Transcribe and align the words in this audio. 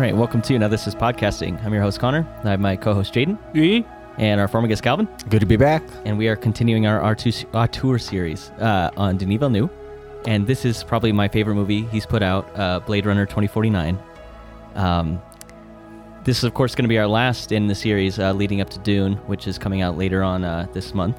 All 0.00 0.06
right, 0.06 0.16
welcome 0.16 0.40
to 0.40 0.58
Now 0.58 0.66
This 0.66 0.86
Is 0.86 0.94
Podcasting. 0.94 1.62
I'm 1.62 1.74
your 1.74 1.82
host, 1.82 2.00
Connor. 2.00 2.26
I 2.42 2.48
have 2.48 2.58
my 2.58 2.74
co 2.74 2.94
host, 2.94 3.12
Jaden, 3.12 3.84
and 4.16 4.40
our 4.40 4.48
former 4.48 4.66
guest, 4.66 4.82
Calvin. 4.82 5.06
Good 5.28 5.40
to 5.40 5.46
be 5.46 5.58
back. 5.58 5.82
And 6.06 6.16
we 6.16 6.26
are 6.28 6.36
continuing 6.36 6.86
our 6.86 7.02
our 7.02 7.68
tour 7.68 7.98
series 7.98 8.48
uh, 8.52 8.90
on 8.96 9.18
Denis 9.18 9.36
Villeneuve. 9.36 9.68
And 10.26 10.46
this 10.46 10.64
is 10.64 10.82
probably 10.84 11.12
my 11.12 11.28
favorite 11.28 11.54
movie 11.54 11.82
he's 11.88 12.06
put 12.06 12.22
out, 12.22 12.48
uh, 12.58 12.80
Blade 12.80 13.04
Runner 13.04 13.26
2049. 13.26 13.98
Um, 14.74 15.20
this 16.24 16.38
is, 16.38 16.44
of 16.44 16.54
course, 16.54 16.74
going 16.74 16.84
to 16.84 16.88
be 16.88 16.98
our 16.98 17.06
last 17.06 17.52
in 17.52 17.66
the 17.66 17.74
series 17.74 18.18
uh, 18.18 18.32
leading 18.32 18.62
up 18.62 18.70
to 18.70 18.78
Dune, 18.78 19.16
which 19.26 19.46
is 19.46 19.58
coming 19.58 19.82
out 19.82 19.98
later 19.98 20.22
on 20.22 20.44
uh, 20.44 20.66
this 20.72 20.94
month. 20.94 21.18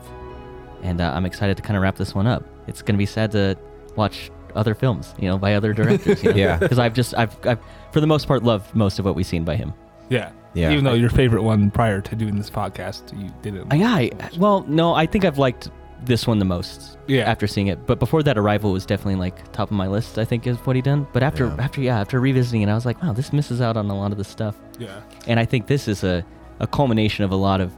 And 0.82 1.02
uh, 1.02 1.14
I'm 1.14 1.28
excited 1.28 1.56
to 1.56 1.62
kind 1.62 1.78
of 1.78 1.84
wrap 1.84 1.98
this 1.98 2.16
one 2.16 2.26
up. 2.26 2.44
It's 2.66 2.82
going 2.82 2.96
to 2.96 2.98
be 2.98 3.06
sad 3.06 3.30
to 3.34 3.56
watch 3.96 4.32
other 4.56 4.74
films, 4.76 5.14
you 5.20 5.28
know, 5.30 5.38
by 5.38 5.56
other 5.56 5.74
directors. 5.74 6.24
You 6.24 6.32
know? 6.32 6.38
Yeah. 6.38 6.58
Because 6.58 6.80
I've 6.80 6.94
just, 6.94 7.14
I've, 7.18 7.36
I've, 7.46 7.60
for 7.92 8.00
the 8.02 8.08
most 8.08 8.28
part, 8.28 8.44
loved 8.44 8.74
most 8.76 9.00
of 9.00 9.06
what 9.06 9.16
we've 9.16 9.26
seen 9.26 9.44
by 9.44 9.56
him. 9.56 9.74
Yeah. 10.10 10.32
Yeah. 10.54 10.72
Even 10.72 10.84
though 10.84 10.94
your 10.94 11.10
favorite 11.10 11.44
one 11.44 11.72
prior 11.72 12.02
to 12.02 12.16
doing 12.16 12.36
this 12.36 12.50
podcast, 12.50 13.18
you 13.18 13.30
didn't. 13.42 13.74
Yeah, 13.74 13.94
I, 13.94 14.12
well, 14.38 14.66
no, 14.68 14.94
I 14.94 15.06
think 15.06 15.24
I've 15.24 15.38
liked 15.38 15.70
this 16.04 16.26
one 16.28 16.40
the 16.40 16.46
most 16.46 16.98
Yeah. 17.08 17.22
after 17.30 17.48
seeing 17.48 17.68
it. 17.68 17.86
But 17.86 18.00
before 18.00 18.22
that, 18.24 18.38
Arrival 18.38 18.72
was 18.74 18.86
definitely 18.86 19.16
like 19.16 19.52
top 19.54 19.70
of 19.70 19.78
my 19.78 19.88
list. 19.88 20.18
I 20.18 20.26
think 20.26 20.46
is 20.48 20.58
what 20.66 20.76
he 20.76 20.82
done. 20.82 21.08
But 21.14 21.24
after, 21.24 21.46
Yeah. 21.46 21.56
after, 21.60 21.82
yeah, 21.82 22.00
after 22.02 22.20
revisiting 22.20 22.64
it, 22.64 22.70
I 22.70 22.74
was 22.74 22.86
like, 22.86 23.02
wow, 23.02 23.14
this 23.14 23.32
misses 23.32 23.62
out 23.62 23.78
on 23.78 23.90
a 23.90 23.96
lot 23.98 24.12
of 24.12 24.18
the 24.18 24.24
stuff. 24.24 24.56
yeah. 24.80 25.02
And 25.28 25.40
I 25.40 25.46
think 25.46 25.68
this 25.68 25.88
is 25.88 26.04
a, 26.04 26.26
a 26.60 26.68
culmination 26.68 27.24
of 27.24 27.32
a 27.32 27.36
lot 27.36 27.62
of 27.62 27.72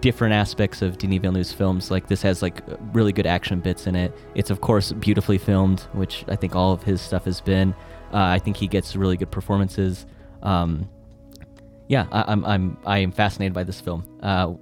different 0.00 0.34
aspects 0.34 0.82
of 0.82 0.98
Denis 0.98 1.20
Villeneuve's 1.20 1.52
films. 1.52 1.90
Like 1.90 2.08
this 2.08 2.22
has 2.22 2.42
like 2.42 2.62
really 2.92 3.12
good 3.12 3.26
action 3.26 3.60
bits 3.60 3.86
in 3.86 3.96
it. 3.96 4.12
It's 4.34 4.50
of 4.50 4.60
course 4.60 4.92
beautifully 4.92 5.38
filmed, 5.38 5.80
which 5.92 6.24
I 6.28 6.36
think 6.36 6.54
all 6.54 6.72
of 6.72 6.82
his 6.82 7.00
stuff 7.00 7.24
has 7.24 7.40
been. 7.40 7.74
Uh, 8.12 8.18
I 8.18 8.38
think 8.38 8.56
he 8.56 8.68
gets 8.68 8.94
really 8.94 9.16
good 9.16 9.30
performances. 9.30 10.06
Um, 10.42 10.88
yeah, 11.88 12.06
I, 12.12 12.24
I'm 12.28 12.44
I'm 12.44 12.78
I 12.86 12.98
am 12.98 13.12
fascinated 13.12 13.52
by 13.52 13.64
this 13.64 13.80
film. 13.80 14.04
Uh, 14.22 14.54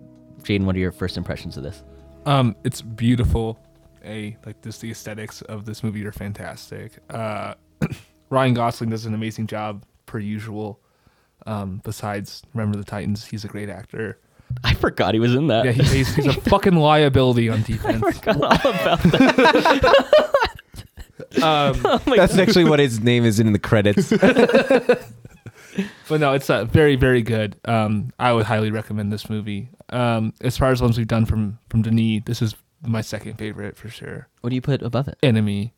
Jaden, 0.42 0.64
what 0.64 0.74
are 0.74 0.80
your 0.80 0.92
first 0.92 1.16
impressions 1.16 1.56
of 1.56 1.62
this? 1.62 1.82
Um, 2.26 2.56
it's 2.64 2.82
beautiful. 2.82 3.58
A 4.04 4.36
like 4.44 4.60
this, 4.62 4.78
the 4.78 4.90
aesthetics 4.90 5.42
of 5.42 5.64
this 5.64 5.84
movie 5.84 6.04
are 6.04 6.12
fantastic. 6.12 6.92
Uh, 7.10 7.54
Ryan 8.30 8.54
Gosling 8.54 8.90
does 8.90 9.06
an 9.06 9.14
amazing 9.14 9.46
job 9.46 9.84
per 10.06 10.18
usual. 10.18 10.80
Um, 11.46 11.80
besides 11.84 12.42
Remember 12.54 12.78
the 12.78 12.84
Titans, 12.84 13.26
he's 13.26 13.44
a 13.44 13.48
great 13.48 13.68
actor. 13.68 14.18
I 14.64 14.74
forgot 14.74 15.14
he 15.14 15.20
was 15.20 15.34
in 15.34 15.46
that. 15.48 15.64
Yeah, 15.64 15.72
he, 15.72 15.82
he's, 15.82 16.14
he's 16.14 16.26
a 16.26 16.32
fucking 16.50 16.74
liability 16.76 17.48
on 17.48 17.60
I 17.60 17.62
defense. 17.62 18.18
forgot 18.18 18.36
all 18.36 18.70
about 18.70 19.02
that. 19.02 20.28
Um, 21.42 21.80
Oh 21.86 22.02
my 22.06 22.16
That's 22.16 22.36
actually 22.36 22.64
what 22.66 22.78
his 22.78 23.00
name 23.00 23.24
is 23.24 23.40
in 23.40 23.54
the 23.54 23.58
credits. 23.58 24.10
but 24.10 25.00
no, 26.20 26.34
it's 26.34 26.50
uh, 26.50 26.66
very, 26.66 26.94
very 26.96 27.22
good. 27.22 27.56
Um, 27.64 28.12
I 28.18 28.32
would 28.34 28.44
highly 28.44 28.70
recommend 28.70 29.10
this 29.12 29.30
movie. 29.30 29.70
Um, 29.88 30.34
as 30.42 30.58
far 30.58 30.70
as 30.70 30.82
ones 30.82 30.98
we've 30.98 31.06
done 31.08 31.24
from 31.24 31.58
from 31.70 31.80
Denis, 31.82 32.22
this 32.26 32.42
is 32.42 32.54
my 32.86 33.00
second 33.00 33.38
favorite 33.38 33.76
for 33.78 33.88
sure. 33.88 34.28
What 34.42 34.50
do 34.50 34.56
you 34.56 34.60
put 34.60 34.82
above 34.82 35.08
it? 35.08 35.16
Enemy. 35.22 35.72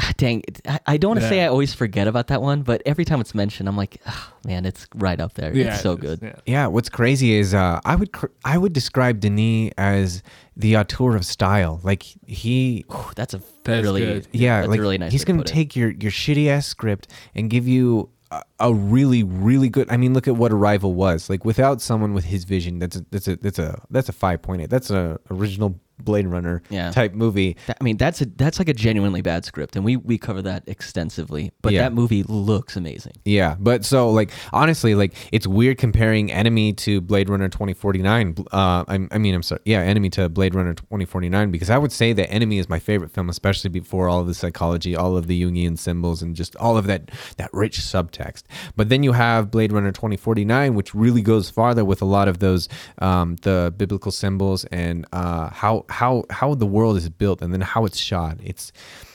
Ah, 0.00 0.12
Dang, 0.16 0.42
I, 0.66 0.80
I 0.86 0.96
don't 0.96 1.10
want 1.10 1.20
to 1.22 1.28
say 1.28 1.42
I 1.42 1.48
always 1.48 1.74
forget 1.74 2.06
about 2.06 2.28
that 2.28 2.40
one, 2.40 2.62
but 2.62 2.82
every 2.86 3.04
time 3.04 3.20
it's 3.20 3.34
mentioned, 3.34 3.68
I'm 3.68 3.76
like, 3.76 4.00
oh, 4.06 4.32
man, 4.46 4.64
it's 4.64 4.86
right 4.94 5.18
up 5.20 5.34
there. 5.34 5.52
Yeah, 5.52 5.72
it's 5.74 5.82
so 5.82 5.92
it 5.92 6.04
is, 6.04 6.18
good. 6.18 6.18
Yeah. 6.22 6.40
yeah, 6.46 6.66
what's 6.68 6.88
crazy 6.88 7.32
is 7.34 7.52
uh, 7.52 7.80
I 7.84 7.96
would 7.96 8.12
cr- 8.12 8.26
I 8.44 8.58
would 8.58 8.72
describe 8.72 9.18
Denis 9.20 9.72
as 9.76 10.22
the 10.56 10.76
auteur 10.76 11.16
of 11.16 11.24
style. 11.26 11.80
Like 11.82 12.04
he, 12.26 12.84
Whew, 12.88 13.10
That's 13.16 13.34
a 13.34 13.42
That 13.64 13.78
is 13.78 13.82
really, 13.84 14.00
good. 14.02 14.28
yeah, 14.32 14.58
that's 14.60 14.68
like 14.70 14.78
a 14.78 14.82
really 14.82 14.98
nice. 14.98 15.10
he's 15.12 15.22
way 15.22 15.24
to 15.24 15.32
gonna 15.32 15.42
put 15.42 15.50
it. 15.50 15.54
take 15.54 15.76
your 15.76 15.90
your 15.90 16.12
shitty 16.12 16.46
ass 16.48 16.66
script 16.66 17.08
and 17.34 17.50
give 17.50 17.66
you 17.66 18.08
a, 18.30 18.42
a 18.60 18.72
really 18.72 19.22
really 19.24 19.68
good. 19.68 19.90
I 19.90 19.96
mean, 19.96 20.14
look 20.14 20.28
at 20.28 20.36
what 20.36 20.52
Arrival 20.52 20.94
was. 20.94 21.28
Like 21.28 21.44
without 21.44 21.80
someone 21.80 22.14
with 22.14 22.24
his 22.24 22.44
vision, 22.44 22.78
that's 22.78 22.96
a, 22.96 23.04
that's 23.10 23.26
a 23.26 23.36
that's 23.36 23.58
a 23.58 23.82
that's 23.90 24.08
a 24.08 24.12
five 24.12 24.42
point 24.42 24.62
eight. 24.62 24.70
That's 24.70 24.90
a 24.90 25.18
original 25.30 25.80
Blade 26.02 26.26
Runner 26.26 26.62
Yeah. 26.70 26.90
type 26.90 27.14
movie. 27.14 27.56
I 27.68 27.82
mean, 27.84 27.96
that's 27.96 28.20
a 28.20 28.26
that's 28.26 28.58
like 28.58 28.68
a 28.68 28.74
genuinely 28.74 29.22
bad 29.22 29.44
script, 29.44 29.76
and 29.76 29.84
we 29.84 29.96
we 29.96 30.18
cover 30.18 30.42
that 30.42 30.64
extensively. 30.66 31.52
But 31.62 31.72
Yeah. 31.72 31.82
that 31.82 31.92
movie 31.92 32.22
looks 32.22 32.76
amazing. 32.76 33.12
Yeah, 33.24 33.56
but 33.58 33.84
so 33.84 34.10
like 34.10 34.30
honestly, 34.52 34.94
like 34.94 35.14
it's 35.32 35.46
weird 35.46 35.78
comparing 35.78 36.30
Enemy 36.32 36.72
to 36.74 37.00
Blade 37.00 37.28
Runner 37.28 37.48
2049. 37.48 38.34
Uh, 38.52 38.84
I, 38.88 39.06
I 39.10 39.18
mean, 39.18 39.34
I'm 39.34 39.42
sorry, 39.42 39.60
yeah, 39.64 39.80
Enemy 39.80 40.10
to 40.10 40.28
Blade 40.28 40.54
Runner 40.54 40.74
2049 40.74 41.50
because 41.50 41.70
I 41.70 41.78
would 41.78 41.92
say 41.92 42.12
that 42.12 42.30
Enemy 42.30 42.58
is 42.58 42.68
my 42.68 42.78
favorite 42.78 43.10
film, 43.10 43.28
especially 43.28 43.70
before 43.70 44.08
all 44.08 44.20
of 44.20 44.26
the 44.26 44.34
psychology, 44.34 44.96
all 44.96 45.16
of 45.16 45.26
the 45.26 45.42
Jungian 45.42 45.78
symbols, 45.78 46.22
and 46.22 46.34
just 46.34 46.56
all 46.56 46.76
of 46.76 46.86
that 46.86 47.10
that 47.36 47.50
rich 47.52 47.78
subtext. 47.80 48.42
But 48.76 48.88
then 48.88 49.02
you 49.02 49.12
have 49.12 49.50
Blade 49.50 49.72
Runner 49.72 49.92
2049, 49.92 50.74
which 50.74 50.94
really 50.94 51.22
goes 51.22 51.50
farther 51.50 51.84
with 51.84 52.02
a 52.02 52.04
lot 52.04 52.28
of 52.28 52.38
those 52.38 52.68
um, 52.98 53.36
the 53.42 53.72
biblical 53.76 54.10
symbols 54.12 54.64
and 54.66 55.06
uh, 55.12 55.50
how 55.50 55.84
how 55.88 56.24
how 56.30 56.54
the 56.54 56.66
world 56.66 56.96
is 56.96 57.08
built, 57.08 57.42
and 57.42 57.52
then 57.52 57.60
how 57.60 57.84
it's 57.84 57.98
shot. 57.98 58.38
It's 58.42 58.72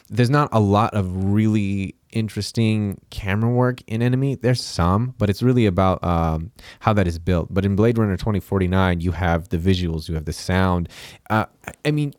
there's 0.10 0.30
not 0.30 0.50
a 0.52 0.60
lot 0.60 0.94
of 0.94 1.32
really 1.34 1.96
interesting 2.12 3.00
camera 3.10 3.50
work 3.50 3.82
in 3.88 4.02
Enemy. 4.02 4.36
There's 4.36 4.62
some, 4.62 5.16
but 5.18 5.30
it's 5.30 5.42
really 5.42 5.66
about 5.66 6.04
um, 6.04 6.52
how 6.82 6.94
that 6.94 7.08
is 7.08 7.18
built. 7.18 7.52
But 7.52 7.66
in 7.66 7.76
Blade 7.76 7.98
Runner 7.98 8.16
2049, 8.18 9.00
you 9.00 9.12
have 9.12 9.50
the 9.50 9.58
visuals, 9.58 10.08
you 10.08 10.16
have 10.16 10.26
the 10.26 10.34
sound. 10.34 10.90
Uh, 11.30 11.46
I- 11.86 11.92
mean, 11.92 12.14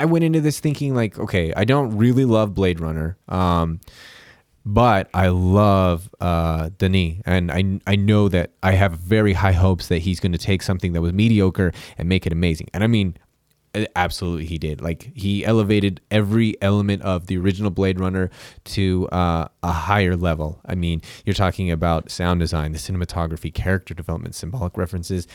I 0.00 0.04
went 0.06 0.24
into 0.24 0.40
this 0.40 0.58
thinking 0.58 0.94
like, 0.94 1.18
okay, 1.18 1.52
I 1.56 1.64
don't 1.64 1.96
really 1.96 2.24
love 2.24 2.54
Blade 2.54 2.80
Runner. 2.80 3.16
Um, 3.28 3.80
but 4.64 5.08
I 5.14 5.28
love 5.28 6.10
uh, 6.20 6.70
Denis, 6.76 7.22
and 7.24 7.50
I 7.50 7.80
I 7.86 7.96
know 7.96 8.28
that 8.28 8.50
I 8.62 8.72
have 8.72 8.92
very 8.92 9.32
high 9.32 9.52
hopes 9.52 9.88
that 9.88 9.98
he's 10.00 10.20
going 10.20 10.32
to 10.32 10.38
take 10.38 10.62
something 10.62 10.92
that 10.92 11.00
was 11.00 11.12
mediocre 11.12 11.72
and 11.96 12.08
make 12.08 12.26
it 12.26 12.32
amazing. 12.32 12.68
And 12.74 12.84
I 12.84 12.86
mean, 12.86 13.16
absolutely, 13.96 14.46
he 14.46 14.58
did. 14.58 14.80
Like 14.80 15.12
he 15.14 15.44
elevated 15.44 16.00
every 16.10 16.60
element 16.62 17.02
of 17.02 17.26
the 17.26 17.38
original 17.38 17.70
Blade 17.70 18.00
Runner 18.00 18.30
to 18.64 19.08
uh, 19.08 19.48
a 19.62 19.72
higher 19.72 20.16
level. 20.16 20.60
I 20.66 20.74
mean, 20.74 21.02
you're 21.24 21.34
talking 21.34 21.70
about 21.70 22.10
sound 22.10 22.40
design, 22.40 22.72
the 22.72 22.78
cinematography, 22.78 23.52
character 23.52 23.94
development, 23.94 24.34
symbolic 24.34 24.76
references. 24.76 25.26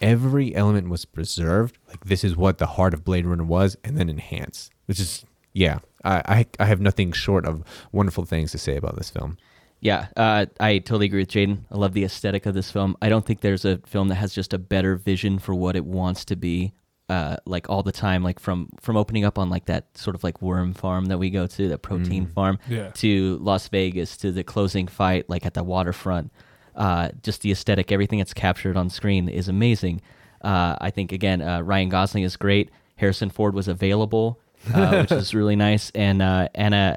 Every 0.00 0.54
element 0.54 0.88
was 0.88 1.04
preserved. 1.04 1.78
Like 1.88 2.04
this 2.04 2.24
is 2.24 2.36
what 2.36 2.58
the 2.58 2.66
heart 2.66 2.94
of 2.94 3.04
Blade 3.04 3.26
Runner 3.26 3.44
was, 3.44 3.76
and 3.84 3.98
then 3.98 4.08
enhanced, 4.08 4.72
which 4.86 5.00
is 5.00 5.24
yeah. 5.52 5.80
I, 6.04 6.22
I 6.26 6.46
I 6.60 6.64
have 6.66 6.80
nothing 6.80 7.12
short 7.12 7.44
of 7.44 7.62
wonderful 7.92 8.24
things 8.24 8.52
to 8.52 8.58
say 8.58 8.76
about 8.76 8.96
this 8.96 9.10
film. 9.10 9.36
Yeah, 9.80 10.08
uh, 10.14 10.46
I 10.58 10.78
totally 10.78 11.06
agree 11.06 11.22
with 11.22 11.30
Jaden. 11.30 11.64
I 11.70 11.76
love 11.76 11.94
the 11.94 12.04
aesthetic 12.04 12.44
of 12.44 12.54
this 12.54 12.70
film. 12.70 12.96
I 13.00 13.08
don't 13.08 13.24
think 13.24 13.40
there's 13.40 13.64
a 13.64 13.78
film 13.86 14.08
that 14.08 14.16
has 14.16 14.34
just 14.34 14.52
a 14.52 14.58
better 14.58 14.96
vision 14.96 15.38
for 15.38 15.54
what 15.54 15.74
it 15.74 15.86
wants 15.86 16.24
to 16.26 16.36
be. 16.36 16.74
Uh, 17.10 17.36
like 17.44 17.68
all 17.68 17.82
the 17.82 17.90
time, 17.92 18.22
like 18.22 18.38
from 18.38 18.68
from 18.80 18.96
opening 18.96 19.24
up 19.24 19.36
on 19.36 19.50
like 19.50 19.64
that 19.66 19.84
sort 19.98 20.14
of 20.14 20.22
like 20.22 20.40
worm 20.40 20.72
farm 20.72 21.06
that 21.06 21.18
we 21.18 21.28
go 21.28 21.44
to, 21.46 21.68
that 21.68 21.78
protein 21.82 22.26
farm, 22.26 22.56
Yeah. 22.68 22.90
to 23.02 23.36
Las 23.42 23.66
Vegas, 23.68 24.16
to 24.18 24.30
the 24.30 24.44
closing 24.44 24.86
fight, 24.86 25.28
like 25.28 25.44
at 25.44 25.54
the 25.54 25.64
waterfront. 25.64 26.30
Uh, 26.76 27.08
just 27.24 27.42
the 27.42 27.50
aesthetic, 27.50 27.90
everything 27.90 28.18
that's 28.20 28.32
captured 28.32 28.76
on 28.76 28.88
screen 28.90 29.28
is 29.28 29.48
amazing. 29.48 30.00
Uh, 30.40 30.76
I 30.80 30.90
think 30.90 31.10
again, 31.10 31.42
uh, 31.42 31.60
Ryan 31.62 31.88
Gosling 31.88 32.22
is 32.22 32.36
great. 32.36 32.70
Harrison 32.96 33.28
Ford 33.28 33.54
was 33.54 33.66
available, 33.66 34.38
uh, 34.72 35.00
which 35.00 35.10
is 35.22 35.34
really 35.34 35.56
nice, 35.56 35.90
and 35.96 36.22
uh, 36.22 36.48
Anna 36.54 36.96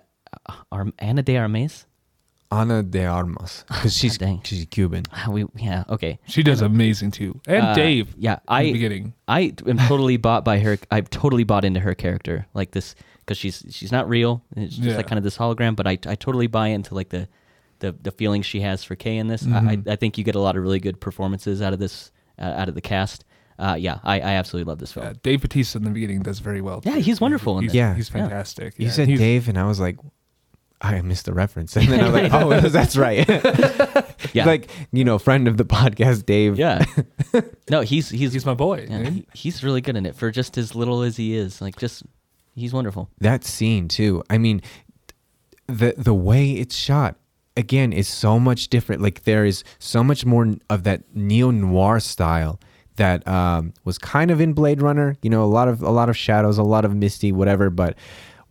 Ar- 0.72 0.94
Ana 1.00 1.24
de 1.24 1.38
Armas. 1.38 1.88
Ana 2.60 2.84
de 2.84 3.06
Armas, 3.06 3.64
because 3.68 3.96
she's 3.96 4.18
dang. 4.18 4.42
she's 4.44 4.66
Cuban. 4.66 5.04
Ah, 5.12 5.28
we 5.30 5.46
yeah 5.58 5.84
okay. 5.90 6.20
She 6.28 6.44
does 6.44 6.62
amazing 6.62 7.12
too. 7.12 7.40
And 7.48 7.66
Uh, 7.68 7.74
Dave. 7.76 8.14
Yeah, 8.18 8.34
in 8.34 8.40
I 8.48 8.64
the 8.66 8.74
beginning. 8.74 9.14
I 9.28 9.54
am 9.68 9.78
totally 9.78 10.18
bought 10.18 10.44
by 10.46 10.60
her. 10.60 10.78
I've 10.92 11.10
totally 11.10 11.44
bought 11.44 11.66
into 11.66 11.80
her 11.80 11.96
character, 11.96 12.46
like 12.54 12.72
this, 12.72 12.96
because 13.20 13.38
she's 13.38 13.64
she's 13.70 13.92
not 13.92 14.08
real. 14.08 14.44
It's 14.56 14.76
just 14.76 14.88
Yeah. 14.88 14.98
like 14.98 15.08
kind 15.08 15.18
of 15.18 15.24
this 15.24 15.38
hologram. 15.38 15.76
But 15.76 15.88
I, 15.88 15.98
I 16.06 16.16
totally 16.16 16.48
buy 16.48 16.68
into 16.68 16.94
like 16.96 17.10
the 17.10 17.28
the 17.80 17.92
the 18.02 18.12
feelings 18.12 18.46
she 18.46 18.62
has 18.62 18.84
for 18.84 18.96
Kay 18.96 19.18
in 19.18 19.28
this. 19.28 19.44
I, 19.44 19.48
Mm-hmm. 19.48 19.90
I 19.90 19.94
I 19.94 19.96
think 19.96 20.18
you 20.18 20.24
get 20.24 20.36
a 20.36 20.40
lot 20.40 20.56
of 20.56 20.64
really 20.64 20.80
good 20.80 21.00
performances 21.02 21.62
out 21.62 21.74
of 21.74 21.80
this 21.80 22.12
uh, 22.40 22.44
out 22.44 22.70
of 22.70 22.76
the 22.76 22.82
cast. 22.82 23.26
Uh, 23.60 23.76
yeah, 23.80 24.00
I, 24.04 24.16
I 24.20 24.34
absolutely 24.34 24.68
love 24.70 24.80
this 24.80 24.92
film. 24.94 25.06
Uh, 25.06 25.14
Dave 25.22 25.42
Bautista 25.42 25.78
in 25.78 25.84
the 25.84 25.92
beginning 25.92 26.24
does 26.24 26.40
very 26.40 26.60
well. 26.60 26.82
Yeah, 26.84 26.98
he's 26.98 27.22
wonderful 27.22 27.58
in 27.60 27.64
He's, 27.66 27.72
that. 27.74 27.78
Yeah. 27.78 27.94
he's 27.96 28.10
Yeah. 28.10 28.22
fantastic. 28.22 28.74
You 28.80 28.88
Yeah, 28.88 28.92
said 28.92 29.08
he's- 29.08 29.20
Dave, 29.20 29.48
and 29.48 29.60
I 29.60 29.66
was 29.68 29.80
like, 29.80 29.98
I 30.84 31.02
missed 31.02 31.26
the 31.26 31.34
reference, 31.34 31.76
and 31.78 31.88
then 31.88 32.02
I 32.02 32.04
was 32.10 32.14
like, 32.14 32.34
oh, 32.34 32.60
that's 32.70 32.96
right. 32.98 33.26
Yeah. 34.34 34.46
like 34.46 34.70
you 34.92 35.04
know, 35.04 35.20
friend 35.20 35.48
of 35.48 35.58
the 35.58 35.66
podcast, 35.66 36.26
Dave. 36.26 36.58
yeah, 36.58 36.84
no, 37.70 37.82
he's 37.82 38.10
he's 38.10 38.34
He's 38.34 38.46
my 38.46 38.54
boy. 38.54 38.88
yeah, 38.90 39.10
he- 39.10 39.28
he's 39.34 39.64
really 39.64 39.82
good 39.82 39.96
in 39.96 40.06
it 40.06 40.16
for 40.16 40.32
just 40.32 40.58
as 40.58 40.76
little 40.76 41.02
as 41.04 41.18
he 41.18 41.36
is. 41.36 41.62
Like 41.62 41.76
just 41.78 42.04
he's 42.56 42.74
wonderful. 42.74 43.10
that 43.20 43.44
scene 43.44 43.88
too. 43.88 44.24
I 44.30 44.38
mean, 44.38 44.62
the 45.68 45.94
the 45.98 46.14
way 46.14 46.52
it's 46.52 46.76
shot 46.76 47.16
again 47.56 47.94
is 47.94 48.08
so 48.08 48.40
much 48.40 48.70
different. 48.70 49.02
Like 49.02 49.24
there 49.24 49.46
is 49.46 49.64
so 49.78 50.04
much 50.04 50.26
more 50.26 50.56
of 50.70 50.84
that 50.84 51.04
neo 51.14 51.52
noir 51.52 52.00
style 52.00 52.60
that 52.96 53.28
um, 53.28 53.74
was 53.84 53.98
kind 53.98 54.32
of 54.32 54.40
in 54.42 54.54
Blade 54.54 54.82
Runner. 54.82 55.16
You 55.22 55.30
know, 55.30 55.44
a 55.44 55.46
lot 55.52 55.68
of 55.68 55.82
a 55.84 55.92
lot 55.92 56.10
of 56.10 56.18
shadows, 56.18 56.58
a 56.58 56.64
lot 56.64 56.86
of 56.86 56.96
misty, 56.96 57.32
whatever. 57.32 57.70
But 57.70 57.98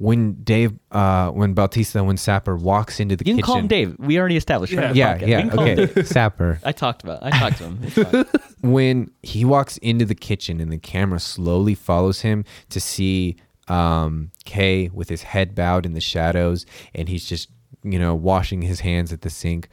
when 0.02 0.34
Dave, 0.42 0.72
uh, 0.90 1.30
when 1.30 1.54
Bautista, 1.54 2.02
when 2.02 2.16
Sapper 2.16 2.56
walks 2.56 2.98
into 2.98 3.14
the 3.14 3.22
kitchen 3.22 3.36
You 3.38 3.42
can 3.44 3.46
kitchen. 3.46 3.52
call 3.52 3.60
him 3.60 3.68
Dave. 3.68 3.96
We 4.00 4.18
already 4.18 4.36
established. 4.36 4.72
right 4.72 4.92
Yeah, 4.96 5.16
yeah, 5.24 5.42
can 5.42 5.50
call 5.50 5.64
him 5.64 5.78
okay, 5.78 6.02
Sapper. 6.02 6.58
I 6.64 6.72
talked 6.72 7.04
about. 7.04 7.22
I 7.22 7.30
talked 7.30 7.58
to 7.58 7.64
him. 7.70 8.26
When 8.62 9.10
he 9.22 9.44
walks 9.44 9.76
into 9.78 10.04
the 10.04 10.14
kitchen 10.16 10.60
and 10.60 10.72
the 10.72 10.78
camera 10.78 11.20
slowly 11.20 11.74
follows 11.76 12.20
him 12.22 12.44
to 12.70 12.80
see 12.80 13.36
um, 13.68 14.32
Kay 14.44 14.88
with 14.92 15.08
his 15.08 15.22
head 15.22 15.54
bowed 15.54 15.86
in 15.86 15.94
the 15.94 16.00
shadows 16.00 16.66
and 16.94 17.08
he's 17.08 17.24
just, 17.24 17.48
you 17.84 17.98
know, 17.98 18.14
washing 18.16 18.62
his 18.62 18.80
hands 18.80 19.12
at 19.12 19.22
the 19.22 19.30
sink. 19.30 19.68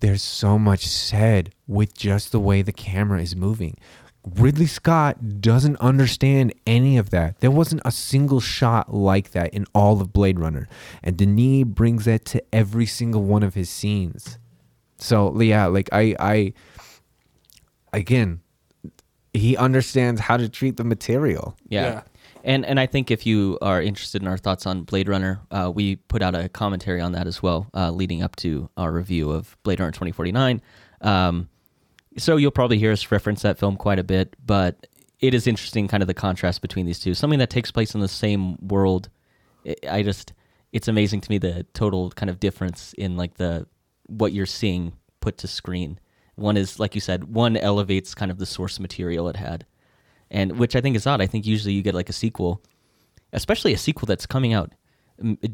There's 0.00 0.22
so 0.22 0.58
much 0.58 0.86
said 0.86 1.52
with 1.66 1.96
just 1.96 2.30
the 2.32 2.40
way 2.40 2.62
the 2.62 2.72
camera 2.72 3.20
is 3.20 3.34
moving. 3.36 3.76
Ridley 4.24 4.66
Scott 4.66 5.40
doesn't 5.40 5.76
understand 5.80 6.54
any 6.66 6.96
of 6.96 7.10
that. 7.10 7.40
There 7.40 7.50
wasn't 7.50 7.82
a 7.84 7.90
single 7.90 8.40
shot 8.40 8.94
like 8.94 9.32
that 9.32 9.52
in 9.52 9.66
all 9.74 10.00
of 10.00 10.12
Blade 10.12 10.38
Runner. 10.38 10.68
And 11.02 11.16
Denis 11.16 11.64
brings 11.64 12.04
that 12.04 12.24
to 12.26 12.42
every 12.52 12.86
single 12.86 13.24
one 13.24 13.42
of 13.42 13.54
his 13.54 13.68
scenes. 13.68 14.38
So 14.98 15.40
yeah, 15.40 15.66
like 15.66 15.88
I 15.92 16.14
I 16.20 16.52
again, 17.92 18.40
he 19.34 19.56
understands 19.56 20.20
how 20.20 20.36
to 20.36 20.48
treat 20.48 20.76
the 20.76 20.84
material. 20.84 21.56
Yeah. 21.68 21.84
Yeah. 21.84 22.02
And 22.44 22.64
and 22.64 22.78
I 22.78 22.86
think 22.86 23.10
if 23.10 23.26
you 23.26 23.58
are 23.62 23.82
interested 23.82 24.22
in 24.22 24.28
our 24.28 24.38
thoughts 24.38 24.66
on 24.66 24.82
Blade 24.82 25.08
Runner, 25.08 25.40
uh, 25.50 25.70
we 25.74 25.96
put 25.96 26.22
out 26.22 26.34
a 26.34 26.48
commentary 26.48 27.00
on 27.00 27.12
that 27.12 27.26
as 27.26 27.42
well, 27.42 27.68
uh, 27.74 27.90
leading 27.90 28.22
up 28.22 28.36
to 28.36 28.68
our 28.76 28.92
review 28.92 29.30
of 29.30 29.56
Blade 29.62 29.80
Runner 29.80 29.92
2049. 29.92 30.60
Um, 31.00 31.48
so 32.16 32.36
you'll 32.36 32.50
probably 32.50 32.78
hear 32.78 32.92
us 32.92 33.10
reference 33.10 33.42
that 33.42 33.58
film 33.58 33.76
quite 33.76 33.98
a 33.98 34.04
bit, 34.04 34.34
but 34.44 34.86
it 35.20 35.34
is 35.34 35.46
interesting, 35.46 35.88
kind 35.88 36.02
of 36.02 36.06
the 36.06 36.14
contrast 36.14 36.60
between 36.62 36.86
these 36.86 36.98
two. 36.98 37.14
Something 37.14 37.38
that 37.38 37.50
takes 37.50 37.70
place 37.70 37.94
in 37.94 38.00
the 38.00 38.08
same 38.08 38.56
world. 38.66 39.08
I- 39.88 40.02
just, 40.02 40.32
it's 40.72 40.88
amazing 40.88 41.20
to 41.22 41.30
me 41.30 41.38
the 41.38 41.64
total 41.74 42.10
kind 42.10 42.30
of 42.30 42.40
difference 42.40 42.92
in 42.98 43.16
like 43.16 43.34
the 43.34 43.66
what 44.06 44.32
you're 44.32 44.46
seeing 44.46 44.92
put 45.20 45.38
to 45.38 45.48
screen. 45.48 45.98
One 46.34 46.56
is 46.56 46.78
like 46.80 46.94
you 46.94 47.00
said, 47.00 47.24
one 47.24 47.56
elevates 47.56 48.14
kind 48.14 48.30
of 48.30 48.38
the 48.38 48.46
source 48.46 48.80
material 48.80 49.28
it 49.28 49.36
had 49.36 49.64
and 50.32 50.58
which 50.58 50.74
I 50.74 50.80
think 50.80 50.96
is 50.96 51.06
odd. 51.06 51.20
I 51.20 51.26
think 51.26 51.46
usually 51.46 51.74
you 51.74 51.82
get 51.82 51.94
like 51.94 52.08
a 52.08 52.12
sequel, 52.14 52.62
especially 53.32 53.72
a 53.74 53.78
sequel 53.78 54.06
that's 54.06 54.26
coming 54.26 54.54
out 54.54 54.72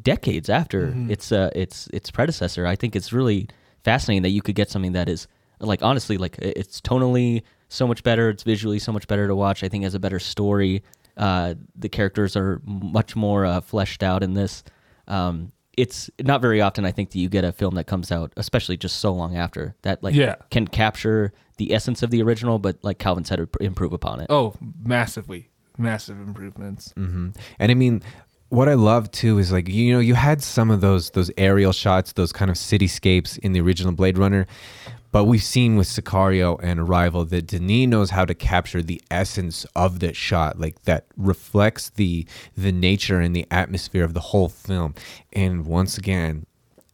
decades 0.02 0.48
after 0.48 0.94
its 1.10 1.32
uh, 1.32 1.50
its 1.54 1.88
its 1.92 2.10
predecessor. 2.10 2.64
I 2.66 2.76
think 2.76 2.96
it's 2.96 3.12
really 3.12 3.48
fascinating 3.84 4.22
that 4.22 4.30
you 4.30 4.40
could 4.40 4.54
get 4.54 4.70
something 4.70 4.92
that 4.92 5.08
is 5.08 5.26
like 5.60 5.82
honestly 5.82 6.16
like 6.18 6.36
it's 6.38 6.80
tonally 6.80 7.42
so 7.68 7.86
much 7.86 8.02
better. 8.02 8.30
It's 8.30 8.42
visually 8.42 8.78
so 8.78 8.92
much 8.92 9.06
better 9.06 9.26
to 9.28 9.34
watch. 9.36 9.62
I 9.62 9.68
think 9.68 9.82
it 9.82 9.86
has 9.86 9.94
a 9.94 9.98
better 10.00 10.18
story. 10.18 10.82
Uh, 11.16 11.54
the 11.76 11.88
characters 11.88 12.36
are 12.36 12.60
much 12.64 13.16
more 13.16 13.44
uh, 13.44 13.60
fleshed 13.60 14.02
out 14.02 14.22
in 14.22 14.34
this. 14.34 14.62
Um, 15.08 15.52
it's 15.76 16.10
not 16.20 16.40
very 16.40 16.60
often 16.60 16.84
I 16.84 16.92
think 16.92 17.10
that 17.10 17.18
you 17.18 17.28
get 17.28 17.44
a 17.44 17.52
film 17.52 17.74
that 17.76 17.84
comes 17.86 18.10
out, 18.10 18.32
especially 18.36 18.76
just 18.76 18.98
so 19.00 19.12
long 19.12 19.36
after 19.36 19.74
that, 19.82 20.02
like 20.02 20.14
Yeah. 20.14 20.36
can 20.50 20.66
capture 20.66 21.32
the 21.56 21.72
essence 21.72 22.02
of 22.02 22.10
the 22.10 22.22
original, 22.22 22.58
but 22.58 22.78
like 22.82 22.98
Calvin 22.98 23.24
said, 23.24 23.46
improve 23.60 23.92
upon 23.92 24.20
it. 24.20 24.26
Oh, 24.30 24.54
massively, 24.84 25.50
massive 25.76 26.18
improvements. 26.20 26.92
mm-hmm. 26.96 27.30
And 27.58 27.70
I 27.70 27.74
mean, 27.74 28.02
what 28.48 28.68
I 28.68 28.74
love 28.74 29.10
too 29.10 29.38
is 29.38 29.52
like 29.52 29.68
you 29.68 29.92
know 29.92 29.98
you 30.00 30.14
had 30.14 30.42
some 30.42 30.70
of 30.70 30.80
those 30.80 31.10
those 31.10 31.30
aerial 31.36 31.72
shots, 31.72 32.12
those 32.14 32.32
kind 32.32 32.50
of 32.50 32.56
cityscapes 32.56 33.38
in 33.38 33.52
the 33.52 33.60
original 33.60 33.92
Blade 33.92 34.16
Runner, 34.18 34.46
but 35.10 35.24
we've 35.24 35.42
seen 35.42 35.76
with 35.76 35.86
Sicario 35.86 36.58
and 36.62 36.78
Arrival 36.78 37.24
that 37.26 37.46
Denis 37.46 37.88
knows 37.88 38.10
how 38.10 38.24
to 38.24 38.34
capture 38.34 38.82
the 38.82 39.00
essence 39.10 39.64
of 39.74 40.00
that 40.00 40.16
shot, 40.16 40.58
like 40.58 40.82
that 40.82 41.06
reflects 41.16 41.90
the 41.90 42.26
the 42.56 42.72
nature 42.72 43.20
and 43.20 43.34
the 43.34 43.46
atmosphere 43.50 44.04
of 44.04 44.14
the 44.14 44.20
whole 44.20 44.48
film. 44.48 44.94
And 45.32 45.66
once 45.66 45.96
again, 45.96 46.46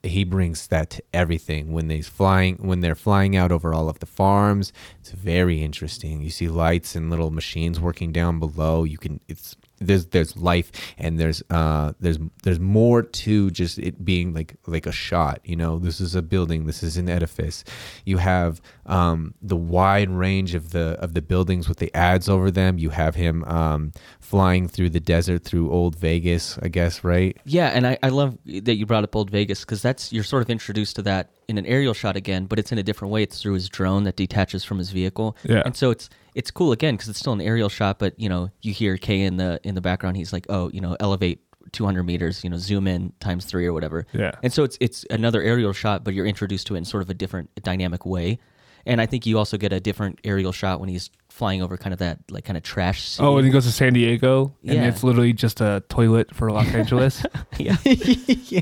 he 0.02 0.24
brings 0.24 0.66
that 0.68 0.90
to 0.90 1.02
everything. 1.12 1.72
When 1.72 1.88
they's 1.88 2.08
flying 2.08 2.56
when 2.56 2.80
they're 2.80 2.94
flying 2.94 3.36
out 3.36 3.50
over 3.50 3.74
all 3.74 3.88
of 3.88 3.98
the 3.98 4.06
farms 4.06 4.72
it's 5.00 5.10
very 5.10 5.62
interesting. 5.62 6.22
You 6.22 6.30
see 6.30 6.48
lights 6.48 6.94
and 6.94 7.10
little 7.10 7.30
machines 7.30 7.80
working 7.80 8.12
down 8.12 8.38
below. 8.38 8.84
You 8.84 8.98
can 8.98 9.20
it's 9.28 9.56
there's 9.78 10.06
there's 10.06 10.36
life 10.36 10.70
and 10.98 11.18
there's 11.18 11.42
uh 11.50 11.92
there's 12.00 12.18
there's 12.42 12.60
more 12.60 13.02
to 13.02 13.50
just 13.50 13.78
it 13.78 14.04
being 14.04 14.32
like 14.32 14.56
like 14.66 14.86
a 14.86 14.92
shot 14.92 15.40
you 15.44 15.56
know 15.56 15.78
this 15.78 16.00
is 16.00 16.14
a 16.14 16.22
building 16.22 16.66
this 16.66 16.82
is 16.82 16.96
an 16.96 17.08
edifice 17.08 17.64
you 18.04 18.18
have 18.18 18.60
um 18.86 19.34
the 19.42 19.56
wide 19.56 20.10
range 20.10 20.54
of 20.54 20.70
the 20.70 20.96
of 21.00 21.14
the 21.14 21.22
buildings 21.22 21.68
with 21.68 21.78
the 21.78 21.92
ads 21.94 22.28
over 22.28 22.50
them 22.50 22.78
you 22.78 22.90
have 22.90 23.14
him 23.14 23.42
um 23.44 23.90
flying 24.20 24.68
through 24.68 24.90
the 24.90 25.00
desert 25.00 25.44
through 25.44 25.70
old 25.70 25.96
vegas 25.96 26.58
i 26.62 26.68
guess 26.68 27.02
right 27.04 27.36
Yeah, 27.44 27.68
and 27.68 27.86
I, 27.86 27.98
I 28.02 28.08
love 28.08 28.38
that 28.44 28.76
you 28.76 28.86
brought 28.86 29.04
up 29.04 29.14
Old 29.14 29.30
Vegas 29.30 29.60
because 29.60 29.82
that's 29.82 30.12
you're 30.12 30.24
sort 30.24 30.42
of 30.42 30.50
introduced 30.50 30.96
to 30.96 31.02
that 31.02 31.30
in 31.48 31.58
an 31.58 31.66
aerial 31.66 31.94
shot 31.94 32.16
again, 32.16 32.46
but 32.46 32.58
it's 32.58 32.72
in 32.72 32.78
a 32.78 32.82
different 32.82 33.12
way. 33.12 33.22
It's 33.22 33.40
through 33.42 33.54
his 33.54 33.68
drone 33.68 34.04
that 34.04 34.16
detaches 34.16 34.64
from 34.64 34.78
his 34.78 34.90
vehicle. 34.90 35.36
Yeah. 35.44 35.62
and 35.64 35.76
so 35.76 35.90
it's 35.90 36.08
it's 36.34 36.50
cool 36.50 36.72
again 36.72 36.94
because 36.94 37.08
it's 37.08 37.18
still 37.18 37.32
an 37.32 37.40
aerial 37.40 37.68
shot, 37.68 37.98
but 37.98 38.18
you 38.18 38.28
know 38.28 38.50
you 38.62 38.72
hear 38.72 38.96
Kay 38.96 39.22
in 39.22 39.36
the 39.36 39.60
in 39.62 39.74
the 39.74 39.80
background. 39.80 40.16
He's 40.16 40.32
like, 40.32 40.46
oh, 40.48 40.70
you 40.70 40.80
know, 40.80 40.96
elevate 41.00 41.40
200 41.72 42.02
meters, 42.02 42.44
you 42.44 42.50
know, 42.50 42.56
zoom 42.56 42.86
in 42.86 43.12
times 43.20 43.44
three 43.44 43.66
or 43.66 43.72
whatever. 43.72 44.06
Yeah. 44.12 44.32
and 44.42 44.52
so 44.52 44.64
it's 44.64 44.76
it's 44.80 45.04
another 45.10 45.42
aerial 45.42 45.72
shot, 45.72 46.04
but 46.04 46.14
you're 46.14 46.26
introduced 46.26 46.66
to 46.68 46.74
it 46.74 46.78
in 46.78 46.84
sort 46.84 47.02
of 47.02 47.10
a 47.10 47.14
different 47.14 47.54
dynamic 47.62 48.04
way. 48.06 48.38
And 48.86 49.00
I 49.00 49.06
think 49.06 49.24
you 49.26 49.38
also 49.38 49.56
get 49.56 49.72
a 49.72 49.80
different 49.80 50.20
aerial 50.24 50.52
shot 50.52 50.78
when 50.80 50.88
he's 50.88 51.10
flying 51.30 51.62
over 51.62 51.76
kind 51.76 51.92
of 51.92 51.98
that 52.00 52.18
like 52.30 52.44
kind 52.44 52.56
of 52.56 52.62
trash. 52.62 53.08
City. 53.08 53.26
Oh, 53.26 53.36
and 53.38 53.46
he 53.46 53.52
goes 53.52 53.64
to 53.64 53.72
San 53.72 53.92
Diego, 53.94 54.54
and 54.62 54.74
Yeah. 54.74 54.88
it's 54.88 55.02
literally 55.02 55.32
just 55.32 55.60
a 55.60 55.82
toilet 55.88 56.34
for 56.34 56.50
Los 56.50 56.68
Angeles. 56.74 57.24
yeah. 57.58 57.76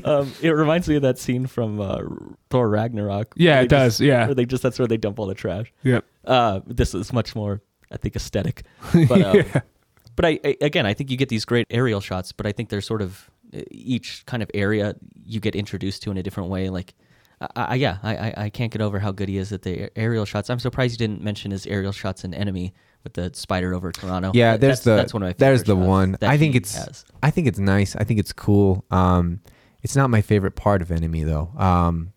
Um, 0.05 0.31
it 0.41 0.49
reminds 0.51 0.87
me 0.87 0.95
of 0.95 1.01
that 1.03 1.19
scene 1.19 1.45
from 1.45 1.79
uh, 1.81 1.99
Thor 2.49 2.69
Ragnarok. 2.69 3.33
Yeah, 3.35 3.59
it 3.59 3.63
they 3.63 3.67
does, 3.67 3.93
just- 3.93 4.01
yeah. 4.01 4.25
where 4.25 4.35
they 4.35 4.45
just 4.45 4.63
that's 4.63 4.79
where 4.79 4.87
they 4.87 4.97
dump 4.97 5.19
all 5.19 5.27
the 5.27 5.35
trash. 5.35 5.71
yep. 5.83 6.05
Uh, 6.25 6.61
this 6.65 6.95
is 6.95 7.11
much 7.11 7.35
more, 7.35 7.61
I 7.91 7.97
think, 7.97 8.15
aesthetic. 8.15 8.63
But 9.07 9.21
um, 9.21 9.35
Yeah. 9.37 9.61
but 10.15 10.25
I, 10.25 10.39
I 10.43 10.57
again, 10.61 10.85
I 10.85 10.93
think 10.93 11.11
you 11.11 11.17
get 11.17 11.29
these 11.29 11.43
great 11.45 11.67
aerial 11.69 11.99
shots, 11.99 12.31
but 12.31 12.45
I 12.45 12.51
think 12.53 12.69
they're 12.69 12.81
sort 12.81 13.01
of 13.01 13.29
uh, 13.53 13.61
each 13.71 14.23
kind 14.25 14.41
of 14.41 14.49
area 14.53 14.95
you 15.25 15.39
get 15.39 15.55
introduced 15.55 16.03
to 16.03 16.11
in 16.11 16.17
a 16.17 16.23
different 16.23 16.49
way. 16.49 16.69
Like, 16.69 16.93
I, 17.41 17.47
I, 17.55 17.75
yeah, 17.75 17.97
I, 18.03 18.15
I- 18.15 18.33
I 18.45 18.49
can't 18.49 18.71
get 18.71 18.81
over 18.81 18.99
how 18.99 19.11
good 19.11 19.29
he 19.29 19.37
is 19.37 19.51
at 19.51 19.61
the 19.63 19.89
aerial 19.97 20.25
shots. 20.25 20.49
I'm 20.49 20.59
surprised 20.59 20.93
you 20.93 20.97
didn't 21.07 21.21
mention 21.21 21.51
his 21.51 21.65
aerial 21.67 21.91
shots 21.91 22.23
in 22.23 22.33
Enemy 22.33 22.73
with 23.03 23.13
the 23.13 23.31
spider 23.33 23.73
over 23.73 23.91
Toronto. 23.91 24.31
Yeah, 24.33 24.57
there's 24.57 24.77
that's, 24.77 24.83
the 24.85 24.95
that's 24.95 25.13
one 25.13 25.23
of 25.23 25.29
my 25.29 25.33
there's 25.37 25.63
the 25.63 25.75
shots 25.75 25.87
one. 25.87 26.17
I 26.21 26.37
think 26.37 26.55
it's 26.55 26.75
has. 26.75 27.05
I 27.21 27.31
think 27.31 27.47
it's 27.47 27.59
nice. 27.59 27.95
I 27.95 28.03
think 28.03 28.19
it's 28.19 28.31
cool. 28.33 28.85
Um, 28.91 29.41
it's 29.81 29.95
not 29.95 30.09
my 30.09 30.21
favorite 30.21 30.55
part 30.55 30.81
of 30.81 30.91
Enemy 30.91 31.23
though. 31.23 31.51
Um, 31.57 32.13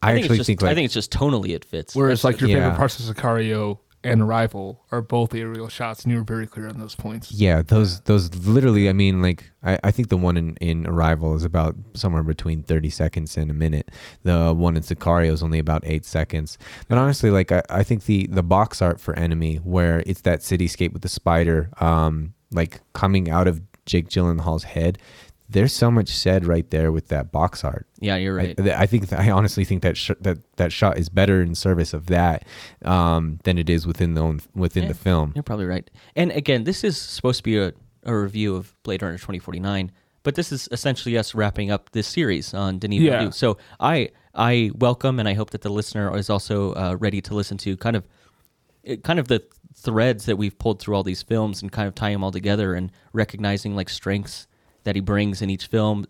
I, 0.00 0.14
think 0.14 0.24
actually 0.24 0.36
it's 0.36 0.36
just, 0.38 0.46
think 0.46 0.62
like 0.62 0.70
I 0.72 0.74
think 0.74 0.84
it's 0.86 0.94
just 0.94 1.12
tonally 1.12 1.50
it 1.50 1.64
fits. 1.64 1.94
Whereas, 1.94 2.24
like 2.24 2.40
your 2.40 2.48
Yeah. 2.48 2.56
favorite 2.56 2.76
parts 2.76 2.98
of 3.08 3.14
Sicario 3.14 3.78
and 4.04 4.20
Arrival 4.20 4.84
are 4.90 5.00
both 5.00 5.34
aerial 5.34 5.68
shots, 5.68 6.02
and 6.02 6.12
you 6.12 6.18
were 6.18 6.24
very 6.24 6.46
clear 6.46 6.68
on 6.68 6.78
those 6.78 6.94
points. 6.94 7.30
yeah, 7.32 7.62
those 7.62 8.00
those 8.02 8.34
literally. 8.34 8.88
I 8.88 8.92
mean, 8.92 9.22
like 9.22 9.50
I, 9.62 9.78
I 9.84 9.90
think 9.90 10.08
the 10.08 10.16
one 10.16 10.36
in, 10.36 10.56
in 10.56 10.86
Arrival 10.86 11.34
is 11.36 11.44
about 11.44 11.76
somewhere 11.94 12.22
between 12.22 12.62
thirty 12.62 12.90
seconds 12.90 13.36
and 13.36 13.50
a 13.50 13.54
minute. 13.54 13.90
The 14.22 14.52
one 14.52 14.76
in 14.76 14.82
Sicario 14.82 15.32
is 15.32 15.42
only 15.42 15.58
about 15.58 15.82
eight 15.86 16.04
seconds. 16.04 16.58
But 16.88 16.98
honestly, 16.98 17.30
like 17.30 17.52
I, 17.52 17.62
I 17.70 17.82
think 17.82 18.04
the 18.04 18.26
the 18.26 18.42
box 18.42 18.82
art 18.82 19.00
for 19.00 19.14
Enemy, 19.18 19.56
where 19.56 20.02
it's 20.06 20.22
that 20.22 20.40
cityscape 20.40 20.92
with 20.92 21.02
the 21.02 21.08
spider, 21.08 21.70
um, 21.80 22.34
like 22.50 22.80
coming 22.92 23.30
out 23.30 23.46
of 23.46 23.60
Jake 23.86 24.08
Gyllenhaal's 24.08 24.64
head. 24.64 24.98
There's 25.52 25.72
so 25.72 25.90
much 25.90 26.08
said 26.08 26.46
right 26.46 26.68
there 26.70 26.90
with 26.92 27.08
that 27.08 27.30
box 27.32 27.64
art. 27.64 27.86
yeah, 28.00 28.16
you're 28.16 28.34
right. 28.34 28.58
I, 28.60 28.82
I 28.82 28.86
think 28.86 29.12
I 29.12 29.30
honestly 29.30 29.64
think 29.64 29.82
that 29.82 29.96
sh- 29.96 30.10
that 30.20 30.38
that 30.56 30.72
shot 30.72 30.98
is 30.98 31.08
better 31.08 31.40
in 31.42 31.54
service 31.54 31.92
of 31.94 32.06
that 32.06 32.44
um, 32.84 33.38
than 33.44 33.58
it 33.58 33.68
is 33.70 33.86
within 33.86 34.14
the 34.14 34.20
own 34.22 34.40
within 34.54 34.84
Yeah. 34.84 34.88
the 34.88 34.94
film. 34.94 35.32
You're 35.34 35.42
probably 35.42 35.66
right. 35.66 35.88
And 36.16 36.30
again, 36.32 36.64
this 36.64 36.84
is 36.84 36.96
supposed 37.00 37.38
to 37.38 37.42
be 37.44 37.58
a, 37.58 37.72
a 38.04 38.16
review 38.16 38.56
of 38.56 38.74
Blade 38.82 39.02
Runner 39.02 39.16
2049, 39.18 39.92
but 40.22 40.34
this 40.34 40.52
is 40.52 40.68
essentially 40.72 41.16
us 41.18 41.34
wrapping 41.34 41.70
up 41.70 41.90
this 41.92 42.06
series 42.06 42.54
on 42.54 42.78
Denis 42.78 43.00
Yeah. 43.00 43.10
Villeneuve. 43.12 43.34
So 43.34 43.58
I 43.80 44.10
I 44.34 44.70
welcome 44.76 45.18
and 45.20 45.28
I 45.28 45.34
hope 45.34 45.50
that 45.50 45.60
the 45.62 45.68
listener 45.72 46.16
is 46.16 46.30
also 46.30 46.72
uh, 46.74 46.96
ready 46.98 47.20
to 47.20 47.34
listen 47.34 47.58
to 47.58 47.76
kind 47.76 47.96
of 47.96 48.04
kind 49.04 49.18
of 49.18 49.28
the 49.28 49.42
threads 49.74 50.26
that 50.26 50.36
we've 50.36 50.58
pulled 50.58 50.80
through 50.80 50.94
all 50.94 51.02
these 51.02 51.22
films 51.22 51.62
and 51.62 51.70
kind 51.72 51.88
of 51.88 51.94
tie 51.94 52.10
them 52.12 52.22
all 52.24 52.30
together 52.32 52.74
and 52.74 52.90
recognizing 53.12 53.74
like 53.76 53.88
strengths 53.88 54.46
that 54.84 54.94
he 54.94 55.00
brings 55.00 55.42
in 55.42 55.50
each 55.50 55.66
film, 55.66 56.06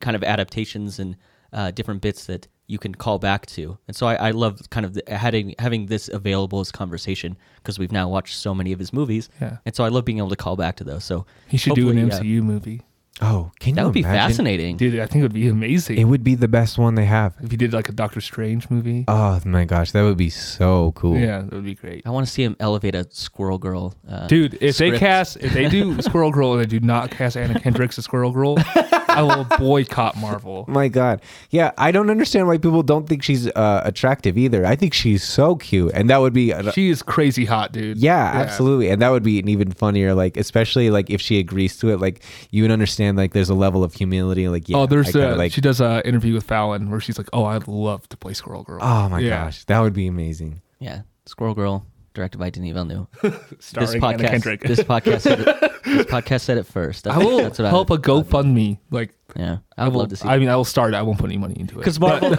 kind 0.00 0.16
of 0.16 0.22
adaptations 0.24 0.98
and 0.98 1.16
uh, 1.52 1.70
different 1.70 2.00
bits 2.00 2.26
that 2.26 2.48
you 2.66 2.78
can 2.78 2.94
call 2.94 3.18
back 3.18 3.44
to. 3.46 3.78
And 3.86 3.96
so 3.96 4.06
I, 4.06 4.14
I 4.14 4.30
love 4.30 4.60
kind 4.70 4.86
of 4.86 4.94
the, 4.94 5.02
having 5.08 5.54
having 5.58 5.86
this 5.86 6.08
available 6.08 6.60
as 6.60 6.72
conversation 6.72 7.36
because 7.56 7.78
we've 7.78 7.92
now 7.92 8.08
watched 8.08 8.36
so 8.36 8.54
many 8.54 8.72
of 8.72 8.78
his 8.78 8.92
movies. 8.92 9.28
Yeah. 9.40 9.58
And 9.66 9.74
so 9.74 9.84
I 9.84 9.88
love 9.88 10.04
being 10.04 10.18
able 10.18 10.30
to 10.30 10.36
call 10.36 10.56
back 10.56 10.76
to 10.76 10.84
those. 10.84 11.04
So 11.04 11.26
He 11.48 11.56
should 11.56 11.74
do 11.74 11.90
an 11.90 12.08
MCU 12.08 12.42
movie. 12.42 12.82
Oh, 13.20 13.52
can 13.60 13.74
That 13.74 13.82
you 13.82 13.86
would 13.88 13.94
be 13.94 14.00
imagine? 14.00 14.28
fascinating. 14.30 14.76
Dude, 14.78 14.98
I 14.98 15.06
think 15.06 15.20
it 15.20 15.22
would 15.24 15.34
be 15.34 15.46
amazing. 15.46 15.98
It 15.98 16.04
would 16.04 16.24
be 16.24 16.34
the 16.34 16.48
best 16.48 16.78
one 16.78 16.94
they 16.94 17.04
have. 17.04 17.34
if 17.42 17.52
you 17.52 17.58
did 17.58 17.72
like 17.72 17.88
a 17.88 17.92
Doctor 17.92 18.20
Strange 18.20 18.68
movie. 18.70 19.04
Oh 19.06 19.38
my 19.44 19.64
gosh, 19.64 19.92
that 19.92 20.02
would 20.02 20.16
be 20.16 20.30
so 20.30 20.92
cool. 20.96 21.16
Yeah, 21.18 21.42
that 21.42 21.52
would 21.52 21.64
be 21.64 21.74
great. 21.74 22.06
I 22.06 22.10
want 22.10 22.26
to 22.26 22.32
see 22.32 22.42
him 22.42 22.56
elevate 22.58 22.94
a 22.94 23.06
Squirrel 23.10 23.58
Girl. 23.58 23.94
Uh, 24.08 24.26
Dude, 24.26 24.54
if 24.54 24.78
they 24.78 24.88
script. 24.88 24.98
cast, 24.98 25.36
if 25.36 25.52
they 25.52 25.68
do 25.68 26.00
Squirrel 26.02 26.30
Girl 26.32 26.52
and 26.54 26.62
they 26.62 26.66
do 26.66 26.80
not 26.80 27.10
cast 27.10 27.36
Anna 27.36 27.60
Kendrick's 27.60 27.98
as 27.98 28.04
Squirrel 28.04 28.32
Girl, 28.32 28.56
I 29.12 29.22
will 29.22 29.44
boycott 29.58 30.16
Marvel. 30.16 30.64
My 30.68 30.88
God, 30.88 31.20
yeah, 31.50 31.72
I 31.78 31.92
don't 31.92 32.10
understand 32.10 32.46
why 32.46 32.58
people 32.58 32.82
don't 32.82 33.08
think 33.08 33.22
she's 33.22 33.46
uh, 33.48 33.82
attractive 33.84 34.36
either. 34.38 34.64
I 34.66 34.76
think 34.76 34.94
she's 34.94 35.22
so 35.22 35.56
cute, 35.56 35.92
and 35.94 36.08
that 36.10 36.18
would 36.18 36.32
be 36.32 36.52
uh, 36.52 36.72
She 36.72 36.90
is 36.90 37.02
crazy 37.02 37.44
hot, 37.44 37.72
dude. 37.72 37.98
yeah, 37.98 38.32
absolutely, 38.34 38.88
and 38.90 39.00
that 39.02 39.10
would 39.10 39.22
be 39.22 39.38
an 39.38 39.48
even 39.48 39.70
funnier. 39.72 40.14
Like, 40.14 40.36
especially 40.36 40.90
like 40.90 41.10
if 41.10 41.20
she 41.20 41.38
agrees 41.38 41.76
to 41.78 41.88
it, 41.90 42.00
like 42.00 42.22
you 42.50 42.62
would 42.62 42.70
understand. 42.70 43.16
Like, 43.16 43.32
there's 43.32 43.50
a 43.50 43.54
level 43.54 43.84
of 43.84 43.94
humility. 43.94 44.48
Like, 44.48 44.68
yeah, 44.68 44.78
oh, 44.78 44.86
there's 44.86 45.08
I 45.08 45.12
kinda, 45.12 45.34
a, 45.34 45.36
like, 45.36 45.52
she 45.52 45.60
does 45.60 45.80
a 45.80 46.06
interview 46.06 46.34
with 46.34 46.44
Fallon 46.44 46.90
where 46.90 47.00
she's 47.00 47.18
like, 47.18 47.28
"Oh, 47.32 47.44
I'd 47.44 47.68
love 47.68 48.08
to 48.08 48.16
play 48.16 48.32
Squirrel 48.32 48.62
Girl." 48.62 48.78
oh 48.82 49.08
my 49.08 49.18
Yeah. 49.20 49.44
gosh, 49.44 49.64
that 49.64 49.80
would 49.80 49.92
be 49.92 50.06
amazing. 50.06 50.62
Yeah, 50.78 51.02
Squirrel 51.26 51.54
Girl, 51.54 51.86
directed 52.14 52.38
by 52.38 52.50
Denis 52.50 52.72
Villeneuve. 52.72 53.06
starring 53.58 53.86
this 53.90 53.94
Anna 53.94 54.00
podcast, 54.00 54.28
Kendrick. 54.30 54.60
this 54.62 54.80
podcast, 54.80 55.20
said 55.22 55.40
it, 55.40 55.46
this 55.84 56.06
podcast 56.06 56.40
said 56.42 56.58
it 56.58 56.66
first. 56.66 57.04
That's, 57.04 57.16
I 57.16 57.18
will 57.18 57.38
that's 57.38 57.58
what 57.58 57.68
help 57.68 57.90
I, 57.90 57.94
a 57.94 57.98
GoFundMe. 57.98 58.78
Like, 58.90 59.14
Yeah, 59.36 59.58
I 59.76 59.84
I 59.84 59.88
will. 59.88 60.00
love 60.00 60.08
to 60.10 60.16
see. 60.16 60.28
I 60.28 60.38
mean, 60.38 60.48
I 60.48 60.56
will 60.56 60.64
start. 60.64 60.94
I 60.94 61.02
won't 61.02 61.18
put 61.18 61.26
any 61.30 61.38
money 61.38 61.56
into 61.58 61.74
it. 61.74 61.78
because 61.78 61.98
Marvel, 62.00 62.36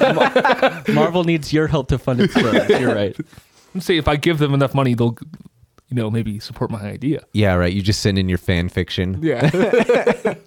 Marvel 0.94 1.24
needs 1.24 1.52
your 1.54 1.68
help 1.68 1.88
to 1.90 1.98
fund 1.98 2.22
it. 2.22 2.32
films. 2.32 2.70
You're 2.70 2.94
right. 2.96 3.16
Let's 3.74 3.86
say 3.86 3.98
if 3.98 4.08
I 4.08 4.16
give 4.16 4.38
them 4.38 4.54
enough 4.54 4.76
money, 4.76 4.94
they'll, 4.94 5.18
you 5.90 5.96
know, 5.96 6.12
maybe 6.12 6.40
support 6.40 6.70
my 6.70 6.82
idea. 6.82 7.24
Yeah, 7.34 7.56
right. 7.56 7.74
You 7.74 7.82
just 7.82 8.02
send 8.02 8.20
in 8.20 8.30
your 8.30 8.38
fan 8.38 8.70
fiction. 8.70 9.20
Yeah. 9.22 9.50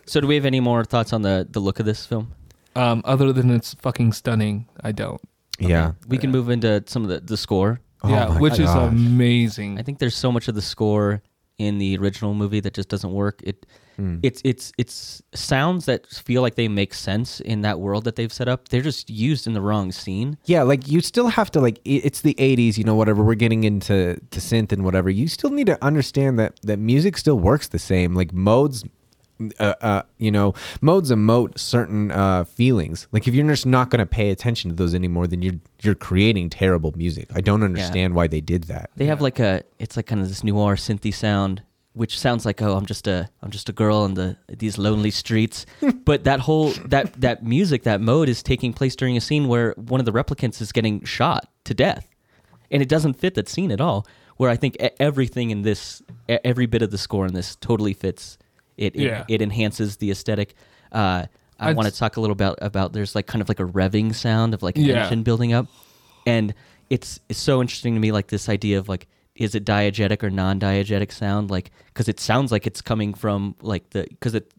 So, 0.06 0.20
do 0.20 0.26
we 0.28 0.36
have 0.36 0.44
any 0.46 0.60
more 0.60 0.84
thoughts 0.84 1.12
on 1.12 1.22
the 1.22 1.46
the 1.50 1.58
look 1.60 1.80
of 1.80 1.86
this 1.86 2.06
film? 2.06 2.32
um, 2.76 3.02
other 3.04 3.32
than 3.32 3.50
it's 3.50 3.74
fucking 3.74 4.12
stunning, 4.12 4.68
I 4.82 4.92
don't. 4.92 5.20
Yeah. 5.58 5.92
We 6.08 6.18
can 6.18 6.30
move 6.30 6.50
into 6.50 6.84
some 6.86 7.02
of 7.02 7.08
the 7.08 7.20
the 7.20 7.36
score. 7.36 7.80
Oh 8.02 8.08
yeah, 8.08 8.26
my 8.28 8.40
which 8.40 8.58
is 8.58 8.70
amazing. 8.70 9.78
I 9.78 9.82
think 9.82 9.98
there's 9.98 10.16
so 10.16 10.30
much 10.32 10.48
of 10.48 10.54
the 10.54 10.62
score 10.62 11.22
in 11.58 11.78
the 11.78 11.96
original 11.96 12.34
movie 12.34 12.60
that 12.60 12.74
just 12.74 12.88
doesn't 12.88 13.12
work. 13.12 13.40
It 13.42 13.66
Hmm. 13.96 14.18
it's 14.22 14.42
it's 14.44 14.72
it's 14.76 15.22
sounds 15.32 15.86
that 15.86 16.06
feel 16.06 16.42
like 16.42 16.56
they 16.56 16.68
make 16.68 16.92
sense 16.92 17.40
in 17.40 17.62
that 17.62 17.80
world 17.80 18.04
that 18.04 18.16
they've 18.16 18.30
set 18.30 18.46
up. 18.46 18.68
They're 18.68 18.82
just 18.82 19.08
used 19.08 19.46
in 19.46 19.54
the 19.54 19.62
wrong 19.62 19.90
scene. 19.90 20.36
Yeah, 20.44 20.64
like 20.64 20.86
you 20.86 21.00
still 21.00 21.28
have 21.28 21.50
to 21.52 21.60
like 21.62 21.80
it's 21.86 22.20
the 22.20 22.34
80s, 22.34 22.76
you 22.76 22.84
know, 22.84 22.94
whatever. 22.94 23.24
We're 23.24 23.36
getting 23.36 23.64
into 23.64 24.16
to 24.32 24.38
synth 24.38 24.70
and 24.70 24.84
whatever. 24.84 25.08
You 25.08 25.28
still 25.28 25.48
need 25.48 25.66
to 25.68 25.82
understand 25.82 26.38
that 26.38 26.60
that 26.62 26.78
music 26.78 27.16
still 27.16 27.38
works 27.38 27.68
the 27.68 27.78
same. 27.78 28.14
Like 28.14 28.34
modes 28.34 28.84
uh, 29.58 29.74
uh 29.80 30.02
you 30.18 30.30
know, 30.30 30.54
modes 30.80 31.10
emote 31.10 31.58
certain 31.58 32.10
uh 32.10 32.44
feelings. 32.44 33.06
Like 33.12 33.28
if 33.28 33.34
you're 33.34 33.46
just 33.48 33.66
not 33.66 33.90
going 33.90 34.00
to 34.00 34.06
pay 34.06 34.30
attention 34.30 34.70
to 34.70 34.76
those 34.76 34.94
anymore, 34.94 35.26
then 35.26 35.42
you're 35.42 35.60
you're 35.82 35.94
creating 35.94 36.50
terrible 36.50 36.92
music. 36.96 37.28
I 37.34 37.40
don't 37.40 37.62
understand 37.62 38.14
why 38.14 38.26
they 38.26 38.40
did 38.40 38.64
that. 38.64 38.90
They 38.96 39.06
have 39.06 39.20
like 39.20 39.38
a 39.38 39.62
it's 39.78 39.96
like 39.96 40.06
kind 40.06 40.20
of 40.20 40.28
this 40.28 40.42
noir 40.42 40.76
synthy 40.76 41.12
sound, 41.12 41.62
which 41.92 42.18
sounds 42.18 42.44
like 42.46 42.60
oh 42.62 42.76
I'm 42.76 42.86
just 42.86 43.06
a 43.06 43.28
I'm 43.42 43.50
just 43.50 43.68
a 43.68 43.72
girl 43.72 44.04
in 44.04 44.14
the 44.14 44.36
these 44.48 44.78
lonely 44.78 45.10
streets. 45.10 45.66
but 46.04 46.24
that 46.24 46.40
whole 46.40 46.70
that 46.86 47.20
that 47.20 47.44
music 47.44 47.82
that 47.84 48.00
mode 48.00 48.28
is 48.28 48.42
taking 48.42 48.72
place 48.72 48.96
during 48.96 49.16
a 49.16 49.20
scene 49.20 49.48
where 49.48 49.72
one 49.76 50.00
of 50.00 50.06
the 50.06 50.12
replicants 50.12 50.60
is 50.60 50.72
getting 50.72 51.04
shot 51.04 51.48
to 51.64 51.74
death, 51.74 52.08
and 52.70 52.82
it 52.82 52.88
doesn't 52.88 53.14
fit 53.14 53.34
that 53.34 53.48
scene 53.48 53.70
at 53.70 53.80
all. 53.80 54.06
Where 54.36 54.50
I 54.50 54.56
think 54.56 54.76
e- 54.82 54.90
everything 55.00 55.50
in 55.50 55.62
this 55.62 56.02
e- 56.28 56.38
every 56.44 56.66
bit 56.66 56.82
of 56.82 56.90
the 56.90 56.98
score 56.98 57.26
in 57.26 57.32
this 57.32 57.56
totally 57.56 57.94
fits. 57.94 58.36
It 58.76 58.94
it, 58.96 59.02
Yeah. 59.02 59.24
it 59.28 59.42
enhances 59.42 59.96
the 59.96 60.10
aesthetic. 60.10 60.54
Uh, 60.92 61.26
I 61.58 61.70
I'd 61.70 61.76
want 61.76 61.88
to 61.88 61.94
talk 61.94 62.16
a 62.16 62.20
little 62.20 62.32
about 62.34 62.58
about 62.60 62.92
there's 62.92 63.14
like 63.14 63.26
kind 63.26 63.40
of 63.42 63.48
like 63.48 63.60
a 63.60 63.64
revving 63.64 64.14
sound 64.14 64.52
of 64.54 64.62
like 64.62 64.76
Yeah. 64.76 65.04
engine 65.04 65.22
building 65.22 65.52
up 65.54 65.66
and 66.26 66.52
it's 66.90 67.18
it's 67.28 67.38
so 67.40 67.60
interesting 67.62 67.94
to 67.94 68.00
me 68.00 68.12
like 68.12 68.26
this 68.28 68.48
idea 68.48 68.78
of 68.78 68.88
like 68.88 69.06
is 69.34 69.54
it 69.54 69.64
diegetic 69.64 70.22
or 70.22 70.30
non-diegetic 70.30 71.10
sound 71.12 71.50
like 71.50 71.70
because 71.88 72.08
it 72.08 72.20
sounds 72.20 72.52
like 72.52 72.66
it's 72.66 72.82
coming 72.82 73.14
from 73.14 73.54
like 73.62 73.88
the 73.90 74.06
because 74.10 74.34
it 74.34 74.52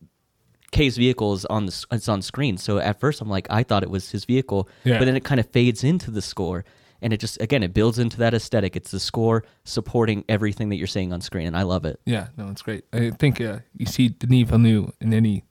K's 0.71 0.97
vehicle 0.97 1.33
is 1.33 1.45
on 1.45 1.65
the 1.67 1.85
it's 1.91 2.09
on 2.09 2.21
screen 2.21 2.57
so 2.57 2.77
at 2.79 2.99
first 2.99 3.21
I'm 3.21 3.29
like 3.29 3.47
I 3.49 3.63
thought 3.63 3.83
it 3.83 3.89
was 3.89 4.11
his 4.11 4.25
vehicle 4.25 4.67
Yeah. 4.83 4.97
but 4.99 5.05
then 5.05 5.15
it 5.15 5.23
kind 5.23 5.39
of 5.39 5.47
fades 5.49 5.83
into 5.83 6.11
the 6.11 6.21
score 6.21 6.65
and 7.01 7.13
it 7.13 7.19
just 7.19 7.39
again 7.41 7.63
it 7.63 7.73
builds 7.73 7.99
into 7.99 8.17
that 8.17 8.33
aesthetic 8.33 8.75
it's 8.75 8.91
the 8.91 8.99
score 8.99 9.43
supporting 9.63 10.23
everything 10.27 10.69
that 10.69 10.75
you're 10.77 10.87
saying 10.87 11.13
on 11.13 11.21
screen 11.21 11.47
and 11.47 11.55
I 11.57 11.63
love 11.63 11.85
it 11.85 11.99
Yeah, 12.05 12.27
no, 12.37 12.49
it's 12.49 12.61
great. 12.61 12.85
I 12.93 13.11
think 13.11 13.39
uh, 13.41 13.59
you 13.75 13.85
see 13.85 14.09
Denis 14.09 14.49
Villeneuve 14.49 14.91
in 15.01 15.13
any 15.13 15.43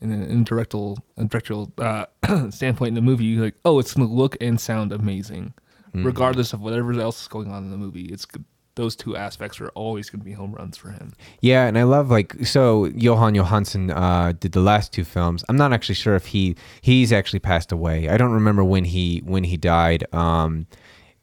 in 0.00 0.10
an 0.10 0.44
indirectal 0.44 0.98
directorial 1.16 1.72
uh, 1.78 2.06
standpoint 2.50 2.88
in 2.88 2.94
the 2.94 3.00
movie, 3.00 3.24
you're 3.24 3.44
like, 3.44 3.54
oh, 3.64 3.78
it's 3.78 3.94
gonna 3.94 4.08
look 4.08 4.36
and 4.40 4.60
sound 4.60 4.90
amazing, 4.92 5.54
regardless 5.94 6.52
of 6.52 6.60
whatever 6.60 6.92
else 7.00 7.22
is 7.22 7.28
going 7.28 7.52
on 7.52 7.62
in 7.64 7.70
the 7.70 7.76
movie. 7.76 8.06
It's 8.06 8.24
good. 8.24 8.44
Those 8.74 8.96
two 8.96 9.16
aspects 9.16 9.60
are 9.60 9.68
always 9.70 10.08
going 10.08 10.20
to 10.20 10.24
be 10.24 10.32
home 10.32 10.52
runs 10.54 10.76
for 10.76 10.90
him. 10.90 11.12
Yeah, 11.40 11.66
and 11.66 11.78
I 11.78 11.82
love 11.82 12.10
like 12.10 12.46
so 12.46 12.86
Jóhann 12.90 13.36
Jóhannsson 13.36 13.92
uh, 13.94 14.32
did 14.32 14.52
the 14.52 14.60
last 14.60 14.92
two 14.92 15.04
films. 15.04 15.44
I'm 15.48 15.56
not 15.56 15.72
actually 15.72 15.96
sure 15.96 16.14
if 16.14 16.26
he 16.26 16.56
he's 16.80 17.12
actually 17.12 17.40
passed 17.40 17.70
away. 17.70 18.08
I 18.08 18.16
don't 18.16 18.32
remember 18.32 18.64
when 18.64 18.84
he 18.84 19.22
when 19.24 19.44
he 19.44 19.56
died. 19.56 20.04
Um, 20.14 20.66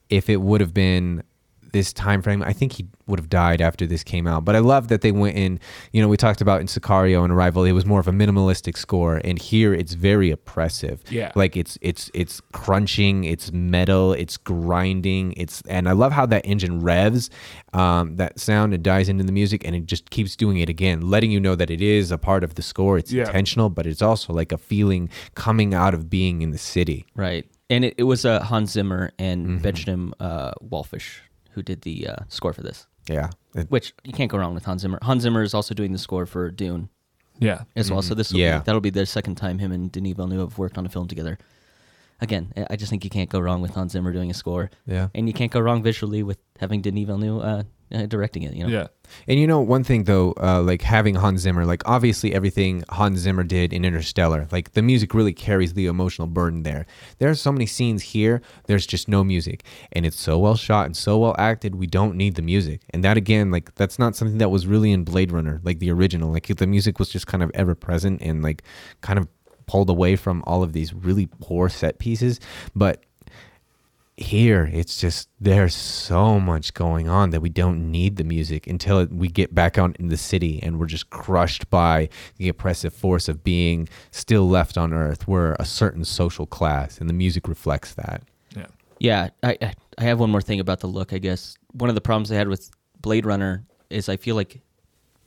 if 0.10 0.30
it 0.30 0.42
would 0.42 0.62
have 0.62 0.74
been 0.74 1.24
this 1.72 1.94
time 1.94 2.22
frame, 2.22 2.42
I 2.44 2.54
think 2.54 2.74
he 2.74 2.88
would 3.08 3.20
have 3.20 3.30
died 3.30 3.60
after 3.62 3.88
this 3.88 4.04
came 4.04 4.28
out. 4.28 4.46
But 4.46 4.56
I 4.56 4.60
love 4.60 4.88
that 4.90 5.02
they 5.02 5.12
went 5.12 5.36
in. 5.36 5.60
You 5.94 6.02
know, 6.02 6.08
we 6.08 6.18
talked 6.18 6.42
about 6.42 6.62
in 6.62 6.68
Sicario 6.68 7.24
and 7.24 7.34
Arrival, 7.34 7.64
it 7.64 7.72
was 7.72 7.86
more 7.86 8.00
of 8.00 8.08
a 8.08 8.12
minimalistic 8.12 8.78
score, 8.78 9.20
and 9.24 9.40
here 9.40 9.74
it's 9.74 9.94
very 9.94 10.30
oppressive. 10.32 11.02
Yeah. 11.10 11.32
like 11.36 11.58
it's 11.58 11.78
it's 11.82 12.12
it's 12.14 12.42
crunching, 12.54 13.24
it's 13.24 13.52
metal, 13.52 14.14
it's 14.14 14.38
grinding, 14.38 15.34
it's 15.38 15.62
and 15.68 15.90
I 15.90 15.94
love 15.94 16.12
how 16.12 16.26
that 16.28 16.44
engine 16.46 16.82
revs, 16.82 17.30
um, 17.74 18.16
that 18.18 18.40
sound 18.40 18.74
it 18.74 18.84
dies 18.84 19.10
into 19.10 19.24
the 19.24 19.32
music, 19.32 19.66
and 19.66 19.76
it 19.76 19.86
just 19.86 20.10
keeps 20.12 20.36
doing 20.36 20.58
it 20.60 20.70
again, 20.70 21.02
letting 21.02 21.32
you 21.32 21.40
know 21.40 21.56
that 21.56 21.70
it 21.72 21.82
is 21.82 22.12
a 22.12 22.18
part 22.18 22.44
of 22.44 22.56
the 22.56 22.62
score. 22.62 22.98
It's 22.98 23.12
Yeah. 23.12 23.26
intentional, 23.28 23.70
but 23.70 23.86
it's 23.88 24.02
also 24.02 24.34
like 24.34 24.52
a 24.52 24.58
feeling 24.58 25.10
coming 25.36 25.74
out 25.74 25.94
of 25.94 26.10
being 26.10 26.42
in 26.42 26.52
the 26.52 26.58
city. 26.58 27.06
right 27.16 27.46
and 27.72 27.86
it, 27.86 27.94
it 28.00 28.04
was 28.04 28.26
uh, 28.26 28.40
Hans 28.42 28.72
Zimmer 28.72 29.12
and 29.20 29.46
Mm-hmm. 29.46 29.58
Benjamin 29.60 30.14
uh, 30.20 30.52
Wallfisch 30.72 31.20
who 31.60 31.64
did 31.64 31.82
the 31.82 32.08
uh, 32.08 32.16
score 32.30 32.54
for 32.54 32.62
this 32.64 32.88
Yeah, 33.10 33.30
It- 33.54 33.70
which 33.70 33.94
you 34.04 34.14
can't 34.14 34.32
go 34.32 34.38
wrong 34.38 34.54
with 34.54 34.66
Hans 34.66 34.82
Zimmer. 34.82 35.00
Hans 35.02 35.24
Zimmer 35.24 35.44
is 35.44 35.54
also 35.54 35.74
doing 35.76 35.92
the 35.92 35.98
score 35.98 36.26
for 36.26 36.50
Dune 36.52 36.88
Yeah, 37.40 37.64
as 37.76 37.92
well. 37.92 38.02
So 38.02 38.16
this 38.16 38.32
will 38.32 38.40
Mm-hmm. 38.40 38.54
Yeah. 38.54 38.60
be, 38.60 38.64
that'll 38.66 38.82
be 38.82 38.90
their 38.90 39.06
second 39.06 39.36
time 39.36 39.60
him 39.60 39.72
and 39.72 39.92
Denis 39.92 40.14
Villeneuve 40.16 40.50
have 40.52 40.58
worked 40.58 40.78
on 40.78 40.86
a 40.86 40.90
film 40.90 41.08
together. 41.08 41.38
Again, 42.22 42.52
I- 42.58 42.68
I 42.72 42.76
just 42.76 42.90
think 42.90 43.04
you 43.04 43.10
can't 43.10 43.30
go 43.30 43.40
wrong 43.40 43.62
with 43.62 43.72
Hans 43.72 43.94
Zimmer 43.94 44.12
doing 44.12 44.30
a 44.30 44.34
score, 44.34 44.70
yeah. 44.86 45.08
and 45.16 45.28
you 45.28 45.34
can't 45.34 45.52
go 45.52 45.60
wrong 45.60 45.82
visually 45.84 46.24
with 46.24 46.38
having 46.60 46.82
Denis 46.82 47.06
Villeneuve 47.06 47.42
uh, 47.42 47.64
uh, 47.96 48.06
directing 48.06 48.44
it. 48.44 48.54
You 48.54 48.66
know, 48.66 48.70
yeah, 48.70 48.88
And 49.28 49.40
you 49.40 49.48
know, 49.48 49.62
one 49.62 49.84
thing 49.84 50.04
though, 50.04 50.34
uh, 50.38 50.62
like 50.62 50.82
having 50.84 51.16
Hans 51.16 51.42
Zimmer, 51.42 51.66
like 51.66 51.82
obviously 51.88 52.34
everything 52.36 52.84
Hans 52.90 53.20
Zimmer 53.20 53.44
did 53.44 53.74
in 53.74 53.84
Interstellar, 53.86 54.48
like 54.52 54.74
the 54.74 54.82
music 54.84 55.14
really 55.16 55.34
carries 55.34 55.74
the 55.74 55.88
emotional 55.88 56.28
burden 56.28 56.64
there. 56.64 56.86
There 57.18 57.30
are 57.30 57.36
so 57.36 57.52
many 57.52 57.66
scenes 57.66 58.04
here, 58.04 58.42
there's 58.66 58.86
just 58.86 59.08
no 59.08 59.24
music. 59.24 59.64
And 59.94 60.06
it's 60.06 60.20
so 60.20 60.38
well 60.38 60.56
shot 60.56 60.86
and 60.86 60.96
so 60.96 61.18
well 61.18 61.36
acted, 61.40 61.74
we 61.76 61.88
don't 61.88 62.16
need 62.16 62.36
the 62.36 62.44
music. 62.44 62.82
And 62.92 63.04
that 63.04 63.18
again, 63.18 63.50
like 63.50 63.74
that's 63.76 63.98
not 63.98 64.16
something 64.16 64.38
that 64.38 64.50
was 64.52 64.68
really 64.68 64.92
in 64.92 65.04
Blade 65.04 65.32
Runner, 65.32 65.60
like 65.64 65.80
the 65.80 65.90
original. 65.92 66.32
Like 66.32 66.46
the 66.48 66.68
music 66.68 67.00
was 67.00 67.10
just 67.10 67.26
kind 67.28 67.42
of 67.42 67.50
ever 67.56 67.74
present 67.74 68.22
and 68.22 68.44
like 68.44 68.62
kind 69.02 69.18
of 69.18 69.28
pulled 69.70 69.90
away 69.90 70.16
from 70.16 70.44
all 70.48 70.64
of 70.64 70.74
these 70.74 70.94
really 70.94 71.28
poor 71.40 71.70
set 71.70 72.00
pieces. 72.00 72.40
But 72.76 73.04
here 74.18 74.70
it's 74.74 75.00
just 75.00 75.30
there's 75.40 75.74
so 75.74 76.42
much 76.42 76.74
going 76.74 77.08
on 77.08 77.30
that 77.30 77.40
we 77.40 77.48
don't 77.48 77.90
need 77.90 78.18
the 78.18 78.24
music 78.26 78.68
until 78.68 79.06
we 79.06 79.30
get 79.30 79.56
back 79.56 79.78
out 79.78 79.96
in 79.98 80.10
the 80.10 80.18
city 80.18 80.60
and 80.62 80.78
we're 80.78 80.86
just 80.86 81.10
crushed 81.10 81.70
by 81.70 82.10
the 82.36 82.50
oppressive 82.50 82.94
force 82.94 83.30
of 83.30 83.46
being 83.46 83.88
still 84.12 84.50
left 84.50 84.78
on 84.78 84.92
earth 84.92 85.26
we're 85.26 85.54
a 85.58 85.64
certain 85.64 86.04
social 86.04 86.46
class 86.46 86.98
and 87.00 87.08
the 87.10 87.14
music 87.14 87.48
reflects 87.48 87.94
that 87.94 88.22
yeah, 88.58 88.66
Yeah, 89.00 89.30
I 89.42 89.58
I- 89.62 89.74
I 89.98 90.04
have 90.04 90.20
one 90.20 90.30
more 90.32 90.42
thing 90.42 90.60
about 90.62 90.80
the 90.82 90.88
look. 90.88 91.12
I 91.14 91.18
guess 91.18 91.58
one 91.74 91.90
of 91.90 91.96
the 91.96 92.02
problems 92.02 92.30
I 92.32 92.36
had 92.36 92.48
with 92.50 92.72
Blade 93.02 93.26
Runner 93.26 93.64
is 93.90 94.08
I 94.10 94.16
feel 94.18 94.36
like 94.36 94.62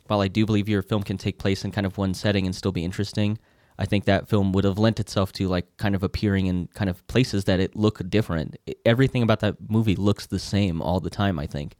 while 0.07 0.21
I 0.23 0.29
do 0.29 0.45
believe 0.47 0.67
your 0.69 0.83
film 0.83 1.03
can 1.03 1.17
take 1.19 1.37
place 1.39 1.63
in 1.65 1.71
kind 1.73 1.87
of 1.87 1.97
one 1.99 2.13
setting 2.15 2.45
and 2.47 2.55
still 2.55 2.73
be 2.73 2.83
interesting, 2.85 3.39
I 3.79 3.87
think 3.87 4.05
that 4.05 4.29
film 4.29 4.53
would 4.53 4.65
have 4.65 4.79
lent 4.79 5.01
itself 5.01 5.33
to 5.35 5.49
like 5.49 5.77
kind 5.77 5.95
of 5.95 6.03
appearing 6.03 6.47
in 6.47 6.69
kind 6.75 6.89
of 6.91 7.07
places 7.07 7.45
that 7.45 7.59
it 7.61 7.75
look 7.75 8.01
different. 8.09 8.57
Everything 8.85 9.23
about 9.23 9.41
that 9.41 9.57
movie 9.69 9.97
looks 9.97 10.27
the 10.27 10.39
same 10.39 10.81
all 10.83 11.01
the 11.01 11.11
time. 11.11 11.39
I 11.39 11.47
think, 11.47 11.77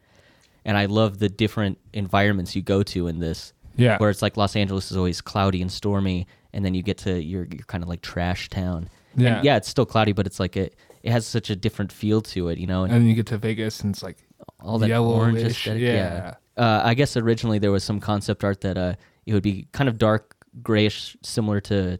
and 0.65 0.77
I 0.77 0.87
love 0.87 1.19
the 1.19 1.29
different 1.29 1.79
environments 1.93 2.57
you 2.57 2.63
go 2.63 2.83
to 2.85 3.07
in 3.09 3.21
this. 3.21 3.53
Yeah. 3.75 3.97
where 3.97 4.11
it's 4.11 4.21
like 4.21 4.37
Los 4.37 4.55
Angeles 4.55 4.91
is 4.91 4.99
always 4.99 5.23
cloudy 5.23 5.63
and 5.63 5.73
stormy, 5.73 6.27
and 6.53 6.63
then 6.63 6.75
you 6.75 6.83
get 6.83 6.99
to 6.99 7.23
your 7.23 7.45
your 7.45 7.65
kind 7.67 7.83
of 7.83 7.89
like 7.89 8.03
trash 8.03 8.51
town. 8.51 8.91
Yeah. 9.17 9.37
and 9.37 9.45
yeah, 9.45 9.57
it's 9.57 9.69
still 9.69 9.87
cloudy, 9.87 10.13
but 10.13 10.27
it's 10.27 10.39
like 10.39 10.57
it 10.57 10.77
it 11.03 11.11
has 11.11 11.27
such 11.27 11.51
a 11.51 11.57
different 11.57 11.91
feel 11.91 12.21
to 12.23 12.49
it, 12.49 12.59
you 12.59 12.67
know. 12.67 12.85
and 12.85 12.93
then 12.93 13.07
you 13.07 13.15
get 13.15 13.27
to 13.29 13.39
Vegas 13.39 13.81
and 13.81 13.95
it's 13.95 14.03
like 14.03 14.19
all 14.61 14.79
that 14.79 14.91
orange 14.91 15.39
aesthetic. 15.39 15.83
yeah. 15.83 16.35
Uh, 16.57 16.83
I 16.85 16.93
guess 16.95 17.17
originally 17.17 17.59
there 17.59 17.73
was 17.73 17.83
some 17.83 17.99
concept 17.99 18.45
art 18.45 18.61
that 18.61 18.77
uh, 18.77 18.95
it 19.25 19.33
would 19.33 19.43
be 19.43 19.69
kind 19.73 19.89
of 19.89 19.97
dark 19.97 20.37
grayish, 20.63 21.17
similar 21.23 21.61
to 21.63 21.99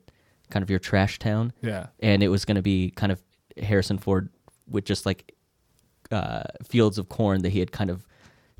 kind 0.51 0.63
of 0.63 0.71
your 0.71 0.79
trash 0.79 1.19
town, 1.19 1.53
yeah, 1.63 1.87
and 2.01 2.23
it 2.23 2.29
was 2.29 2.45
going 2.45 2.57
to 2.57 2.63
be 2.63 2.91
kind 2.91 3.13
of 3.13 3.23
Harrison 3.57 3.99
Ford 3.99 4.29
with 4.69 4.85
just 4.85 5.07
like 5.07 5.35
uh, 6.11 6.45
fields 6.65 6.99
of 6.99 7.09
corn 7.09 7.43
that 7.43 7.51
he 7.51 7.59
had 7.59 7.73
kind 7.73 7.91
of 7.91 8.07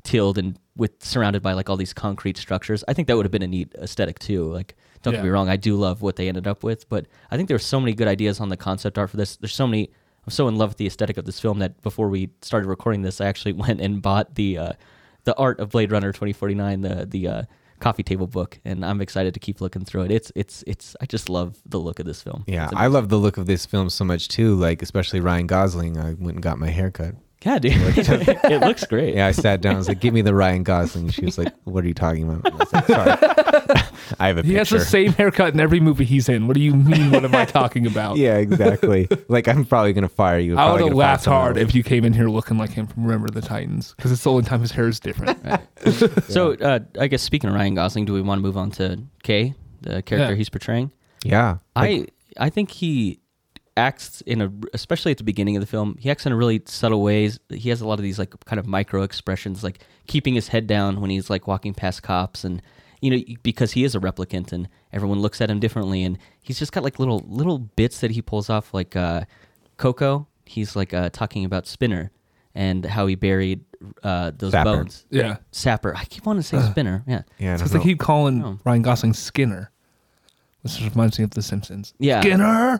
tilled 0.03 0.37
and 0.37 0.59
with 0.75 1.03
surrounded 1.03 1.41
by 1.41 1.53
like 1.53 1.69
all 1.69 1.77
these 1.77 1.93
concrete 1.93 2.37
structures. 2.37 2.83
I 2.87 2.93
think 2.93 3.07
that 3.07 3.15
would 3.15 3.25
have 3.25 3.31
been 3.31 3.43
a 3.43 3.47
neat 3.47 3.73
aesthetic 3.75 4.19
too. 4.19 4.51
Like, 4.51 4.75
don't 5.01 5.13
get 5.13 5.23
me 5.23 5.29
wrong, 5.29 5.49
I 5.49 5.57
do 5.57 5.75
love 5.75 6.01
what 6.01 6.15
they 6.15 6.27
ended 6.27 6.47
up 6.47 6.63
with, 6.63 6.87
but 6.89 7.07
I 7.29 7.37
think 7.37 7.49
there's 7.49 7.65
so 7.65 7.79
many 7.79 7.93
good 7.93 8.07
ideas 8.07 8.39
on 8.39 8.49
the 8.49 8.57
concept 8.57 8.97
art 8.97 9.09
for 9.09 9.17
this. 9.17 9.35
There's 9.37 9.53
so 9.53 9.67
many. 9.67 9.91
I'm 10.25 10.31
so 10.31 10.47
in 10.47 10.55
love 10.55 10.69
with 10.69 10.77
the 10.77 10.87
aesthetic 10.87 11.17
of 11.17 11.25
this 11.25 11.39
film 11.41 11.59
that 11.59 11.81
before 11.81 12.07
we 12.07 12.29
started 12.41 12.67
recording 12.67 13.01
this, 13.01 13.19
I 13.19 13.25
actually 13.25 13.53
went 13.65 13.81
and 13.81 14.01
bought 14.01 14.35
the 14.35 14.57
uh, 14.57 14.73
the 15.25 15.35
art 15.35 15.59
of 15.59 15.69
Blade 15.69 15.91
Runner 15.91 16.11
2049, 16.11 16.81
the 16.81 17.05
the 17.05 17.27
uh, 17.27 17.43
coffee 17.83 18.03
table 18.03 18.27
book, 18.27 18.59
and 18.63 18.85
I'm 18.85 19.01
excited 19.01 19.33
to 19.33 19.39
keep 19.39 19.59
looking 19.61 19.83
through 19.83 20.03
it. 20.03 20.11
It's 20.11 20.31
it's 20.35 20.63
it's. 20.65 20.95
I 21.01 21.05
just 21.05 21.29
love 21.29 21.61
the 21.65 21.79
look 21.79 21.99
of 21.99 22.05
this 22.05 22.21
film. 22.21 22.43
Yeah, 22.47 22.69
I 22.73 22.87
love 22.87 23.09
the 23.09 23.17
look 23.17 23.37
of 23.37 23.45
this 23.45 23.65
film 23.65 23.89
so 23.89 24.05
much 24.05 24.29
too. 24.29 24.55
Like 24.55 24.81
especially 24.81 25.19
Ryan 25.19 25.47
Gosling. 25.47 25.97
I 25.97 26.13
went 26.13 26.35
and 26.35 26.41
got 26.41 26.57
my 26.57 26.69
hair 26.69 26.91
cut. 26.91 27.15
Yeah, 27.45 27.59
dude. 27.59 27.73
it 27.97 28.61
looks 28.61 28.85
great. 28.85 29.15
Yeah, 29.15 29.27
I 29.27 29.31
sat 29.31 29.59
down. 29.61 29.75
I 29.75 29.77
was 29.77 29.87
like, 29.89 29.99
"Give 29.99 30.13
me 30.13 30.21
the 30.21 30.33
Ryan 30.33 30.63
Gosling." 30.63 31.09
She 31.09 31.25
was 31.25 31.37
like, 31.37 31.53
"What 31.65 31.83
are 31.83 31.87
you 31.87 31.93
talking 31.93 32.23
about?" 32.29 32.51
I 32.53 32.55
was 32.55 32.73
like, 32.73 32.85
"Sorry, 32.87 33.09
I 34.19 34.27
have 34.27 34.37
a 34.37 34.41
picture. 34.43 34.47
He 34.51 34.53
has 34.53 34.69
the 34.69 34.79
same 34.79 35.11
haircut 35.13 35.53
in 35.53 35.59
every 35.59 35.79
movie 35.81 36.05
he's 36.05 36.29
in. 36.29 36.47
What 36.47 36.55
do 36.55 36.61
you 36.61 36.73
mean? 36.73 37.11
What 37.11 37.25
am 37.25 37.35
I 37.35 37.43
talking 37.59 37.85
about? 37.85 38.15
yeah, 38.17 38.37
exactly. 38.37 39.09
like 39.27 39.47
I'm 39.47 39.65
probably 39.65 39.91
gonna 39.93 40.07
fire 40.07 40.39
you. 40.39 40.53
I 40.53 40.63
Probably 40.67 40.83
would 40.83 40.89
have 40.91 40.97
laughed 40.97 41.25
hard 41.25 41.57
if 41.57 41.75
you 41.75 41.83
came 41.83 42.05
in 42.05 42.13
here 42.13 42.29
looking 42.29 42.57
like 42.57 42.69
him 42.71 42.87
from 42.87 43.03
Remember 43.03 43.29
the 43.29 43.41
Titans, 43.41 43.93
because 43.97 44.11
it's 44.11 44.23
the 44.23 44.31
only 44.31 44.43
time 44.43 44.61
his 44.61 44.71
hair 44.71 44.87
is 44.87 44.99
different. 44.99 45.37
So, 46.29 46.53
uh, 46.53 46.79
I 46.99 47.07
guess 47.07 47.21
speaking 47.21 47.49
of 47.49 47.55
Ryan 47.55 47.75
Gosling, 47.75 48.05
do 48.05 48.13
we 48.13 48.21
want 48.21 48.39
to 48.39 48.41
move 48.43 48.57
on 48.57 48.71
to 48.71 49.01
Kay, 49.23 49.53
the 49.81 50.01
character 50.01 50.31
Yeah. 50.31 50.35
he's 50.35 50.49
portraying? 50.49 50.91
Yeah, 51.25 51.57
I 51.75 52.07
I 52.37 52.49
think 52.49 52.71
he 52.71 53.19
acts 53.75 54.21
in 54.21 54.41
a 54.41 54.51
especially 54.73 55.11
at 55.11 55.17
the 55.17 55.23
beginning 55.23 55.55
of 55.55 55.61
the 55.61 55.67
film. 55.67 55.97
He 55.99 56.09
acts 56.11 56.25
in 56.25 56.31
a 56.31 56.35
really 56.35 56.61
subtle 56.65 57.01
ways. 57.01 57.39
He 57.49 57.69
has 57.69 57.81
a 57.81 57.87
lot 57.87 57.99
of 57.99 58.03
these 58.03 58.19
like 58.19 58.33
kind 58.45 58.59
of 58.59 58.67
micro 58.67 59.01
expressions, 59.03 59.63
like 59.63 59.79
keeping 60.07 60.33
his 60.35 60.49
head 60.49 60.67
down 60.67 61.01
when 61.01 61.09
he's 61.09 61.29
like 61.29 61.47
walking 61.47 61.73
past 61.73 62.03
cops, 62.03 62.43
and 62.43 62.61
you 63.01 63.11
know 63.11 63.23
because 63.43 63.71
he 63.71 63.83
is 63.83 63.95
a 63.95 63.99
replicant 63.99 64.51
and 64.51 64.69
everyone 64.91 65.19
looks 65.19 65.41
at 65.41 65.49
him 65.49 65.59
differently, 65.59 66.03
and 66.03 66.17
he's 66.41 66.59
just 66.59 66.71
got 66.71 66.83
like 66.83 66.99
little 66.99 67.23
little 67.27 67.57
bits 67.59 67.99
that 68.01 68.11
he 68.11 68.21
pulls 68.21 68.49
off, 68.49 68.73
like 68.73 68.95
uh, 68.95 69.21
Coco. 69.77 70.27
He's 70.45 70.75
like 70.75 70.93
uh, 70.93 71.09
talking 71.09 71.45
about 71.45 71.65
Spinner 71.67 72.11
and 72.53 72.85
how 72.85 73.07
he 73.07 73.15
buried 73.15 73.61
uh, 74.03 74.31
those 74.37 74.51
Sapper. 74.51 74.75
bones. 74.75 75.05
Yeah. 75.09 75.37
Sapper. 75.51 75.95
I 75.95 76.05
keep 76.05 76.25
wanting 76.25 76.43
to 76.43 76.47
say 76.47 76.61
Spinner. 76.69 77.03
Yeah. 77.07 77.21
yeah. 77.39 77.53
It's 77.53 77.61
don't 77.61 77.69
because 77.69 77.71
they 77.71 77.79
keep 77.89 77.99
calling 77.99 78.43
Oh. 78.43 78.59
Ryan 78.63 78.81
Gosling 78.83 79.13
Skinner. 79.13 79.71
This 80.61 80.79
reminds 80.81 81.17
me 81.17 81.23
of 81.25 81.31
The 81.31 81.41
Simpsons. 81.41 81.93
Yeah. 81.97 82.21
Skinner. 82.21 82.79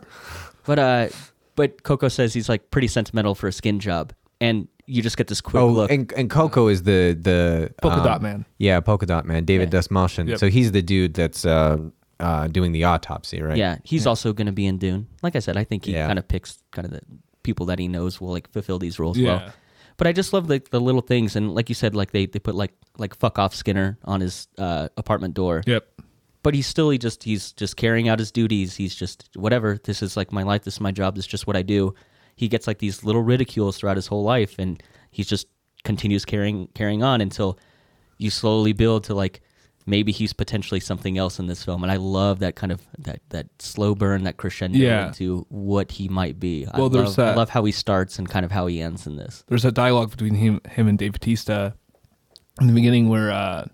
But 0.66 0.78
uh, 0.78 1.08
but 1.56 1.82
Coco 1.82 2.08
says 2.08 2.34
he's 2.34 2.48
like 2.48 2.70
pretty 2.70 2.88
sentimental 2.88 3.34
for 3.34 3.48
a 3.48 3.52
skin 3.52 3.80
job, 3.80 4.12
and 4.40 4.68
you 4.86 5.02
just 5.02 5.16
get 5.16 5.28
this 5.28 5.40
quick 5.40 5.60
Oh, 5.62 5.68
look. 5.68 5.90
and 5.90 6.12
and 6.14 6.28
Coco 6.30 6.68
is 6.68 6.82
the 6.82 7.16
the 7.20 7.72
Polka 7.82 7.98
um, 7.98 8.04
Dot 8.04 8.22
Man. 8.22 8.44
Yeah, 8.58 8.80
polka 8.80 9.06
dot 9.06 9.24
man, 9.26 9.44
David 9.44 9.72
Yeah. 9.72 9.80
Dastmalchian. 9.80 10.28
Yep. 10.28 10.38
So 10.38 10.48
he's 10.48 10.72
the 10.72 10.82
dude 10.82 11.14
that's 11.14 11.44
uh, 11.46 11.78
uh, 12.20 12.48
doing 12.48 12.72
the 12.72 12.84
autopsy, 12.84 13.40
right? 13.42 13.56
Yeah, 13.56 13.76
he's 13.84 14.06
also 14.06 14.32
going 14.32 14.46
to 14.46 14.52
be 14.52 14.66
in 14.66 14.78
Dune. 14.78 15.06
Like 15.22 15.36
I 15.36 15.40
said, 15.40 15.56
I 15.56 15.64
think 15.64 15.84
he 15.86 15.92
Yeah. 15.92 16.06
kind 16.06 16.18
of 16.18 16.26
picks 16.28 16.58
kind 16.70 16.84
of 16.86 16.92
the 16.92 17.00
people 17.42 17.66
that 17.66 17.78
he 17.78 17.88
knows 17.88 18.20
will 18.20 18.30
like 18.32 18.50
fulfill 18.52 18.78
these 18.78 18.98
roles 18.98 19.16
Yeah. 19.18 19.36
well. 19.36 19.52
But 19.96 20.06
I 20.08 20.12
just 20.12 20.32
love 20.32 20.48
the 20.48 20.60
the 20.70 20.80
little 20.80 21.02
things, 21.02 21.36
and 21.36 21.54
like 21.54 21.68
you 21.68 21.74
said, 21.74 21.94
like 21.94 22.10
they, 22.10 22.26
they 22.26 22.40
put 22.40 22.54
like 22.54 22.72
like 22.98 23.14
fuck 23.14 23.38
off 23.38 23.54
Skinner 23.54 23.96
on 24.04 24.20
his 24.20 24.48
uh, 24.58 24.88
apartment 24.96 25.34
door. 25.34 25.62
Yep. 25.66 25.86
But 26.44 26.54
he's 26.54 26.66
still 26.68 26.90
he 26.90 26.98
just 26.98 27.24
he's 27.24 27.50
just 27.52 27.76
carrying 27.76 28.08
out 28.08 28.20
his 28.20 28.30
duties. 28.30 28.76
He's 28.76 28.94
just 28.94 29.28
whatever. 29.34 29.78
This 29.82 30.00
is 30.02 30.16
like 30.16 30.30
my 30.30 30.44
life. 30.44 30.62
This 30.62 30.74
is 30.74 30.80
my 30.80 30.92
job. 30.92 31.16
This 31.16 31.24
is 31.24 31.30
just 31.30 31.46
what 31.48 31.56
I 31.56 31.62
do. 31.62 31.94
He 32.36 32.46
gets 32.48 32.66
like 32.68 32.78
these 32.78 33.02
little 33.02 33.22
ridicules 33.22 33.76
throughout 33.78 33.96
his 33.96 34.06
whole 34.06 34.22
life, 34.22 34.54
and 34.58 34.80
he's 35.10 35.26
just 35.26 35.48
continues 35.82 36.24
carrying 36.24 36.68
carrying 36.74 37.02
on 37.02 37.20
until 37.20 37.58
you 38.18 38.30
slowly 38.30 38.72
build 38.72 39.04
to 39.04 39.14
like 39.14 39.40
maybe 39.86 40.12
he's 40.12 40.32
potentially 40.32 40.80
something 40.80 41.18
else 41.18 41.38
in 41.38 41.46
this 41.46 41.62
film. 41.62 41.82
And 41.82 41.92
I 41.92 41.96
love 41.96 42.38
that 42.40 42.56
kind 42.56 42.72
of 42.72 42.80
that 42.98 43.20
that 43.30 43.46
slow 43.58 43.94
burn, 43.94 44.24
that 44.24 44.36
crescendo 44.36 44.78
Yeah. 44.78 45.08
into 45.08 45.46
what 45.50 45.92
he 45.92 46.08
might 46.08 46.38
be. 46.40 46.66
I 46.72 46.78
Well, 46.78 46.88
there's 46.88 47.18
love, 47.18 47.28
I 47.28 47.34
love 47.34 47.50
how 47.50 47.64
he 47.64 47.72
starts 47.72 48.18
and 48.18 48.28
kind 48.28 48.44
of 48.44 48.50
how 48.50 48.66
he 48.66 48.80
ends 48.80 49.06
in 49.06 49.16
this. 49.16 49.44
There's 49.48 49.64
a 49.64 49.72
dialogue 49.72 50.10
between 50.10 50.34
him 50.34 50.60
him 50.70 50.88
and 50.88 50.98
Dave 50.98 51.12
Bautista 51.12 51.74
in 52.60 52.66
the 52.68 52.72
beginning 52.72 53.08
where 53.08 53.30
uh 53.30 53.66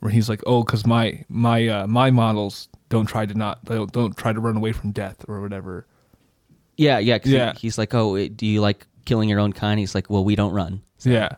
where 0.00 0.10
he's 0.12 0.28
like, 0.28 0.42
"Oh, 0.46 0.64
cuz 0.64 0.86
my 0.86 1.24
my 1.28 1.66
uh, 1.68 1.86
my 1.86 2.10
models 2.10 2.68
don't 2.88 3.06
try 3.06 3.24
to 3.26 3.34
not 3.34 3.64
don't, 3.64 3.90
don't 3.92 4.16
try 4.16 4.32
to 4.32 4.40
run 4.40 4.56
away 4.56 4.72
from 4.72 4.90
death 4.92 5.24
or 5.28 5.40
whatever." 5.40 5.86
Yeah, 6.76 6.98
yeah. 6.98 7.18
'cause 7.18 7.30
he- 7.30 7.36
Yeah. 7.36 7.52
he's 7.56 7.76
like, 7.78 7.94
oh, 7.94 8.14
eh, 8.14 8.28
do 8.34 8.46
you 8.46 8.60
like 8.62 8.86
killing 9.04 9.28
your 9.28 9.38
own 9.40 9.52
kind? 9.52 9.78
He's 9.78 9.94
like, 9.94 10.08
well, 10.08 10.24
we 10.24 10.34
don't 10.34 10.52
run. 10.52 10.80
Yeah. 11.02 11.28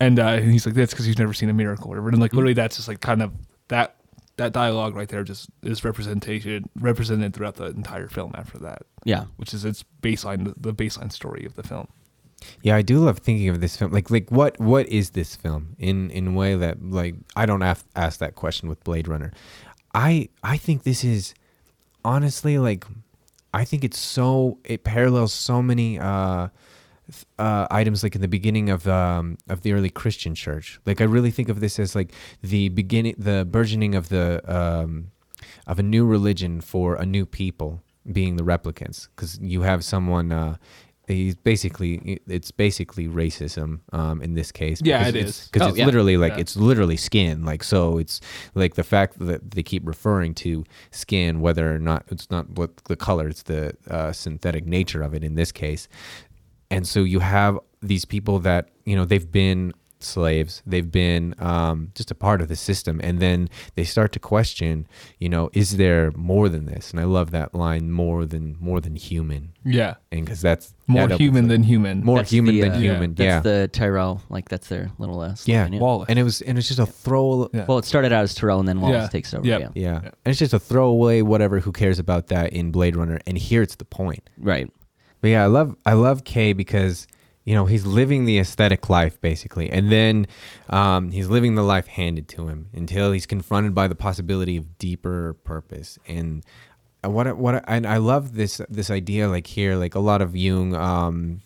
And 0.00 0.18
uh, 0.18 0.36
he's 0.38 0.66
like, 0.66 0.74
that's 0.74 0.92
because 0.92 1.06
you've 1.08 1.18
never 1.18 1.32
seen 1.32 1.48
a 1.48 1.54
miracle 1.54 1.86
or 1.86 1.90
whatever. 1.90 2.08
And 2.10 2.20
like, 2.20 2.34
literally, 2.34 2.52
that's 2.54 2.76
just 2.76 2.88
like 2.88 3.00
kind 3.00 3.22
of 3.22 3.32
that 3.68 3.96
that 4.36 4.52
dialogue 4.52 4.94
right 4.96 5.08
there 5.08 5.22
just 5.24 5.48
is 5.62 5.84
representation 5.84 6.64
represented 6.80 7.32
throughout 7.34 7.54
the 7.56 7.66
entire 7.66 8.08
film 8.08 8.32
after 8.34 8.58
that, 8.58 8.82
Yeah. 9.04 9.24
which 9.36 9.52
is 9.54 9.64
its 9.64 9.84
baseline, 10.02 10.52
the 10.56 10.74
baseline 10.74 11.12
story 11.12 11.44
of 11.44 11.54
the 11.54 11.62
film. 11.62 11.86
Yeah, 12.62 12.76
I 12.76 12.82
do 12.82 12.98
love 12.98 13.18
thinking 13.18 13.48
of 13.48 13.60
this 13.60 13.76
film. 13.76 13.92
Like, 13.92 14.10
like 14.10 14.30
what 14.30 14.58
what 14.60 14.88
is 14.88 15.10
this 15.10 15.36
film 15.36 15.76
in 15.78 16.10
in 16.10 16.28
a 16.28 16.32
way 16.32 16.54
that 16.56 16.82
like 16.82 17.14
I 17.36 17.46
don't 17.46 17.60
have 17.60 17.84
ask 17.96 18.18
that 18.20 18.34
question 18.34 18.68
with 18.68 18.82
Blade 18.84 19.08
Runner. 19.08 19.32
I 19.94 20.28
I 20.42 20.56
think 20.56 20.84
this 20.84 21.04
is 21.04 21.34
honestly 22.04 22.58
like 22.58 22.84
I 23.54 23.64
think 23.64 23.84
it's 23.84 23.98
so 23.98 24.58
it 24.64 24.84
parallels 24.84 25.32
so 25.32 25.62
many 25.62 25.98
uh 25.98 26.48
uh, 27.38 27.66
items 27.70 28.02
like 28.02 28.14
in 28.14 28.20
the 28.20 28.28
beginning 28.28 28.70
of 28.70 28.86
um, 28.88 29.38
of 29.48 29.62
the 29.62 29.72
early 29.72 29.90
Christian 29.90 30.34
church. 30.34 30.80
Like 30.86 31.00
I 31.00 31.04
really 31.04 31.30
think 31.30 31.48
of 31.48 31.60
this 31.60 31.78
as 31.78 31.94
like 31.94 32.12
the 32.42 32.68
beginning, 32.70 33.14
the 33.18 33.46
burgeoning 33.48 33.94
of 33.94 34.08
the 34.08 34.40
um, 34.46 35.10
of 35.66 35.78
a 35.78 35.82
new 35.82 36.06
religion 36.06 36.60
for 36.60 36.94
a 36.94 37.04
new 37.04 37.26
people, 37.26 37.82
being 38.10 38.36
the 38.36 38.44
replicants. 38.44 39.08
Because 39.14 39.38
you 39.40 39.62
have 39.62 39.84
someone. 39.84 40.32
Uh, 40.32 40.56
He's 41.08 41.34
basically 41.34 42.20
it's 42.28 42.50
basically 42.52 43.08
racism 43.08 43.80
um, 43.92 44.22
in 44.22 44.34
this 44.34 44.52
case. 44.52 44.80
Yeah, 44.84 44.98
because 44.98 45.14
it 45.14 45.18
it's, 45.20 45.42
is. 45.42 45.48
because 45.48 45.66
Oh, 45.66 45.68
it's 45.70 45.78
yeah. 45.78 45.86
literally 45.86 46.16
like 46.16 46.34
Yeah. 46.34 46.40
it's 46.40 46.56
literally 46.56 46.96
skin. 46.96 47.44
Like 47.44 47.64
so, 47.64 47.98
it's 47.98 48.20
like 48.54 48.74
the 48.74 48.84
fact 48.84 49.18
that 49.18 49.50
they 49.50 49.62
keep 49.62 49.86
referring 49.86 50.34
to 50.36 50.64
skin, 50.92 51.40
whether 51.40 51.74
or 51.74 51.78
not 51.80 52.04
it's 52.08 52.30
not 52.30 52.50
what 52.50 52.76
the 52.84 52.96
color, 52.96 53.26
it's 53.28 53.42
the 53.42 53.76
uh, 53.90 54.12
synthetic 54.12 54.64
nature 54.64 55.02
of 55.02 55.12
it 55.12 55.24
in 55.24 55.34
this 55.34 55.50
case. 55.50 55.88
And 56.70 56.86
so 56.86 57.00
you 57.00 57.18
have 57.20 57.58
these 57.82 58.04
people 58.04 58.38
that 58.40 58.68
you 58.84 58.94
know 58.96 59.04
they've 59.04 59.30
been 59.30 59.72
slaves, 60.02 60.62
they've 60.66 60.90
been 60.90 61.34
um, 61.38 61.90
just 61.94 62.10
a 62.10 62.14
part 62.14 62.40
of 62.42 62.48
the 62.48 62.56
system, 62.56 63.00
and 63.02 63.20
then 63.20 63.48
they 63.74 63.84
start 63.84 64.12
to 64.12 64.18
question, 64.18 64.86
you 65.18 65.28
know, 65.28 65.50
is 65.52 65.76
there 65.76 66.10
more 66.12 66.48
than 66.48 66.66
this? 66.66 66.90
And 66.90 67.00
I 67.00 67.04
love 67.04 67.30
that 67.32 67.54
line, 67.54 67.90
more 67.90 68.24
than 68.24 68.56
more 68.60 68.80
than 68.80 68.96
human, 68.96 69.52
Yeah. 69.64 69.94
and 70.10 70.24
because 70.24 70.40
that's 70.40 70.74
More 70.86 71.06
that 71.08 71.18
human 71.20 71.48
than 71.48 71.62
human. 71.62 72.04
more 72.04 72.18
That's 72.18 72.30
human 72.30 72.54
the, 72.54 72.60
than 72.62 72.72
uh, 72.72 72.78
human. 72.78 73.14
That's 73.14 73.24
yeah, 73.26 73.40
the 73.40 73.68
Tyrell. 73.72 74.20
Like 74.28 74.48
that's 74.48 74.68
their 74.68 74.90
little 74.98 75.20
uh, 75.20 75.34
yeah. 75.46 75.64
slogan, 75.64 75.80
Wallace. 75.80 76.06
And 76.10 76.18
it 76.18 76.22
was 76.24 76.42
and 76.42 76.58
it's 76.58 76.68
just 76.68 76.80
a 76.80 76.86
throw. 76.86 77.48
Yeah. 77.52 77.64
Well, 77.68 77.78
it 77.78 77.84
started 77.84 78.12
out 78.12 78.22
as 78.24 78.34
Tyrell, 78.34 78.58
and 78.60 78.68
then 78.68 78.80
Wallace 78.80 79.04
Yeah. 79.04 79.08
takes 79.08 79.32
over. 79.34 79.46
Yep. 79.46 79.60
Yeah. 79.60 79.68
Yeah. 79.74 80.00
Yeah. 80.02 80.10
And 80.24 80.30
it's 80.32 80.38
just 80.38 80.52
a 80.54 80.58
throwaway, 80.58 81.22
whatever. 81.22 81.60
Who 81.60 81.72
cares 81.72 81.98
about 81.98 82.26
that 82.28 82.52
in 82.52 82.70
Blade 82.72 82.96
Runner? 82.96 83.18
And 83.26 83.38
here 83.38 83.62
it's 83.62 83.76
the 83.76 83.84
point. 83.84 84.28
Right. 84.38 84.70
But 85.20 85.28
yeah, 85.28 85.44
I 85.44 85.46
love 85.46 85.76
I 85.86 85.92
love 85.94 86.24
Kay 86.24 86.52
because 86.52 87.06
you 87.44 87.54
know 87.54 87.66
he's 87.66 87.86
living 87.86 88.24
the 88.24 88.38
aesthetic 88.38 88.88
life 88.88 89.20
basically, 89.20 89.70
and 89.70 89.90
then 89.90 90.26
um, 90.70 91.10
he's 91.10 91.28
living 91.28 91.54
the 91.54 91.62
life 91.62 91.86
handed 91.88 92.28
to 92.28 92.48
him 92.48 92.68
until 92.72 93.12
he's 93.12 93.26
confronted 93.26 93.74
by 93.74 93.88
the 93.88 93.94
possibility 93.94 94.56
of 94.56 94.78
deeper 94.78 95.34
purpose. 95.44 95.98
And 96.06 96.44
what 97.02 97.26
I- 97.26 97.32
what 97.32 97.64
and 97.66 97.86
I 97.86 97.96
love 97.96 98.34
this 98.34 98.60
this 98.68 98.90
idea 98.90 99.28
like 99.28 99.46
here, 99.46 99.76
like 99.76 99.94
a 99.94 100.00
lot 100.00 100.22
of 100.22 100.36
Jung, 100.36 100.74
um, 100.76 101.40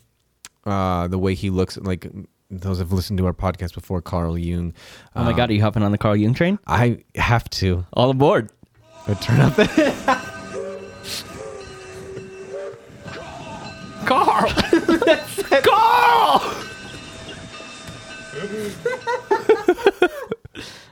uh, 0.65 1.07
the 1.07 1.17
way 1.17 1.33
he 1.33 1.49
looks 1.49 1.77
like. 1.77 2.07
Those 2.49 2.79
have 2.79 2.93
listened 2.93 3.17
to 3.17 3.25
our 3.25 3.33
podcast 3.33 3.73
before, 3.73 4.01
Carl 4.01 4.37
Jung. 4.37 4.73
Oh 5.17 5.23
my 5.25 5.31
um, 5.31 5.35
God, 5.35 5.49
are 5.49 5.53
you 5.53 5.61
hopping 5.61 5.83
on 5.83 5.91
the 5.91 5.97
Carl 5.97 6.15
Jung 6.15 6.33
train? 6.33 6.57
I 6.65 7.03
have 7.15 7.49
to 7.59 7.85
All 7.91 8.09
aboard. 8.09 8.51
uh, 9.05 9.15
turn 9.15 9.41
up 9.41 9.53
the 9.57 9.67
Carl! 14.05 14.49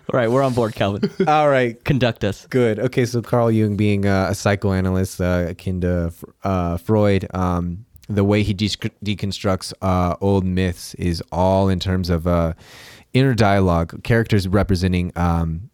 All 0.08 0.20
right, 0.20 0.30
we're 0.32 0.44
on 0.44 0.54
board, 0.54 0.76
Calvin. 0.76 1.10
All 1.28 1.50
right, 1.50 1.84
Conduct 1.84 2.24
us. 2.24 2.48
Good. 2.48 2.80
Okay, 2.80 3.06
so 3.06 3.22
Carl 3.22 3.52
Jung, 3.52 3.76
being 3.76 4.06
uh, 4.06 4.28
a 4.30 4.36
psychoanalyst 4.36 5.20
uh, 5.20 5.48
akin 5.50 5.82
to 5.82 6.14
uh, 6.44 6.78
Freud, 6.78 7.28
um, 7.34 7.86
the 8.08 8.24
way 8.24 8.44
he 8.44 8.54
de- 8.54 8.70
deconstructs 9.04 9.74
uh, 9.82 10.16
old 10.22 10.46
myths 10.46 10.94
is 10.96 11.22
all 11.32 11.68
in 11.70 11.80
terms 11.80 12.10
of 12.10 12.28
uh, 12.28 12.54
inner 13.14 13.34
dialogue, 13.34 14.04
characters 14.04 14.48
representing 14.48 15.12
um, 15.16 15.70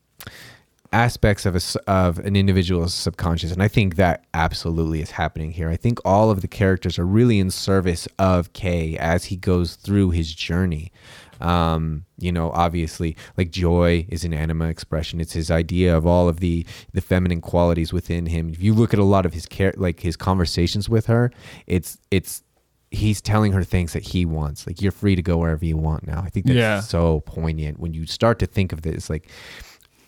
aspects 0.94 1.46
of 1.46 1.56
a 1.56 1.62
of 1.90 2.20
an 2.20 2.36
individual's 2.36 2.94
subconscious, 2.94 3.52
and 3.52 3.64
I 3.64 3.68
think 3.68 3.96
that 3.96 4.26
absolutely 4.34 5.02
is 5.02 5.12
happening 5.12 5.52
here. 5.52 5.70
I 5.70 5.78
think 5.78 6.00
all 6.06 6.30
of 6.30 6.42
the 6.42 6.48
characters 6.48 7.00
are 7.00 7.06
really 7.06 7.40
in 7.40 7.50
service 7.52 8.08
of 8.20 8.52
Kay 8.54 8.98
as 8.98 9.26
he 9.26 9.36
goes 9.38 9.76
through 9.76 10.12
his 10.12 10.34
journey. 10.34 10.92
Um, 11.40 12.06
you 12.20 12.32
know, 12.32 12.52
obviously, 12.52 13.18
like 13.36 13.50
joy 13.50 14.06
is 14.10 14.24
an 14.24 14.34
anima 14.34 14.66
expression. 14.68 15.20
It's 15.20 15.34
his 15.34 15.50
idea 15.50 15.96
of 15.96 16.06
all 16.06 16.30
of 16.30 16.40
the 16.40 16.66
the 16.94 17.02
feminine 17.02 17.42
qualities 17.42 17.92
within 17.92 18.28
him. 18.28 18.50
If 18.50 18.62
you 18.62 18.74
look 18.74 18.94
at 18.94 19.00
a 19.00 19.04
lot 19.04 19.26
of 19.26 19.34
his 19.34 19.46
care, 19.48 19.74
like 19.78 20.02
his 20.02 20.16
conversations 20.16 20.88
with 20.88 21.08
her, 21.08 21.32
it's 21.66 21.98
it's 22.12 22.44
he's 22.92 23.22
telling 23.22 23.54
her 23.54 23.64
things 23.64 23.94
that 23.94 24.04
he 24.04 24.26
wants. 24.26 24.68
Like 24.68 24.82
you're 24.82 24.92
free 24.92 25.16
to 25.16 25.22
go 25.22 25.38
wherever 25.38 25.66
you 25.66 25.78
want 25.78 26.06
now. 26.06 26.22
I 26.22 26.30
think 26.30 26.46
that's 26.46 26.58
Yeah. 26.58 26.82
so 26.82 27.22
poignant 27.22 27.80
when 27.80 27.94
you 27.94 28.06
start 28.06 28.38
to 28.40 28.46
think 28.46 28.74
of 28.74 28.82
this. 28.82 29.10
Like 29.10 29.30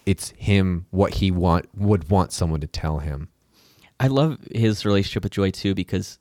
it's 0.05 0.33
him 0.37 0.85
what 0.91 1.15
he 1.15 1.31
want 1.31 1.67
would 1.75 2.09
want 2.09 2.31
someone 2.31 2.61
to 2.61 2.67
tell 2.67 2.99
him. 2.99 3.29
I 3.99 4.07
love 4.07 4.39
his 4.53 4.85
relationship 4.85 5.23
with 5.23 5.31
Joy 5.31 5.51
too 5.51 5.73
because 5.73 6.19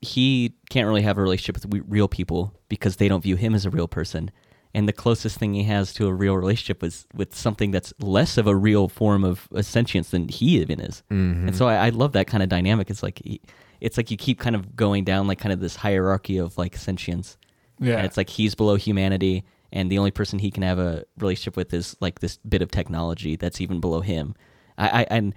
he 0.00 0.54
can't 0.70 0.86
really 0.86 1.02
have 1.02 1.18
a 1.18 1.22
relationship 1.22 1.64
with 1.64 1.84
real 1.88 2.08
people 2.08 2.54
because 2.68 2.96
they 2.96 3.08
don't 3.08 3.22
view 3.22 3.36
him 3.36 3.54
as 3.54 3.66
a 3.66 3.70
real 3.70 3.88
person. 3.88 4.30
And 4.76 4.88
the 4.88 4.92
closest 4.92 5.38
thing 5.38 5.54
he 5.54 5.62
has 5.64 5.92
to 5.94 6.08
a 6.08 6.12
real 6.12 6.36
relationship 6.36 6.82
is 6.82 7.06
with 7.14 7.34
something 7.34 7.70
that's 7.70 7.94
less 8.00 8.36
of 8.38 8.46
a 8.46 8.56
real 8.56 8.88
form 8.88 9.24
of 9.24 9.48
a 9.54 9.62
sentience 9.62 10.10
than 10.10 10.28
he 10.28 10.60
even 10.60 10.80
is. 10.80 11.02
Mm-hmm. 11.10 11.48
And 11.48 11.56
so 11.56 11.68
I, 11.68 11.86
I 11.86 11.88
love 11.90 12.12
that 12.12 12.26
kind 12.26 12.42
of 12.42 12.48
dynamic. 12.48 12.90
It's 12.90 13.02
like 13.02 13.20
he, 13.24 13.40
it's 13.80 13.96
like 13.96 14.10
you 14.10 14.16
keep 14.16 14.40
kind 14.40 14.56
of 14.56 14.74
going 14.74 15.04
down 15.04 15.28
like 15.28 15.38
kind 15.38 15.52
of 15.52 15.60
this 15.60 15.76
hierarchy 15.76 16.38
of 16.38 16.58
like 16.58 16.76
sentience. 16.76 17.36
Yeah. 17.78 17.96
And 17.96 18.06
it's 18.06 18.16
like 18.16 18.28
he's 18.28 18.54
below 18.54 18.74
humanity, 18.74 19.44
and 19.74 19.90
the 19.90 19.98
only 19.98 20.10
person 20.12 20.38
he 20.38 20.50
can 20.50 20.62
have 20.62 20.78
a 20.78 21.04
relationship 21.18 21.56
with 21.56 21.74
is 21.74 21.96
like 22.00 22.20
this 22.20 22.38
bit 22.48 22.62
of 22.62 22.70
technology 22.70 23.36
that's 23.36 23.60
even 23.60 23.80
below 23.80 24.00
him. 24.00 24.34
I, 24.78 25.00
I 25.02 25.06
and 25.10 25.34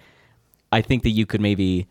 I 0.72 0.80
think 0.80 1.02
that 1.02 1.10
you 1.10 1.26
could 1.26 1.40
maybe 1.42 1.88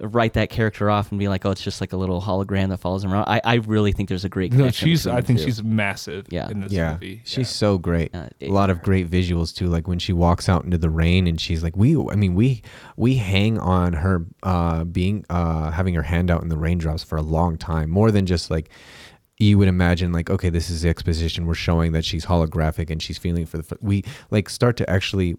write 0.00 0.32
that 0.32 0.48
character 0.48 0.88
off 0.88 1.10
and 1.10 1.18
be 1.18 1.28
like, 1.28 1.44
oh, 1.44 1.50
it's 1.50 1.62
just 1.62 1.80
like 1.82 1.92
a 1.92 1.96
little 1.98 2.22
hologram 2.22 2.70
that 2.70 2.78
follows 2.78 3.04
him 3.04 3.12
around. 3.12 3.26
I, 3.28 3.42
I 3.44 3.54
really 3.56 3.92
think 3.92 4.08
there's 4.08 4.24
a 4.24 4.28
great 4.28 4.52
No, 4.52 4.70
she's. 4.70 5.06
I 5.06 5.20
think 5.20 5.38
two. 5.38 5.44
she's 5.44 5.62
massive. 5.62 6.26
Yeah. 6.30 6.48
in 6.48 6.60
this 6.60 6.72
yeah, 6.72 6.92
movie. 6.94 7.20
she's 7.24 7.38
Yeah. 7.38 7.44
so 7.44 7.78
great. 7.78 8.14
Uh, 8.14 8.28
a 8.40 8.48
lot 8.48 8.70
of 8.70 8.80
great 8.82 9.10
visuals 9.10 9.54
too. 9.54 9.66
Like 9.66 9.86
when 9.88 9.98
she 9.98 10.12
walks 10.14 10.48
out 10.48 10.64
into 10.64 10.78
the 10.78 10.88
rain 10.88 11.26
and 11.26 11.38
she's 11.40 11.62
like, 11.62 11.76
we. 11.76 11.96
I 11.96 12.14
mean, 12.14 12.34
we 12.34 12.62
we 12.96 13.16
hang 13.16 13.58
on 13.58 13.92
her 13.94 14.24
uh, 14.42 14.84
being 14.84 15.26
uh, 15.28 15.72
having 15.72 15.94
her 15.94 16.02
hand 16.04 16.30
out 16.30 16.42
in 16.42 16.48
the 16.48 16.56
raindrops 16.58 17.02
for 17.04 17.16
a 17.18 17.22
long 17.22 17.58
time, 17.58 17.90
more 17.90 18.10
than 18.10 18.24
just 18.24 18.50
like 18.50 18.70
you 19.42 19.58
would 19.58 19.68
imagine. 19.68 20.12
Like, 20.12 20.30
okay, 20.30 20.50
this 20.50 20.70
is 20.70 20.82
the 20.82 20.88
exposition. 20.88 21.46
We're 21.46 21.54
showing 21.54 21.92
that 21.92 22.04
she's 22.04 22.26
holographic 22.26 22.90
and 22.90 23.02
she's 23.02 23.18
feeling 23.18 23.46
for 23.46 23.58
the. 23.58 23.78
We 23.80 24.04
like 24.30 24.48
start 24.48 24.76
to 24.78 24.88
actually. 24.88 25.36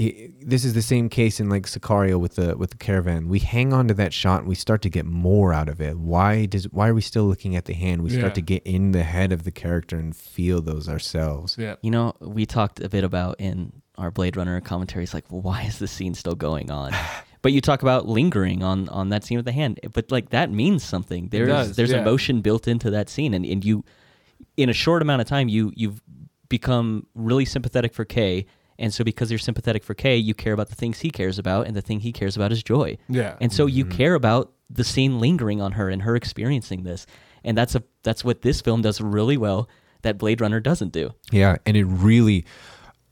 i- 0.00 0.30
This 0.40 0.64
is 0.64 0.72
the 0.74 0.82
same 0.82 1.08
case 1.08 1.40
in 1.40 1.48
like 1.48 1.64
Sicario 1.66 2.18
with 2.20 2.34
the 2.36 2.56
with 2.56 2.70
the 2.70 2.76
caravan. 2.76 3.28
We 3.28 3.38
hang 3.40 3.72
on 3.72 3.88
to 3.88 3.94
that 3.94 4.12
shot 4.12 4.40
and 4.40 4.48
we 4.48 4.54
start 4.54 4.80
to 4.82 4.90
get 4.90 5.06
more 5.06 5.52
out 5.52 5.68
of 5.68 5.80
it. 5.80 5.98
Why 5.98 6.46
does 6.46 6.64
why 6.76 6.88
are 6.88 6.94
we 6.94 7.00
still 7.00 7.24
looking 7.24 7.56
at 7.56 7.64
the 7.66 7.74
hand? 7.74 8.02
We 8.02 8.10
Yeah. 8.10 8.20
start 8.20 8.34
to 8.36 8.42
get 8.42 8.62
in 8.64 8.92
the 8.92 9.02
head 9.04 9.32
of 9.32 9.42
the 9.44 9.50
character 9.50 9.96
and 9.98 10.14
feel 10.16 10.60
those 10.62 10.88
ourselves. 10.88 11.56
Yeah. 11.58 11.76
You 11.82 11.90
know, 11.90 12.14
we 12.20 12.46
talked 12.46 12.80
a 12.80 12.88
bit 12.88 13.04
about 13.04 13.36
in 13.40 13.72
our 13.96 14.10
Blade 14.12 14.36
Runner 14.36 14.60
commentaries, 14.60 15.12
like, 15.12 15.24
well, 15.30 15.42
why 15.42 15.62
is 15.64 15.78
this 15.80 15.90
scene 15.90 16.14
still 16.14 16.36
going 16.36 16.70
on? 16.70 16.92
But 17.42 17.52
you 17.52 17.60
talk 17.60 17.82
about 17.82 18.06
lingering 18.08 18.62
on 18.62 18.88
on 18.88 19.10
that 19.10 19.24
scene 19.24 19.38
with 19.38 19.44
the 19.44 19.52
hand, 19.52 19.78
but 19.92 20.10
like 20.10 20.30
that 20.30 20.50
means 20.50 20.82
something. 20.82 21.28
There's 21.28 21.48
does, 21.48 21.76
there's 21.76 21.92
yeah. 21.92 22.00
emotion 22.00 22.40
built 22.40 22.66
into 22.66 22.90
that 22.90 23.08
scene, 23.08 23.32
and, 23.34 23.44
and 23.46 23.64
you, 23.64 23.84
in 24.56 24.68
a 24.68 24.72
short 24.72 25.02
amount 25.02 25.20
of 25.20 25.28
time, 25.28 25.48
you 25.48 25.72
you've 25.76 26.00
become 26.48 27.06
really 27.14 27.44
sympathetic 27.44 27.94
for 27.94 28.04
Kay, 28.04 28.46
and 28.78 28.92
so 28.92 29.04
because 29.04 29.30
you're 29.30 29.38
sympathetic 29.38 29.84
for 29.84 29.94
Kay, 29.94 30.16
you 30.16 30.34
care 30.34 30.52
about 30.52 30.68
the 30.68 30.74
things 30.74 31.00
he 31.00 31.10
cares 31.10 31.38
about, 31.38 31.66
and 31.66 31.76
the 31.76 31.82
thing 31.82 32.00
he 32.00 32.12
cares 32.12 32.36
about 32.36 32.50
is 32.52 32.62
joy. 32.62 32.96
Yeah. 33.08 33.36
And 33.40 33.52
so 33.52 33.66
you 33.66 33.84
Mm-hmm. 33.84 33.96
care 33.96 34.14
about 34.14 34.52
the 34.70 34.84
scene 34.84 35.20
lingering 35.20 35.60
on 35.60 35.72
her 35.72 35.88
and 35.88 36.02
her 36.02 36.16
experiencing 36.16 36.82
this, 36.82 37.06
and 37.44 37.56
that's 37.56 37.74
a 37.74 37.82
that's 38.02 38.24
what 38.24 38.42
this 38.42 38.60
film 38.60 38.82
does 38.82 39.00
really 39.00 39.36
well 39.36 39.68
that 40.02 40.18
Blade 40.18 40.40
Runner 40.40 40.60
doesn't 40.60 40.92
do. 40.92 41.10
Yeah, 41.30 41.56
and 41.66 41.76
it 41.76 41.84
really, 41.84 42.44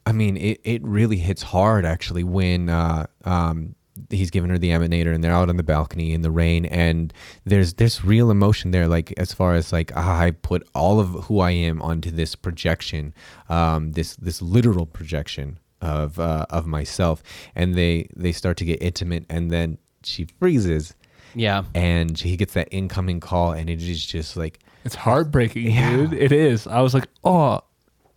I 0.05 0.13
mean, 0.13 0.37
it, 0.37 0.61
it 0.65 0.83
really 0.85 1.17
hits 1.19 1.43
hard 1.43 1.85
actually 1.85 2.25
when 2.25 2.69
uh, 2.69 3.07
um, 3.25 3.75
he's 4.11 4.31
giving 4.31 4.51
her 4.51 4.59
the 4.59 4.71
emanator 4.71 5.15
and 5.15 5.23
they're 5.23 5.33
out 5.33 5.49
on 5.49 5.57
the 5.57 5.63
balcony 5.63 6.13
in 6.13 6.23
the 6.23 6.31
rain, 6.31 6.65
and 6.67 7.13
there's 7.45 7.75
there's 7.75 8.05
real 8.05 8.31
emotion 8.31 8.71
there. 8.71 8.89
Like 8.89 9.13
as 9.17 9.33
far 9.33 9.55
as 9.55 9.73
like 9.73 9.93
ah, 9.97 10.21
I 10.21 10.31
put 10.31 10.67
all 10.75 11.01
of 11.01 11.09
who 11.25 11.41
I 11.41 11.51
am 11.53 11.81
onto 11.83 12.11
this 12.11 12.35
projection, 12.35 13.15
um, 13.49 13.93
this 13.93 14.17
this 14.17 14.41
literal 14.43 14.87
projection 14.87 15.59
of 15.81 16.19
uh, 16.19 16.47
of 16.51 16.67
myself, 16.67 17.23
and 17.55 17.75
they 17.75 18.09
they 18.17 18.33
start 18.33 18.57
to 18.59 18.65
get 18.65 18.83
intimate, 18.83 19.25
and 19.29 19.51
then 19.51 19.79
she 20.03 20.25
freezes, 20.39 20.95
Yeah. 21.35 21.65
and 21.75 22.17
he 22.19 22.37
gets 22.37 22.55
that 22.55 22.69
incoming 22.71 23.21
call, 23.21 23.53
and 23.53 23.69
it 23.69 23.83
is 23.83 24.05
just 24.05 24.37
like. 24.37 24.61
It's 24.85 24.95
heartbreaking, 24.95 25.73
Yeah. 25.73 25.97
dude. 25.97 26.13
It 26.13 26.31
is. 26.31 26.67
I 26.69 26.81
was 26.81 26.95
like, 26.95 27.09
oh, 27.25 27.61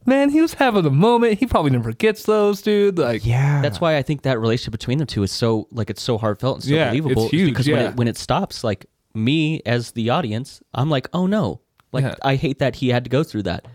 man, 0.05 0.29
he 0.29 0.41
was 0.41 0.53
having 0.55 0.85
a 0.85 0.89
moment. 0.89 1.39
He 1.39 1.45
probably 1.45 1.71
never 1.71 1.91
gets 1.91 2.23
those, 2.23 2.61
dude. 2.61 2.97
Like, 2.97 3.25
Yeah, 3.25 3.61
That's 3.61 3.79
why 3.81 3.97
I 3.97 4.01
think 4.01 4.23
that 4.23 4.39
relationship 4.39 4.71
between 4.71 4.97
the 4.97 5.05
two 5.05 5.23
is 5.23 5.31
so 5.31 5.67
like 5.71 5.89
it's 5.89 6.01
so 6.01 6.17
heartfelt 6.17 6.57
and 6.57 6.63
so 6.63 6.71
Yeah, 6.73 6.89
believable. 6.89 7.23
it's 7.23 7.31
huge, 7.31 7.49
because 7.51 7.67
when 7.67 7.79
it 7.79 7.95
when 7.95 8.07
it 8.07 8.17
stops, 8.17 8.63
like 8.63 8.85
me 9.13 9.61
as 9.65 9.91
the 9.91 10.09
audience, 10.09 10.61
I'm 10.73 10.89
like, 10.89 11.07
oh 11.13 11.25
no, 11.27 11.61
like 11.91 12.03
Yeah. 12.03 12.15
I 12.23 12.35
hate 12.35 12.59
that 12.59 12.75
he 12.75 12.89
had 12.89 13.03
to 13.03 13.09
go 13.09 13.23
through 13.23 13.43
that, 13.43 13.65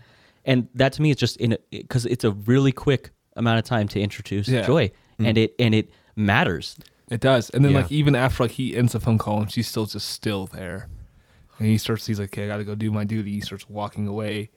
and 0.45 0.67
that 0.75 0.93
to 0.93 1.01
me 1.01 1.11
is 1.11 1.17
just 1.17 1.37
in 1.37 1.57
because 1.71 2.05
it's 2.05 2.23
a 2.23 2.31
really 2.31 2.71
quick 2.71 3.11
amount 3.35 3.59
of 3.59 3.65
time 3.65 3.87
to 3.89 3.99
introduce 4.01 4.47
Yeah. 4.47 4.61
joy, 4.65 4.87
mm-hmm. 4.87 5.25
and 5.25 5.37
it 5.37 5.55
and 5.59 5.73
it 5.75 5.89
matters. 6.15 6.77
It 7.09 7.21
does. 7.21 7.49
And 7.51 7.63
then 7.63 7.71
Yeah. 7.73 7.81
like 7.81 7.91
even 7.91 8.15
after 8.15 8.43
like 8.43 8.51
he 8.53 8.75
ends 8.75 8.93
the 8.93 8.99
phone 8.99 9.17
call 9.19 9.41
and 9.41 9.51
she's 9.51 9.67
still 9.67 9.85
just 9.85 10.07
still 10.09 10.47
there. 10.47 10.87
And 11.59 11.67
he 11.67 11.77
starts 11.77 12.05
he's 12.07 12.19
like, 12.19 12.29
Okay, 12.33 12.45
I 12.45 12.47
gotta 12.47 12.63
go 12.63 12.73
do 12.75 12.91
my 12.91 13.03
duty. 13.03 13.31
He 13.33 13.41
starts 13.41 13.69
walking 13.69 14.07
away. 14.07 14.49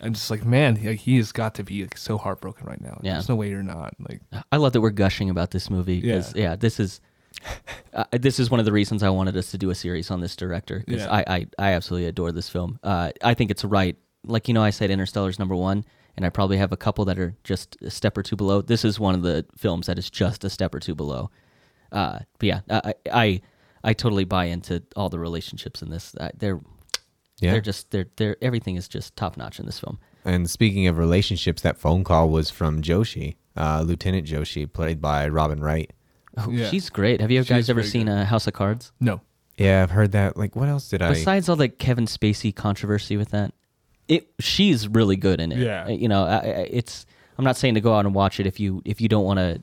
I'm 0.00 0.14
just 0.14 0.30
like, 0.30 0.44
man, 0.44 0.76
he, 0.76 0.88
like, 0.88 0.98
he 0.98 1.16
has 1.18 1.32
got 1.32 1.54
to 1.56 1.64
be 1.64 1.82
like 1.82 1.96
so 1.98 2.16
heartbroken 2.18 2.66
right 2.66 2.80
now. 2.80 3.00
Yeah. 3.02 3.14
There's 3.14 3.28
no 3.28 3.36
way 3.36 3.50
you're 3.50 3.62
not. 3.62 3.94
Like 4.00 4.20
I 4.50 4.56
love 4.56 4.72
that 4.72 4.80
we're 4.80 4.90
gushing 4.90 5.30
about 5.30 5.50
this 5.50 5.68
movie 5.70 6.00
because 6.00 6.34
yeah. 6.34 6.56
this 6.56 6.80
is 6.80 7.00
uh, 7.94 8.04
this 8.12 8.38
is 8.40 8.50
one 8.50 8.60
of 8.60 8.66
the 8.66 8.72
reasons 8.72 9.02
I 9.02 9.10
wanted 9.10 9.36
us 9.36 9.50
to 9.52 9.58
do 9.58 9.70
a 9.70 9.74
series 9.74 10.10
on 10.10 10.20
this 10.20 10.36
director 10.36 10.82
because 10.86 11.02
Yeah. 11.02 11.10
I, 11.12 11.24
I 11.28 11.46
I 11.58 11.72
absolutely 11.72 12.08
adore 12.08 12.32
this 12.32 12.48
film. 12.48 12.78
Uh, 12.82 13.10
I 13.22 13.34
think 13.34 13.50
it's 13.50 13.64
right. 13.64 13.96
Like 14.26 14.48
you 14.48 14.54
know, 14.54 14.62
I 14.62 14.70
said 14.70 14.90
Interstellar's 14.90 15.38
number 15.38 15.56
one, 15.56 15.84
and 16.16 16.26
I 16.26 16.28
probably 16.30 16.56
have 16.58 16.72
a 16.72 16.76
couple 16.76 17.04
that 17.06 17.18
are 17.18 17.34
just 17.44 17.76
a 17.82 17.90
step 17.90 18.18
or 18.18 18.22
two 18.22 18.36
below. 18.36 18.62
This 18.62 18.84
is 18.84 18.98
one 19.00 19.14
of 19.14 19.22
the 19.22 19.46
films 19.56 19.86
that 19.86 19.98
is 19.98 20.10
just 20.10 20.44
a 20.44 20.50
step 20.50 20.74
or 20.74 20.80
two 20.80 20.94
below. 20.94 21.30
Uh, 21.92 22.20
but 22.38 22.46
yeah, 22.46 22.60
I, 22.70 22.94
I 23.12 23.40
I 23.82 23.92
totally 23.94 24.24
buy 24.24 24.46
into 24.46 24.82
all 24.96 25.08
the 25.08 25.18
relationships 25.18 25.82
in 25.82 25.90
this. 25.90 26.14
Uh, 26.14 26.30
they're 26.36 26.60
yeah. 27.40 27.52
they're 27.52 27.60
just 27.60 27.90
they're 27.90 28.06
they're 28.16 28.36
everything 28.42 28.76
is 28.76 28.88
just 28.88 29.16
top 29.16 29.36
notch 29.36 29.58
in 29.58 29.66
this 29.66 29.78
film. 29.78 29.98
And 30.24 30.48
speaking 30.50 30.86
of 30.86 30.98
relationships, 30.98 31.62
that 31.62 31.78
phone 31.78 32.04
call 32.04 32.28
was 32.28 32.50
from 32.50 32.82
Joshi, 32.82 33.36
uh, 33.56 33.82
Lieutenant 33.86 34.26
Joshi, 34.26 34.70
played 34.70 35.00
by 35.00 35.28
Robin 35.28 35.60
Wright. 35.60 35.90
Oh, 36.36 36.50
Yeah. 36.50 36.68
she's 36.68 36.90
great. 36.90 37.20
Have 37.20 37.30
you 37.30 37.40
She's 37.40 37.48
guys 37.48 37.70
ever 37.70 37.82
seen 37.82 38.06
good. 38.06 38.12
uh, 38.12 38.24
House 38.24 38.46
of 38.46 38.52
Cards? 38.52 38.92
no. 39.00 39.20
Yeah, 39.56 39.82
I've 39.82 39.90
heard 39.90 40.12
that. 40.12 40.38
Like, 40.38 40.56
what 40.56 40.68
else 40.70 40.88
did 40.88 41.02
I? 41.02 41.10
Besides 41.10 41.50
all 41.50 41.56
the 41.56 41.68
Kevin 41.68 42.06
Spacey 42.06 42.54
controversy 42.54 43.18
with 43.18 43.28
that, 43.30 43.52
it 44.08 44.30
she's 44.38 44.88
really 44.88 45.16
good 45.16 45.38
in 45.38 45.52
it. 45.52 45.58
Yeah. 45.58 45.84
Uh, 45.84 45.88
you 45.90 46.08
know, 46.08 46.24
I, 46.24 46.36
I, 46.36 46.40
it's. 46.70 47.04
I'm 47.36 47.44
not 47.44 47.58
saying 47.58 47.74
to 47.74 47.80
go 47.82 47.94
out 47.94 48.06
and 48.06 48.14
watch 48.14 48.40
it 48.40 48.46
if 48.46 48.58
you 48.58 48.80
if 48.86 49.02
you 49.02 49.08
don't 49.08 49.24
want 49.24 49.38
to 49.38 49.62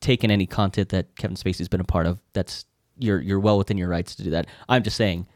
take 0.00 0.24
in 0.24 0.30
any 0.30 0.46
content 0.46 0.88
that 0.90 1.14
Kevin 1.16 1.36
Spacey's 1.36 1.68
been 1.68 1.80
a 1.82 1.84
part 1.84 2.06
of. 2.06 2.18
That's 2.32 2.64
you're 2.98 3.20
you're 3.20 3.38
well 3.40 3.58
within 3.58 3.76
your 3.76 3.88
rights 3.88 4.14
to 4.14 4.22
do 4.22 4.30
that. 4.30 4.46
I'm 4.70 4.82
just 4.82 4.96
saying. 4.96 5.26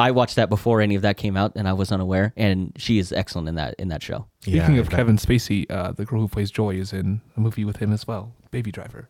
I 0.00 0.10
watched 0.12 0.36
that 0.36 0.48
before 0.48 0.80
any 0.80 0.94
of 0.94 1.02
that 1.02 1.16
came 1.16 1.36
out, 1.36 1.52
and 1.56 1.68
I 1.68 1.72
was 1.74 1.92
unaware. 1.92 2.32
And 2.36 2.72
she 2.76 2.98
is 2.98 3.12
excellent 3.12 3.48
in 3.48 3.54
that 3.56 3.74
in 3.78 3.88
that 3.88 4.02
show. 4.02 4.26
Speaking 4.40 4.74
Yeah, 4.74 4.80
of 4.80 4.90
that- 4.90 4.96
Kevin 4.96 5.16
Spacey, 5.16 5.70
uh, 5.70 5.92
the 5.92 6.04
girl 6.04 6.20
who 6.22 6.28
plays 6.28 6.50
Joy 6.50 6.74
is 6.76 6.92
in 6.92 7.20
a 7.36 7.40
movie 7.40 7.64
with 7.64 7.76
him 7.76 7.92
as 7.92 8.06
well. 8.06 8.32
Baby 8.50 8.72
Driver. 8.72 9.08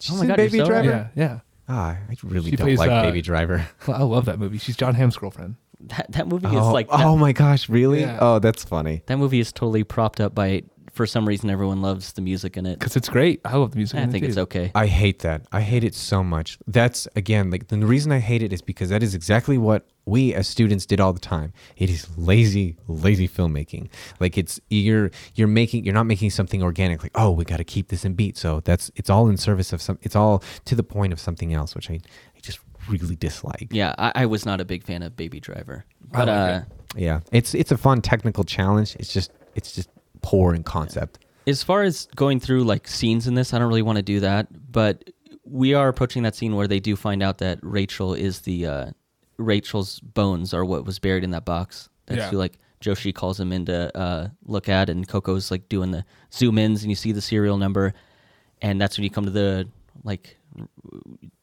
She's 0.00 0.12
Oh 0.14 0.16
my 0.16 0.22
in 0.22 0.28
God, 0.28 0.38
you're 0.38 0.46
Baby 0.48 0.58
so 0.58 0.64
Driver. 0.66 0.90
right. 0.90 1.06
Yeah, 1.14 1.24
yeah. 1.24 1.40
Ah, 1.68 1.96
I 2.10 2.16
really 2.22 2.50
She 2.50 2.56
don't 2.56 2.66
plays, 2.66 2.78
like 2.78 2.90
uh, 2.90 3.02
Baby 3.02 3.22
Driver. 3.22 3.66
Well, 3.86 3.96
I 3.96 4.02
love 4.02 4.24
that 4.26 4.38
movie. 4.38 4.58
She's 4.58 4.76
Jon 4.76 4.94
Hamm's 4.94 5.16
girlfriend. 5.16 5.56
That 5.80 6.10
that 6.12 6.28
movie 6.28 6.46
oh, 6.48 6.68
is 6.68 6.72
like 6.72 6.86
oh 6.90 7.16
my 7.16 7.32
gosh, 7.32 7.68
really? 7.68 8.00
Yeah. 8.00 8.18
Oh, 8.20 8.38
that's 8.38 8.64
funny. 8.64 9.02
that 9.06 9.18
movie 9.18 9.40
is 9.40 9.52
totally 9.52 9.84
propped 9.84 10.20
up 10.20 10.34
by. 10.34 10.62
For 10.92 11.06
some 11.06 11.26
reason, 11.26 11.50
everyone 11.50 11.82
loves 11.82 12.12
the 12.12 12.22
music 12.22 12.56
in 12.56 12.66
it. 12.66 12.78
Because 12.78 12.94
it's 12.94 13.08
great. 13.08 13.40
I 13.44 13.56
love 13.56 13.72
the 13.72 13.78
music. 13.78 13.98
I 13.98 14.02
in 14.02 14.10
it, 14.10 14.12
think 14.12 14.24
it's 14.26 14.36
too. 14.36 14.42
okay. 14.42 14.70
I 14.76 14.86
hate 14.86 15.18
that. 15.20 15.44
I 15.50 15.60
hate 15.60 15.82
it 15.82 15.92
so 15.92 16.22
much. 16.22 16.56
That's 16.68 17.08
again 17.16 17.50
like 17.50 17.66
the 17.66 17.78
reason 17.78 18.12
I 18.12 18.20
hate 18.20 18.42
it 18.44 18.52
is 18.52 18.62
because 18.62 18.90
that 18.90 19.02
is 19.02 19.12
exactly 19.12 19.58
what 19.58 19.88
we 20.06 20.34
as 20.34 20.46
students 20.48 20.86
did 20.86 21.00
all 21.00 21.12
the 21.12 21.20
time. 21.20 21.52
It 21.76 21.90
is 21.90 22.06
lazy, 22.16 22.76
lazy 22.88 23.28
filmmaking. 23.28 23.88
Like 24.20 24.36
it's 24.36 24.60
you're 24.70 25.10
you're 25.34 25.48
making 25.48 25.84
you're 25.84 25.94
not 25.94 26.04
making 26.06 26.30
something 26.30 26.62
organic. 26.62 27.02
Like 27.02 27.12
oh, 27.14 27.30
we 27.30 27.44
got 27.44 27.58
to 27.58 27.64
keep 27.64 27.88
this 27.88 28.04
in 28.04 28.14
beat. 28.14 28.36
So 28.36 28.60
that's 28.60 28.90
it's 28.96 29.10
all 29.10 29.28
in 29.28 29.36
service 29.36 29.72
of 29.72 29.80
some. 29.80 29.98
It's 30.02 30.16
all 30.16 30.42
to 30.66 30.74
the 30.74 30.82
point 30.82 31.12
of 31.12 31.20
something 31.20 31.52
else, 31.54 31.74
which 31.74 31.90
I 31.90 31.94
I 31.94 32.40
just 32.42 32.58
really 32.88 33.16
dislike. 33.16 33.68
Yeah, 33.70 33.94
I, 33.98 34.12
I 34.14 34.26
was 34.26 34.44
not 34.44 34.60
a 34.60 34.64
big 34.64 34.84
fan 34.84 35.02
of 35.02 35.16
Baby 35.16 35.40
Driver, 35.40 35.84
but 36.12 36.28
like 36.28 36.28
uh, 36.28 36.60
it. 36.96 37.00
Yeah, 37.00 37.20
it's 37.32 37.54
it's 37.54 37.72
a 37.72 37.78
fun 37.78 38.02
technical 38.02 38.44
challenge. 38.44 38.96
It's 38.98 39.12
just 39.12 39.32
it's 39.54 39.72
just 39.72 39.88
poor 40.22 40.54
in 40.54 40.62
concept. 40.62 41.18
as 41.46 41.62
far 41.62 41.82
as 41.82 42.08
going 42.16 42.40
through 42.40 42.64
like 42.64 42.88
scenes 42.88 43.26
in 43.26 43.34
this, 43.34 43.52
I 43.52 43.58
don't 43.58 43.68
really 43.68 43.82
want 43.82 43.96
to 43.96 44.02
do 44.02 44.20
that, 44.20 44.48
but 44.72 45.10
we 45.44 45.74
are 45.74 45.88
approaching 45.88 46.22
that 46.22 46.34
scene 46.34 46.56
where 46.56 46.66
they 46.66 46.80
do 46.80 46.96
find 46.96 47.22
out 47.22 47.38
that 47.38 47.58
Rachel 47.62 48.14
is 48.14 48.40
the 48.40 48.66
uh, 48.66 48.90
Rachel's 49.36 50.00
bones 50.00 50.54
are 50.54 50.64
what 50.64 50.84
was 50.84 50.98
buried 50.98 51.24
in 51.24 51.30
that 51.30 51.44
box. 51.44 51.88
That's 52.06 52.18
Yeah. 52.18 52.30
who 52.30 52.36
like 52.38 52.58
Joshi 52.80 53.14
calls 53.14 53.40
him 53.40 53.52
in 53.52 53.64
to 53.66 53.96
uh, 53.96 54.28
look 54.44 54.68
at, 54.68 54.90
and 54.90 55.06
Coco's 55.08 55.50
like 55.50 55.68
doing 55.68 55.90
the 55.90 56.04
zoom 56.32 56.58
ins, 56.58 56.82
and 56.82 56.90
you 56.90 56.96
see 56.96 57.12
the 57.12 57.20
serial 57.22 57.56
number, 57.56 57.94
and 58.62 58.80
that's 58.80 58.96
when 58.98 59.04
you 59.04 59.10
come 59.10 59.24
to 59.24 59.30
the 59.30 59.68
like. 60.02 60.36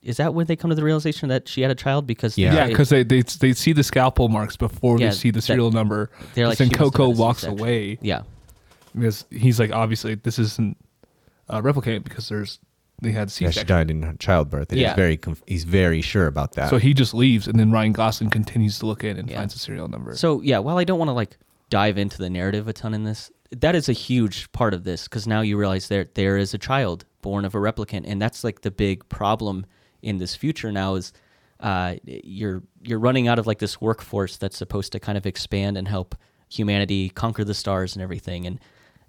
Is 0.01 0.17
that 0.17 0.33
when 0.33 0.45
they 0.47 0.55
come 0.55 0.69
to 0.69 0.75
the 0.75 0.83
realization 0.83 1.29
that 1.29 1.47
she 1.49 1.61
had 1.61 1.69
a 1.71 1.75
child? 1.75 2.07
Because 2.07 2.37
Yeah. 2.37 2.53
Yeah, 2.53 2.63
they- 2.65 2.69
because 2.71 2.89
they, 2.89 3.03
they 3.03 3.21
they 3.23 3.53
see 3.53 3.73
the 3.73 3.83
scalpel 3.83 4.29
marks 4.29 4.55
before 4.55 4.99
Yeah, 4.99 5.09
they 5.09 5.15
see 5.15 5.31
the 5.31 5.35
that- 5.37 5.41
serial 5.41 5.71
number. 5.71 6.09
they're 6.33 6.47
like, 6.47 6.57
then 6.59 6.69
she 6.69 6.71
must 6.75 6.79
have 6.79 6.93
Coco 6.93 7.09
walks 7.09 7.43
away 7.43 7.97
yeah, 8.01 8.21
because 8.95 9.25
he's 9.29 9.59
like, 9.59 9.71
obviously 9.71 10.15
this 10.15 10.39
isn't 10.39 10.77
uh, 11.51 11.61
replicate 11.61 12.03
because 12.03 12.29
there's 12.29 12.59
they 13.01 13.11
had 13.11 13.31
C 13.31 13.45
Yeah, 13.45 13.51
she 13.51 13.63
died 13.63 13.89
in 13.91 14.17
childbirth. 14.19 14.71
And 14.71 14.79
Yeah. 14.79 14.89
He's 14.89 14.95
very 14.95 15.17
conf- 15.17 15.43
he's 15.47 15.63
very 15.63 16.01
sure 16.01 16.27
about 16.27 16.53
that. 16.53 16.69
So 16.69 16.77
he 16.77 16.93
just 16.93 17.13
leaves, 17.13 17.47
and 17.47 17.59
then 17.59 17.71
Ryan 17.71 17.91
Gosling 17.93 18.29
continues 18.29 18.79
to 18.79 18.85
look 18.85 19.03
in 19.03 19.17
and 19.17 19.29
Yeah. 19.29 19.37
finds 19.37 19.53
the 19.53 19.59
serial 19.59 19.87
number. 19.87 20.15
So 20.15 20.41
yeah, 20.41 20.59
while 20.59 20.77
I 20.77 20.83
don't 20.83 20.99
want 20.99 21.09
to 21.09 21.13
like 21.13 21.37
dive 21.69 21.97
into 21.97 22.17
the 22.17 22.29
narrative 22.29 22.67
a 22.67 22.73
ton 22.73 22.93
in 22.93 23.03
this, 23.03 23.31
that 23.51 23.75
is 23.75 23.89
a 23.89 23.93
huge 23.93 24.51
part 24.51 24.73
of 24.73 24.83
this 24.83 25.05
because 25.05 25.27
now 25.27 25.41
you 25.41 25.57
realize 25.57 25.87
there 25.87 26.07
there 26.13 26.37
is 26.37 26.53
a 26.53 26.57
child 26.57 27.05
born 27.21 27.43
of 27.45 27.53
a 27.55 27.57
replicant, 27.57 28.03
and 28.05 28.21
that's 28.21 28.43
like 28.43 28.61
the 28.61 28.71
big 28.71 29.07
problem 29.09 29.65
in 30.01 30.17
this 30.17 30.35
future 30.35 30.71
now 30.71 30.95
is 30.95 31.11
uh, 31.59 31.95
you're 32.05 32.63
you're 32.81 32.99
running 32.99 33.27
out 33.27 33.37
of 33.39 33.45
like 33.47 33.59
this 33.59 33.79
workforce 33.79 34.37
that's 34.37 34.57
supposed 34.57 34.91
to 34.91 34.99
kind 34.99 35.17
of 35.17 35.25
expand 35.25 35.77
and 35.77 35.87
help 35.87 36.15
humanity 36.49 37.09
conquer 37.09 37.43
the 37.43 37.53
stars 37.53 37.95
and 37.95 38.01
everything, 38.03 38.45
and 38.47 38.59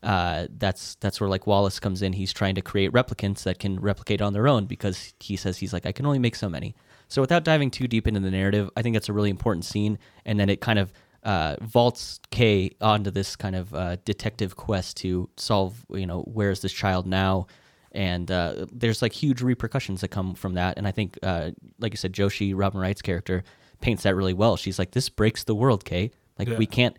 uh, 0.02 0.46
that's 0.58 0.96
that's 0.96 1.20
where 1.20 1.30
like 1.30 1.46
Wallace 1.46 1.78
comes 1.80 2.02
in. 2.02 2.12
He's 2.12 2.32
trying 2.32 2.54
to 2.56 2.62
create 2.62 2.92
replicants 2.92 3.42
that 3.44 3.58
can 3.58 3.78
replicate 3.80 4.20
on 4.20 4.32
their 4.32 4.48
own 4.48 4.66
because 4.66 5.14
he 5.20 5.36
says 5.36 5.58
he's 5.58 5.72
like 5.72 5.86
I 5.86 5.92
can 5.92 6.06
only 6.06 6.18
make 6.18 6.34
so 6.36 6.48
many. 6.48 6.74
So 7.08 7.20
without 7.20 7.44
diving 7.44 7.70
too 7.70 7.86
deep 7.86 8.08
into 8.08 8.20
the 8.20 8.30
narrative, 8.30 8.70
I 8.76 8.82
think 8.82 8.94
that's 8.94 9.08
a 9.08 9.12
really 9.12 9.30
important 9.30 9.64
scene, 9.64 9.98
and 10.24 10.40
then 10.40 10.48
it 10.48 10.60
kind 10.60 10.78
of 10.78 10.92
uh, 11.24 11.56
vaults 11.60 12.20
Kay 12.30 12.70
onto 12.80 13.10
this 13.10 13.36
kind 13.36 13.54
of 13.54 13.72
uh, 13.74 13.96
detective 14.04 14.56
quest 14.56 14.96
to 14.98 15.28
solve, 15.36 15.84
you 15.90 16.06
know, 16.06 16.22
where 16.22 16.50
is 16.50 16.60
this 16.62 16.72
child 16.72 17.06
now, 17.06 17.46
and 17.92 18.30
uh, 18.30 18.66
there's 18.72 19.02
like 19.02 19.12
huge 19.12 19.42
repercussions 19.42 20.00
that 20.00 20.08
come 20.08 20.34
from 20.34 20.54
that. 20.54 20.78
And 20.78 20.88
I 20.88 20.90
think, 20.90 21.18
uh, 21.22 21.50
like 21.78 21.92
you 21.92 21.98
said, 21.98 22.12
Joshi 22.12 22.54
Robin 22.56 22.80
Wright's 22.80 23.02
character 23.02 23.44
paints 23.80 24.02
that 24.04 24.16
really 24.16 24.32
well. 24.34 24.56
She's 24.56 24.78
like, 24.78 24.92
this 24.92 25.08
breaks 25.10 25.44
the 25.44 25.54
world, 25.54 25.84
Kay. 25.84 26.10
Like 26.38 26.48
Yeah. 26.48 26.56
we 26.56 26.66
can't. 26.66 26.96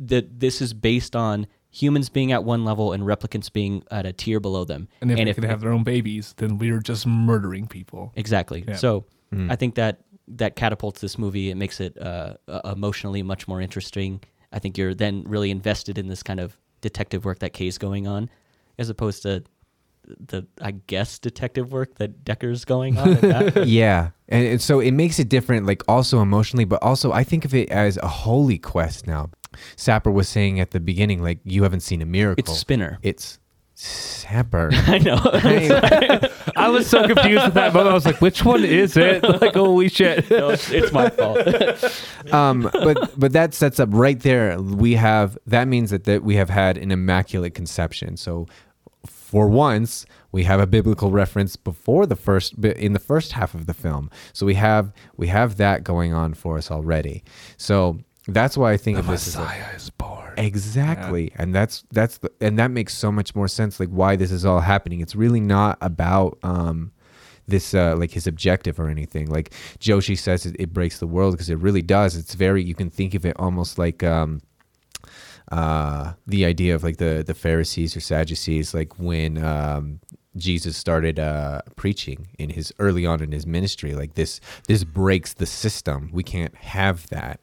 That 0.00 0.40
this 0.40 0.62
is 0.62 0.72
based 0.72 1.14
on 1.14 1.46
humans 1.74 2.08
being 2.08 2.30
at 2.32 2.44
one 2.44 2.64
level 2.64 2.92
and 2.92 3.02
replicants 3.02 3.52
being 3.52 3.82
at 3.90 4.06
a 4.06 4.12
tier 4.12 4.38
below 4.40 4.64
them. 4.64 4.88
and 5.00 5.10
if 5.10 5.16
they 5.16 5.30
if, 5.30 5.34
can 5.36 5.44
have 5.44 5.60
their 5.60 5.72
own 5.72 5.82
babies, 5.84 6.34
then 6.36 6.58
we're 6.58 6.80
just 6.80 7.06
murdering 7.06 7.66
people. 7.66 8.12
Exactly. 8.16 8.64
Yeah. 8.66 8.76
So 8.76 9.04
Mm. 9.32 9.50
I 9.50 9.56
think 9.56 9.74
that 9.74 9.98
that 10.28 10.54
catapults 10.54 11.00
this 11.00 11.18
movie. 11.18 11.50
It 11.50 11.56
makes 11.56 11.80
it 11.80 11.98
uh, 12.00 12.34
uh, 12.46 12.60
emotionally 12.76 13.22
much 13.22 13.48
more 13.48 13.60
interesting. 13.60 14.20
I 14.52 14.60
think 14.60 14.78
you're 14.78 14.94
then 14.94 15.24
really 15.26 15.50
invested 15.50 15.98
in 15.98 16.06
this 16.06 16.22
kind 16.22 16.38
of 16.38 16.56
detective 16.82 17.24
work 17.24 17.40
that 17.40 17.52
Kay's 17.52 17.78
going 17.78 18.06
on, 18.06 18.30
as 18.78 18.88
opposed 18.90 19.22
to 19.22 19.42
the 20.06 20.46
I 20.60 20.72
guess 20.72 21.18
detective 21.18 21.72
work 21.72 21.96
that 21.96 22.24
Deckard's 22.24 22.64
going 22.64 22.96
on. 22.98 23.14
that. 23.14 23.66
yeah 23.66 24.10
and, 24.28 24.46
and 24.46 24.60
so 24.62 24.78
it 24.80 24.92
makes 24.92 25.18
it 25.18 25.28
different 25.30 25.64
like 25.66 25.82
also 25.88 26.20
emotionally 26.20 26.66
but 26.66 26.82
also 26.82 27.10
i 27.12 27.24
think 27.24 27.46
of 27.46 27.54
it 27.54 27.70
as 27.70 27.96
a 27.96 28.06
holy 28.08 28.58
quest 28.58 29.06
now 29.06 29.30
sapper 29.76 30.10
was 30.10 30.28
saying 30.28 30.60
at 30.60 30.70
the 30.72 30.80
beginning 30.80 31.22
like 31.22 31.38
you 31.44 31.62
haven't 31.62 31.80
seen 31.80 32.02
a 32.02 32.06
miracle 32.06 32.52
it's 32.52 32.58
Spinner. 32.58 32.98
it's 33.02 33.38
sapper 33.76 34.70
I 34.72 34.98
know. 34.98 35.16
I 36.56 36.68
was 36.68 36.86
so 36.86 37.06
confused 37.06 37.42
at 37.42 37.54
that 37.54 37.74
moment. 37.74 37.90
I 37.90 37.94
was 37.94 38.06
like, 38.06 38.20
which 38.20 38.44
one 38.44 38.64
is 38.64 38.96
it? 38.96 39.24
Like, 39.24 39.54
holy 39.54 39.88
shit. 39.88 40.30
no, 40.30 40.50
it's, 40.50 40.70
it's 40.70 40.92
my 40.92 41.10
fault. 41.10 41.38
um 42.32 42.70
but 42.72 43.18
but 43.18 43.32
that 43.32 43.52
sets 43.52 43.80
up 43.80 43.88
right 43.92 44.20
there 44.20 44.60
we 44.60 44.94
have 44.94 45.36
that 45.46 45.66
means 45.68 45.90
that, 45.90 46.04
that 46.04 46.22
we 46.22 46.36
have 46.36 46.50
had 46.50 46.78
an 46.78 46.90
immaculate 46.92 47.54
conception 47.54 48.16
so 48.16 48.46
for 49.06 49.48
once 49.48 50.06
we 50.30 50.44
have 50.44 50.60
a 50.60 50.66
biblical 50.66 51.10
reference 51.10 51.56
before 51.56 52.06
the 52.06 52.16
first 52.16 52.54
in 52.64 52.92
the 52.92 52.98
first 53.00 53.32
half 53.32 53.54
of 53.54 53.66
the 53.66 53.74
film 53.74 54.08
so 54.32 54.46
we 54.46 54.54
have 54.54 54.92
we 55.16 55.26
have 55.26 55.56
that 55.56 55.82
going 55.84 56.12
on 56.14 56.32
for 56.32 56.56
us 56.56 56.70
already 56.70 57.22
so 57.56 57.98
that's 58.28 58.56
why 58.56 58.72
i 58.72 58.76
think 58.76 58.98
of 58.98 59.06
this 59.06 59.26
as 59.28 59.36
a, 59.36 59.40
Messiah 59.40 59.74
is 59.74 59.90
born. 59.90 60.14
Exactly. 60.36 61.32
And 61.36 61.54
that's 61.54 61.84
that's 61.92 62.18
the, 62.18 62.30
and 62.40 62.58
that 62.58 62.70
makes 62.70 62.94
so 62.94 63.12
much 63.12 63.34
more 63.34 63.48
sense 63.48 63.80
like 63.80 63.88
why 63.88 64.16
this 64.16 64.30
is 64.30 64.44
all 64.44 64.60
happening. 64.60 65.00
It's 65.00 65.14
really 65.14 65.40
not 65.40 65.78
about 65.80 66.38
um 66.42 66.92
this 67.46 67.74
uh 67.74 67.96
like 67.96 68.10
his 68.10 68.26
objective 68.26 68.80
or 68.80 68.88
anything. 68.88 69.30
Like 69.30 69.50
Joshi 69.78 70.18
says 70.18 70.46
it, 70.46 70.56
it 70.58 70.72
breaks 70.72 70.98
the 70.98 71.06
world 71.06 71.34
because 71.34 71.50
it 71.50 71.58
really 71.58 71.82
does. 71.82 72.16
It's 72.16 72.34
very 72.34 72.62
you 72.62 72.74
can 72.74 72.90
think 72.90 73.14
of 73.14 73.24
it 73.24 73.36
almost 73.38 73.78
like 73.78 74.02
um 74.02 74.40
uh 75.52 76.14
the 76.26 76.44
idea 76.44 76.74
of 76.74 76.82
like 76.82 76.96
the 76.96 77.22
the 77.26 77.34
Pharisees 77.34 77.96
or 77.96 78.00
Sadducees 78.00 78.74
like 78.74 78.98
when 78.98 79.42
um 79.42 80.00
Jesus 80.36 80.76
started 80.76 81.20
uh, 81.20 81.60
preaching 81.76 82.26
in 82.40 82.50
his 82.50 82.72
early 82.80 83.06
on 83.06 83.22
in 83.22 83.30
his 83.30 83.46
ministry, 83.46 83.94
like 83.94 84.14
this, 84.14 84.40
this 84.66 84.82
breaks 84.82 85.32
the 85.32 85.46
system. 85.46 86.10
We 86.12 86.24
can't 86.24 86.52
have 86.56 87.06
that 87.10 87.38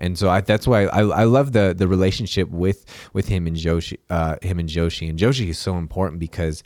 and 0.00 0.18
so 0.18 0.28
I, 0.30 0.40
that's 0.40 0.66
why 0.66 0.86
I, 0.86 1.02
I 1.02 1.24
love 1.24 1.52
the 1.52 1.74
the 1.76 1.86
relationship 1.86 2.48
with 2.50 2.84
with 3.12 3.28
him 3.28 3.46
and 3.46 3.56
Joshi, 3.56 3.98
uh, 4.10 4.36
him 4.42 4.58
and 4.58 4.68
Joshi, 4.68 5.08
and 5.08 5.18
Joshi 5.18 5.48
is 5.48 5.58
so 5.58 5.76
important 5.76 6.18
because 6.18 6.62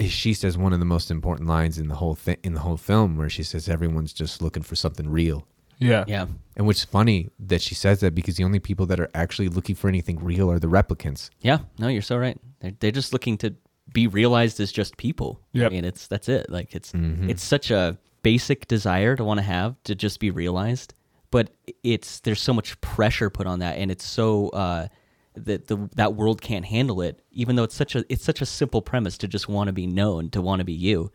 she 0.00 0.32
says 0.34 0.56
one 0.56 0.72
of 0.72 0.78
the 0.78 0.84
most 0.86 1.10
important 1.10 1.48
lines 1.48 1.78
in 1.78 1.88
the 1.88 1.96
whole 1.96 2.14
thing 2.14 2.36
in 2.44 2.54
the 2.54 2.60
whole 2.60 2.76
film, 2.76 3.16
where 3.16 3.28
she 3.28 3.42
says 3.42 3.68
everyone's 3.68 4.12
just 4.12 4.40
looking 4.40 4.62
for 4.62 4.76
something 4.76 5.08
real, 5.08 5.44
Yeah. 5.80 6.04
yeah. 6.06 6.26
and 6.56 6.66
which 6.68 6.78
is 6.78 6.84
funny 6.84 7.30
that 7.40 7.60
she 7.60 7.74
says 7.74 7.98
that 8.00 8.14
because 8.14 8.36
the 8.36 8.44
only 8.44 8.60
people 8.60 8.86
that 8.86 9.00
are 9.00 9.10
actually 9.14 9.48
looking 9.48 9.74
for 9.74 9.88
anything 9.88 10.18
real 10.22 10.50
are 10.52 10.60
the 10.60 10.68
replicants. 10.68 11.30
Yeah. 11.40 11.58
No, 11.78 11.88
you're 11.88 12.02
so 12.02 12.16
right. 12.16 12.38
They're, 12.60 12.72
they're 12.78 12.90
just 12.92 13.12
looking 13.12 13.38
to 13.38 13.54
be 13.92 14.06
realized 14.06 14.60
as 14.60 14.70
just 14.70 14.96
people. 14.98 15.40
Yeah. 15.52 15.66
I 15.66 15.70
mean, 15.70 15.84
it's 15.84 16.06
that's 16.06 16.28
it. 16.28 16.48
Like 16.48 16.74
it's 16.76 16.92
Mhm. 16.92 17.28
it's 17.28 17.42
such 17.42 17.70
a 17.72 17.96
basic 18.22 18.68
desire 18.68 19.16
to 19.16 19.24
want 19.24 19.38
to 19.38 19.44
have 19.44 19.74
to 19.84 19.94
just 19.96 20.20
be 20.20 20.30
realized, 20.30 20.94
but 21.30 21.50
it's 21.82 22.20
there's 22.20 22.40
so 22.40 22.52
much 22.52 22.80
pressure 22.80 23.30
put 23.30 23.46
on 23.46 23.58
that, 23.60 23.78
and 23.78 23.90
it's 23.90 24.04
so 24.04 24.48
uh, 24.50 24.88
that 25.34 25.68
the 25.68 25.88
that 25.96 26.14
world 26.14 26.40
can't 26.40 26.64
handle 26.64 27.00
it. 27.00 27.20
Even 27.30 27.56
though 27.56 27.64
it's 27.64 27.74
such 27.74 27.94
a 27.94 28.04
it's 28.08 28.24
such 28.24 28.40
a 28.40 28.46
simple 28.46 28.82
premise 28.82 29.18
to 29.18 29.28
just 29.28 29.48
want 29.48 29.68
to 29.68 29.72
be 29.72 29.86
known, 29.86 30.30
to 30.30 30.40
want 30.40 30.60
to 30.60 30.64
be 30.64 30.72
you, 30.72 31.10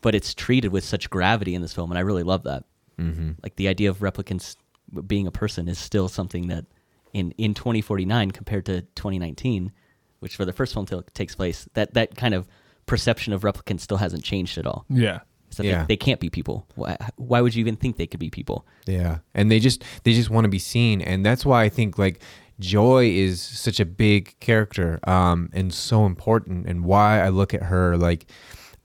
but 0.00 0.14
it's 0.14 0.34
treated 0.34 0.72
with 0.72 0.84
such 0.84 1.10
gravity 1.10 1.54
in 1.54 1.62
this 1.62 1.74
film, 1.74 1.90
and 1.90 1.98
I 1.98 2.02
really 2.02 2.22
love 2.22 2.44
that. 2.44 2.64
Mm-hmm. 2.98 3.32
Like 3.42 3.56
the 3.56 3.68
idea 3.68 3.90
of 3.90 3.98
replicants 3.98 4.56
being 5.06 5.26
a 5.26 5.32
person 5.32 5.68
is 5.68 5.78
still 5.78 6.08
something 6.08 6.48
that 6.48 6.64
in 7.12 7.32
in 7.32 7.54
2049 7.54 8.30
compared 8.30 8.66
to 8.66 8.82
2019, 8.82 9.72
which 10.20 10.36
for 10.36 10.44
the 10.44 10.52
first 10.52 10.72
film 10.72 10.86
t- 10.86 11.00
takes 11.14 11.34
place, 11.34 11.68
that 11.74 11.94
that 11.94 12.16
kind 12.16 12.34
of 12.34 12.48
perception 12.86 13.32
of 13.32 13.42
replicants 13.42 13.80
still 13.80 13.98
hasn't 13.98 14.24
changed 14.24 14.58
at 14.58 14.66
all. 14.66 14.84
Yeah. 14.88 15.20
So 15.50 15.62
Yeah. 15.62 15.82
they, 15.82 15.94
they 15.94 15.96
can't 15.96 16.20
be 16.20 16.30
people. 16.30 16.66
Why, 16.74 16.96
why 17.16 17.40
would 17.40 17.54
you 17.54 17.60
even 17.60 17.76
think 17.76 17.96
they 17.96 18.06
could 18.06 18.20
be 18.20 18.30
people? 18.30 18.66
Yeah, 18.86 19.18
and 19.34 19.50
they 19.50 19.60
just 19.60 19.84
they 20.04 20.12
just 20.12 20.30
want 20.30 20.44
to 20.44 20.48
be 20.48 20.58
seen, 20.58 21.00
and 21.00 21.24
that's 21.24 21.44
why 21.44 21.64
I 21.64 21.68
think 21.68 21.98
like 21.98 22.20
Joy 22.60 23.06
is 23.10 23.40
such 23.40 23.80
a 23.80 23.84
big 23.84 24.38
character, 24.40 24.98
um, 25.04 25.48
and 25.52 25.72
so 25.72 26.06
important, 26.06 26.66
and 26.66 26.84
why 26.84 27.20
I 27.20 27.28
look 27.28 27.54
at 27.54 27.62
her 27.64 27.96
like 27.96 28.26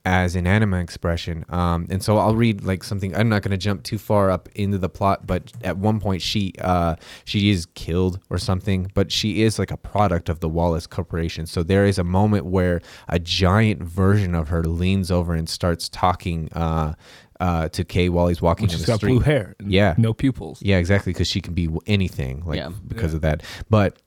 as 0.06 0.36
an 0.36 0.46
anima 0.46 0.80
expression. 0.80 1.46
Um, 1.48 1.88
and 1.90 2.04
so 2.04 2.18
I'll 2.18 2.36
read 2.36 2.64
like 2.66 2.84
something. 2.84 3.16
I'm 3.16 3.30
not 3.30 3.42
going 3.42 3.52
to 3.52 3.58
jump 3.58 3.84
too 3.84 3.98
far 3.98 4.30
up 4.30 4.50
into 4.54 4.78
the 4.78 4.90
plot, 4.90 5.26
but 5.26 5.52
at 5.64 5.78
one 5.78 6.00
point 6.02 6.22
she 6.22 6.54
uh, 6.60 6.96
she 7.24 7.50
is 7.50 7.66
killed 7.68 8.20
or 8.30 8.38
something, 8.38 8.92
but 8.94 9.12
she 9.12 9.44
is 9.44 9.58
like 9.58 9.72
a 9.72 9.78
product 9.78 10.28
of 10.28 10.42
the 10.42 10.50
Wallace 10.50 10.88
Corporation. 10.88 11.46
So 11.46 11.64
there 11.64 11.86
is 11.86 11.98
a 11.98 12.04
moment 12.04 12.46
where 12.46 12.82
a 13.08 13.18
giant 13.20 13.82
version 13.82 14.36
of 14.36 14.50
her 14.50 14.64
leans 14.64 15.10
over 15.10 15.34
and 15.34 15.48
starts 15.48 15.88
talking 15.88 16.50
uh, 16.52 16.96
uh, 17.40 17.70
to 17.70 17.86
Kay 17.86 18.10
while 18.10 18.28
he's 18.28 18.42
walking 18.42 18.68
She's 18.68 18.76
on 18.76 18.82
the 18.82 18.88
got 18.88 18.98
street. 18.98 19.10
blue 19.12 19.20
hair. 19.22 19.56
Yeah. 19.66 19.96
No 19.98 20.14
pupils. 20.14 20.62
Yeah, 20.62 20.78
exactly. 20.80 21.14
Because 21.14 21.28
she 21.28 21.40
can 21.40 21.54
be 21.54 21.70
anything, 21.88 22.44
like 22.46 22.58
Yeah. 22.58 22.72
because 22.88 23.12
Yeah. 23.14 23.16
of 23.16 23.22
that. 23.22 23.44
But 23.70 24.02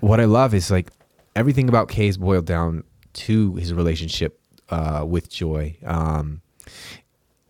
what 0.00 0.20
I 0.20 0.26
love 0.26 0.54
is 0.54 0.70
like 0.70 0.90
everything 1.34 1.68
about 1.68 1.88
Kay 1.88 2.06
is 2.06 2.18
boiled 2.18 2.46
down 2.46 2.84
to 3.14 3.54
his 3.56 3.72
relationship 3.74 4.40
uh, 4.74 5.04
with 5.04 5.30
Joy. 5.30 5.76
Um, 5.84 6.42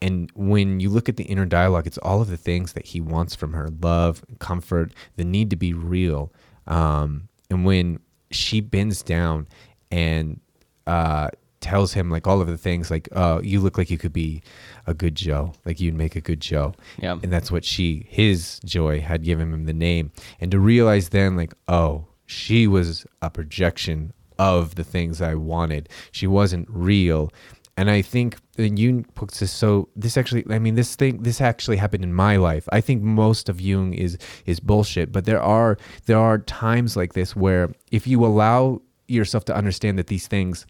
and 0.03 0.31
when 0.35 0.81
you 0.81 0.91
look 0.91 1.09
at 1.09 1.17
the 1.17 1.25
inner 1.25 1.47
dialogue, 1.47 1.87
it's 1.87 1.97
all 1.99 2.21
of 2.21 2.29
the 2.29 2.37
things 2.37 2.75
that 2.75 2.85
he 2.85 3.01
wants 3.01 3.35
from 3.35 3.55
her: 3.55 3.69
love, 3.81 4.23
comfort, 4.39 4.93
the 5.17 5.25
need 5.25 5.49
to 5.51 5.57
be 5.57 5.73
real. 5.73 6.31
Um, 6.67 7.29
and 7.49 7.65
when 7.65 8.01
she 8.31 8.61
bends 8.61 9.03
down 9.03 9.47
and 9.91 10.41
uh, 10.87 11.31
tells 11.61 11.95
him 11.95 12.11
like 12.11 12.27
all 12.27 12.43
of 12.43 12.47
the 12.47 12.59
things, 12.59 12.91
like, 12.91 13.09
"Uh, 13.13 13.41
you 13.43 13.61
look 13.61 13.79
like 13.79 13.91
you 13.91 13.97
could 13.97 14.13
be 14.13 14.43
a 14.87 14.93
good 14.93 15.15
Joe, 15.15 15.55
like 15.65 15.81
you'd 15.81 15.95
make 15.95 16.17
a 16.17 16.21
good 16.21 16.41
Joe." 16.41 16.75
Yeah. 16.99 17.13
and 17.23 17.33
that's 17.33 17.51
what 17.51 17.65
she 17.65 18.07
his 18.11 18.61
joy 18.67 19.01
had 19.01 19.23
given 19.25 19.51
him 19.55 19.65
the 19.65 19.73
name 19.73 20.13
and 20.41 20.51
to 20.51 20.59
realize 20.59 21.09
then 21.09 21.37
like 21.37 21.55
oh 21.69 22.07
she 22.27 22.67
was 22.67 23.07
a 23.23 23.31
projection 23.31 24.13
of 24.39 24.75
the 24.75 24.85
things 24.85 25.21
I 25.21 25.35
wanted. 25.35 25.89
She 26.11 26.27
wasn't 26.27 26.69
real. 26.71 27.33
And 27.77 27.91
I 27.91 28.03
think 28.03 28.39
and 28.57 28.79
Jung 28.79 29.05
puts 29.15 29.41
this 29.41 29.51
so 29.51 29.89
this 29.97 30.17
actually 30.17 30.45
I 30.49 30.61
mean 30.61 30.77
this 30.77 30.95
thing 30.95 31.23
this 31.23 31.41
actually 31.41 31.77
happened 31.77 32.05
in 32.05 32.15
my 32.15 32.37
life. 32.37 32.69
I 32.71 32.81
think 32.81 33.03
most 33.03 33.49
of 33.49 33.61
Jung 33.61 33.95
is 33.95 34.17
is 34.47 34.61
bullshit, 34.61 35.11
but 35.11 35.25
there 35.25 35.43
are 35.43 35.77
there 36.07 36.19
are 36.19 36.39
times 36.39 36.97
like 36.97 37.15
this 37.15 37.35
where 37.35 37.73
if 37.91 38.07
you 38.07 38.25
allow 38.25 38.81
yourself 39.09 39.45
to 39.47 39.55
understand 39.55 39.99
that 39.99 40.07
these 40.07 40.29
things 40.29 40.67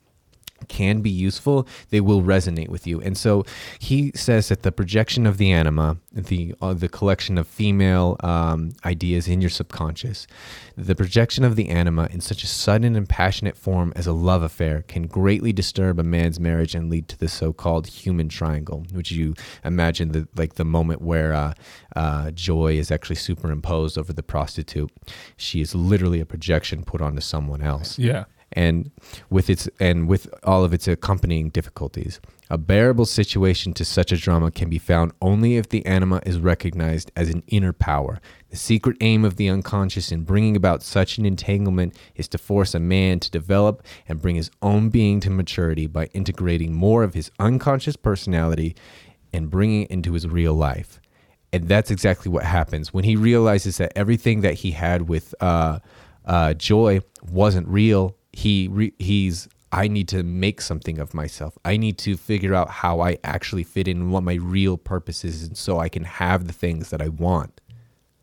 can 0.69 1.01
be 1.01 1.11
useful, 1.11 1.67
they 1.91 2.01
will 2.01 2.23
resonate 2.23 2.69
with 2.69 2.87
you. 2.87 3.01
And 3.01 3.17
so 3.17 3.45
he 3.79 4.13
says 4.15 4.49
that 4.49 4.63
the 4.63 4.73
projection 4.73 5.27
of 5.27 5.39
the 5.39 5.53
anima, 5.53 5.99
the 6.13 6.55
uh, 6.61 6.75
the 6.75 6.89
collection 6.89 7.39
of 7.39 7.47
female 7.47 8.17
um, 8.21 8.73
ideas 8.85 9.29
in 9.29 9.41
your 9.41 9.51
subconscious, 9.51 10.27
the 10.77 10.95
projection 10.95 11.45
of 11.45 11.57
the 11.57 11.69
anima 11.69 12.09
in 12.11 12.21
such 12.21 12.43
a 12.43 12.47
sudden 12.47 12.97
and 12.97 13.09
passionate 13.09 13.57
form 13.57 13.93
as 13.97 14.07
a 14.07 14.13
love 14.13 14.43
affair 14.43 14.83
can 14.89 15.07
greatly 15.07 15.53
disturb 15.53 15.99
a 15.99 16.03
man's 16.03 16.41
marriage 16.41 16.75
and 16.75 16.91
lead 16.91 17.09
to 17.09 17.19
the 17.19 17.29
so-called 17.29 17.87
human 17.87 18.29
triangle, 18.29 18.87
which 18.93 19.11
you 19.11 19.35
imagine 19.65 20.13
the 20.13 20.29
like 20.37 20.55
the 20.55 20.65
moment 20.65 21.03
where 21.03 21.33
uh, 21.33 21.55
uh, 21.97 22.31
Joi 22.31 22.75
is 22.75 22.91
actually 22.91 23.17
superimposed 23.17 23.99
over 23.99 24.13
the 24.13 24.23
prostitute. 24.23 24.91
She 25.37 25.61
is 25.61 25.75
literally 25.75 26.21
a 26.21 26.27
projection 26.27 26.85
put 26.85 27.01
onto 27.01 27.21
someone 27.21 27.63
else 27.63 27.99
Yeah. 27.99 28.25
And 28.55 28.91
with 29.31 29.51
its 29.51 29.69
and 29.81 30.09
with 30.09 30.33
all 30.45 30.65
of 30.65 30.73
its 30.73 30.89
accompanying 30.89 31.51
difficulties. 31.51 32.21
A 32.51 32.59
bearable 32.59 33.07
situation 33.07 33.73
to 33.75 33.85
such 33.85 34.13
a 34.13 34.17
drama 34.17 34.51
can 34.51 34.71
be 34.71 34.79
found 34.79 35.13
only 35.21 35.57
if 35.57 35.69
the 35.69 35.85
anima 35.87 36.21
is 36.25 36.39
recognized 36.39 37.11
as 37.17 37.31
an 37.31 37.43
inner 37.49 37.73
power. 37.73 38.21
The 38.51 38.57
secret 38.57 38.97
aim 39.01 39.25
of 39.25 39.37
the 39.37 39.49
unconscious 39.49 40.13
in 40.13 40.23
bringing 40.23 40.55
about 40.55 40.83
such 40.83 41.19
an 41.19 41.27
entanglement 41.27 41.97
is 42.15 42.29
to 42.29 42.39
force 42.39 42.75
a 42.75 42.79
man 42.79 43.19
to 43.21 43.31
develop 43.31 43.85
and 44.07 44.23
bring 44.23 44.37
his 44.37 44.51
own 44.63 44.91
being 44.91 45.19
to 45.21 45.31
maturity 45.31 45.87
by 45.87 46.07
integrating 46.13 46.73
more 46.75 47.03
of 47.03 47.15
his 47.15 47.31
unconscious 47.41 47.97
personality 47.97 48.77
and 49.33 49.51
bringing 49.51 49.83
it 49.83 49.91
into 49.91 50.13
his 50.13 50.29
real 50.29 50.55
life. 50.55 51.01
And 51.53 51.69
that's 51.69 51.91
exactly 51.91 52.31
what 52.31 52.45
happens 52.45 52.93
when 52.93 53.05
he 53.05 53.17
realizes 53.17 53.79
that 53.79 53.93
everything 53.97 54.43
that 54.43 54.55
he 54.55 54.73
had 54.73 55.09
with 55.09 55.35
uh, 55.41 55.79
uh, 56.25 56.55
Joi 56.55 57.01
wasn't 57.31 57.69
real. 57.69 58.17
He 58.37 58.69
re- 58.69 58.95
he's 58.99 59.49
I 59.73 59.89
need 59.89 60.07
to 60.09 60.23
make 60.23 60.61
something 60.61 60.99
of 60.99 61.15
myself. 61.15 61.59
I 61.65 61.77
need 61.77 61.99
to 61.99 62.17
figure 62.17 62.55
out 62.55 62.71
how 62.71 63.01
I 63.01 63.19
actually 63.25 63.65
fit 63.65 63.89
in, 63.89 64.11
what 64.11 64.23
my 64.23 64.35
real 64.35 64.77
purpose 64.77 65.25
is, 65.25 65.43
and 65.43 65.57
so 65.57 65.81
I 65.81 65.89
can 65.89 66.05
have 66.05 66.47
the 66.47 66.53
things 66.53 66.91
that 66.91 67.03
I 67.03 67.09
want. 67.09 67.61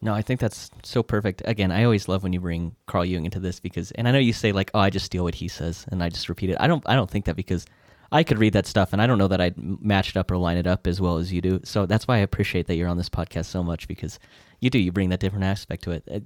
No, 0.02 0.14
I 0.14 0.22
think 0.22 0.40
that's 0.40 0.72
so 0.84 1.04
perfect. 1.04 1.42
Again, 1.46 1.72
I 1.72 1.84
always 1.84 2.08
love 2.08 2.24
when 2.24 2.34
you 2.34 2.40
bring 2.40 2.76
Carl 2.88 3.06
Jung 3.06 3.26
into 3.26 3.40
this 3.40 3.60
because, 3.60 3.92
and 3.92 4.08
I 4.08 4.12
know 4.12 4.18
you 4.20 4.34
say 4.34 4.52
like, 4.52 4.72
"Oh, 4.74 4.80
I 4.80 4.90
just 4.90 5.06
steal 5.06 5.24
what 5.26 5.36
he 5.36 5.48
says 5.48 5.86
and 5.92 6.02
I 6.02 6.10
just 6.10 6.30
repeat 6.30 6.50
it." 6.50 6.58
I 6.60 6.68
don't, 6.68 6.84
I 6.88 6.96
don't 6.96 7.10
think 7.10 7.26
that 7.26 7.36
because 7.36 7.66
I 8.12 8.24
could 8.24 8.40
read 8.40 8.54
that 8.54 8.66
stuff 8.66 8.94
and 8.94 9.02
I 9.02 9.08
don't 9.08 9.18
know 9.18 9.28
that 9.28 9.40
I'd 9.40 9.58
match 9.82 10.10
it 10.10 10.18
up 10.18 10.32
or 10.32 10.38
line 10.38 10.58
it 10.58 10.68
up 10.68 10.88
as 10.88 11.00
well 11.00 11.18
as 11.18 11.32
you 11.32 11.42
do. 11.42 11.62
So 11.64 11.86
that's 11.86 12.08
why 12.08 12.16
I 12.16 12.20
appreciate 12.20 12.68
that 12.68 12.76
you're 12.76 12.90
on 12.90 12.98
this 12.98 13.10
podcast 13.10 13.46
so 13.46 13.64
much 13.64 13.88
because 13.88 14.20
you 14.60 14.70
do, 14.70 14.80
you 14.80 14.92
bring 14.92 15.10
that 15.10 15.20
different 15.20 15.46
aspect 15.46 15.84
to 15.84 15.92
it, 15.92 16.04
Uh, 16.12 16.20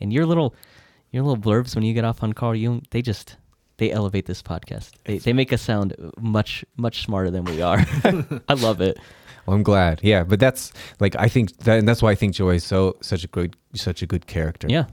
and 0.00 0.12
your 0.12 0.24
little, 0.24 0.54
your 1.10 1.22
little 1.22 1.42
blurbs 1.42 1.74
when 1.74 1.84
you 1.84 1.94
get 1.94 2.04
off 2.04 2.22
on 2.22 2.32
Carl 2.32 2.54
Jung, 2.54 2.82
they 2.90 3.02
just, 3.02 3.36
they 3.78 3.90
elevate 3.90 4.26
this 4.26 4.42
podcast. 4.42 4.92
They, 5.04 5.18
they 5.18 5.32
make 5.32 5.52
us 5.52 5.62
sound 5.62 5.94
much, 6.18 6.64
much 6.76 7.02
smarter 7.04 7.30
than 7.30 7.44
we 7.44 7.62
are. 7.62 7.78
I 8.48 8.54
love 8.54 8.80
it. 8.80 8.98
Well, 9.46 9.56
I'm 9.56 9.62
glad. 9.62 10.00
Yeah, 10.02 10.24
but 10.24 10.40
that's 10.40 10.72
like 11.00 11.16
I 11.18 11.28
think 11.28 11.56
that, 11.58 11.78
and 11.78 11.88
that's 11.88 12.02
why 12.02 12.10
I 12.10 12.14
think 12.14 12.34
Joi 12.34 12.56
is 12.56 12.64
so 12.64 12.98
such 13.00 13.24
a 13.24 13.28
good 13.28 13.56
such 13.74 14.02
a 14.02 14.06
good 14.06 14.26
character. 14.26 14.68
Yeah. 14.68 14.84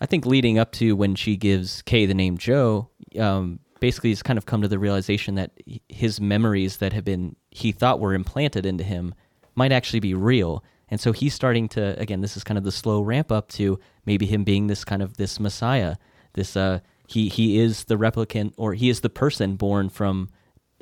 I 0.00 0.06
think 0.06 0.24
leading 0.24 0.58
up 0.58 0.72
to 0.72 0.96
when 0.96 1.14
she 1.14 1.36
gives 1.36 1.82
Kay 1.82 2.06
the 2.06 2.14
name 2.14 2.38
Joe, 2.38 2.88
um, 3.20 3.60
basically 3.82 4.10
he's 4.10 4.22
kind 4.22 4.38
of 4.38 4.46
come 4.46 4.62
to 4.62 4.68
the 4.68 4.78
realization 4.78 5.34
that 5.34 5.50
his 5.88 6.20
memories 6.20 6.78
that 6.78 6.92
have 6.92 7.04
been, 7.04 7.36
he 7.50 7.70
thought 7.70 8.00
were 8.00 8.14
implanted 8.14 8.64
into 8.64 8.82
him, 8.82 9.12
might 9.54 9.72
actually 9.72 10.00
be 10.00 10.14
real. 10.14 10.64
And 10.92 11.00
so 11.00 11.12
he's 11.12 11.32
starting 11.32 11.70
to, 11.70 11.98
again, 11.98 12.20
this 12.20 12.36
is 12.36 12.44
kind 12.44 12.58
of 12.58 12.64
the 12.64 12.70
slow 12.70 13.00
ramp 13.00 13.32
up 13.32 13.48
to 13.52 13.80
maybe 14.04 14.26
him 14.26 14.44
being 14.44 14.66
this 14.66 14.84
kind 14.84 15.00
of 15.00 15.16
this 15.16 15.40
messiah. 15.40 15.96
This, 16.34 16.54
uh, 16.54 16.80
he, 17.06 17.30
he 17.30 17.58
is 17.58 17.84
the 17.84 17.96
replicant 17.96 18.52
or 18.58 18.74
he 18.74 18.90
is 18.90 19.00
the 19.00 19.08
person 19.08 19.56
born 19.56 19.88
from, 19.88 20.28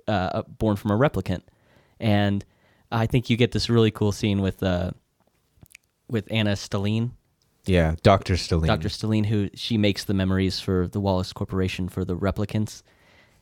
uh, 0.08 0.42
born 0.42 0.74
from 0.74 0.90
a 0.90 0.98
replicant. 0.98 1.42
And 2.00 2.44
I 2.90 3.06
think 3.06 3.30
you 3.30 3.36
get 3.36 3.52
this 3.52 3.70
really 3.70 3.92
cool 3.92 4.10
scene 4.10 4.42
with, 4.42 4.64
uh, 4.64 4.90
with 6.08 6.26
Ana 6.32 6.54
Stelline, 6.54 7.12
yeah. 7.66 7.94
Doctor 8.02 8.34
Stelline. 8.34 8.66
Dr. 8.66 8.88
Stelline, 8.88 9.26
who 9.26 9.48
she 9.54 9.78
makes 9.78 10.02
the 10.02 10.14
memories 10.14 10.58
for 10.58 10.88
the 10.88 10.98
Wallace 10.98 11.32
Corporation 11.32 11.88
for 11.88 12.04
the 12.04 12.16
replicants. 12.16 12.82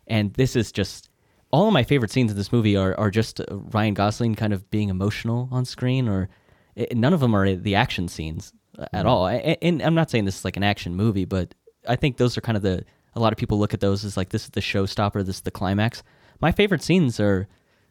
And 0.07 0.35
this 0.35 0.55
is 0.55 0.71
just 0.71 1.09
all 1.51 1.67
of 1.69 1.73
my 1.73 1.83
favorite 1.83 2.11
scenes 2.11 2.31
in 2.31 2.37
this 2.37 2.53
movie 2.53 2.77
are, 2.77 2.95
are 2.99 3.11
just 3.11 3.41
uh, 3.41 3.45
Ryan 3.51 3.95
Gosling 3.95 4.35
kind 4.35 4.53
of 4.53 4.71
being 4.71 4.91
emotional 4.91 5.49
on 5.51 5.65
screen, 5.65 6.09
or 6.09 6.29
i 6.79 6.87
none 6.93 7.13
of 7.13 7.21
them 7.21 7.35
are 7.35 7.55
the 7.55 7.75
action 7.75 8.09
scenes 8.09 8.53
uh, 8.79 8.87
at 8.93 9.07
all. 9.07 9.27
I, 9.27 9.57
and 9.63 9.83
I'm 9.83 9.95
not 9.95 10.11
saying 10.11 10.25
this 10.25 10.39
is 10.39 10.45
like 10.45 10.57
an 10.57 10.63
action 10.63 10.95
movie, 10.95 11.25
but 11.25 11.55
I 11.87 11.97
think 11.97 12.17
those 12.17 12.37
are 12.37 12.41
kind 12.41 12.57
of 12.57 12.63
the, 12.63 12.85
a 13.15 13.21
lot 13.21 13.33
of 13.33 13.39
people 13.39 13.59
look 13.59 13.75
at 13.75 13.81
those 13.81 14.05
as 14.05 14.17
like 14.17 14.31
this 14.31 14.45
is 14.45 14.51
the 14.51 14.61
showstopper, 14.61 15.25
this 15.25 15.37
is 15.37 15.43
the 15.43 15.51
climax. 15.51 16.03
My 16.41 16.53
favorite 16.53 16.83
scenes 16.83 17.19
are 17.19 17.49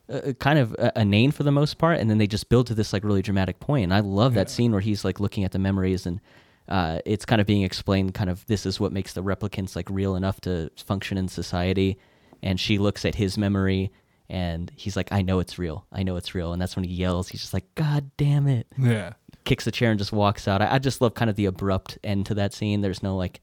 uh, 0.10 0.34
kind 0.40 0.58
of 0.58 0.76
a 0.80 1.04
name 1.04 1.32
for 1.32 1.44
the 1.44 1.52
most 1.52 1.78
part, 1.78 2.00
and 2.00 2.10
then 2.10 2.18
they 2.18 2.28
just 2.28 2.48
build 2.50 2.68
to 2.68 2.74
this 2.74 2.94
like 2.94 3.04
really 3.04 3.22
dramatic 3.22 3.60
point. 3.60 3.84
And 3.84 3.94
I 3.94 4.00
love 4.00 4.36
that 4.36 4.50
scene 4.50 4.72
where 4.72 4.82
he's 4.82 5.04
like 5.04 5.20
looking 5.20 5.44
at 5.44 5.52
the 5.52 5.60
memories, 5.60 6.06
and 6.06 6.22
uh, 6.70 7.00
it's 7.06 7.26
kind 7.26 7.42
of 7.42 7.48
being 7.48 7.64
explained. 7.64 8.14
Kind 8.14 8.30
of 8.30 8.46
this 8.46 8.66
is 8.66 8.80
what 8.80 8.94
makes 8.94 9.14
the 9.14 9.24
replicants 9.24 9.76
like 9.76 9.90
real 9.90 10.16
enough 10.16 10.40
to 10.42 10.72
function 10.78 11.18
in 11.18 11.28
society. 11.28 11.98
And 12.42 12.60
she 12.60 12.78
looks 12.78 13.04
at 13.04 13.16
his 13.16 13.38
memory, 13.38 13.92
and 14.30 14.72
he's 14.76 14.96
like, 14.96 15.12
"I 15.12 15.22
know 15.22 15.40
it's 15.40 15.58
real. 15.58 15.86
I 15.92 16.04
know 16.04 16.16
it's 16.16 16.36
real." 16.36 16.54
And 16.54 16.62
that's 16.62 16.76
when 16.76 16.86
he 16.86 16.94
yells. 16.94 17.30
He's 17.30 17.42
just 17.42 17.54
like, 17.54 17.74
"God 17.76 18.12
damn 18.18 18.48
it!" 18.48 18.68
Yeah. 18.78 19.14
Kicks 19.46 19.66
the 19.66 19.72
chair 19.72 19.92
and 19.92 20.00
just 20.00 20.12
walks 20.12 20.48
out. 20.48 20.62
I, 20.62 20.76
I 20.76 20.80
just 20.80 21.02
love 21.02 21.14
kind 21.14 21.30
of 21.30 21.36
the 21.36 21.46
abrupt 21.46 21.98
end 22.04 22.26
to 22.28 22.34
that 22.36 22.54
scene. 22.54 22.82
There's 22.82 23.04
no 23.04 23.16
like, 23.16 23.42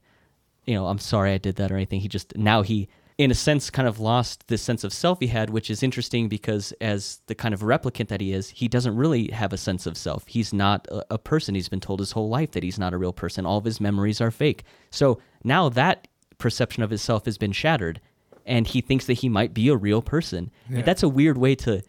you 0.65 0.73
know, 0.73 0.87
I'm 0.87 0.99
sorry 0.99 1.31
I 1.33 1.37
did 1.37 1.55
that 1.55 1.71
or 1.71 1.75
anything. 1.75 2.01
He 2.01 2.07
just 2.07 2.37
now 2.37 2.61
he 2.61 2.87
in 3.17 3.31
a 3.31 3.35
sense 3.35 3.69
kind 3.69 3.87
of 3.87 3.99
lost 3.99 4.47
this 4.47 4.61
sense 4.61 4.83
of 4.83 4.91
self 4.91 5.19
he 5.19 5.27
had, 5.27 5.49
which 5.49 5.69
is 5.69 5.81
interesting 5.81 6.27
because 6.27 6.73
as 6.81 7.21
the 7.27 7.35
kind 7.35 7.53
of 7.53 7.61
replicant 7.61 8.09
that 8.09 8.19
he 8.19 8.33
is, 8.33 8.49
he 8.49 8.67
doesn't 8.67 8.95
really 8.95 9.31
have 9.31 9.53
a 9.53 9.57
sense 9.57 9.85
of 9.85 9.97
self. 9.97 10.27
He's 10.27 10.53
not 10.53 10.85
a, 10.89 11.13
a 11.15 11.17
person. 11.17 11.55
He's 11.55 11.69
been 11.69 11.79
told 11.79 11.99
his 11.99 12.11
whole 12.11 12.29
life 12.29 12.51
that 12.51 12.63
he's 12.63 12.79
not 12.79 12.93
a 12.93 12.97
real 12.97 13.13
person. 13.13 13.45
All 13.45 13.57
of 13.57 13.65
his 13.65 13.79
memories 13.79 14.19
are 14.19 14.31
fake. 14.31 14.63
So 14.91 15.19
now 15.43 15.69
that 15.69 16.07
perception 16.37 16.83
of 16.83 16.89
himself 16.89 17.25
has 17.25 17.37
been 17.37 17.53
shattered 17.53 18.01
and 18.45 18.67
he 18.67 18.81
thinks 18.81 19.05
that 19.07 19.13
he 19.13 19.29
might 19.29 19.53
be 19.53 19.69
a 19.69 19.75
real 19.75 20.01
person. 20.01 20.51
Yeah. 20.69 20.77
And 20.77 20.85
that's 20.85 21.03
a 21.03 21.09
weird 21.09 21.37
way 21.37 21.55
to 21.55 21.81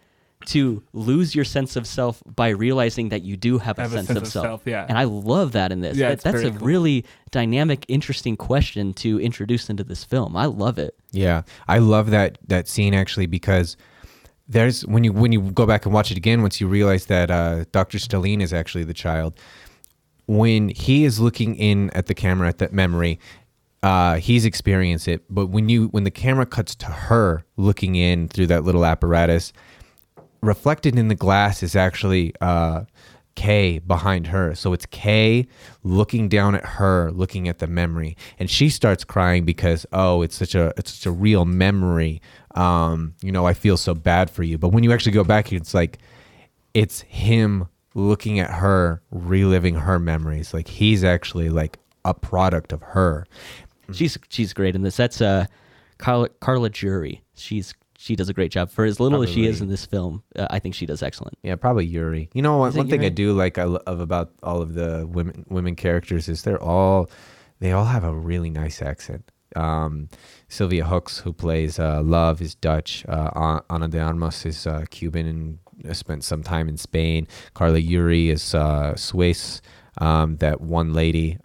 to 0.44 0.82
lose 0.92 1.34
your 1.34 1.44
sense 1.46 1.76
of 1.76 1.86
self 1.86 2.22
by 2.26 2.50
realizing 2.50 3.08
that 3.08 3.22
you 3.22 3.36
do 3.36 3.58
have 3.58 3.78
a, 3.78 3.82
Have 3.82 3.92
a 3.92 3.96
sense, 3.96 4.06
sense 4.08 4.16
of 4.18 4.22
of 4.24 4.28
self. 4.28 4.44
self, 4.44 4.62
yeah. 4.66 4.84
And 4.88 4.96
I 4.98 5.04
love 5.04 5.52
that 5.52 5.72
in 5.72 5.80
this. 5.80 5.96
Yeah, 5.96 6.10
That- 6.10 6.20
that's 6.20 6.42
a 6.44 6.50
cool. 6.50 6.66
really 6.66 7.04
dynamic, 7.30 7.84
interesting 7.88 8.36
question 8.36 8.92
to 8.94 9.18
introduce 9.18 9.70
into 9.70 9.82
this 9.82 10.04
film. 10.04 10.36
I 10.36 10.44
love 10.46 10.78
it. 10.78 10.94
Yeah, 11.10 11.42
I 11.66 11.78
love 11.78 12.10
that 12.10 12.38
that 12.48 12.68
scene 12.68 12.92
actually 12.94 13.26
because 13.26 13.76
there's 14.48 14.86
when 14.86 15.04
you 15.04 15.12
when 15.12 15.32
you 15.32 15.40
go 15.40 15.66
back 15.66 15.86
and 15.86 15.94
watch 15.94 16.10
it 16.10 16.16
again, 16.18 16.42
once 16.42 16.60
you 16.60 16.68
realize 16.68 17.06
that 17.06 17.30
uh, 17.30 17.64
Doctor 17.72 17.98
Stelline 17.98 18.40
is 18.42 18.52
actually 18.52 18.84
the 18.84 18.94
child, 18.94 19.34
when 20.26 20.68
he 20.68 21.04
is 21.04 21.18
looking 21.18 21.54
in 21.56 21.90
at 21.90 22.06
the 22.06 22.14
camera 22.14 22.46
at 22.48 22.58
that 22.58 22.72
memory, 22.72 23.18
uh, 23.86 24.16
he's 24.16 24.44
experienced 24.44 25.06
it. 25.06 25.22
But 25.30 25.46
when 25.46 25.68
you 25.68 25.86
when 25.88 26.02
the 26.02 26.10
camera 26.10 26.44
cuts 26.44 26.74
to 26.76 26.86
her 26.86 27.44
looking 27.56 27.94
in 27.94 28.26
through 28.26 28.48
that 28.48 28.64
little 28.64 28.84
apparatus, 28.84 29.52
reflected 30.40 30.98
in 30.98 31.06
the 31.06 31.14
glass 31.14 31.62
is 31.62 31.76
actually 31.76 32.34
uh, 32.40 32.82
Kay 33.36 33.78
behind 33.78 34.26
her. 34.26 34.56
So 34.56 34.72
it's 34.72 34.86
Kay 34.86 35.46
looking 35.84 36.28
down 36.28 36.56
at 36.56 36.64
her, 36.64 37.12
looking 37.12 37.46
at 37.46 37.60
the 37.60 37.68
memory, 37.68 38.16
and 38.40 38.50
she 38.50 38.70
starts 38.70 39.04
crying 39.04 39.44
because 39.44 39.86
oh, 39.92 40.22
it's 40.22 40.34
such 40.34 40.56
a 40.56 40.72
it's 40.76 40.92
such 40.92 41.06
a 41.06 41.12
real 41.12 41.44
memory. 41.44 42.20
Um, 42.56 43.14
you 43.22 43.30
know, 43.30 43.46
I 43.46 43.54
feel 43.54 43.76
so 43.76 43.94
bad 43.94 44.30
for 44.30 44.42
you. 44.42 44.58
But 44.58 44.70
when 44.70 44.82
you 44.82 44.92
actually 44.92 45.12
go 45.12 45.22
back, 45.22 45.52
it's 45.52 45.74
like 45.74 45.98
it's 46.74 47.02
him 47.02 47.68
looking 47.94 48.40
at 48.40 48.50
her, 48.50 49.00
reliving 49.12 49.76
her 49.76 50.00
memories. 50.00 50.52
Like 50.52 50.66
he's 50.66 51.04
actually 51.04 51.50
like 51.50 51.78
a 52.06 52.14
product 52.14 52.72
of 52.72 52.82
her. 52.82 53.26
She's 53.92 54.18
she's 54.28 54.52
great 54.52 54.74
in 54.74 54.82
this. 54.82 54.96
That's 54.96 55.20
uh, 55.20 55.46
Carla, 55.98 56.28
Carla 56.40 56.70
Jury. 56.70 57.22
She's 57.34 57.74
she 57.98 58.14
does 58.14 58.28
a 58.28 58.34
great 58.34 58.50
job 58.52 58.70
for 58.70 58.84
as 58.84 59.00
little 59.00 59.22
as 59.22 59.30
she 59.30 59.46
is 59.46 59.60
in 59.60 59.68
this 59.68 59.86
film. 59.86 60.22
Uh, 60.34 60.46
I 60.50 60.58
think 60.58 60.74
she 60.74 60.86
does 60.86 61.02
excellent. 61.02 61.38
Yeah, 61.42 61.56
probably 61.56 61.86
Yuri. 61.86 62.28
You 62.34 62.42
know, 62.42 62.58
one, 62.58 62.72
one 62.74 62.88
thing 62.88 63.04
I 63.04 63.08
do 63.08 63.32
like 63.32 63.58
I 63.58 63.64
lo- 63.64 63.82
of 63.86 64.00
about 64.00 64.32
all 64.42 64.60
of 64.62 64.74
the 64.74 65.06
women 65.06 65.44
women 65.48 65.74
characters 65.76 66.28
is 66.28 66.42
they're 66.42 66.62
all 66.62 67.10
they 67.58 67.72
all 67.72 67.86
have 67.86 68.04
a 68.04 68.12
really 68.12 68.50
nice 68.50 68.82
accent. 68.82 69.30
Um, 69.54 70.08
Sylvia 70.48 70.84
Hoeks, 70.84 71.18
who 71.18 71.32
plays 71.32 71.78
uh, 71.78 72.02
Love, 72.02 72.42
is 72.42 72.54
Dutch. 72.54 73.04
Uh, 73.08 73.60
Ana 73.70 73.88
de 73.88 73.98
Armas 73.98 74.44
is 74.44 74.66
uh, 74.66 74.84
Cuban 74.90 75.26
and 75.26 75.58
uh, 75.88 75.94
spent 75.94 76.24
some 76.24 76.42
time 76.42 76.68
in 76.68 76.76
Spain. 76.76 77.26
Carla 77.54 77.80
Juri 77.80 78.28
is 78.28 78.54
uh, 78.54 78.94
Swiss. 78.96 79.62
Um, 79.98 80.36
that 80.38 80.60
one 80.60 80.92
lady, 80.92 81.38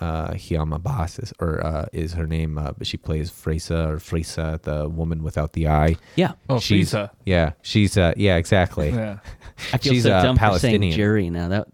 uh, 0.00 0.32
Hiam 0.32 0.76
Abbass 0.76 1.22
is, 1.22 1.32
or 1.40 1.64
uh, 1.64 1.86
is 1.92 2.14
her 2.14 2.26
name, 2.26 2.58
uh, 2.58 2.72
but 2.76 2.86
she 2.86 2.96
plays 2.96 3.30
Freysa 3.30 3.88
or 3.88 3.96
Freysa, 3.98 4.60
the 4.62 4.88
woman 4.88 5.22
without 5.22 5.52
the 5.52 5.68
eye. 5.68 5.96
Yeah. 6.16 6.32
Oh, 6.48 6.58
she's 6.58 6.92
Freysa. 6.92 7.10
yeah, 7.26 7.52
she's 7.62 7.96
uh, 7.98 8.12
yeah, 8.16 8.36
exactly. 8.36 8.90
Yeah. 8.90 9.18
I 9.72 9.78
feel 9.78 9.92
She's, 9.92 10.02
so 10.04 10.08
dumb 10.10 10.36
for 10.36 10.40
saying 10.58 10.80
Palestinian. 10.80 10.96
jury 10.96 11.30
now. 11.30 11.48
That 11.48 11.68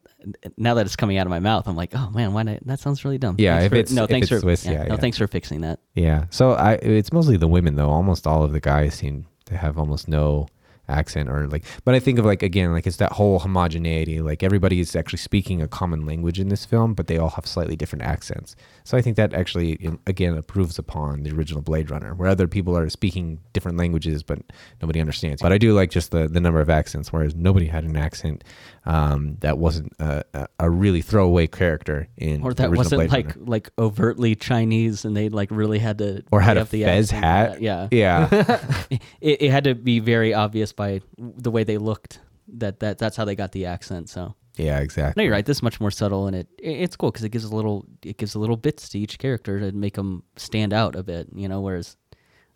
now 0.57 0.75
that 0.75 0.87
it's 0.87 0.97
coming 0.97 1.19
out 1.19 1.27
of 1.27 1.31
my 1.31 1.39
mouth, 1.39 1.69
I'm 1.69 1.77
like, 1.77 1.91
oh 1.95 2.11
man, 2.11 2.33
why 2.33 2.43
not? 2.43 2.67
That 2.67 2.81
sounds 2.81 3.05
really 3.05 3.19
dumb. 3.19 3.37
Yeah, 3.39 3.59
Thanks 3.61 3.65
if 3.67 3.71
for- 3.71 3.77
it's- 3.77 3.93
no, 3.93 4.05
if 4.05 4.11
thanks 4.11 4.25
it's 4.25 4.31
for 4.35 4.41
Swiss, 4.41 4.65
yeah, 4.65 4.73
yeah, 4.73 4.83
no, 4.85 4.95
yeah. 4.95 5.01
thanks 5.01 5.19
for 5.19 5.27
fixing 5.29 5.61
that. 5.61 5.79
Yeah. 5.95 6.25
So 6.31 6.53
I 6.53 6.73
it's 6.75 7.13
mostly 7.13 7.37
the 7.37 7.47
women 7.47 7.77
though. 7.77 7.91
Almost 7.91 8.27
all 8.27 8.43
of 8.43 8.53
the 8.53 8.59
guys 8.61 8.95
seem 8.95 9.27
to 9.45 9.57
have 9.57 9.79
almost 9.79 10.09
no 10.09 10.49
accent 10.89 11.29
or 11.29 11.49
like 11.49 11.65
but 11.85 11.95
I 11.95 12.01
think 12.01 12.19
of 12.19 12.25
like 12.25 12.43
again 12.43 12.73
like 12.73 12.87
it's 12.87 12.99
that 12.99 13.13
whole 13.13 13.39
homogeneity 13.39 14.21
like 14.21 14.43
everybody 14.43 14.81
is 14.81 14.95
actually 14.95 15.19
speaking 15.19 15.61
a 15.61 15.69
common 15.69 16.07
language 16.07 16.39
in 16.39 16.49
this 16.49 16.65
film 16.65 16.95
but 16.95 17.07
they 17.07 17.19
all 17.19 17.31
have 17.31 17.47
slightly 17.47 17.77
different 17.77 18.05
accents. 18.05 18.55
So 18.85 18.97
I 18.97 19.03
think 19.03 19.17
that 19.17 19.35
actually 19.35 19.79
again 20.07 20.37
improves 20.37 20.79
upon 20.79 21.23
the 21.23 21.33
original 21.33 21.63
Blade 21.63 21.91
Runner 21.91 22.15
where 22.15 22.29
other 22.29 22.47
people 22.47 22.77
are 22.77 22.89
speaking 22.89 23.41
different 23.53 23.79
languages 23.79 24.23
but 24.23 24.39
nobody 24.81 25.01
understands. 25.01 25.43
But 25.43 25.53
I 25.53 25.59
do 25.59 25.75
like 25.75 25.91
just 25.91 26.11
the 26.11 26.29
the 26.29 26.41
number 26.41 26.61
of 26.61 26.71
accents 26.71 27.13
whereas 27.13 27.35
nobody 27.35 27.67
had 27.67 27.85
an 27.85 27.97
accent 27.97 28.45
um, 28.87 29.37
that 29.41 29.59
wasn't 29.59 29.93
a, 29.99 30.49
a, 30.61 30.71
really 30.71 31.03
throwaway 31.03 31.49
character 31.49 32.09
in 32.17 32.43
Or 32.43 32.55
that 32.55 32.71
wasn't 32.71 33.01
Blade 33.01 33.11
like 33.11 33.35
Runner. 33.35 33.51
like 33.51 33.71
overtly 33.79 34.37
Chinese, 34.37 35.05
and 35.05 35.17
they 35.17 35.29
like 35.29 35.51
really 35.51 35.81
had 35.81 35.99
to 35.99 36.23
or 36.31 36.41
had 36.41 36.57
a 36.57 36.65
the 36.65 36.85
fez 36.85 37.11
hat. 37.11 37.61
Yeah, 37.61 37.89
Yeah. 37.91 38.29
it, 39.21 39.43
it 39.43 39.51
had 39.51 39.65
to 39.65 39.75
be 39.75 39.99
very 39.99 40.33
obvious 40.33 40.73
by 40.73 41.01
the 41.19 41.51
way 41.51 41.65
they 41.65 41.79
looked 41.79 42.21
that 42.55 42.79
that 42.79 42.99
that's 42.99 43.17
how 43.17 43.25
they 43.25 43.35
got 43.35 43.51
the 43.51 43.67
accent. 43.67 44.09
So 44.09 44.37
yeah, 44.57 44.79
exactly. 44.79 45.21
no, 45.21 45.25
you're 45.25 45.33
right. 45.33 45.45
This 45.45 45.59
is 45.59 45.63
much 45.65 45.81
more 45.81 45.91
subtle, 45.91 46.29
and 46.29 46.37
it, 46.37 46.49
it 46.59 46.71
it's 46.71 46.95
cool 46.95 47.11
because 47.11 47.25
it 47.25 47.31
gives 47.31 47.45
a 47.45 47.55
little 47.55 47.87
it 48.03 48.19
gives 48.19 48.37
a 48.37 48.39
little 48.39 48.57
bits 48.57 48.89
to 48.91 49.01
each 49.01 49.19
character 49.19 49.59
to 49.59 49.73
make 49.73 49.95
them 49.95 50.23
stand 50.37 50.73
out 50.73 50.95
a 50.95 51.03
bit. 51.03 51.27
You 51.35 51.49
know, 51.49 51.61
whereas 51.61 51.97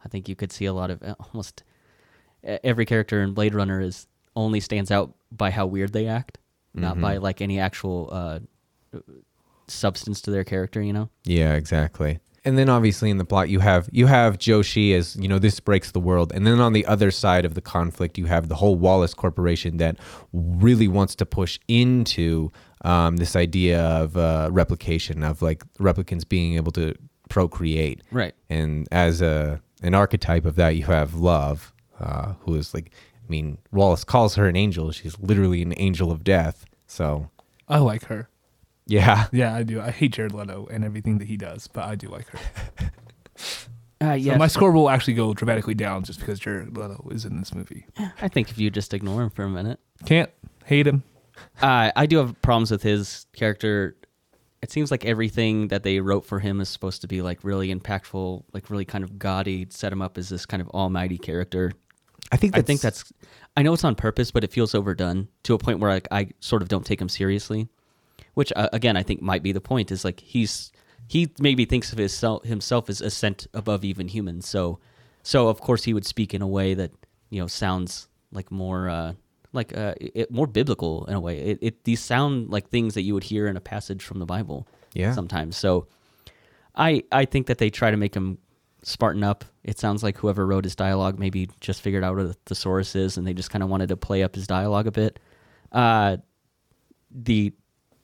I 0.05 0.09
think 0.09 0.28
you 0.28 0.37
could 0.37 0.53
see 0.53 0.66
a 0.66 0.72
lot 0.72 0.93
of 0.93 1.03
uh, 1.03 1.16
almost 1.18 1.64
every 2.43 2.87
character 2.87 3.20
in 3.20 3.35
Blade 3.35 3.55
Runner 3.55 3.81
is 3.81 4.07
only 4.37 4.61
stands 4.61 4.91
out 4.91 5.14
by 5.33 5.51
how 5.51 5.66
weird 5.66 5.93
they 5.93 6.07
act, 6.07 6.39
not 6.74 7.01
by 7.01 7.16
like 7.16 7.41
any 7.41 7.59
actual 7.59 8.09
uh, 8.12 8.39
substance 9.68 10.20
to 10.22 10.31
their 10.31 10.45
character. 10.45 10.83
You 10.83 10.93
know. 10.93 11.09
Yeah, 11.24 11.55
exactly. 11.55 12.18
And 12.43 12.57
then 12.57 12.70
obviously 12.70 13.11
in 13.11 13.18
the 13.18 13.24
plot 13.24 13.51
you 13.51 13.61
have 13.61 13.89
you 13.93 14.07
have 14.07 14.39
Joshi 14.39 14.95
as 14.95 15.14
you 15.16 15.28
know 15.28 15.39
this 15.39 15.61
breaks 15.61 15.91
the 15.91 16.01
world, 16.01 16.33
and 16.33 16.47
then 16.47 16.59
on 16.61 16.72
the 16.72 16.87
other 16.87 17.11
side 17.11 17.45
of 17.45 17.55
the 17.55 17.61
conflict 17.61 18.16
you 18.16 18.26
have 18.26 18.49
the 18.49 18.55
whole 18.55 18.76
Wallace 18.76 19.12
Corporation 19.12 19.76
that 19.76 19.97
really 20.33 20.89
wants 20.89 21.14
to 21.16 21.26
push 21.26 21.59
into 21.68 22.51
um, 22.83 23.18
this 23.18 23.37
idea 23.37 23.83
of 23.83 24.16
uh, 24.16 24.49
replication 24.51 25.22
of 25.22 25.43
like 25.43 25.64
replicants 25.74 26.26
being 26.26 26.55
able 26.55 26.72
to 26.72 26.95
procreate. 27.28 28.03
Right. 28.11 28.35
And 28.49 28.89
as 28.91 29.20
a 29.20 29.61
an 29.83 29.95
archetype 29.95 30.47
of 30.47 30.57
that 30.57 30.76
you 30.76 30.85
have 30.85 31.14
Love, 31.14 31.74
uh, 32.01 32.35
who 32.41 32.55
is 32.55 32.72
like 32.72 32.91
I 33.31 33.33
mean 33.33 33.59
Wallace 33.70 34.03
calls 34.03 34.35
her 34.35 34.49
an 34.49 34.57
angel. 34.57 34.91
She's 34.91 35.16
literally 35.20 35.62
an 35.62 35.72
angel 35.76 36.11
of 36.11 36.24
death. 36.24 36.64
So 36.89 37.31
I 37.68 37.78
like 37.78 38.07
her. 38.07 38.28
yeah. 38.87 39.28
Yeah, 39.31 39.55
I 39.55 39.62
do. 39.62 39.81
I 39.81 39.93
hate 39.93 40.14
Jared 40.14 40.35
Leto 40.35 40.66
and 40.68 40.85
everything 40.85 41.18
that 41.18 41.28
he 41.28 41.37
does, 41.37 41.68
but 41.68 41.85
I 41.85 41.95
do 41.95 42.09
like 42.09 42.26
her. 42.28 42.39
Uh, 44.03 44.12
So 44.12 44.14
yeah, 44.14 44.37
my 44.39 44.47
score 44.47 44.72
will 44.72 44.89
actually 44.89 45.12
go 45.12 45.35
dramatically 45.35 45.74
down 45.74 46.03
just 46.05 46.20
because 46.20 46.41
Jared 46.41 46.74
Leto 46.74 47.07
is 47.12 47.26
in 47.26 47.39
this 47.39 47.55
movie. 47.55 47.85
I 48.22 48.28
think 48.28 48.51
if 48.51 48.57
you 48.59 48.70
just 48.70 48.95
ignore 48.95 49.22
him 49.22 49.28
for 49.28 49.43
a 49.45 49.49
minute. 49.51 49.78
Can't 50.07 50.31
hate 50.64 50.87
him. 50.87 51.03
Uh, 51.61 51.93
I 51.95 52.07
do 52.07 52.16
have 52.16 52.41
problems 52.41 52.70
with 52.70 52.83
his 52.83 53.26
character. 53.35 53.97
It 54.62 54.70
seems 54.70 54.91
like 54.91 55.05
everything 55.05 55.68
that 55.68 55.83
they 55.83 56.01
wrote 56.01 56.24
for 56.24 56.39
him 56.41 56.62
is 56.62 56.70
supposed 56.70 57.03
to 57.03 57.09
be 57.09 57.20
like 57.20 57.45
really 57.45 57.74
impactful, 57.74 58.43
like 58.55 58.70
really 58.70 58.87
kind 58.87 59.05
of 59.05 59.18
gaudy, 59.18 59.66
set 59.68 59.93
him 59.93 60.01
up 60.01 60.16
as 60.16 60.31
this 60.31 60.47
kind 60.47 60.62
of 60.62 60.68
almighty 60.70 61.18
character. 61.18 61.70
I 62.33 62.37
think 62.37 62.57
I 62.57 62.62
think 62.62 62.81
that's, 62.81 63.12
I 63.57 63.62
know 63.62 63.72
it's 63.72 63.85
on 63.85 63.95
purpose, 63.95 64.31
but 64.31 64.45
it 64.45 64.53
feels 64.53 64.74
overdone 64.74 65.28
to 65.43 65.55
a 65.55 65.59
point 65.59 65.81
where 65.81 65.91
like 65.91 66.09
I 66.11 66.28
sort 66.41 66.62
of 66.62 66.68
don't 66.68 66.87
take 66.87 67.01
him 67.01 67.09
seriously. 67.09 67.68
Which 68.35 68.53
uh, 68.55 68.68
again, 68.72 68.97
I 68.97 69.03
think 69.03 69.20
might 69.20 69.43
be 69.43 69.53
the 69.53 69.61
point. 69.61 69.91
Is 69.91 70.05
like 70.05 70.20
he's 70.20 70.70
he 71.09 71.33
maybe 71.41 71.64
thinks 71.64 71.93
of 71.93 71.99
his 71.99 72.24
himself 72.45 72.89
as 72.89 73.01
ascent 73.01 73.49
above 73.53 73.85
even 73.85 74.07
humans. 74.07 74.49
So, 74.49 74.78
so 75.22 75.49
of 75.49 75.61
course 75.61 75.83
he 75.85 75.93
would 75.93 76.07
speak 76.07 76.33
in 76.33 76.43
a 76.43 76.47
way 76.47 76.74
that 76.74 76.93
you 77.31 77.41
know 77.41 77.49
sounds 77.49 78.09
like 78.31 78.53
more 78.53 78.89
uh, 78.89 79.14
like 79.53 79.76
uh, 79.76 79.95
it, 80.01 80.31
more 80.31 80.47
biblical 80.47 81.07
in 81.07 81.14
a 81.14 81.20
way. 81.20 81.41
It, 81.41 81.59
it 81.61 81.85
these 81.85 82.01
sound 82.01 82.51
like 82.51 82.68
things 82.68 82.95
that 82.95 83.03
you 83.03 83.14
would 83.14 83.24
hear 83.24 83.49
in 83.49 83.57
a 83.57 83.61
passage 83.61 84.05
from 84.05 84.20
the 84.20 84.26
Bible. 84.26 84.68
Yeah. 84.95 85.12
Sometimes. 85.12 85.57
So, 85.57 85.89
I 86.76 87.03
I 87.11 87.24
think 87.24 87.49
that 87.49 87.59
they 87.59 87.70
try 87.70 87.91
to 87.91 87.97
make 87.97 88.14
him 88.14 88.39
Spartan 88.83 89.22
up. 89.22 89.45
It 89.62 89.78
sounds 89.78 90.03
like 90.03 90.16
whoever 90.18 90.47
wrote 90.47 90.64
his 90.64 90.74
dialogue 90.76 91.18
maybe 91.18 91.49
just 91.61 91.83
figured 91.83 92.03
out 92.05 92.16
what 92.16 92.26
a 92.26 92.33
thesaurus 92.47 92.95
is, 92.97 93.16
and 93.18 93.26
they 93.26 93.35
just 93.35 93.51
kind 93.51 93.62
of 93.62 93.68
wanted 93.68 93.89
to 93.91 93.97
play 93.97 94.22
up 94.22 94.35
his 94.35 94.47
dialogue 94.47 94.87
a 94.87 94.91
bit. 94.93 95.18
Uh, 95.72 96.16
the 97.11 97.53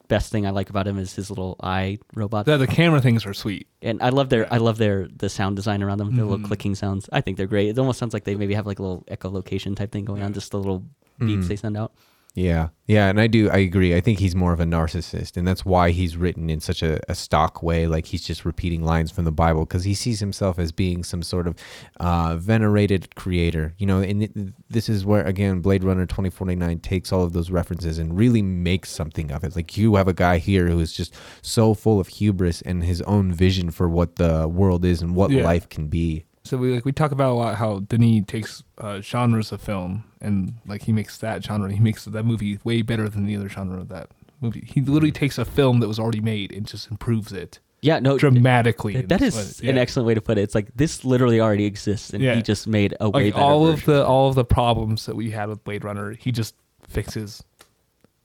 best 0.07 0.31
thing 0.31 0.45
I 0.45 0.51
like 0.51 0.69
about 0.69 0.87
him 0.87 0.97
is 0.97 1.13
his 1.15 1.29
little 1.29 1.55
eye 1.61 1.97
robot, 2.15 2.45
The, 2.45 2.57
the 2.57 2.67
camera 2.67 3.01
things 3.01 3.25
are 3.25 3.33
sweet. 3.33 3.67
and 3.81 4.01
I 4.01 4.09
love 4.09 4.29
their 4.29 4.51
I 4.53 4.57
love 4.57 4.77
their 4.77 5.07
the 5.13 5.27
sound 5.29 5.55
design 5.57 5.83
around 5.83 5.97
them. 5.97 6.15
The 6.15 6.21
Mm-hmm. 6.21 6.31
little 6.31 6.47
clicking 6.47 6.75
sounds. 6.75 7.09
I 7.11 7.21
think 7.21 7.37
they're 7.37 7.47
great. 7.47 7.69
It 7.69 7.77
almost 7.79 7.99
sounds 7.99 8.13
like 8.13 8.23
they 8.23 8.35
maybe 8.35 8.53
have 8.53 8.65
like 8.65 8.79
a 8.79 8.83
little 8.83 9.03
echolocation 9.11 9.75
type 9.75 9.91
thing 9.91 10.05
going 10.05 10.21
on, 10.23 10.33
just 10.33 10.51
the 10.51 10.57
little 10.57 10.81
beeps 11.19 11.39
Mm-hmm. 11.39 11.47
they 11.47 11.55
send 11.55 11.75
out. 11.77 11.93
Yeah, 12.37 12.67
yeah, 12.85 13.09
and 13.09 13.19
I 13.19 13.25
do. 13.25 13.49
I 13.49 13.57
agree. 13.57 13.95
I 13.95 13.99
think 13.99 14.19
he's 14.19 14.35
more 14.35 14.53
of 14.53 14.59
a 14.59 14.63
narcissist, 14.63 15.37
and 15.37 15.47
that's 15.47 15.65
why 15.65 15.89
he's 15.89 16.15
written 16.15 16.51
in 16.51 16.59
such 16.59 16.83
a, 16.83 16.99
a 17.09 17.15
stock 17.15 17.63
way. 17.63 17.87
Like 17.87 18.05
he's 18.05 18.21
just 18.23 18.45
repeating 18.45 18.83
lines 18.83 19.09
from 19.09 19.25
the 19.25 19.31
Bible 19.31 19.61
because 19.65 19.85
he 19.85 19.95
sees 19.95 20.19
himself 20.19 20.59
as 20.59 20.71
being 20.71 21.03
some 21.03 21.23
sort 21.23 21.47
of 21.47 21.55
uh, 21.99 22.37
venerated 22.37 23.15
creator. 23.15 23.73
You 23.79 23.87
know, 23.87 24.01
and 24.01 24.53
this 24.69 24.87
is 24.87 25.03
where 25.03 25.25
again 25.25 25.61
Blade 25.61 25.83
Runner 25.83 26.05
twenty 26.05 26.29
forty 26.29 26.55
nine 26.55 26.77
takes 26.79 27.11
all 27.11 27.23
of 27.23 27.33
those 27.33 27.49
references 27.49 27.97
and 27.97 28.15
really 28.15 28.43
makes 28.43 28.91
something 28.91 29.31
of 29.31 29.43
it. 29.43 29.55
Like 29.55 29.75
you 29.75 29.95
have 29.95 30.07
a 30.07 30.13
guy 30.13 30.37
here 30.37 30.67
who 30.67 30.79
is 30.79 30.93
just 30.93 31.15
so 31.41 31.73
full 31.73 31.99
of 31.99 32.07
hubris 32.07 32.61
and 32.61 32.83
his 32.83 33.01
own 33.01 33.33
vision 33.33 33.71
for 33.71 33.89
what 33.89 34.17
the 34.17 34.47
world 34.47 34.85
is 34.85 35.01
and 35.01 35.15
what 35.15 35.31
Yeah. 35.31 35.43
life 35.43 35.67
can 35.69 35.87
be. 35.87 36.25
So 36.47 36.57
we 36.57 36.73
like 36.75 36.85
we 36.85 36.91
talk 36.91 37.11
about 37.11 37.31
a 37.31 37.33
lot 37.33 37.55
how 37.55 37.79
Denis 37.79 38.23
takes 38.27 38.63
uh, 38.77 39.01
genres 39.01 39.51
of 39.51 39.61
film 39.61 40.03
and 40.21 40.53
like 40.65 40.83
he 40.83 40.91
makes 40.91 41.17
that 41.19 41.43
genre, 41.43 41.71
he 41.71 41.79
makes 41.79 42.05
that 42.05 42.23
movie 42.23 42.59
way 42.63 42.81
better 42.81 43.07
than 43.09 43.25
the 43.25 43.35
other 43.35 43.49
genre 43.49 43.79
of 43.79 43.89
that 43.89 44.09
movie. 44.41 44.63
He 44.67 44.81
literally 44.81 45.11
takes 45.11 45.37
a 45.37 45.45
film 45.45 45.79
that 45.81 45.87
was 45.87 45.99
already 45.99 46.21
made 46.21 46.51
and 46.51 46.65
just 46.65 46.89
improves 46.89 47.31
it 47.33 47.59
Yeah, 47.81 47.99
no, 47.99 48.17
dramatically. 48.17 48.95
in 48.95 49.07
that 49.07 49.21
is 49.21 49.61
way. 49.61 49.69
an 49.69 49.77
excellent 49.77 50.07
way 50.07 50.13
to 50.13 50.21
put 50.21 50.37
it. 50.37 50.41
It's 50.41 50.55
like 50.55 50.69
this 50.75 51.03
literally 51.05 51.39
already 51.41 51.65
exists, 51.65 52.11
and 52.13 52.23
Yeah. 52.23 52.35
he 52.35 52.41
just 52.41 52.67
made 52.67 52.95
a 52.99 53.09
way 53.09 53.25
Like 53.25 53.33
better 53.33 53.45
all 53.45 53.67
of 53.67 53.85
the 53.85 54.05
all 54.05 54.29
of 54.29 54.35
the 54.35 54.45
problems 54.45 55.05
that 55.05 55.15
we 55.15 55.31
had 55.31 55.49
with 55.49 55.63
Blade 55.63 55.83
Runner, 55.83 56.11
he 56.13 56.31
just 56.31 56.55
fixes 56.87 57.43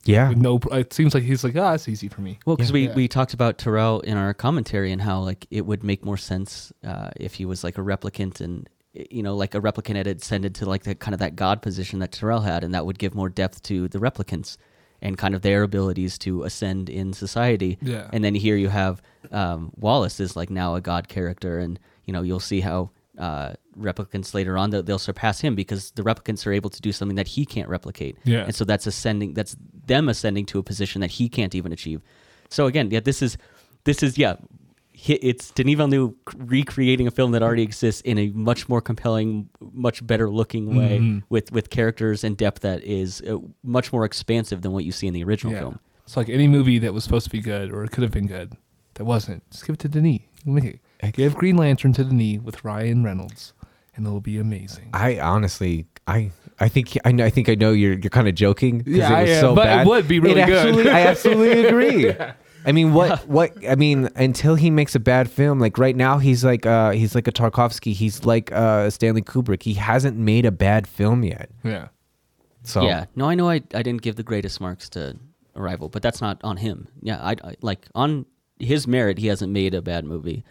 Yeah, 0.04 0.30
with 0.30 0.38
no. 0.38 0.58
It 0.72 0.92
seems 0.92 1.14
like 1.14 1.22
he's 1.22 1.44
like, 1.44 1.56
ah, 1.56 1.74
it's 1.74 1.88
easy 1.88 2.08
for 2.08 2.20
me. 2.20 2.38
Well, 2.44 2.56
because 2.56 2.72
we, 2.72 2.88
Yeah. 2.88 2.94
we 2.94 3.06
talked 3.08 3.34
about 3.34 3.58
Tyrell 3.58 4.00
in 4.00 4.16
our 4.16 4.34
commentary 4.34 4.90
and 4.92 5.00
how 5.00 5.20
like 5.20 5.46
it 5.50 5.64
would 5.66 5.84
make 5.84 6.04
more 6.04 6.16
sense 6.16 6.72
uh, 6.84 7.10
if 7.16 7.34
he 7.34 7.44
was 7.44 7.62
like 7.62 7.78
a 7.78 7.82
replicant 7.82 8.40
and 8.40 8.68
you 8.94 9.22
know 9.22 9.34
like 9.34 9.54
a 9.54 9.60
replicant 9.60 9.96
had 9.96 10.06
ascended 10.06 10.54
to 10.56 10.66
like 10.66 10.82
the 10.82 10.94
kind 10.94 11.14
of 11.14 11.20
that 11.20 11.34
god 11.36 11.62
position 11.62 11.98
that 12.00 12.12
Tyrell 12.12 12.40
had, 12.40 12.64
and 12.64 12.74
that 12.74 12.84
would 12.84 12.98
give 12.98 13.14
more 13.14 13.28
depth 13.28 13.62
to 13.64 13.88
the 13.88 13.98
replicants 13.98 14.56
and 15.00 15.16
kind 15.18 15.34
of 15.34 15.42
their 15.42 15.62
abilities 15.62 16.16
to 16.18 16.42
ascend 16.44 16.88
in 16.88 17.12
society. 17.12 17.78
Yeah. 17.80 18.08
And 18.12 18.22
then 18.24 18.34
here 18.34 18.56
you 18.56 18.68
have 18.68 19.02
um, 19.32 19.72
Wallace 19.76 20.20
is 20.20 20.36
like 20.36 20.50
now 20.50 20.74
a 20.74 20.80
god 20.80 21.08
character, 21.08 21.58
and 21.58 21.78
you 22.06 22.12
know 22.12 22.22
you'll 22.22 22.40
see 22.40 22.60
how 22.60 22.90
uh, 23.18 23.52
replicants 23.78 24.32
later 24.34 24.56
on 24.56 24.70
they'll, 24.70 24.82
they'll 24.82 24.98
surpass 24.98 25.40
him 25.40 25.54
because 25.54 25.90
the 25.92 26.02
replicants 26.02 26.46
are 26.46 26.52
able 26.52 26.70
to 26.70 26.80
do 26.80 26.92
something 26.92 27.16
that 27.16 27.28
he 27.28 27.44
can't 27.44 27.68
replicate. 27.68 28.16
Yeah. 28.24 28.44
And 28.44 28.54
so 28.54 28.64
that's 28.64 28.86
ascending. 28.86 29.34
That's 29.34 29.54
them 29.86 30.08
ascending 30.08 30.46
to 30.46 30.58
a 30.58 30.62
position 30.62 31.00
that 31.02 31.10
he 31.12 31.28
can't 31.28 31.54
even 31.54 31.72
achieve. 31.72 32.00
So 32.48 32.66
again, 32.66 32.90
yeah, 32.90 33.00
this 33.00 33.20
is 33.22 33.36
this 33.84 34.02
is 34.02 34.16
yeah, 34.16 34.36
it's 34.94 35.50
Denis 35.52 35.76
Villeneuve 35.76 36.12
recreating 36.36 37.06
a 37.06 37.10
film 37.10 37.32
that 37.32 37.42
already 37.42 37.62
exists 37.62 38.00
in 38.02 38.18
a 38.18 38.28
much 38.28 38.68
more 38.68 38.80
compelling, 38.80 39.48
much 39.72 40.06
better 40.06 40.30
looking 40.30 40.76
way 40.76 40.98
Mhm. 40.98 41.22
with 41.28 41.50
with 41.52 41.70
characters 41.70 42.24
and 42.24 42.36
depth 42.36 42.60
that 42.60 42.82
is 42.84 43.20
uh, 43.28 43.38
much 43.62 43.92
more 43.92 44.04
expansive 44.04 44.62
than 44.62 44.72
what 44.72 44.84
you 44.84 44.92
see 44.92 45.06
in 45.06 45.14
the 45.14 45.24
original 45.24 45.52
Yeah. 45.52 45.60
film. 45.60 45.78
It's 46.04 46.16
like 46.16 46.28
any 46.28 46.46
movie 46.48 46.78
that 46.80 46.92
was 46.92 47.04
supposed 47.04 47.24
to 47.24 47.30
be 47.30 47.40
good 47.40 47.70
or 47.72 47.84
it 47.84 47.90
could 47.90 48.02
have 48.02 48.12
been 48.12 48.26
good 48.26 48.52
that 48.94 49.04
wasn't. 49.04 49.48
Just 49.50 49.66
give 49.66 49.74
it 49.74 49.78
to 49.80 49.88
Denis. 49.88 50.20
Make 50.44 50.64
it- 50.64 50.80
Give 51.10 51.34
Green 51.34 51.56
Lantern 51.56 51.92
to 51.94 52.04
Denis 52.04 52.40
with 52.40 52.64
Ryan 52.64 53.02
Reynolds, 53.04 53.52
and 53.96 54.06
it'll 54.06 54.20
be 54.20 54.38
amazing. 54.38 54.90
I 54.94 55.18
honestly, 55.18 55.86
I, 56.06 56.30
I 56.60 56.68
think, 56.68 56.96
I, 57.04 57.12
know, 57.12 57.24
I 57.24 57.30
think 57.30 57.48
I 57.48 57.54
know 57.54 57.72
you're, 57.72 57.94
you're 57.98 58.10
kind 58.10 58.28
of 58.28 58.34
joking. 58.34 58.84
'cause 58.84 58.92
Yeah, 58.94 59.18
it 59.18 59.20
was 59.22 59.30
I 59.30 59.32
am, 59.34 59.40
so 59.40 59.54
but 59.54 59.80
it 59.80 59.86
would 59.86 60.08
be 60.08 60.20
really 60.20 60.44
good. 60.44 60.52
Absolutely, 60.66 60.90
I 60.92 61.00
absolutely 61.06 61.64
agree. 61.66 62.14
I 62.64 62.70
mean, 62.72 62.94
what, 62.94 63.26
what? 63.28 63.52
I 63.68 63.74
mean, 63.74 64.08
until 64.14 64.54
he 64.54 64.70
makes 64.70 64.94
a 64.94 65.00
bad 65.00 65.28
film, 65.28 65.58
like 65.58 65.76
right 65.78 65.96
now, 65.96 66.18
he's 66.18 66.44
like, 66.44 66.64
uh, 66.64 66.90
he's 66.92 67.14
like 67.14 67.26
a 67.26 67.32
Tarkovsky. 67.32 67.92
He's 67.92 68.24
like 68.24 68.52
uh, 68.52 68.88
Stanley 68.90 69.22
Kubrick. 69.22 69.62
He 69.64 69.74
hasn't 69.74 70.16
made 70.16 70.46
a 70.46 70.52
bad 70.52 70.86
film 70.86 71.24
yet. 71.24 71.50
yeah. 71.64 71.88
So 72.64 72.82
Yeah, 72.84 73.06
no, 73.16 73.28
I 73.28 73.34
know 73.34 73.50
I, 73.50 73.54
I 73.74 73.82
didn't 73.82 74.02
give 74.02 74.14
the 74.14 74.22
greatest 74.22 74.60
marks 74.60 74.88
to 74.90 75.16
Arrival, 75.56 75.88
but 75.88 76.00
that's 76.00 76.20
not 76.20 76.40
on 76.44 76.58
him. 76.58 76.86
Yeah, 77.02 77.20
I, 77.20 77.32
I 77.42 77.56
like 77.60 77.88
on 77.96 78.24
his 78.60 78.86
merit, 78.86 79.18
he 79.18 79.26
hasn't 79.26 79.50
made 79.52 79.74
a 79.74 79.82
bad 79.82 80.04
movie. 80.04 80.44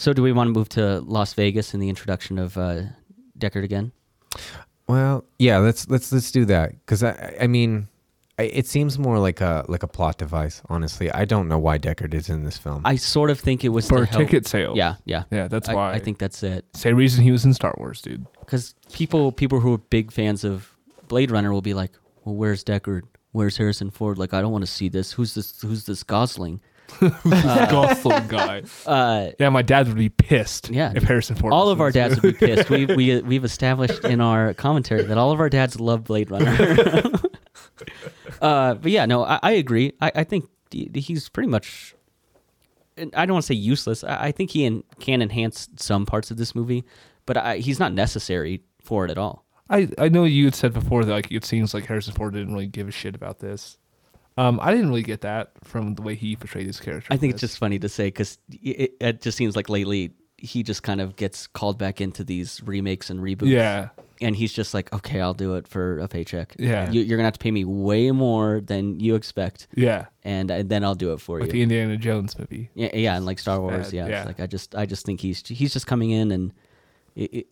So, 0.00 0.14
do 0.14 0.22
we 0.22 0.32
want 0.32 0.48
to 0.48 0.52
move 0.58 0.70
to 0.70 1.00
Las 1.00 1.34
Vegas 1.34 1.74
and 1.74 1.82
the 1.82 1.90
introduction 1.90 2.38
of 2.38 2.56
uh, 2.56 2.84
Deckard 3.38 3.64
again? 3.64 3.92
Well, 4.88 5.26
yeah, 5.38 5.58
let's 5.58 5.90
let's 5.90 6.10
let's 6.10 6.30
do 6.32 6.46
that 6.46 6.70
because 6.70 7.02
I 7.02 7.36
I 7.38 7.46
mean, 7.46 7.86
I, 8.38 8.44
it 8.44 8.66
seems 8.66 8.98
more 8.98 9.18
like 9.18 9.42
a 9.42 9.66
like 9.68 9.82
a 9.82 9.86
plot 9.86 10.16
device. 10.16 10.62
Honestly, 10.70 11.10
I 11.12 11.26
don't 11.26 11.48
know 11.48 11.58
why 11.58 11.76
Deckard 11.76 12.14
is 12.14 12.30
in 12.30 12.44
this 12.44 12.56
film. 12.56 12.80
I 12.86 12.96
sort 12.96 13.28
of 13.28 13.38
think 13.38 13.62
it 13.62 13.68
was 13.68 13.90
For 13.90 13.98
to 13.98 14.06
help- 14.06 14.22
ticket 14.22 14.46
sales. 14.46 14.78
Yeah, 14.78 14.94
yeah, 15.04 15.24
Yeah, 15.30 15.48
that's 15.48 15.68
I, 15.68 15.74
why. 15.74 15.92
I 15.92 15.98
think 15.98 16.16
that's 16.16 16.42
it. 16.42 16.64
Same 16.74 16.96
reason 16.96 17.22
he 17.22 17.30
was 17.30 17.44
in 17.44 17.52
Star 17.52 17.74
Wars, 17.76 18.00
dude. 18.00 18.26
Because 18.38 18.74
people 18.94 19.32
people 19.32 19.60
who 19.60 19.74
are 19.74 19.78
big 19.78 20.12
fans 20.12 20.44
of 20.44 20.74
Blade 21.08 21.30
Runner 21.30 21.52
will 21.52 21.60
be 21.60 21.74
like, 21.74 21.90
"Well, 22.24 22.36
where's 22.36 22.64
Deckard? 22.64 23.02
Where's 23.32 23.58
Harrison 23.58 23.90
Ford? 23.90 24.16
Like, 24.16 24.32
I 24.32 24.40
don't 24.40 24.50
want 24.50 24.64
to 24.64 24.70
see 24.70 24.88
this. 24.88 25.12
Who's 25.12 25.34
this? 25.34 25.60
Who's 25.60 25.84
this 25.84 26.02
Gosling?" 26.02 26.62
Gosling 27.70 28.26
guy. 28.28 28.62
Uh, 28.86 29.30
Yeah, 29.38 29.48
my 29.50 29.62
dad 29.62 29.88
would 29.88 29.96
be 29.96 30.08
pissed. 30.08 30.70
Yeah. 30.70 30.92
if 30.94 31.02
Harrison 31.02 31.36
Ford. 31.36 31.52
all 31.52 31.68
of 31.70 31.80
our 31.80 31.90
dads 31.90 32.20
would 32.20 32.38
be 32.38 32.46
pissed. 32.46 32.70
We 32.70 32.86
we 32.86 33.20
we've 33.22 33.44
established 33.44 34.04
in 34.04 34.20
our 34.20 34.54
commentary 34.54 35.02
that 35.02 35.18
all 35.18 35.30
of 35.32 35.40
our 35.40 35.48
dads 35.48 35.78
love 35.80 36.04
Blade 36.04 36.30
Runner. 36.30 37.02
uh, 38.40 38.74
but 38.74 38.90
yeah, 38.90 39.06
no, 39.06 39.24
I, 39.24 39.38
I 39.42 39.50
agree. 39.52 39.92
I, 40.00 40.12
I 40.14 40.24
think 40.24 40.46
he's 40.70 41.28
pretty 41.28 41.48
much. 41.48 41.94
I 42.98 43.24
don't 43.24 43.32
want 43.34 43.44
to 43.44 43.46
say 43.48 43.54
useless. 43.54 44.04
I, 44.04 44.26
I 44.26 44.32
think 44.32 44.50
he 44.50 44.66
en- 44.66 44.84
can 44.98 45.22
enhance 45.22 45.68
some 45.76 46.04
parts 46.04 46.30
of 46.30 46.36
this 46.36 46.54
movie, 46.54 46.84
but 47.24 47.36
I, 47.36 47.56
he's 47.58 47.78
not 47.78 47.92
necessary 47.94 48.62
for 48.82 49.04
it 49.04 49.10
at 49.10 49.16
all. 49.18 49.46
I, 49.70 49.88
I 49.98 50.08
know 50.08 50.24
you 50.24 50.46
had 50.46 50.54
said 50.54 50.72
before 50.74 51.04
that 51.04 51.12
like 51.12 51.30
it 51.30 51.44
seems 51.44 51.72
like 51.72 51.86
Harrison 51.86 52.12
Ford 52.12 52.34
didn't 52.34 52.52
really 52.52 52.66
give 52.66 52.88
a 52.88 52.90
shit 52.90 53.14
about 53.14 53.38
this. 53.38 53.78
Um, 54.40 54.58
I 54.62 54.70
didn't 54.70 54.88
really 54.88 55.02
get 55.02 55.20
that 55.20 55.50
from 55.64 55.94
the 55.94 56.02
way 56.02 56.14
he 56.14 56.34
portrayed 56.34 56.66
his 56.66 56.80
character. 56.80 57.08
I 57.10 57.14
in 57.14 57.20
think 57.20 57.32
it's 57.32 57.42
just 57.42 57.58
funny 57.58 57.78
to 57.78 57.88
say 57.88 58.06
because 58.06 58.38
it, 58.50 58.94
it 58.98 59.20
just 59.20 59.36
seems 59.36 59.54
like 59.54 59.68
lately 59.68 60.12
he 60.38 60.62
just 60.62 60.82
kind 60.82 61.02
of 61.02 61.16
gets 61.16 61.46
called 61.46 61.78
back 61.78 62.00
into 62.00 62.24
these 62.24 62.62
remakes 62.64 63.10
and 63.10 63.20
reboots. 63.20 63.48
yeah, 63.48 63.90
and 64.22 64.34
he's 64.34 64.52
just 64.52 64.72
like, 64.72 64.92
okay, 64.94 65.20
I'll 65.20 65.34
do 65.34 65.56
it 65.56 65.68
for 65.68 65.98
a 65.98 66.08
paycheck. 66.08 66.54
Yeah. 66.58 66.90
you, 66.90 67.02
you're 67.02 67.18
gonna 67.18 67.26
have 67.26 67.34
to 67.34 67.38
pay 67.38 67.50
me 67.50 67.66
way 67.66 68.10
more 68.12 68.62
than 68.62 68.98
you 68.98 69.14
expect, 69.14 69.68
yeah, 69.74 70.06
and, 70.22 70.50
and 70.50 70.70
then 70.70 70.84
I'll 70.84 70.94
do 70.94 71.12
it 71.12 71.20
for 71.20 71.38
like 71.40 71.48
you. 71.48 71.52
the 71.52 71.62
Indiana 71.62 71.98
Jones 71.98 72.38
movie. 72.38 72.70
yeah, 72.74 72.96
yeah, 72.96 73.16
and 73.16 73.26
like 73.26 73.38
Star 73.38 73.60
Wars, 73.60 73.92
yeah. 73.92 74.04
it's 74.04 74.10
yeah. 74.10 74.24
Like 74.24 74.40
I 74.40 74.46
just, 74.46 74.74
I 74.74 74.86
just 74.86 75.04
think 75.04 75.20
he's 75.20 75.46
he's 75.46 75.72
just 75.74 75.86
coming 75.86 76.12
in, 76.12 76.30
and 76.32 76.52
it, 77.14 77.34
it, 77.34 77.46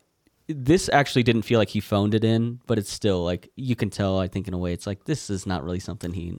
this 0.49 0.89
actually 0.91 1.23
didn't 1.23 1.43
feel 1.43 1.59
like 1.59 1.69
he 1.69 1.81
phoned 1.81 2.15
it 2.15 2.25
in, 2.25 2.61
but 2.67 2.79
it's 2.79 2.91
still 2.91 3.23
like 3.25 3.51
you 3.57 3.77
can 3.77 3.91
tell. 3.91 4.19
I 4.19 4.29
think 4.29 4.49
in 4.49 4.55
a 4.55 4.59
way, 4.59 4.73
it's 4.73 4.87
like 4.87 5.05
this 5.05 5.29
is 5.29 5.47
not 5.47 5.63
really 5.65 5.81
something 5.81 6.13
he. 6.13 6.39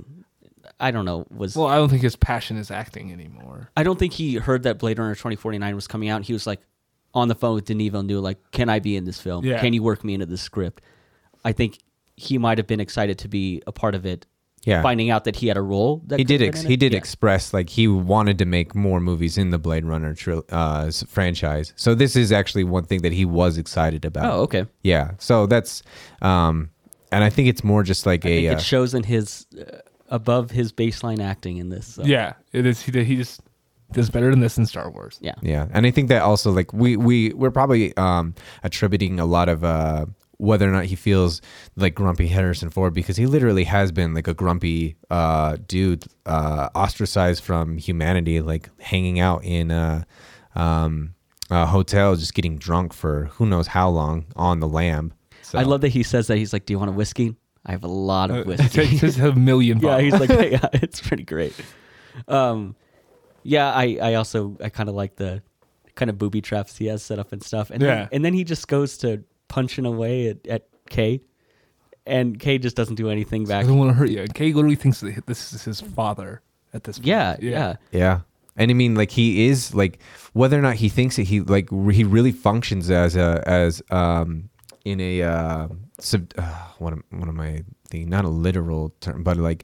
I 0.79 0.91
don't 0.91 1.05
know. 1.05 1.25
Was 1.35 1.55
Well, 1.55 1.67
I 1.67 1.75
don't 1.75 1.89
think 1.89 2.01
his 2.03 2.15
passion 2.15 2.57
is 2.57 2.71
acting 2.71 3.11
anymore. 3.11 3.69
I 3.75 3.83
don't 3.83 3.99
think 3.99 4.13
he 4.13 4.35
heard 4.35 4.63
that 4.63 4.77
Blade 4.79 4.97
Runner 4.99 5.13
2049 5.15 5.75
was 5.75 5.87
coming 5.87 6.09
out. 6.09 6.17
And 6.17 6.25
he 6.25 6.33
was 6.33 6.47
like 6.47 6.61
on 7.13 7.27
the 7.27 7.35
phone 7.35 7.55
with 7.55 7.65
Denis 7.65 7.89
Villeneuve, 7.89 8.21
like, 8.23 8.37
"Can 8.51 8.69
I 8.69 8.79
be 8.79 8.95
in 8.95 9.03
this 9.03 9.19
film? 9.19 9.43
Yeah. 9.45 9.59
Can 9.59 9.73
you 9.73 9.83
work 9.83 10.03
me 10.03 10.13
into 10.13 10.25
this 10.25 10.41
script?" 10.41 10.81
I 11.43 11.51
think 11.51 11.79
he 12.15 12.37
might 12.37 12.57
have 12.57 12.67
been 12.67 12.79
excited 12.79 13.17
to 13.19 13.27
be 13.27 13.61
a 13.67 13.71
part 13.71 13.95
of 13.95 14.05
it. 14.05 14.25
Yeah. 14.65 14.81
finding 14.81 15.09
out 15.09 15.23
that 15.23 15.37
he 15.37 15.47
had 15.47 15.55
a 15.55 15.61
role. 15.61 16.01
That 16.07 16.19
he 16.19 16.25
did 16.25 16.41
ex- 16.41 16.63
he 16.63 16.75
did 16.75 16.91
Yeah. 16.91 16.97
express 16.97 17.53
like 17.53 17.69
he 17.69 17.87
wanted 17.87 18.37
to 18.39 18.45
make 18.45 18.75
more 18.75 18.99
movies 18.99 19.37
in 19.37 19.51
the 19.51 19.57
Blade 19.57 19.85
Runner 19.85 20.13
tril- 20.13 20.43
uh, 20.49 20.91
franchise. 21.07 21.71
So 21.77 21.95
this 21.95 22.17
is 22.17 22.33
actually 22.33 22.65
one 22.65 22.83
thing 22.83 23.01
that 23.03 23.13
he 23.13 23.23
was 23.23 23.57
excited 23.57 24.03
about. 24.03 24.25
Oh, 24.25 24.41
okay. 24.41 24.65
Yeah. 24.83 25.11
So 25.17 25.45
that's 25.47 25.81
um 26.21 26.71
and 27.09 27.23
I 27.23 27.29
think 27.29 27.47
it's 27.47 27.63
more 27.63 27.83
just 27.83 28.05
like 28.05 28.25
I 28.25 28.29
a 28.29 28.35
think 28.41 28.49
uh, 28.49 28.55
it 28.57 28.61
shows 28.61 28.93
in 28.93 29.03
his 29.03 29.47
uh, 29.57 29.77
above 30.09 30.51
his 30.51 30.73
baseline 30.73 31.19
acting 31.19 31.57
in 31.57 31.69
this. 31.69 31.87
so. 31.87 32.03
Yeah, 32.03 32.33
it 32.51 32.65
is. 32.65 32.81
He, 32.81 32.91
he 33.03 33.15
just 33.15 33.41
does 33.91 34.09
better 34.09 34.29
than 34.29 34.39
this 34.39 34.57
in 34.57 34.65
Star 34.65 34.89
Wars. 34.91 35.17
yeah, 35.21 35.35
Yeah, 35.41 35.67
and 35.71 35.85
I 35.85 35.91
think 35.91 36.09
that 36.09 36.21
also 36.21 36.51
like 36.51 36.73
we 36.73 36.97
we 36.97 37.33
we're 37.33 37.51
probably 37.51 37.95
um 37.97 38.35
attributing 38.63 39.19
a 39.19 39.25
lot 39.25 39.49
of 39.49 39.63
uh 39.63 40.05
whether 40.37 40.69
or 40.69 40.71
not 40.71 40.85
he 40.85 40.95
feels 40.95 41.41
like 41.75 41.95
grumpy 41.95 42.27
Harrison 42.27 42.69
Ford 42.69 42.93
because 42.93 43.17
he 43.17 43.25
literally 43.25 43.65
has 43.65 43.91
been 43.91 44.13
like 44.13 44.27
a 44.27 44.33
grumpy 44.33 44.95
uh 45.09 45.57
dude 45.67 46.05
uh 46.25 46.69
ostracized 46.75 47.43
from 47.43 47.77
humanity 47.77 48.41
like 48.41 48.69
hanging 48.79 49.19
out 49.19 49.43
in 49.43 49.71
a 49.71 50.05
um 50.55 51.13
a 51.49 51.65
hotel 51.65 52.15
just 52.15 52.33
getting 52.33 52.57
drunk 52.57 52.93
for 52.93 53.25
who 53.33 53.45
knows 53.45 53.67
how 53.67 53.89
long 53.89 54.25
on 54.35 54.59
the 54.59 54.67
lam. 54.67 55.13
So, 55.41 55.57
I 55.57 55.63
love 55.63 55.81
that 55.81 55.89
he 55.89 56.03
says 56.03 56.27
that. 56.27 56.37
He's 56.37 56.53
like, 56.53 56.67
"Do 56.67 56.73
you 56.73 56.77
want 56.77 56.89
a 56.89 56.93
whiskey? 56.93 57.35
I 57.69 57.73
have 57.73 57.83
a 57.83 57.87
lot 57.87 58.31
Uh, 58.31 58.33
of 58.35 58.45
he 58.45 58.49
whiskey." 58.49 58.97
says 59.03 59.19
a 59.19 59.33
million. 59.33 59.79
bottles. 59.79 60.03
yeah, 60.11 60.19
he's 60.19 60.29
like, 60.29 60.51
yeah, 60.51 60.67
it's 60.73 60.99
pretty 60.99 61.23
great. 61.23 61.53
Um, 62.27 62.75
yeah, 63.43 63.71
I, 63.71 63.97
I 64.01 64.13
also 64.15 64.57
I 64.63 64.69
kind 64.69 64.89
of 64.89 64.95
like 64.95 65.15
the 65.15 65.41
kind 65.95 66.09
of 66.09 66.17
booby 66.17 66.41
traps 66.41 66.77
he 66.77 66.87
has 66.87 67.03
set 67.03 67.19
up 67.19 67.31
and 67.31 67.43
stuff, 67.43 67.69
and 67.69 67.81
Yeah. 67.81 67.87
then, 67.95 68.09
and 68.11 68.25
then 68.25 68.33
he 68.33 68.43
just 68.43 68.67
goes 68.67 68.97
to 68.99 69.23
punching 69.47 69.85
away 69.85 70.29
at, 70.29 70.47
at 70.47 70.67
Kay, 70.89 71.21
and 72.05 72.39
Kay 72.39 72.57
just 72.57 72.75
doesn't 72.75 72.95
do 72.95 73.09
anything 73.09 73.45
back. 73.45 73.57
I 73.57 73.59
back. 73.61 73.67
don't 73.67 73.77
want 73.77 73.91
to 73.91 73.95
hurt 73.95 74.09
you. 74.09 74.21
And 74.21 74.33
Kay 74.33 74.51
literally 74.53 74.75
thinks 74.75 74.99
that 75.01 75.25
this 75.27 75.53
is 75.53 75.63
his 75.63 75.79
father 75.81 76.41
at 76.73 76.83
this 76.85 76.97
point. 76.97 77.07
Yeah, 77.07 77.37
yeah, 77.39 77.75
Yeah. 77.91 78.21
And 78.57 78.69
I 78.71 78.73
mean, 78.73 78.95
like 78.95 79.11
he 79.11 79.47
is 79.47 79.73
like 79.73 79.99
whether 80.33 80.57
or 80.59 80.61
not 80.61 80.75
he 80.75 80.89
thinks 80.89 81.17
it, 81.17 81.25
he 81.27 81.39
like 81.39 81.67
re- 81.71 81.95
he 81.95 82.03
really 82.03 82.33
functions 82.33 82.89
as 82.91 83.15
a 83.15 83.41
as 83.47 83.81
um 83.89 84.49
in 84.83 84.99
a 84.99 85.21
uh, 85.21 85.67
sub 86.01 86.31
uh, 86.37 86.67
what 86.77 86.93
am, 86.93 87.03
what 87.11 87.27
am 87.27 87.39
I 87.39 87.63
thinking? 87.89 88.09
Not 88.09 88.25
a 88.25 88.29
literal 88.29 88.93
term, 89.01 89.23
but 89.23 89.37
like 89.37 89.63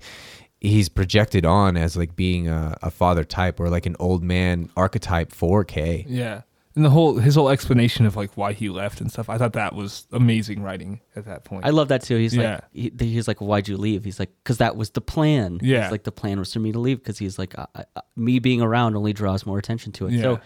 he's 0.62 0.90
projected 0.90 1.46
on 1.46 1.78
as 1.78 1.96
like 1.96 2.16
being 2.16 2.48
a, 2.48 2.78
a 2.82 2.90
father 2.92 3.24
type 3.24 3.60
or 3.60 3.70
like 3.70 3.86
an 3.86 3.96
old 4.00 4.24
man 4.24 4.70
archetype 4.76 5.32
for 5.32 5.64
K. 5.64 6.06
yeah. 6.08 6.42
And 6.78 6.84
the 6.84 6.90
whole 6.90 7.16
his 7.20 7.36
whole 7.36 7.48
explanation 7.48 8.06
of 8.06 8.18
like 8.18 8.36
why 8.36 8.52
he 8.52 8.68
left 8.68 9.00
and 9.00 9.10
stuff. 9.10 9.30
I 9.30 9.38
thought 9.38 9.54
that 9.54 9.74
was 9.74 10.08
amazing 10.12 10.62
writing 10.62 11.00
at 11.16 11.24
that 11.24 11.46
point. 11.46 11.66
I 11.66 11.70
love 11.70 11.88
that 11.88 12.02
too. 12.04 12.18
He's 12.18 12.36
Yeah. 12.36 12.60
like, 12.74 12.92
he, 13.00 13.06
he's 13.08 13.30
like, 13.30 13.40
why'd 13.40 13.70
you 13.70 13.78
leave? 13.78 14.04
He's 14.04 14.20
like, 14.20 14.32
because 14.44 14.58
that 14.58 14.76
was 14.76 14.90
the 14.90 15.00
plan. 15.00 15.60
Yeah. 15.62 15.84
He's 15.84 15.92
like, 15.92 16.04
the 16.04 16.12
plan 16.12 16.38
was 16.38 16.52
for 16.52 16.60
me 16.60 16.74
to 16.74 16.80
leave 16.80 16.98
because 16.98 17.18
he's 17.18 17.40
like, 17.40 17.58
I, 17.58 17.66
I, 17.76 18.02
me 18.18 18.40
being 18.40 18.62
around 18.62 18.98
only 18.98 19.14
draws 19.14 19.46
more 19.46 19.58
attention 19.58 19.94
to 19.94 20.08
it. 20.08 20.14
Yeah. 20.16 20.22
So, 20.22 20.40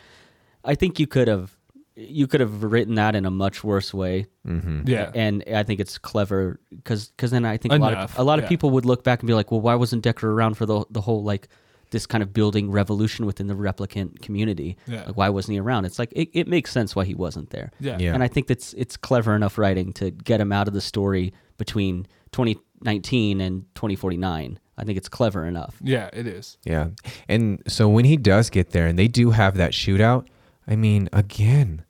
I 0.63 0.75
think 0.75 0.99
you 0.99 1.07
could 1.07 1.27
have, 1.29 1.57
you 1.99 2.27
could 2.27 2.39
have 2.39 2.63
written 2.63 2.95
that 2.95 3.15
in 3.15 3.25
a 3.25 3.31
much 3.31 3.63
worse 3.63 3.93
way. 3.93 4.27
Mm-hmm. 4.47 4.83
yeah. 4.85 5.11
and 5.13 5.43
I 5.53 5.63
think 5.63 5.79
it's 5.79 5.97
clever 5.97 6.59
because 6.69 7.09
because 7.09 7.31
then 7.31 7.45
I 7.45 7.57
think 7.57 7.73
a 7.73 7.77
lot 7.77 7.93
of 7.93 8.17
a 8.17 8.23
lot 8.23 8.39
of 8.39 8.45
yeah. 8.45 8.49
people 8.49 8.69
would 8.71 8.85
look 8.85 9.03
back 9.03 9.19
and 9.19 9.27
be 9.27 9.33
like, 9.33 9.51
well, 9.51 9.61
why 9.61 9.75
wasn't 9.75 10.03
Deckard 10.03 10.23
around 10.23 10.55
for 10.55 10.65
the 10.65 10.85
the 10.89 11.01
whole 11.01 11.23
like 11.23 11.49
this 11.91 12.05
kind 12.05 12.21
of 12.21 12.33
building 12.33 12.69
revolution 12.69 13.25
within 13.25 13.47
the 13.47 13.53
replicant 13.53 14.21
community? 14.21 14.77
Yeah. 14.87 15.03
Like, 15.07 15.17
why 15.17 15.29
wasn't 15.29 15.53
he 15.53 15.59
around? 15.59 15.85
It's 15.85 15.99
like 15.99 16.11
it, 16.13 16.29
it 16.33 16.47
makes 16.47 16.71
sense 16.71 16.95
why 16.95 17.05
he 17.05 17.15
wasn't 17.15 17.49
there. 17.49 17.71
yeah. 17.79 17.97
Yeah. 17.99 18.13
And 18.13 18.23
I 18.23 18.27
think 18.27 18.47
that's 18.47 18.73
it's 18.73 18.95
clever 18.95 19.35
enough 19.35 19.57
writing 19.57 19.93
to 19.93 20.11
get 20.11 20.39
him 20.39 20.51
out 20.51 20.67
of 20.67 20.73
the 20.73 20.81
story 20.81 21.33
between 21.57 22.07
2019 22.31 23.41
and 23.41 23.65
2049. 23.75 24.59
I 24.77 24.83
think 24.85 24.97
it's 24.97 25.09
clever 25.09 25.45
enough. 25.45 25.75
Yeah, 25.83 26.09
it 26.13 26.25
is. 26.25 26.57
Yeah. 26.63 26.89
And 27.27 27.61
so 27.67 27.89
when 27.89 28.05
he 28.05 28.15
does 28.15 28.49
get 28.49 28.69
there 28.69 28.87
and 28.87 28.97
they 28.97 29.09
do 29.09 29.31
have 29.31 29.57
that 29.57 29.73
shootout, 29.73 30.27
I 30.65 30.77
mean, 30.77 31.09
again, 31.11 31.83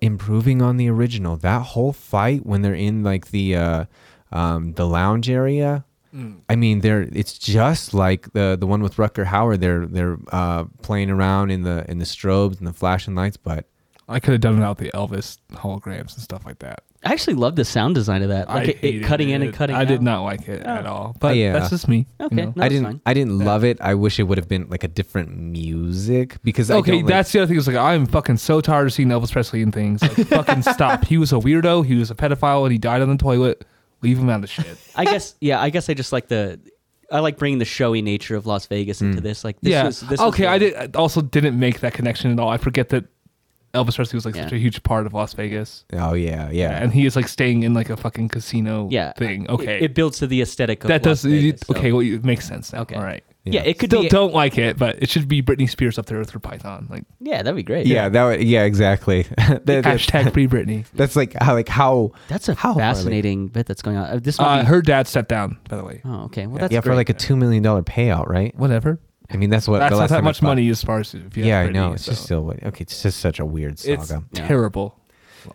improving 0.00 0.62
on 0.62 0.76
the 0.76 0.88
original. 0.88 1.36
That 1.36 1.62
whole 1.62 1.92
fight 1.92 2.46
when 2.46 2.62
they're 2.62 2.74
in 2.74 3.02
like 3.02 3.30
the 3.30 3.56
uh 3.56 3.84
um 4.32 4.72
the 4.74 4.86
lounge 4.86 5.28
area. 5.30 5.84
I 6.48 6.56
mean, 6.56 6.80
they're 6.80 7.02
it's 7.12 7.38
just 7.38 7.94
like 7.94 8.32
the 8.32 8.56
the 8.58 8.66
one 8.66 8.82
with 8.82 8.96
Rutger 8.96 9.26
Hauer. 9.26 9.58
They're 9.58 9.86
they're 9.86 10.18
uh 10.32 10.64
playing 10.82 11.10
around 11.10 11.50
in 11.50 11.62
the 11.62 11.88
in 11.88 11.98
the 11.98 12.04
strobes 12.04 12.58
and 12.58 12.66
the 12.66 12.72
flashing 12.72 13.14
lights, 13.14 13.36
but 13.36 13.66
I 14.08 14.18
could 14.18 14.32
have 14.32 14.40
done 14.40 14.56
without 14.56 14.78
the 14.78 14.90
Elvis 14.92 15.38
holograms 15.52 16.14
and 16.14 16.22
stuff 16.22 16.44
like 16.44 16.58
that. 16.60 16.82
I 17.02 17.12
actually 17.12 17.34
love 17.34 17.56
the 17.56 17.64
sound 17.64 17.94
design 17.94 18.22
of 18.22 18.28
that, 18.28 18.48
like 18.48 18.56
I 18.56 18.62
it, 18.62 18.68
it 18.68 18.76
hated 18.80 19.04
cutting 19.04 19.30
in 19.30 19.40
and 19.40 19.54
it. 19.54 19.54
cutting. 19.54 19.74
I 19.74 19.86
did 19.86 20.02
not 20.02 20.22
like 20.22 20.46
it 20.48 20.62
at 20.66 20.86
Oh. 20.86 20.90
all. 20.90 21.16
But 21.18 21.34
Yeah. 21.36 21.54
that's 21.54 21.70
just 21.70 21.88
me. 21.88 22.06
you 22.18 22.26
Okay. 22.26 22.34
know? 22.34 22.52
No, 22.54 22.62
I 22.62 22.68
didn't 22.68 22.84
fine. 22.84 23.00
I 23.06 23.14
didn't 23.14 23.38
love 23.38 23.64
it. 23.64 23.80
I 23.80 23.94
wish 23.94 24.20
it 24.20 24.24
would 24.24 24.36
have 24.36 24.48
been 24.48 24.66
like 24.68 24.84
a 24.84 24.88
different 24.88 25.34
music 25.34 26.36
because 26.42 26.70
I 26.70 26.76
Okay, 26.76 26.92
don't, 26.92 27.02
like- 27.02 27.08
that's 27.08 27.32
the 27.32 27.38
other 27.38 27.46
thing. 27.46 27.56
Is 27.56 27.66
like 27.66 27.76
I'm 27.76 28.04
fucking 28.04 28.36
so 28.36 28.60
tired 28.60 28.86
of 28.86 28.92
seeing 28.92 29.08
Elvis 29.08 29.32
Presley 29.32 29.62
and 29.62 29.72
things. 29.72 30.02
Like 30.02 30.12
fucking 30.28 30.62
stop. 30.62 31.06
He 31.06 31.16
was 31.16 31.32
a 31.32 31.36
weirdo. 31.36 31.86
He 31.86 31.94
was 31.94 32.10
a 32.10 32.14
pedophile, 32.14 32.64
and 32.64 32.72
he 32.72 32.78
died 32.78 33.00
on 33.00 33.08
the 33.08 33.16
toilet. 33.16 33.64
Leave 34.02 34.18
him 34.18 34.28
out 34.28 34.44
of 34.44 34.50
shit. 34.50 34.76
I 34.94 35.06
guess 35.06 35.36
yeah. 35.40 35.60
I 35.60 35.70
guess 35.70 35.88
I 35.88 35.94
just 35.94 36.12
like 36.12 36.28
the. 36.28 36.60
I 37.10 37.20
like 37.20 37.38
bringing 37.38 37.58
the 37.58 37.64
showy 37.64 38.02
nature 38.02 38.36
of 38.36 38.46
Las 38.46 38.66
Vegas 38.66 39.00
into 39.00 39.18
hmm. 39.18 39.24
this. 39.24 39.42
Like 39.42 39.58
this 39.62 39.70
yeah. 39.72 39.84
was 39.84 40.00
this 40.00 40.20
okay, 40.20 40.44
was 40.44 40.52
I 40.52 40.58
did. 40.58 40.74
I 40.96 40.98
also 40.98 41.22
didn't 41.22 41.58
make 41.58 41.80
that 41.80 41.94
connection 41.94 42.30
at 42.30 42.38
all. 42.38 42.50
I 42.50 42.58
forget 42.58 42.90
that 42.90 43.06
Elvis 43.74 43.94
Presley 43.94 44.16
was 44.16 44.24
like 44.26 44.34
Yeah. 44.34 44.44
such 44.44 44.52
a 44.52 44.58
huge 44.58 44.82
part 44.82 45.06
of 45.06 45.14
Las 45.14 45.32
Vegas. 45.34 45.84
Oh 45.92 46.14
yeah, 46.14 46.50
yeah. 46.50 46.82
and 46.82 46.92
he 46.92 47.06
is 47.06 47.14
like 47.16 47.28
staying 47.28 47.62
in 47.62 47.72
like 47.74 47.88
a 47.90 47.96
fucking 47.96 48.28
casino. 48.28 48.88
Yeah, 48.90 49.12
thing. 49.12 49.44
it- 49.44 49.50
Okay, 49.50 49.80
It, 49.80 49.94
builds 49.94 50.18
to 50.18 50.26
the 50.26 50.42
aesthetic 50.42 50.82
of 50.84 50.88
that 50.88 51.04
Las 51.06 51.22
does. 51.22 51.30
Vegas, 51.30 51.60
so- 51.64 51.74
okay, 51.76 51.92
well, 51.92 52.00
it 52.04 52.24
makes 52.24 52.46
sense 52.46 52.72
now. 52.72 52.80
Okay. 52.82 52.96
all 52.96 53.02
right. 53.02 53.22
Yeah, 53.46 53.62
it 53.62 53.78
could 53.78 53.88
Still 53.90 54.02
be. 54.02 54.08
don't 54.10 54.34
like 54.34 54.58
it, 54.58 54.76
but 54.76 55.02
it 55.02 55.08
should 55.08 55.26
be 55.26 55.40
Britney 55.42 55.68
Spears 55.68 55.98
up 55.98 56.04
there 56.06 56.18
with 56.18 56.28
her 56.30 56.38
Python. 56.38 56.86
Like 56.90 57.04
Yeah, 57.20 57.38
that'd 57.42 57.56
be 57.56 57.62
great. 57.62 57.86
yeah, 57.86 58.08
that 58.10 58.24
would, 58.24 58.42
yeah, 58.42 58.64
exactly. 58.64 59.22
That- 59.38 59.64
that- 59.66 59.84
hashtag 59.84 60.32
free 60.34 60.46
Britney. 60.46 60.84
That's 60.94 61.16
like 61.16 61.34
how 61.40 61.54
like 61.54 61.68
how 61.68 62.12
that's 62.28 62.48
a 62.48 62.54
How, 62.54 62.74
fascinating 62.74 63.48
bit 63.48 63.66
that's 63.66 63.82
going 63.82 63.96
on. 63.96 64.04
Uh, 64.10 64.18
this 64.20 64.38
might 64.38 64.58
Uh, 64.58 64.60
be. 64.62 64.66
her 64.66 64.82
dad 64.82 65.06
stepped 65.08 65.28
down, 65.30 65.56
by 65.68 65.76
the 65.78 65.84
way. 65.84 66.00
oh, 66.04 66.24
okay. 66.24 66.46
Well, 66.48 66.58
that's 66.58 66.72
yeah 66.72 66.80
for 66.80 66.90
great. 66.90 66.96
like 66.96 67.08
a 67.10 67.14
two 67.14 67.34
million 67.36 67.62
dollar 67.62 67.82
payout, 67.82 68.28
right? 68.28 68.54
Whatever. 68.58 68.98
I 69.32 69.36
mean, 69.36 69.50
that's 69.50 69.68
what 69.68 69.78
That's 69.78 69.94
the 69.94 70.00
not 70.00 70.08
that 70.10 70.24
much 70.24 70.42
money 70.42 70.68
as 70.70 70.82
far 70.82 71.00
as 71.00 71.14
if 71.14 71.36
you 71.36 71.44
have 71.44 71.48
Yeah, 71.48 71.60
I 71.60 71.70
know. 71.70 71.92
It's 71.92 72.04
so. 72.04 72.12
just 72.12 72.24
still 72.24 72.50
okay. 72.50 72.82
It's 72.82 73.02
just 73.02 73.20
such 73.20 73.38
a 73.38 73.44
weird 73.46 73.72
it's 73.84 73.84
saga. 74.08 74.24
Yeah. 74.32 74.46
terrible. 74.46 74.96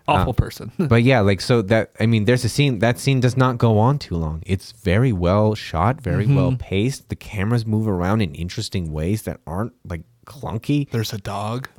Awful 0.07 0.33
person. 0.33 0.71
but 0.79 1.03
yeah, 1.03 1.19
like 1.19 1.41
so 1.41 1.61
that 1.63 1.91
I 1.99 2.05
mean, 2.07 2.25
there's 2.25 2.43
a 2.43 2.49
scene. 2.49 2.79
That 2.79 2.97
scene 2.97 3.19
does 3.19 3.37
not 3.37 3.57
go 3.59 3.77
on 3.77 3.99
too 3.99 4.15
long. 4.15 4.41
It's 4.45 4.71
very 4.71 5.13
well 5.13 5.53
shot, 5.55 6.01
very 6.01 6.25
Mm-hmm. 6.25 6.35
well 6.35 6.55
paced. 6.57 7.09
The 7.09 7.15
cameras 7.15 7.65
move 7.65 7.87
around 7.87 8.21
in 8.21 8.33
interesting 8.33 8.91
ways 8.91 9.23
that 9.23 9.41
aren't 9.45 9.73
like 9.83 10.01
clunky. 10.25 10.89
There's 10.89 11.13
a 11.13 11.19
dog. 11.19 11.69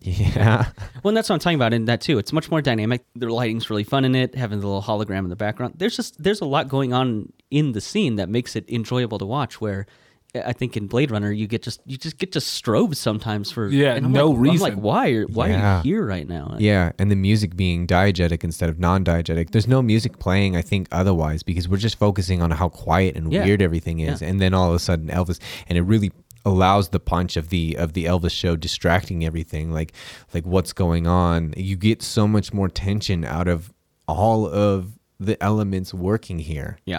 Yeah, 0.00 0.66
Well, 1.02 1.08
and 1.12 1.16
that's 1.16 1.30
what 1.30 1.36
I'm 1.36 1.38
talking 1.38 1.56
about 1.56 1.72
in 1.72 1.86
that 1.86 2.02
too. 2.02 2.18
It's 2.18 2.30
much 2.30 2.50
more 2.50 2.60
dynamic. 2.60 3.02
The 3.14 3.32
lighting's 3.32 3.70
really 3.70 3.84
fun 3.84 4.04
in 4.04 4.14
it, 4.14 4.34
having 4.34 4.60
the 4.60 4.66
little 4.66 4.82
hologram 4.82 5.20
in 5.20 5.30
the 5.30 5.36
background. 5.36 5.74
There's 5.78 5.96
just 5.96 6.22
there's 6.22 6.42
a 6.42 6.44
lot 6.44 6.68
going 6.68 6.92
on 6.92 7.32
in 7.50 7.72
the 7.72 7.80
scene 7.80 8.16
that 8.16 8.28
makes 8.28 8.54
it 8.56 8.68
enjoyable 8.68 9.16
to 9.18 9.24
watch. 9.24 9.62
Where 9.62 9.86
I 10.34 10.52
think 10.52 10.76
in 10.76 10.86
Blade 10.86 11.10
Runner 11.10 11.30
you 11.30 11.46
get 11.46 11.62
just 11.62 11.80
you 11.86 11.96
just 11.96 12.18
get 12.18 12.32
just 12.32 12.62
strobes 12.62 12.96
sometimes 12.96 13.50
for 13.52 13.68
Yeah, 13.68 13.98
no 14.00 14.28
like, 14.30 14.36
I'm 14.36 14.42
reason. 14.42 14.60
like, 14.60 14.74
why 14.74 15.10
are 15.10 15.26
why 15.26 15.52
are 15.52 15.76
you 15.78 15.82
here 15.92 16.04
right 16.06 16.26
now? 16.28 16.56
yeah, 16.58 16.92
and 16.98 17.10
the 17.10 17.16
music 17.16 17.56
being 17.56 17.86
diegetic 17.86 18.42
instead 18.44 18.68
of 18.68 18.78
non-diegetic. 18.78 19.50
There's 19.50 19.68
no 19.68 19.80
music 19.82 20.18
playing. 20.18 20.56
I 20.56 20.62
think 20.62 20.88
otherwise 20.90 21.42
because 21.42 21.68
we're 21.68 21.76
just 21.78 21.98
focusing 21.98 22.42
on 22.42 22.50
how 22.50 22.68
quiet 22.68 23.16
and 23.16 23.32
Yeah. 23.32 23.44
weird 23.44 23.62
everything 23.62 24.00
is, 24.00 24.20
Yeah. 24.22 24.28
and 24.28 24.40
then 24.40 24.54
all 24.54 24.68
of 24.70 24.74
a 24.74 24.78
sudden 24.80 25.08
Elvis, 25.08 25.38
and 25.68 25.78
it 25.78 25.82
really 25.82 26.10
allows 26.44 26.90
the 26.90 27.00
punch 27.00 27.36
of 27.36 27.48
the 27.48 27.76
of 27.78 27.92
the 27.94 28.04
Elvis 28.04 28.32
show 28.32 28.54
distracting 28.56 29.24
everything 29.24 29.72
like 29.72 29.92
like 30.34 30.44
what's 30.44 30.74
going 30.74 31.06
on 31.06 31.54
you 31.56 31.74
get 31.74 32.02
so 32.02 32.28
much 32.28 32.52
more 32.52 32.68
tension 32.68 33.24
out 33.24 33.48
of 33.48 33.72
all 34.06 34.46
of 34.46 34.98
the 35.18 35.42
elements 35.42 35.94
working 35.94 36.38
here 36.40 36.76
Yeah. 36.84 36.98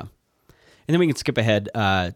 And 0.87 0.93
then 0.93 0.99
we 0.99 1.07
can 1.07 1.15
skip 1.15 1.37
ahead. 1.37 1.67
Uh, 1.75 2.11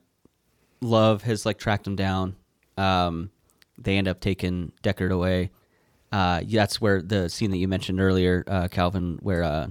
Love 0.82 1.24
has 1.24 1.46
like 1.46 1.58
tracked 1.58 1.86
him 1.86 1.96
down. 1.96 2.36
Um, 2.78 3.32
they 3.78 3.98
end 3.98 4.08
up 4.08 4.20
taking 4.20 4.72
Deckard 4.84 5.12
away. 5.12 5.52
Uh, 6.12 6.42
that's 6.48 6.82
where 6.82 7.02
the 7.02 7.30
scene 7.30 7.52
that 7.52 7.58
you 7.58 7.68
mentioned 7.68 8.00
earlier, 8.00 8.44
uh, 8.48 8.68
Calvin, 8.68 9.20
where 9.22 9.44
uh, 9.44 9.68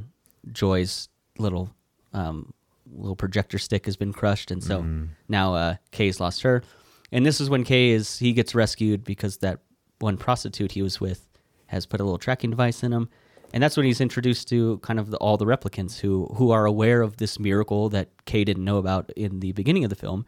Joi's 0.53 1.09
little 1.39 1.71
um, 2.13 2.53
little 2.95 3.17
projector 3.17 3.59
stick 3.59 3.87
has 3.87 3.97
been 3.97 4.13
crushed, 4.13 4.51
and 4.51 4.63
so 4.63 4.87
now 5.29 5.55
uh, 5.55 5.77
Kay's 5.91 6.21
lost 6.21 6.43
her. 6.43 6.63
And 7.11 7.25
this 7.25 7.41
is 7.41 7.51
when 7.51 7.65
Kay 7.65 7.91
is 7.91 8.19
he 8.19 8.33
gets 8.33 8.55
rescued 8.55 9.05
because 9.05 9.39
that 9.39 9.61
one 9.99 10.17
prostitute 10.17 10.73
he 10.73 10.83
was 10.83 11.01
with 11.01 11.27
has 11.67 11.87
put 11.87 12.01
a 12.01 12.05
little 12.05 12.19
tracking 12.19 12.51
device 12.51 12.83
in 12.83 12.93
him, 12.93 13.09
and 13.53 13.63
that's 13.63 13.77
when 13.77 13.87
he's 13.87 14.01
introduced 14.01 14.49
to 14.49 14.79
kind 14.79 15.01
of 15.01 15.11
the, 15.11 15.17
all 15.19 15.37
the 15.37 15.47
replicants 15.47 15.99
who 15.99 16.27
who 16.37 16.51
are 16.51 16.67
aware 16.67 17.03
of 17.03 17.17
this 17.17 17.39
miracle 17.39 17.89
that 17.89 18.11
Kay 18.27 18.45
didn't 18.45 18.65
know 18.65 18.77
about 18.79 19.11
in 19.17 19.41
the 19.41 19.53
beginning 19.53 19.85
of 19.85 19.91
the 19.91 19.97
film, 19.97 20.25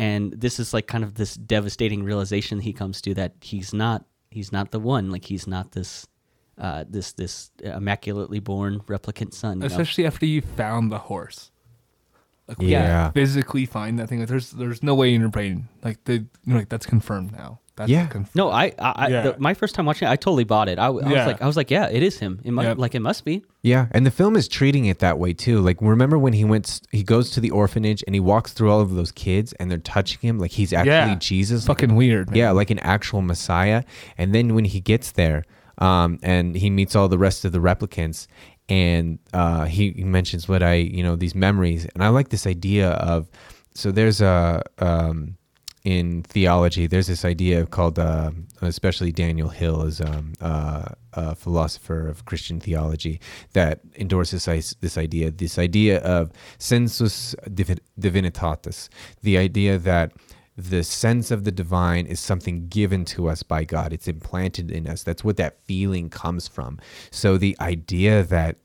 and 0.00 0.32
this 0.32 0.58
is 0.58 0.72
like 0.72 0.86
kind 0.86 1.04
of 1.04 1.14
this 1.14 1.34
devastating 1.34 2.02
realization 2.02 2.60
he 2.60 2.72
comes 2.72 3.02
to 3.02 3.12
that 3.14 3.34
he's 3.42 3.74
not 3.74 4.06
he's 4.30 4.50
not 4.50 4.70
the 4.70 4.80
one 4.80 5.10
like 5.10 5.26
he's 5.26 5.46
not 5.46 5.72
this 5.72 6.06
uh, 6.56 6.84
this 6.88 7.12
this 7.12 7.50
immaculately 7.62 8.38
born 8.38 8.80
replicant 8.80 9.32
son. 9.32 9.58
You 9.58 9.60
know? 9.60 9.66
Especially 9.66 10.06
after 10.06 10.26
you 10.26 10.42
found 10.42 10.90
the 10.90 10.98
horse. 10.98 11.50
Like 12.48 12.58
Yeah. 12.60 13.10
physically 13.12 13.64
find 13.66 13.98
that 13.98 14.08
thing. 14.08 14.20
Like 14.20 14.28
there's 14.28 14.50
there's 14.52 14.82
no 14.82 14.94
way 14.94 15.14
in 15.14 15.20
your 15.20 15.30
brain 15.30 15.68
like 15.84 16.04
the 16.04 16.14
you 16.14 16.28
know, 16.46 16.56
like 16.56 16.68
that's 16.68 16.86
confirmed 16.86 17.32
now. 17.32 17.59
That's 17.80 17.90
Yeah. 17.90 18.06
conf- 18.06 18.34
No, 18.34 18.50
I, 18.50 18.66
I, 18.78 18.92
I 18.96 19.08
Yeah. 19.08 19.22
the, 19.22 19.36
my 19.38 19.54
first 19.54 19.74
time 19.74 19.86
watching 19.86 20.06
it, 20.08 20.10
I 20.10 20.16
totally 20.16 20.44
bought 20.44 20.68
it. 20.68 20.78
I, 20.78 20.86
w- 20.86 21.04
I 21.06 21.10
Yeah. 21.10 21.16
was 21.18 21.26
like, 21.26 21.42
I 21.42 21.46
was 21.46 21.56
like, 21.56 21.70
yeah, 21.70 21.88
it 21.88 22.02
is 22.02 22.18
him. 22.18 22.40
It 22.44 22.52
mu- 22.52 22.62
Yep. 22.62 22.78
like 22.78 22.94
it 22.94 23.00
must 23.00 23.24
be. 23.24 23.42
Yeah, 23.62 23.86
and 23.90 24.06
the 24.06 24.10
film 24.10 24.36
is 24.36 24.48
treating 24.48 24.84
it 24.86 25.00
that 25.00 25.18
way 25.18 25.32
too. 25.32 25.60
Like 25.60 25.78
remember 25.80 26.18
when 26.18 26.32
he 26.32 26.44
went 26.44 26.80
he 26.92 27.02
goes 27.02 27.30
to 27.32 27.40
the 27.40 27.50
orphanage 27.50 28.02
and 28.06 28.14
he 28.14 28.20
walks 28.20 28.52
through 28.52 28.70
all 28.70 28.80
of 28.80 28.94
those 28.94 29.12
kids 29.12 29.52
and 29.54 29.70
they're 29.70 29.78
touching 29.78 30.20
him 30.20 30.38
like 30.38 30.52
he's 30.52 30.72
actually 30.72 30.90
Yeah. 30.92 31.14
Jesus. 31.16 31.66
like 31.68 31.78
fucking 31.78 31.96
weird. 31.96 32.30
Man. 32.30 32.36
yeah, 32.38 32.50
like 32.52 32.70
an 32.70 32.78
actual 32.80 33.22
Messiah. 33.22 33.82
And 34.16 34.34
then 34.34 34.54
when 34.54 34.64
he 34.66 34.80
gets 34.80 35.12
there, 35.12 35.44
um, 35.78 36.18
and 36.22 36.54
he 36.56 36.68
meets 36.70 36.94
all 36.94 37.08
the 37.08 37.18
rest 37.18 37.44
of 37.46 37.52
the 37.52 37.58
replicants, 37.58 38.26
and 38.68 39.18
uh, 39.32 39.64
he, 39.64 39.90
he 39.92 40.04
mentions 40.04 40.46
what 40.48 40.62
I, 40.62 40.74
you 40.74 41.02
know, 41.02 41.16
these 41.16 41.34
memories, 41.34 41.86
and 41.94 42.04
I 42.04 42.08
like 42.08 42.28
this 42.28 42.46
idea 42.46 42.90
of, 42.90 43.28
so 43.74 43.90
there's 43.90 44.20
a 44.20 44.62
um, 44.78 45.36
in 45.84 46.22
theology, 46.24 46.86
there's 46.86 47.06
this 47.06 47.24
idea 47.24 47.64
called, 47.64 47.98
uh, 47.98 48.30
especially 48.60 49.12
Daniel 49.12 49.48
Hill 49.48 49.82
is 49.82 50.00
um, 50.00 50.34
uh, 50.40 50.84
a 51.14 51.34
philosopher 51.34 52.06
of 52.06 52.26
Christian 52.26 52.60
theology 52.60 53.20
that 53.54 53.80
endorses 53.96 54.44
this, 54.44 54.74
this 54.80 54.98
idea, 54.98 55.30
this 55.30 55.58
idea 55.58 56.00
of 56.00 56.32
sensus 56.58 57.34
divi- 57.54 57.78
divinitatis, 57.98 58.88
the 59.22 59.38
idea 59.38 59.78
that 59.78 60.12
the 60.56 60.84
sense 60.84 61.30
of 61.30 61.44
the 61.44 61.52
divine 61.52 62.04
is 62.04 62.20
something 62.20 62.68
given 62.68 63.06
to 63.06 63.28
us 63.28 63.42
by 63.42 63.64
God. 63.64 63.94
It's 63.94 64.08
implanted 64.08 64.70
in 64.70 64.86
us. 64.86 65.02
That's 65.02 65.24
what 65.24 65.38
that 65.38 65.64
feeling 65.64 66.10
comes 66.10 66.46
from. 66.46 66.78
So 67.10 67.38
the 67.38 67.56
idea 67.60 68.22
that 68.24 68.56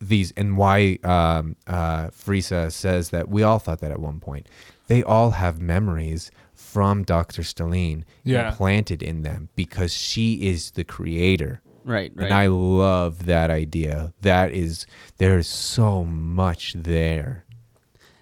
these 0.00 0.32
and 0.36 0.56
why 0.56 0.98
um, 1.04 1.56
uh, 1.66 2.08
Freysa 2.08 2.70
says 2.72 3.10
that 3.10 3.28
we 3.28 3.42
all 3.42 3.58
thought 3.58 3.80
that 3.80 3.90
at 3.92 4.00
one 4.00 4.20
point. 4.20 4.48
They 4.88 5.02
all 5.02 5.30
have 5.30 5.60
memories 5.60 6.30
from 6.72 7.02
Dr. 7.02 7.42
Stelline 7.42 8.04
Yeah. 8.24 8.48
implanted 8.48 9.02
in 9.02 9.22
them 9.22 9.48
because 9.54 9.92
she 9.92 10.46
is 10.48 10.70
the 10.72 10.84
creator. 10.84 11.60
Right, 11.84 12.12
right. 12.14 12.24
And 12.26 12.34
I 12.34 12.46
love 12.46 13.26
that 13.26 13.50
idea. 13.50 14.12
That 14.22 14.52
is, 14.52 14.86
there's 15.18 15.48
so 15.48 16.04
much 16.04 16.72
there. 16.74 17.44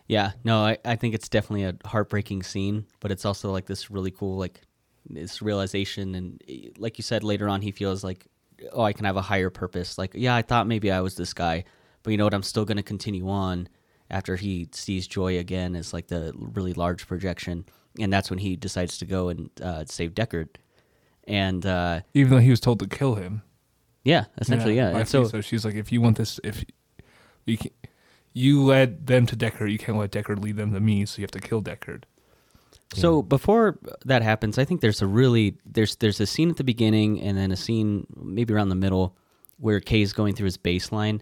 Yeah, 0.08 0.32
no, 0.42 0.64
I, 0.64 0.78
I 0.84 0.96
think 0.96 1.14
it's 1.14 1.28
definitely 1.28 1.64
a 1.64 1.76
heartbreaking 1.86 2.42
scene, 2.42 2.86
but 2.98 3.12
it's 3.12 3.24
also 3.24 3.52
like 3.52 3.66
this 3.66 3.90
really 3.90 4.10
cool, 4.10 4.36
like 4.38 4.62
this 5.08 5.40
realization. 5.40 6.14
And 6.16 6.42
like 6.78 6.98
you 6.98 7.02
said, 7.02 7.22
later 7.22 7.48
on, 7.48 7.62
he 7.62 7.70
feels 7.70 8.02
like, 8.02 8.26
oh, 8.72 8.82
I 8.82 8.92
can 8.92 9.04
have 9.04 9.16
a 9.16 9.22
higher 9.22 9.50
purpose. 9.50 9.96
Like, 9.98 10.12
yeah, 10.14 10.34
I 10.34 10.42
thought 10.42 10.66
maybe 10.66 10.90
I 10.90 11.00
was 11.00 11.14
this 11.14 11.32
guy, 11.32 11.64
but 12.02 12.10
you 12.10 12.16
know 12.16 12.24
what? 12.24 12.34
I'm 12.34 12.42
still 12.42 12.64
going 12.64 12.78
to 12.78 12.82
continue 12.82 13.28
on 13.28 13.68
after 14.10 14.34
he 14.34 14.68
sees 14.72 15.06
Joi 15.06 15.38
again 15.38 15.76
as 15.76 15.92
like 15.92 16.08
the 16.08 16.32
really 16.34 16.72
large 16.72 17.06
projection. 17.06 17.64
And 17.98 18.12
that's 18.12 18.30
when 18.30 18.38
he 18.38 18.56
decides 18.56 18.98
to 18.98 19.04
go 19.06 19.28
and 19.28 19.50
uh, 19.62 19.84
save 19.86 20.12
Deckard. 20.14 20.48
And 21.24 21.64
uh, 21.66 22.00
Even 22.14 22.30
though 22.30 22.38
he 22.38 22.50
was 22.50 22.60
told 22.60 22.78
to 22.80 22.86
kill 22.86 23.16
him. 23.16 23.42
yeah, 24.04 24.26
essentially, 24.38 24.76
yeah. 24.76 24.96
And 24.96 25.08
so, 25.08 25.24
Freysa. 25.24 25.44
she's 25.44 25.64
like, 25.64 25.74
if 25.74 25.90
you 25.92 26.00
want 26.00 26.16
this, 26.16 26.40
if 26.44 26.64
you 27.46 27.58
can, 27.58 27.70
you 28.32 28.64
led 28.64 29.06
them 29.06 29.26
to 29.26 29.36
Deckard, 29.36 29.70
you 29.72 29.78
can't 29.78 29.98
let 29.98 30.12
Deckard 30.12 30.40
lead 30.42 30.56
them 30.56 30.72
to 30.72 30.80
me, 30.80 31.04
so 31.04 31.18
you 31.18 31.24
have 31.24 31.30
to 31.32 31.40
kill 31.40 31.62
Deckard. 31.62 32.04
So 32.92 33.22
before 33.22 33.78
that 34.04 34.22
happens, 34.22 34.58
I 34.58 34.64
think 34.64 34.80
there's 34.80 35.00
a 35.00 35.06
really 35.06 35.56
there's 35.64 35.94
there's 35.96 36.18
a 36.20 36.26
scene 36.26 36.50
at 36.50 36.56
the 36.56 36.64
beginning 36.64 37.20
and 37.20 37.38
then 37.38 37.52
a 37.52 37.56
scene 37.56 38.04
maybe 38.16 38.52
around 38.52 38.68
the 38.68 38.74
middle 38.74 39.16
where 39.58 39.78
Kay's 39.78 40.12
going 40.12 40.34
through 40.34 40.46
his 40.46 40.58
baseline. 40.58 41.20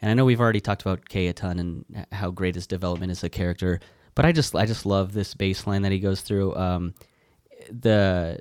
And 0.00 0.10
I 0.10 0.14
know 0.14 0.24
we've 0.24 0.40
already 0.40 0.60
talked 0.60 0.80
about 0.80 1.10
Kay 1.10 1.26
a 1.26 1.34
ton 1.34 1.58
and 1.58 2.06
how 2.12 2.30
great 2.30 2.54
his 2.54 2.66
development 2.66 3.10
as 3.10 3.22
a 3.22 3.28
character, 3.28 3.80
but 4.14 4.24
I 4.24 4.32
just 4.32 4.54
I 4.54 4.66
just 4.66 4.86
love 4.86 5.12
this 5.12 5.34
baseline 5.34 5.82
that 5.82 5.92
he 5.92 5.98
goes 5.98 6.20
through. 6.20 6.54
Um, 6.56 6.94
the 7.70 8.40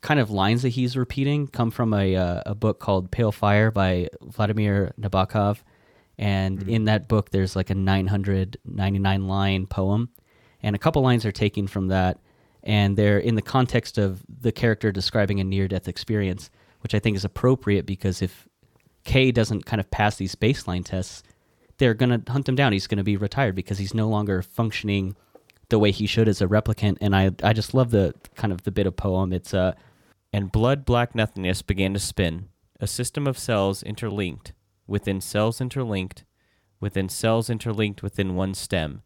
kind 0.00 0.18
of 0.18 0.30
lines 0.30 0.62
that 0.62 0.70
he's 0.70 0.96
repeating 0.96 1.46
come 1.46 1.70
from 1.70 1.92
a 1.92 2.16
uh, 2.16 2.42
a 2.46 2.54
book 2.54 2.80
called 2.80 3.10
Pale 3.10 3.32
Fire 3.32 3.70
by 3.70 4.08
Vladimir 4.22 4.92
Nabokov, 5.00 5.58
and 6.18 6.68
in 6.68 6.84
that 6.84 7.08
book 7.08 7.30
there's 7.30 7.56
like 7.56 7.70
a 7.70 7.74
999 7.74 9.28
line 9.28 9.66
poem, 9.66 10.10
and 10.62 10.74
a 10.74 10.78
couple 10.78 11.02
lines 11.02 11.26
are 11.26 11.32
taken 11.32 11.66
from 11.66 11.88
that, 11.88 12.18
and 12.62 12.96
they're 12.96 13.18
in 13.18 13.34
the 13.34 13.42
context 13.42 13.98
of 13.98 14.22
the 14.28 14.52
character 14.52 14.92
describing 14.92 15.40
a 15.40 15.44
near 15.44 15.68
death 15.68 15.88
experience, 15.88 16.50
which 16.80 16.94
I 16.94 16.98
think 16.98 17.16
is 17.16 17.24
appropriate 17.24 17.86
because 17.86 18.22
if 18.22 18.48
K 19.04 19.30
doesn't 19.32 19.66
kind 19.66 19.80
of 19.80 19.90
pass 19.90 20.16
these 20.16 20.34
baseline 20.34 20.84
tests, 20.84 21.22
they're 21.80 21.94
gonna 21.94 22.22
hunt 22.28 22.48
him 22.48 22.54
down. 22.54 22.72
He's 22.72 22.86
gonna 22.86 23.02
be 23.02 23.16
retired 23.16 23.56
because 23.56 23.78
he's 23.78 23.94
no 23.94 24.08
longer 24.08 24.42
functioning 24.42 25.16
the 25.70 25.78
way 25.78 25.90
he 25.90 26.06
should 26.06 26.28
as 26.28 26.42
a 26.42 26.46
replicant. 26.46 26.98
And 27.00 27.16
I 27.16 27.30
I 27.42 27.52
just 27.54 27.74
love 27.74 27.90
the 27.90 28.14
kind 28.36 28.52
of 28.52 28.62
the 28.62 28.70
bit 28.70 28.86
of 28.86 28.96
poem. 28.96 29.32
It's 29.32 29.54
uh 29.54 29.72
and 30.32 30.52
blood 30.52 30.84
black 30.84 31.14
nothingness 31.14 31.62
began 31.62 31.94
to 31.94 31.98
spin, 31.98 32.50
a 32.78 32.86
system 32.86 33.26
of 33.26 33.38
cells 33.38 33.82
interlinked, 33.82 34.52
within 34.86 35.20
cells 35.20 35.60
interlinked, 35.60 36.24
within 36.80 37.08
cells 37.08 37.50
interlinked 37.50 38.02
within 38.02 38.36
one 38.36 38.54
stem, 38.54 39.02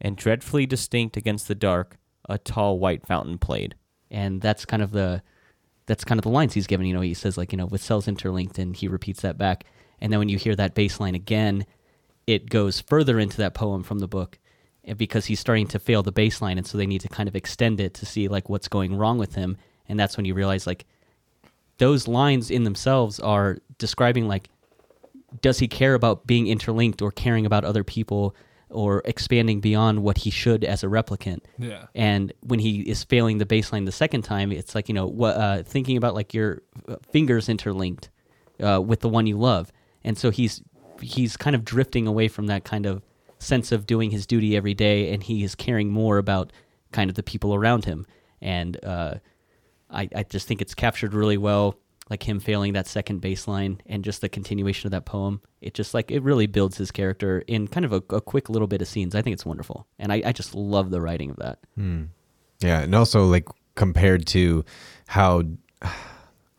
and 0.00 0.16
dreadfully 0.16 0.66
distinct 0.66 1.16
against 1.16 1.48
the 1.48 1.54
dark, 1.54 1.96
a 2.28 2.38
tall 2.38 2.78
white 2.78 3.06
fountain 3.06 3.38
played. 3.38 3.76
and 4.10 4.40
that's 4.40 4.64
kind 4.66 4.82
of 4.82 4.90
the 4.90 5.22
that's 5.86 6.04
kind 6.04 6.18
of 6.18 6.24
the 6.24 6.28
lines 6.28 6.54
he's 6.54 6.66
given. 6.66 6.86
You 6.86 6.94
know, 6.94 7.00
he 7.00 7.14
says 7.14 7.38
like 7.38 7.52
you 7.52 7.58
know 7.58 7.66
with 7.66 7.82
cells 7.82 8.08
interlinked, 8.08 8.58
and 8.58 8.76
he 8.76 8.88
repeats 8.88 9.22
that 9.22 9.38
back. 9.38 9.64
And 10.00 10.12
then 10.12 10.18
when 10.18 10.28
you 10.28 10.38
hear 10.38 10.56
that 10.56 10.74
baseline 10.74 11.14
again, 11.14 11.66
it 12.30 12.48
goes 12.48 12.80
further 12.80 13.18
into 13.18 13.36
that 13.38 13.54
poem 13.54 13.82
from 13.82 13.98
the 13.98 14.08
book, 14.08 14.38
and 14.84 14.96
because 14.96 15.26
he's 15.26 15.40
starting 15.40 15.66
to 15.68 15.78
fail 15.78 16.02
the 16.02 16.12
baseline 16.12 16.56
and 16.56 16.66
so 16.66 16.78
they 16.78 16.86
need 16.86 17.00
to 17.02 17.08
kind 17.08 17.28
of 17.28 17.36
extend 17.36 17.80
it 17.80 17.94
to 17.94 18.06
see 18.06 18.28
like 18.28 18.48
what's 18.48 18.68
going 18.68 18.96
wrong 18.96 19.18
with 19.18 19.34
him. 19.34 19.56
And 19.88 19.98
that's 19.98 20.16
when 20.16 20.24
you 20.24 20.34
realize 20.34 20.66
like 20.66 20.86
those 21.78 22.06
lines 22.06 22.50
in 22.50 22.64
themselves 22.64 23.18
are 23.20 23.58
describing 23.78 24.28
like 24.28 24.48
does 25.42 25.58
he 25.58 25.68
care 25.68 25.94
about 25.94 26.26
being 26.26 26.46
interlinked 26.46 27.02
or 27.02 27.10
caring 27.10 27.46
about 27.46 27.64
other 27.64 27.84
people 27.84 28.34
or 28.70 29.02
expanding 29.04 29.60
beyond 29.60 30.02
what 30.02 30.18
he 30.18 30.30
should 30.30 30.64
as 30.64 30.82
a 30.82 30.86
replicant. 30.86 31.40
Yeah. 31.58 31.86
And 31.94 32.32
when 32.40 32.60
he 32.60 32.80
is 32.80 33.04
failing 33.04 33.38
the 33.38 33.46
baseline 33.46 33.84
the 33.84 33.92
second 33.92 34.22
time, 34.22 34.52
it's 34.52 34.74
like 34.74 34.88
you 34.88 34.94
know 34.94 35.06
what 35.06 35.36
uh, 35.36 35.62
thinking 35.62 35.96
about 35.96 36.14
like 36.14 36.32
your 36.32 36.62
uh, 36.88 36.96
fingers 37.10 37.48
interlinked 37.48 38.10
uh, 38.62 38.80
with 38.80 39.00
the 39.00 39.08
one 39.08 39.26
you 39.26 39.38
love, 39.38 39.72
and 40.04 40.16
so 40.16 40.30
he's 40.30 40.62
he's 41.00 41.36
kind 41.36 41.56
of 41.56 41.64
drifting 41.64 42.06
away 42.06 42.28
from 42.28 42.46
that 42.46 42.64
kind 42.64 42.86
of 42.86 43.02
sense 43.38 43.72
of 43.72 43.86
doing 43.86 44.10
his 44.10 44.26
duty 44.26 44.56
every 44.56 44.74
day, 44.74 45.12
and 45.12 45.22
he 45.22 45.42
is 45.42 45.54
caring 45.54 45.90
more 45.90 46.18
about 46.18 46.52
kind 46.92 47.10
of 47.10 47.16
the 47.16 47.22
people 47.22 47.54
around 47.54 47.84
him. 47.84 48.06
And 48.40 48.82
uh, 48.84 49.14
I, 49.90 50.08
I 50.14 50.22
just 50.22 50.46
think 50.46 50.60
it's 50.60 50.74
captured 50.74 51.14
really 51.14 51.38
well, 51.38 51.76
like 52.08 52.22
him 52.28 52.40
failing 52.40 52.72
that 52.74 52.86
second 52.86 53.22
baseline 53.22 53.80
and 53.86 54.04
just 54.04 54.20
the 54.20 54.28
continuation 54.28 54.86
of 54.86 54.90
that 54.92 55.04
poem. 55.04 55.40
It 55.60 55.74
just 55.74 55.94
like 55.94 56.10
it 56.10 56.22
really 56.22 56.46
builds 56.46 56.76
his 56.78 56.90
character 56.90 57.40
in 57.46 57.68
kind 57.68 57.84
of 57.84 57.92
a, 57.92 58.02
a 58.10 58.20
quick 58.20 58.48
little 58.48 58.68
bit 58.68 58.82
of 58.82 58.88
scenes. 58.88 59.14
I 59.14 59.22
think 59.22 59.34
it's 59.34 59.46
wonderful, 59.46 59.86
and 59.98 60.12
I, 60.12 60.22
I 60.26 60.32
just 60.32 60.54
love 60.54 60.90
the 60.90 61.00
writing 61.00 61.30
of 61.30 61.36
that. 61.36 61.58
Yeah, 62.60 62.80
and 62.80 62.94
also 62.94 63.24
like 63.24 63.48
compared 63.74 64.26
to 64.28 64.64
how 65.08 65.42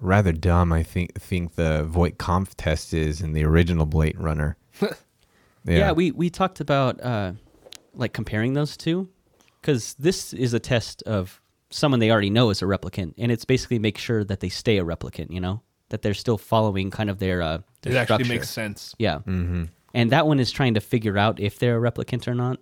rather 0.01 0.31
dumb 0.33 0.73
I 0.73 0.83
think 0.83 1.19
think 1.21 1.55
the 1.55 1.83
Voight 1.83 2.17
Kampff 2.17 2.53
test 2.57 2.93
is 2.93 3.21
in 3.21 3.33
the 3.33 3.45
original 3.45 3.85
Blade 3.85 4.19
Runner. 4.19 4.57
Yeah, 5.63 5.91
we 5.91 6.09
we 6.11 6.29
talked 6.31 6.59
about 6.59 6.99
uh, 7.03 7.33
like 7.93 8.13
comparing 8.13 8.53
those 8.53 8.75
two 8.75 9.09
because 9.61 9.93
this 9.99 10.33
is 10.33 10.53
a 10.55 10.59
test 10.59 11.03
of 11.03 11.39
someone 11.69 11.99
they 11.99 12.09
already 12.09 12.31
know 12.31 12.49
is 12.49 12.61
a 12.63 12.65
replicant, 12.65 13.13
and 13.17 13.31
it's 13.31 13.45
basically 13.45 13.77
make 13.77 13.97
sure 13.99 14.23
that 14.23 14.39
they 14.39 14.49
stay 14.49 14.79
a 14.79 14.83
replicant. 14.83 15.29
You 15.29 15.39
know 15.39 15.61
that 15.89 16.01
they're 16.01 16.15
still 16.15 16.39
following 16.39 16.89
kind 16.89 17.09
of 17.11 17.19
their 17.19 17.43
uh, 17.43 17.59
their 17.83 17.93
It 17.93 17.97
actually 17.97 18.27
makes 18.27 18.49
sense. 18.49 18.95
Yeah, 18.97 19.17
mm-hmm. 19.17 19.65
and 19.93 20.09
that 20.11 20.25
one 20.25 20.39
is 20.39 20.51
trying 20.51 20.73
to 20.73 20.81
figure 20.81 21.17
out 21.17 21.39
if 21.39 21.59
they're 21.59 21.77
a 21.77 21.91
replicant 21.91 22.27
or 22.27 22.33
not. 22.33 22.57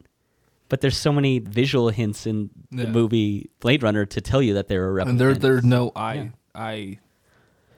But 0.68 0.82
there's 0.82 0.98
so 0.98 1.12
many 1.12 1.40
visual 1.40 1.90
hints 1.90 2.28
in 2.28 2.50
the 2.70 2.84
Yeah. 2.84 2.90
movie 2.90 3.50
Blade 3.60 3.82
Runner 3.82 4.06
to 4.06 4.22
tell 4.22 4.42
you 4.42 4.54
that 4.56 4.68
they're 4.68 4.90
a 4.90 5.04
replicant. 5.04 5.10
And 5.10 5.20
there 5.20 5.34
there's 5.34 5.64
no 5.64 5.92
eye 5.96 6.14
Yeah. 6.16 6.30
eye 6.54 7.00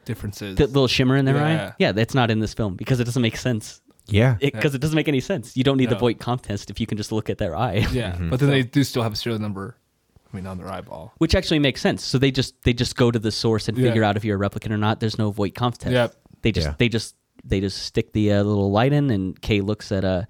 differences. 0.06 0.56
the 0.58 0.68
little 0.68 0.88
shimmer 0.88 1.16
in 1.18 1.26
their 1.26 1.38
eye. 1.38 1.54
Yeah. 1.54 1.74
Yeah, 1.80 1.92
that's 1.92 2.14
not 2.14 2.32
in 2.32 2.40
this 2.40 2.54
film 2.54 2.76
because 2.76 3.00
it 3.00 3.04
doesn't 3.06 3.22
make 3.22 3.38
sense. 3.38 3.82
yeah, 4.08 4.36
Because 4.42 4.74
it, 4.76 4.80
doesn't 4.82 4.96
make 4.96 5.08
any 5.08 5.20
sense. 5.20 5.56
You 5.56 5.64
don't 5.64 5.78
need 5.78 5.90
the 5.90 5.96
No. 5.96 6.00
Voight 6.00 6.20
Kampff 6.20 6.42
test 6.42 6.70
if 6.70 6.80
you 6.80 6.88
can 6.88 6.98
just 6.98 7.12
look 7.12 7.30
at 7.30 7.38
their 7.38 7.56
eye. 7.56 7.86
yeah, 7.92 8.18
but 8.20 8.40
then 8.40 8.50
they 8.50 8.64
do 8.64 8.84
still 8.84 9.04
have 9.04 9.14
a 9.14 9.16
serial 9.16 9.40
number. 9.40 9.78
I 10.34 10.38
mean, 10.38 10.48
on 10.48 10.58
their 10.58 10.70
eyeball. 10.70 11.14
which 11.18 11.36
actually 11.36 11.60
makes 11.60 11.82
sense. 11.82 12.04
So 12.04 12.18
they 12.18 12.32
just 12.32 12.56
they 12.64 12.72
just 12.74 12.96
go 12.96 13.12
to 13.12 13.20
the 13.20 13.32
source 13.32 13.68
and 13.68 13.78
Yeah. 13.78 13.90
figure 13.90 14.04
out 14.04 14.16
if 14.18 14.24
you're 14.24 14.42
a 14.42 14.50
replicant 14.50 14.72
or 14.72 14.78
not. 14.78 15.00
There's 15.02 15.18
no 15.18 15.30
Voight 15.32 15.56
contest. 15.56 15.82
test. 15.82 15.92
Yep. 15.94 16.16
They 16.42 16.52
just 16.54 16.68
Yeah. 16.68 16.76
they 16.78 16.90
just 16.90 17.16
they 17.44 17.60
just 17.60 17.84
stick 17.84 18.14
the 18.14 18.32
uh, 18.34 18.44
little 18.44 18.72
light 18.72 18.94
in, 18.94 19.10
and 19.10 19.40
Kay 19.42 19.60
looks 19.62 19.92
at 19.92 20.04
a 20.06 20.28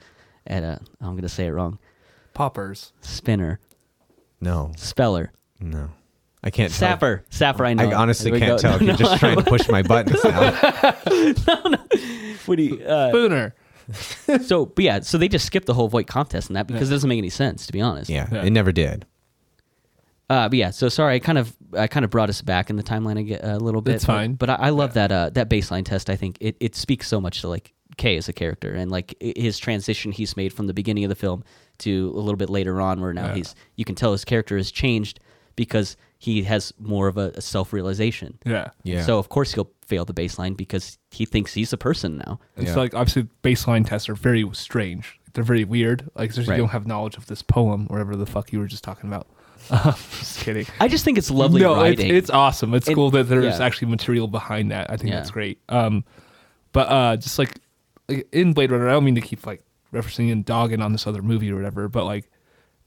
at 0.47 0.63
a 0.63 0.79
I'm 1.01 1.15
gonna 1.15 1.29
say 1.29 1.45
it 1.45 1.51
wrong 1.51 1.77
Poppers. 2.33 2.93
spinner 3.01 3.59
no, 4.39 4.71
speller 4.75 5.31
no, 5.59 5.91
I 6.43 6.49
can't. 6.49 6.71
tell. 6.71 6.79
sapper 6.89 7.23
sapper. 7.29 7.65
I 7.65 7.73
know. 7.73 7.89
I 7.89 7.95
honestly 7.95 8.31
can't 8.31 8.43
go. 8.43 8.57
tell 8.57 8.75
if 8.75 8.81
No, 8.81 8.87
you're 8.87 8.97
just 8.97 9.19
trying 9.19 9.37
to 9.37 9.43
push 9.43 9.67
my 9.69 9.81
buttons 9.83 10.23
now. 10.23 10.51
what 12.45 12.55
do 12.57 12.63
you, 12.63 12.83
uh, 12.83 13.09
Spooner. 13.09 13.55
so 14.43 14.65
but 14.65 14.83
yeah, 14.83 14.99
so 15.01 15.17
they 15.17 15.27
just 15.27 15.45
skipped 15.45 15.67
the 15.67 15.73
whole 15.73 15.87
Voight 15.87 16.07
contest 16.07 16.49
and 16.49 16.55
that 16.55 16.67
because 16.67 16.89
it 16.89 16.93
doesn't 16.93 17.07
make 17.09 17.17
any 17.17 17.29
sense 17.29 17.65
to 17.67 17.73
be 17.73 17.81
honest. 17.81 18.09
Yeah, 18.09 18.27
Yeah. 18.31 18.43
it 18.43 18.49
never 18.51 18.71
did. 18.71 19.05
Uh, 20.29 20.47
but 20.47 20.57
yeah, 20.57 20.69
so 20.69 20.87
sorry, 20.87 21.15
I 21.15 21.19
kind 21.19 21.37
of 21.37 21.55
I 21.77 21.87
kind 21.87 22.03
of 22.05 22.09
brought 22.09 22.29
us 22.29 22.41
back 22.41 22.69
in 22.69 22.75
the 22.77 22.83
timeline 22.83 23.19
a, 23.19 23.23
ge- 23.37 23.39
a 23.43 23.57
little 23.57 23.81
bit. 23.81 23.95
It's 23.95 24.05
but- 24.05 24.13
fine. 24.13 24.33
But, 24.35 24.49
I, 24.49 24.55
I 24.55 24.69
love 24.69 24.93
that 24.93 25.11
uh, 25.11 25.29
that 25.31 25.49
baseline 25.49 25.83
test. 25.85 26.09
I 26.09 26.15
think 26.15 26.37
it, 26.39 26.55
it 26.59 26.75
speaks 26.75 27.07
so 27.07 27.19
much 27.19 27.41
to 27.41 27.49
like 27.49 27.73
Kay 27.97 28.15
as 28.15 28.29
a 28.29 28.33
character 28.33 28.73
and 28.73 28.89
like 28.89 29.13
i- 29.21 29.33
his 29.35 29.59
transition 29.59 30.13
he's 30.13 30.37
made 30.37 30.53
from 30.53 30.67
the 30.67 30.73
beginning 30.73 31.03
of 31.03 31.09
the 31.09 31.15
film 31.15 31.43
to 31.79 32.13
a 32.15 32.19
little 32.19 32.37
bit 32.37 32.49
later 32.49 32.79
on, 32.79 33.01
where 33.01 33.13
now 33.13 33.27
Yeah. 33.27 33.35
he's 33.35 33.55
you 33.75 33.83
can 33.83 33.95
tell 33.95 34.13
his 34.13 34.23
character 34.23 34.55
has 34.55 34.71
changed 34.71 35.19
because 35.57 35.97
he 36.21 36.43
has 36.43 36.71
more 36.77 37.07
of 37.07 37.17
a, 37.17 37.31
a 37.33 37.41
self 37.41 37.73
realization. 37.73 38.37
Yeah. 38.45 38.69
Yeah. 38.83 39.01
So 39.03 39.17
of 39.17 39.29
course 39.29 39.53
he'll 39.55 39.71
fail 39.83 40.05
the 40.05 40.13
baseline 40.13 40.55
because 40.55 40.99
he 41.09 41.25
thinks 41.25 41.51
he's 41.55 41.73
a 41.73 41.77
person 41.77 42.17
now. 42.19 42.39
It's 42.57 42.67
Yeah. 42.69 42.75
like 42.75 42.93
obviously 42.93 43.27
baseline 43.43 43.87
tests 43.87 44.07
are 44.07 44.13
very 44.13 44.47
strange. 44.53 45.19
They're 45.33 45.43
very 45.43 45.63
weird. 45.63 46.07
Like 46.13 46.29
especially 46.29 46.43
if 46.43 46.49
Right. 46.49 46.55
you 46.57 46.61
don't 46.61 46.69
have 46.69 46.85
knowledge 46.85 47.17
of 47.17 47.25
this 47.25 47.41
poem 47.41 47.87
or 47.89 47.95
whatever 47.95 48.15
the 48.15 48.27
fuck 48.27 48.53
you 48.53 48.59
were 48.59 48.67
just 48.67 48.83
talking 48.83 49.09
about. 49.09 49.27
just 50.19 50.41
kidding. 50.41 50.67
I 50.79 50.87
just 50.87 51.03
think 51.03 51.17
it's 51.17 51.31
lovely 51.31 51.61
no, 51.61 51.81
it's, 51.83 52.01
it's 52.01 52.29
awesome. 52.29 52.75
It's 52.75 52.87
It- 52.87 52.93
cool 52.93 53.09
that 53.11 53.23
there's 53.23 53.57
yeah. 53.59 53.65
actually 53.65 53.89
material 53.89 54.27
behind 54.27 54.69
that. 54.69 54.91
I 54.91 54.97
think 54.97 55.09
Yeah. 55.09 55.15
that's 55.17 55.31
great. 55.31 55.59
Um, 55.69 56.03
but 56.71 56.87
uh, 56.87 57.17
just 57.17 57.39
like, 57.39 57.59
like 58.07 58.27
in 58.31 58.53
Blade 58.53 58.71
Runner, 58.71 58.87
I 58.89 58.91
don't 58.93 59.03
mean 59.05 59.15
to 59.15 59.21
keep 59.21 59.45
like 59.47 59.63
referencing 59.91 60.31
and 60.31 60.45
dogging 60.45 60.81
on 60.81 60.91
this 60.91 61.07
other 61.07 61.21
movie 61.23 61.51
or 61.51 61.55
whatever, 61.55 61.87
but 61.89 62.05
like 62.05 62.30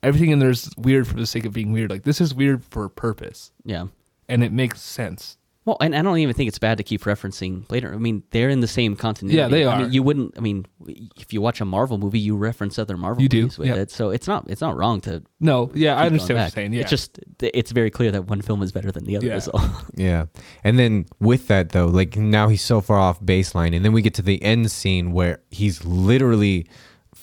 everything 0.05 0.30
in 0.30 0.38
there's 0.38 0.70
weird 0.76 1.07
for 1.07 1.14
the 1.14 1.26
sake 1.26 1.44
of 1.44 1.52
being 1.52 1.72
weird. 1.72 1.90
Like 1.90 2.02
this 2.05 2.20
is 2.20 2.34
weird 2.34 2.64
for 2.64 2.84
a 2.84 2.90
purpose, 2.90 3.52
yeah. 3.64 3.86
and 4.28 4.44
it 4.44 4.52
makes 4.52 4.80
sense. 4.80 5.36
Well, 5.64 5.78
and 5.80 5.96
I 5.96 6.02
don't 6.02 6.18
even 6.18 6.34
think 6.34 6.48
it's 6.48 6.59
bad 6.59 6.76
to 6.76 6.84
keep 6.84 7.02
referencing 7.05 7.70
later. 7.70 7.94
I 7.94 7.96
mean, 7.96 8.22
they're 8.32 8.50
in 8.50 8.61
the 8.61 8.68
same 8.68 8.96
continuity. 8.96 9.38
Yeah, 9.38 9.48
they 9.48 9.64
I 9.64 9.72
are. 9.72 9.82
mean, 9.82 9.92
you 9.92 10.02
wouldn't. 10.02 10.34
I 10.36 10.40
mean, 10.40 10.66
if 11.18 11.32
you 11.32 11.40
watch 11.40 11.62
a 11.62 11.64
Marvel 11.64 11.96
movie, 11.96 12.18
you 12.18 12.36
reference 12.36 12.78
other 12.78 12.98
Marvel 12.98 13.22
You 13.22 13.30
do, 13.30 13.42
movies 13.42 13.57
with 13.57 13.68
yeah. 13.68 13.76
it. 13.76 13.90
So 13.90 14.11
it's 14.11 14.28
not. 14.28 14.44
It's 14.50 14.61
not 14.61 14.76
wrong 14.76 15.00
to. 15.02 15.22
No, 15.40 15.70
yeah, 15.74 15.94
I 15.94 16.02
keep 16.02 16.12
understand 16.12 16.38
what 16.38 16.42
you're 16.42 16.50
saying. 16.50 16.72
Yeah, 16.74 16.80
It's 16.82 16.90
just 16.90 17.18
it's 17.40 17.70
very 17.70 17.90
clear 17.90 18.11
that 18.11 18.26
one 18.26 18.42
film 18.42 18.62
is 18.62 18.72
better 18.72 18.92
than 18.92 19.05
the 19.05 19.16
other. 19.16 19.26
Yeah. 19.26 19.36
Is 19.36 19.48
all. 19.48 19.61
Yeah. 19.96 20.26
And 20.64 20.78
then 20.78 21.07
with 21.20 21.48
that 21.48 21.70
though, 21.70 21.86
like 21.86 22.16
now 22.16 22.48
he's 22.48 22.62
so 22.62 22.80
far 22.80 22.98
off 22.98 23.20
baseline 23.20 23.74
and 23.74 23.84
then 23.84 23.92
we 23.92 24.02
get 24.02 24.14
to 24.14 24.22
the 24.22 24.42
end 24.42 24.70
scene 24.70 25.12
where 25.12 25.40
he's 25.50 25.84
literally 25.84 26.66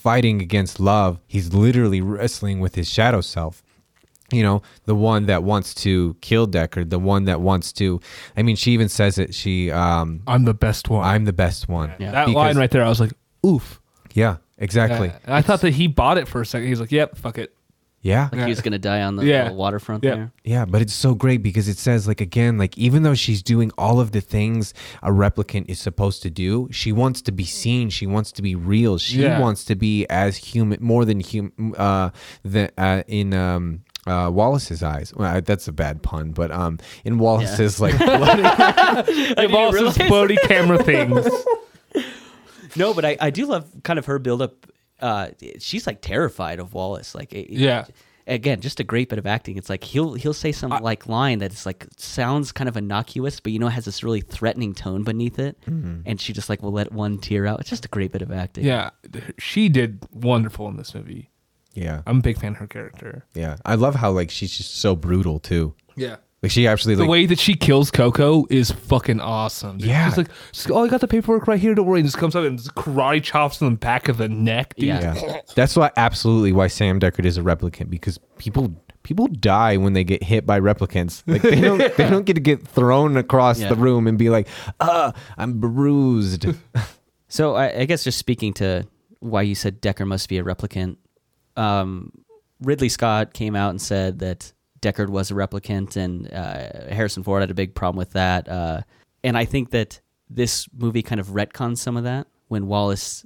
fighting 0.02 0.42
against 0.42 0.80
love. 0.80 1.20
He's 1.28 1.54
literally 1.54 2.02
wrestling 2.02 2.60
with 2.60 2.76
his 2.76 2.90
shadow 2.90 3.22
self. 3.22 3.64
You 4.34 4.44
know, 4.44 4.62
the 4.86 4.96
one 4.96 5.26
that 5.26 5.44
wants 5.44 5.74
to 5.84 6.16
kill 6.22 6.48
Deckard, 6.48 6.90
the 6.90 7.00
one 7.00 7.26
that 7.26 7.42
wants 7.42 7.74
to 7.74 8.00
I 8.38 8.44
mean 8.44 8.56
she 8.56 8.72
even 8.72 8.88
says 8.90 9.18
it, 9.18 9.36
she 9.36 9.70
um 9.72 10.22
I'm 10.26 10.46
the 10.46 10.54
best 10.54 10.90
one. 10.90 11.04
I'm 11.06 11.26
the 11.26 11.34
best 11.34 11.68
one. 11.68 11.92
Yeah. 12.00 12.12
that 12.12 12.26
Because- 12.28 12.36
line 12.36 12.58
right 12.58 12.72
there, 12.72 12.84
I 12.84 12.90
was 12.90 13.00
like, 13.02 13.14
oof. 13.46 13.80
Yeah, 14.14 14.38
exactly. 14.58 15.08
Yeah. 15.08 15.36
I 15.38 15.42
thought 15.42 15.62
that 15.62 15.72
he 15.74 15.88
bought 15.88 16.18
it 16.18 16.28
for 16.28 16.42
a 16.42 16.46
second. 16.46 16.68
He's 16.70 16.80
like, 16.82 16.92
yep, 16.92 17.18
fuck 17.18 17.38
it. 17.38 17.54
Yeah. 18.04 18.30
Like 18.32 18.42
he 18.42 18.50
was 18.50 18.62
gonna 18.62 18.80
die 18.80 19.04
on 19.04 19.16
the 19.16 19.26
Yeah. 19.26 19.44
little 19.44 19.58
waterfront 19.58 20.04
Yeah. 20.04 20.16
there. 20.16 20.32
Yeah, 20.44 20.66
but 20.66 20.82
it's 20.82 20.94
so 20.94 21.14
great 21.14 21.44
because 21.44 21.68
it 21.68 21.78
says 21.78 22.08
like 22.08 22.20
again, 22.20 22.58
like 22.58 22.76
even 22.78 23.04
though 23.04 23.14
she's 23.14 23.44
doing 23.44 23.72
all 23.78 24.00
of 24.00 24.12
the 24.12 24.22
things 24.22 24.74
a 25.04 25.10
replicant 25.12 25.70
is 25.70 25.80
supposed 25.80 26.24
to 26.24 26.30
do, 26.32 26.68
she 26.72 26.92
wants 26.92 27.22
to 27.24 27.32
be 27.32 27.44
seen. 27.46 27.90
She 27.92 28.08
wants 28.08 28.32
to 28.34 28.42
be 28.42 28.56
real. 28.56 28.98
She 28.98 29.22
Yeah. 29.22 29.40
wants 29.40 29.64
to 29.66 29.76
be 29.76 30.08
as 30.10 30.38
human, 30.38 30.80
more 30.82 31.06
than 31.06 31.20
human. 31.20 31.52
Uh, 31.78 32.10
the 32.44 32.72
uh, 32.78 33.04
in 33.08 33.34
um. 33.34 33.82
Uh, 34.08 34.32
Wallace's 34.34 34.82
eyes. 34.82 35.14
Well, 35.16 35.32
I- 35.36 35.42
that's 35.42 35.68
a 35.68 35.72
bad 35.72 36.02
pun, 36.02 36.32
but 36.32 36.50
um, 36.50 36.80
in 37.06 37.20
Wallace's 37.20 37.80
like, 37.80 37.96
They've 38.00 38.08
all 39.54 39.72
realize? 39.72 39.96
those 39.96 40.38
camera 40.48 40.82
things. 40.84 41.24
No, 42.76 42.94
but 42.94 43.04
I, 43.04 43.18
I 43.20 43.30
do 43.32 43.46
love 43.48 43.70
kind 43.84 44.00
of 44.00 44.06
her 44.06 44.18
build 44.18 44.42
up. 44.42 44.66
Uh, 45.02 45.30
she's 45.60 45.88
like 45.88 46.02
terrified 46.02 46.60
of 46.60 46.74
Wallace. 46.74 47.16
Like 47.16 47.34
it- 47.34 47.50
Yeah. 47.50 47.86
Again, 48.28 48.62
just 48.62 48.80
a 48.80 48.84
great 48.84 49.10
bit 49.10 49.18
of 49.18 49.26
acting. 49.26 49.58
It's 49.58 49.68
like 49.70 49.84
he'll 49.84 50.14
he'll 50.14 50.32
say 50.34 50.52
some 50.52 50.70
like 50.70 51.08
line 51.10 51.40
that's 51.40 51.66
like 51.66 51.88
sounds 51.98 52.52
kind 52.52 52.70
of 52.70 52.78
innocuous, 52.78 53.40
but 53.40 53.52
you 53.52 53.58
know 53.58 53.68
has 53.68 53.84
this 53.86 54.04
really 54.04 54.22
threatening 54.22 54.76
tone 54.76 55.04
beneath 55.04 55.40
it, 55.40 55.58
and 55.66 56.22
she 56.22 56.32
just 56.32 56.48
like 56.48 56.62
will 56.62 56.72
let 56.72 56.92
one 56.94 57.18
tear 57.18 57.48
out. 57.48 57.60
It's 57.60 57.70
just 57.70 57.84
a 57.84 57.88
great 57.90 58.12
bit 58.12 58.22
of 58.22 58.32
acting. 58.32 58.64
Yeah, 58.64 58.92
she 59.40 59.70
did 59.70 60.06
wonderful 60.14 60.68
in 60.70 60.78
this 60.78 60.94
movie. 60.94 61.32
yeah, 61.74 62.04
I'm 62.06 62.20
a 62.20 62.22
big 62.22 62.38
fan 62.40 62.52
of 62.52 62.58
her 62.60 62.68
character. 62.68 63.26
yeah. 63.34 63.58
I 63.66 63.74
love 63.76 63.96
how 63.96 64.12
like 64.12 64.30
she's 64.30 64.56
just 64.56 64.78
so 64.78 64.96
brutal 64.96 65.40
too. 65.40 65.74
Yeah. 65.98 66.18
Like 66.44 66.52
she 66.52 66.68
actually 66.68 66.96
The 66.96 67.02
like 67.04 67.10
way 67.10 67.26
that 67.28 67.38
she 67.38 67.54
kills 67.54 67.92
Coco 67.92 68.46
is 68.50 68.72
fucking 68.72 69.20
awesome. 69.22 69.78
dude. 69.78 69.90
Yeah. 69.90 70.10
She's 70.10 70.18
like, 70.18 70.30
she's 70.52 70.68
like, 70.70 70.76
oh, 70.76 70.84
I 70.86 70.88
got 70.88 71.02
the 71.02 71.08
paperwork 71.08 71.48
right 71.48 71.60
here. 71.60 71.76
Don't 71.76 71.86
worry. 71.86 72.00
And 72.00 72.08
just 72.08 72.18
comes 72.18 72.36
up 72.36 72.44
and 72.44 72.58
just 72.58 72.74
karate 72.74 73.22
chops 73.24 73.62
in 73.62 73.70
the 73.70 73.78
back 73.78 74.08
of 74.10 74.18
the 74.18 74.28
neck, 74.28 74.74
dude. 74.76 74.88
Yeah. 74.88 75.14
Yeah, 75.16 75.42
that's 75.56 75.76
why 75.76 75.92
absolutely 75.98 76.52
why 76.52 76.66
Sam 76.68 77.00
Deckard 77.00 77.26
is 77.26 77.38
a 77.38 77.42
replicant 77.42 77.92
because 77.92 78.20
people 78.40 78.74
people 79.04 79.28
die 79.28 79.78
when 79.78 79.94
they 79.94 80.04
get 80.04 80.24
hit 80.24 80.46
by 80.48 80.60
replicants. 80.60 81.22
Like 81.28 81.44
they 81.44 81.62
don't 81.62 81.78
they 81.98 82.10
don't 82.10 82.26
get 82.26 82.34
to 82.34 82.40
get 82.42 82.68
thrown 82.68 83.18
across 83.18 83.60
Yeah. 83.60 83.70
the 83.70 83.76
room 83.76 84.08
and 84.08 84.18
be 84.18 84.30
like, 84.32 84.48
ah, 84.80 85.14
I'm 85.38 85.60
bruised. 85.60 86.48
So 87.28 87.56
I, 87.56 87.80
I 87.80 87.86
guess 87.86 88.04
just 88.04 88.18
speaking 88.18 88.52
to 88.56 88.86
why 89.22 89.44
you 89.44 89.56
said 89.56 89.82
Deckard 89.82 90.08
must 90.08 90.28
be 90.28 90.38
a 90.38 90.44
replicant, 90.44 90.98
um, 91.56 92.12
Ridley 92.60 92.90
Scott 92.90 93.34
came 93.34 93.56
out 93.56 93.70
and 93.70 93.82
said 93.82 94.20
that 94.20 94.52
Deckard 94.82 95.10
was 95.10 95.32
a 95.32 95.34
replicant, 95.34 95.96
and 95.96 96.32
uh, 96.34 96.94
Harrison 96.94 97.24
Ford 97.24 97.42
had 97.42 97.52
a 97.52 97.56
big 97.56 97.76
problem 97.76 97.98
with 97.98 98.12
that. 98.12 98.48
Uh, 98.48 98.82
and 99.24 99.38
I 99.38 99.46
think 99.46 99.72
that 99.72 100.02
this 100.30 100.68
movie 100.76 101.04
kind 101.04 101.20
of 101.20 101.28
retcons 101.28 101.78
some 101.78 101.98
of 101.98 102.04
that 102.06 102.28
when 102.48 102.68
Wallace 102.68 103.26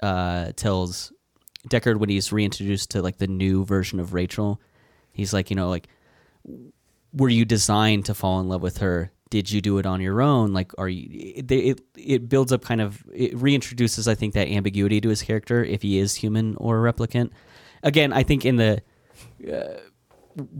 uh, 0.00 0.52
tells 0.56 1.12
Deckard 1.68 1.96
when 1.96 2.08
he's 2.08 2.32
reintroduced 2.32 2.90
to 2.90 3.02
like 3.02 3.18
the 3.18 3.26
new 3.26 3.64
version 3.64 4.00
of 4.00 4.14
Rachel, 4.14 4.60
he's 5.12 5.32
like, 5.32 5.50
you 5.50 5.56
know, 5.56 5.68
like 5.68 5.88
were 7.12 7.28
you 7.28 7.44
designed 7.44 8.04
to 8.06 8.14
fall 8.14 8.40
in 8.40 8.48
love 8.48 8.62
with 8.62 8.78
her 8.78 9.10
did 9.30 9.50
you 9.50 9.60
do 9.60 9.78
it 9.78 9.86
on 9.86 10.00
your 10.00 10.20
own? 10.20 10.52
Like, 10.52 10.72
are 10.76 10.88
you? 10.88 11.08
It 11.36 11.50
it, 11.50 11.80
it 11.96 12.28
builds 12.28 12.52
up 12.52 12.62
kind 12.62 12.80
of 12.80 13.02
it 13.14 13.32
reintroduces 13.36 14.08
I 14.08 14.16
think 14.16 14.34
that 14.34 14.48
ambiguity 14.48 15.00
to 15.00 15.08
his 15.08 15.22
character 15.22 15.64
if 15.64 15.82
he 15.82 15.98
is 15.98 16.16
human 16.16 16.56
or 16.56 16.86
a 16.86 16.92
replicant. 16.92 17.30
Again, 17.82 18.12
I 18.12 18.24
think 18.24 18.44
in 18.44 18.56
the 18.56 18.82
uh, 19.50 19.78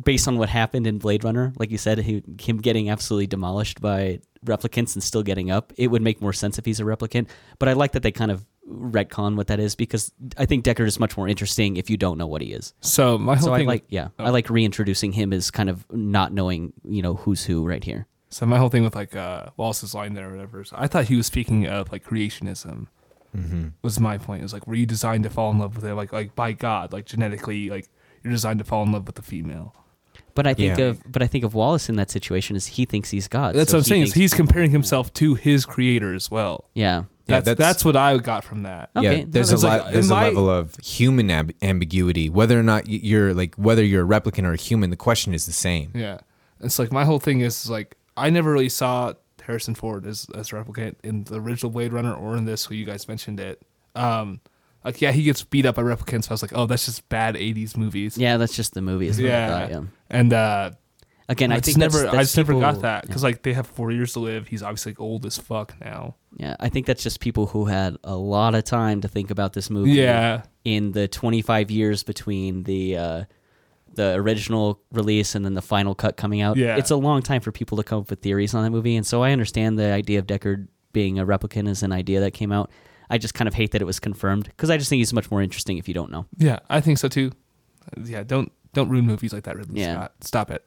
based 0.05 0.29
on 0.29 0.39
what 0.39 0.49
happened 0.49 0.87
in 0.87 0.99
Blade 0.99 1.25
Runner, 1.25 1.53
like 1.59 1.71
you 1.71 1.79
said, 1.79 1.99
he, 1.99 2.23
him 2.41 2.59
getting 2.59 2.91
absolutely 2.91 3.27
demolished 3.27 3.81
by 3.81 4.21
replicants 4.45 4.95
and 4.95 5.03
still 5.03 5.23
getting 5.23 5.51
up, 5.51 5.73
it 5.77 5.89
would 5.89 6.03
make 6.03 6.21
more 6.21 6.33
sense 6.33 6.59
if 6.59 6.64
he's 6.64 6.81
a 6.81 6.85
replicant. 6.85 7.29
But 7.59 7.68
I 7.68 7.75
like 7.75 7.93
that 7.93 8.03
they 8.03 8.12
kind 8.12 8.31
of 8.31 8.45
retcon 8.68 9.37
what 9.37 9.49
that 9.49 9.59
is 9.59 9.75
because 9.75 10.12
I 10.39 10.47
think 10.47 10.64
Deckard 10.64 10.87
is 10.87 11.01
much 11.01 11.16
more 11.16 11.27
interesting 11.27 11.77
if 11.77 11.91
you 11.91 11.97
don't 11.97 12.18
know 12.18 12.27
what 12.27 12.41
he 12.41 12.53
is. 12.53 12.73
So 12.81 13.18
my 13.18 13.35
whole 13.37 13.49
So 13.49 13.55
I 13.55 13.59
thing, 13.59 13.66
like, 13.66 13.85
yeah, 13.89 14.09
I 14.18 14.31
like 14.31 14.49
reintroducing 14.49 15.12
him 15.12 15.33
as 15.33 15.51
kind 15.51 15.68
of 15.68 15.85
not 15.93 16.33
knowing, 16.33 16.73
you 16.85 17.03
know, 17.03 17.14
who's 17.14 17.45
who 17.45 17.66
right 17.66 17.83
here. 17.83 18.07
so 18.31 18.47
my 18.47 18.59
whole 18.59 18.68
thing 18.68 18.85
with 18.85 18.95
like 18.95 19.16
uh, 19.16 19.47
Wallace's 19.57 19.95
line 19.95 20.14
there 20.14 20.29
or 20.29 20.33
whatever. 20.33 20.64
So 20.64 20.77
I 20.79 20.87
thought 20.87 21.07
he 21.07 21.16
was 21.16 21.27
speaking 21.27 21.66
of 21.66 21.91
like 21.91 22.05
creationism. 22.05 22.87
Mm-hmm. 23.37 23.68
Was 23.83 24.01
my 24.01 24.18
point? 24.18 24.41
It 24.41 24.45
was 24.45 24.53
like, 24.53 24.66
were 24.66 24.75
you 24.75 24.87
designed 24.87 25.25
to 25.25 25.31
fall 25.31 25.51
in 25.53 25.59
love 25.59 25.77
with 25.77 25.85
it? 25.85 25.95
Like, 25.95 26.12
like 26.12 26.35
by 26.35 26.53
God, 26.53 26.93
like 26.93 27.07
genetically, 27.07 27.71
like 27.71 27.89
you're 28.23 28.33
designed 28.33 28.59
to 28.59 28.64
fall 28.64 28.83
in 28.83 28.93
love 28.93 29.07
with 29.07 29.16
the 29.16 29.23
female. 29.23 29.75
But 30.35 30.47
I 30.47 30.55
think 30.55 30.79
Yeah. 30.79 30.85
of, 30.87 31.03
but 31.11 31.23
I 31.23 31.27
think 31.27 31.45
of 31.45 31.55
Wallace 31.55 31.89
in 31.89 31.97
that 31.97 32.11
situation 32.11 32.55
is 32.57 32.66
he 32.66 32.85
thinks 32.85 33.11
he's 33.11 33.27
God. 33.29 33.55
That's 33.55 33.71
so 33.73 33.79
what 33.79 33.81
I'm 33.81 33.85
saying. 33.89 34.03
Is 34.03 34.14
he's 34.14 34.33
comparing 34.33 34.71
himself 34.71 35.12
to 35.14 35.35
his 35.35 35.66
creator 35.66 36.14
as 36.14 36.31
well. 36.31 36.68
yeah, 36.75 37.05
Yeah, 37.27 37.37
That's, 37.37 37.45
that's- 37.47 37.59
that's 37.59 37.85
what 37.85 37.97
I 37.97 38.16
got 38.18 38.43
from 38.45 38.62
that. 38.64 38.91
Okay, 38.97 39.18
yeah, 39.21 39.25
there's 39.29 39.53
a 39.53 39.57
like- 39.59 39.93
There's 39.93 40.11
a 40.11 40.14
my- 40.14 40.25
level 40.29 40.49
of 40.51 40.75
human 40.83 41.31
ab- 41.31 41.53
ambiguity. 41.62 42.29
Whether 42.29 42.59
or 42.59 42.62
not 42.64 42.89
you're 42.89 43.35
like 43.35 43.55
whether 43.57 43.85
you're 43.85 44.05
a 44.05 44.21
replicant 44.21 44.45
or 44.45 44.53
a 44.53 44.57
human, 44.57 44.91
the 44.91 44.97
question 44.97 45.33
is 45.35 45.47
the 45.47 45.53
same. 45.53 45.91
Yeah, 45.95 46.18
it's 46.61 46.79
like 46.79 46.91
my 46.93 47.05
whole 47.05 47.21
thing 47.21 47.41
is 47.41 47.68
like 47.71 47.97
I 48.16 48.31
never 48.31 48.53
really 48.53 48.68
saw 48.68 49.12
Harrison 49.45 49.75
Ford 49.77 50.07
as 50.07 50.27
as 50.35 50.53
a 50.53 50.57
replicant 50.57 50.95
in 51.05 51.25
the 51.25 51.41
original 51.41 51.71
Blade 51.71 51.93
Runner 51.93 52.12
or 52.14 52.37
in 52.37 52.45
this. 52.47 52.64
Who 52.66 52.75
you 52.75 52.85
guys 52.85 53.07
mentioned 53.09 53.39
it. 53.41 53.62
Um, 53.95 54.41
like 54.85 55.01
yeah, 55.01 55.12
he 55.12 55.22
gets 55.22 55.43
beat 55.43 55.66
up 55.66 55.74
by 55.76 55.83
replicants. 55.83 56.24
So 56.24 56.31
I 56.31 56.35
was 56.35 56.43
like, 56.43 56.53
oh, 56.55 56.66
that's 56.66 56.87
just 56.87 57.09
bad 57.09 57.35
'80s 57.35 57.76
movies. 57.76 58.16
yeah, 58.18 58.37
that's 58.37 58.55
just 58.55 58.74
the 58.74 58.83
movies. 58.83 59.18
Yeah. 59.18 59.49
thought, 59.49 59.70
yeah. 59.70 59.83
And 60.09 60.33
uh, 60.33 60.70
Again, 61.31 61.53
I, 61.53 61.57
I 61.57 61.61
think 61.61 61.76
never, 61.76 62.03
that's, 62.03 62.12
I 62.14 62.22
just 62.22 62.37
never 62.37 62.59
got 62.59 62.83
that 62.83 63.07
because 63.07 63.22
yeah. 63.22 63.28
like 63.28 63.43
they 63.45 63.53
have 63.53 63.68
four 63.68 63.93
years 63.93 64.14
to 64.14 64.18
live. 64.18 64.49
He's 64.49 64.64
obviously 64.64 64.91
like 64.91 65.01
old 65.01 65.24
as 65.24 65.39
fuck 65.39 65.76
now. 65.81 66.16
Yeah, 66.37 66.57
I 66.59 66.68
think 66.68 66.87
that's 66.87 67.05
just 67.05 67.20
people 67.20 67.47
who 67.47 67.66
had 67.66 67.97
a 68.03 68.16
lot 68.16 68.57
of 68.57 68.64
time 68.64 69.01
to 69.03 69.09
think 69.09 69.31
about 69.31 69.53
this 69.53 69.70
movie. 69.70 69.93
Yeah, 69.93 70.43
In 70.64 70.91
the 70.91 71.07
25 71.07 71.70
years 71.70 72.03
between 72.03 72.64
the 72.64 72.97
uh, 72.97 73.24
the 73.95 74.14
original 74.14 74.81
release 74.91 75.37
and 75.37 75.45
then 75.45 75.55
the 75.55 75.62
final 75.62 75.95
cut 75.95 76.16
coming 76.16 76.41
out, 76.41 76.57
Yeah. 76.57 76.76
it's 76.76 76.91
a 76.91 76.97
long 76.97 77.22
time 77.22 77.41
for 77.41 77.53
people 77.53 77.76
to 77.78 77.85
come 77.85 78.01
up 78.01 78.11
with 78.11 78.22
theories 78.22 78.53
on 78.53 78.64
that 78.64 78.70
movie. 78.70 78.97
And 78.97 79.07
so 79.07 79.22
I 79.22 79.31
understand 79.31 79.78
the 79.78 79.93
idea 79.93 80.18
of 80.18 80.26
Deckard 80.26 80.66
being 80.93 81.20
a 81.20 81.24
replicant 81.24 81.68
is 81.68 81.85
an 81.85 81.93
idea 81.93 82.18
that 82.20 82.33
came 82.33 82.51
out. 82.51 82.72
I 83.11 83.19
just 83.19 83.35
kind 83.35 83.49
of 83.49 83.55
hate 83.55 83.73
that 83.73 83.83
it 83.83 83.85
was 83.85 84.01
confirmed 84.01 84.45
because 84.45 84.71
I 84.71 84.77
just 84.79 84.89
think 84.89 84.99
he's 85.01 85.13
much 85.13 85.31
more 85.31 85.43
interesting 85.43 85.77
if 85.79 85.89
you 85.89 85.95
don't 85.95 86.11
know. 86.11 86.27
yeah, 86.39 86.61
I 86.71 86.81
think 86.81 86.97
so 86.99 87.09
too. 87.09 87.33
Yeah, 88.03 88.23
don't 88.23 88.51
don't 88.73 88.89
ruin 88.89 89.05
movies 89.07 89.33
like 89.33 89.45
that, 89.45 89.57
Ridley 89.57 89.81
Yeah. 89.81 89.95
Scott. 89.95 90.13
Stop 90.23 90.51
it. 90.51 90.65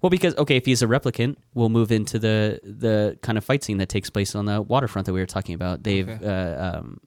Well, 0.00 0.10
because 0.10 0.34
okay, 0.36 0.56
if 0.56 0.64
he's 0.66 0.82
a 0.82 0.86
replicant, 0.86 1.36
we'll 1.54 1.68
move 1.68 1.92
into 1.92 2.18
the 2.18 2.58
the 2.64 3.18
kind 3.22 3.36
of 3.38 3.44
fight 3.44 3.62
scene 3.62 3.78
that 3.78 3.88
takes 3.88 4.10
place 4.10 4.34
on 4.34 4.46
the 4.46 4.60
waterfront 4.62 5.06
that 5.06 5.12
we 5.12 5.20
were 5.20 5.26
talking 5.26 5.54
about. 5.54 5.82
They've 5.84 6.08
Okay. 6.08 6.26
uh, 6.26 6.78
um, 6.78 6.98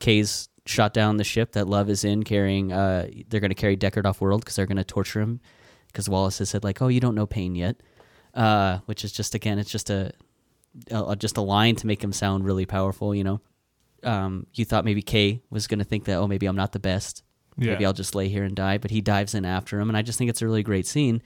Kay's 0.00 0.48
shot 0.66 0.92
down 0.94 1.16
the 1.18 1.24
ship 1.24 1.52
that 1.52 1.68
Love 1.68 1.88
is 1.88 2.04
in, 2.04 2.22
carrying. 2.24 2.72
Uh, 2.72 3.06
they're 3.28 3.40
going 3.40 3.50
to 3.50 3.54
carry 3.54 3.76
Deckard 3.76 4.04
off 4.04 4.20
world 4.20 4.40
because 4.42 4.56
they're 4.56 4.66
going 4.66 4.76
to 4.78 4.84
torture 4.84 5.20
him 5.20 5.40
because 5.86 6.08
Wallace 6.08 6.38
has 6.38 6.50
said 6.50 6.64
like, 6.64 6.82
"Oh, 6.82 6.88
you 6.88 7.00
don't 7.00 7.14
know 7.14 7.26
pain 7.26 7.54
yet," 7.54 7.76
uh, 8.34 8.78
which 8.86 9.04
is 9.04 9.12
just 9.12 9.34
again, 9.34 9.58
it's 9.58 9.70
just 9.70 9.88
a, 9.90 10.12
a 10.90 11.16
just 11.16 11.36
a 11.36 11.40
line 11.42 11.76
to 11.76 11.86
make 11.86 12.02
him 12.02 12.12
sound 12.12 12.44
really 12.44 12.66
powerful. 12.66 13.14
You 13.14 13.24
know, 13.24 13.40
um, 14.04 14.46
you 14.54 14.64
thought 14.64 14.84
maybe 14.84 15.02
Kay 15.02 15.42
was 15.50 15.66
going 15.66 15.78
to 15.78 15.84
think 15.84 16.04
that, 16.04 16.16
oh, 16.16 16.26
maybe 16.26 16.46
I'm 16.46 16.56
not 16.56 16.72
the 16.72 16.78
best. 16.78 17.22
Yeah. 17.56 17.72
Maybe 17.72 17.86
I'll 17.86 17.92
just 17.92 18.14
lay 18.14 18.28
here 18.28 18.44
and 18.44 18.54
die. 18.56 18.78
But 18.78 18.90
he 18.90 19.00
dives 19.00 19.34
in 19.34 19.44
after 19.44 19.78
him, 19.78 19.88
and 19.88 19.96
I 19.96 20.02
just 20.02 20.18
think 20.18 20.28
it's 20.28 20.42
a 20.42 20.46
really 20.46 20.62
great 20.62 20.86
scene. 20.86 21.22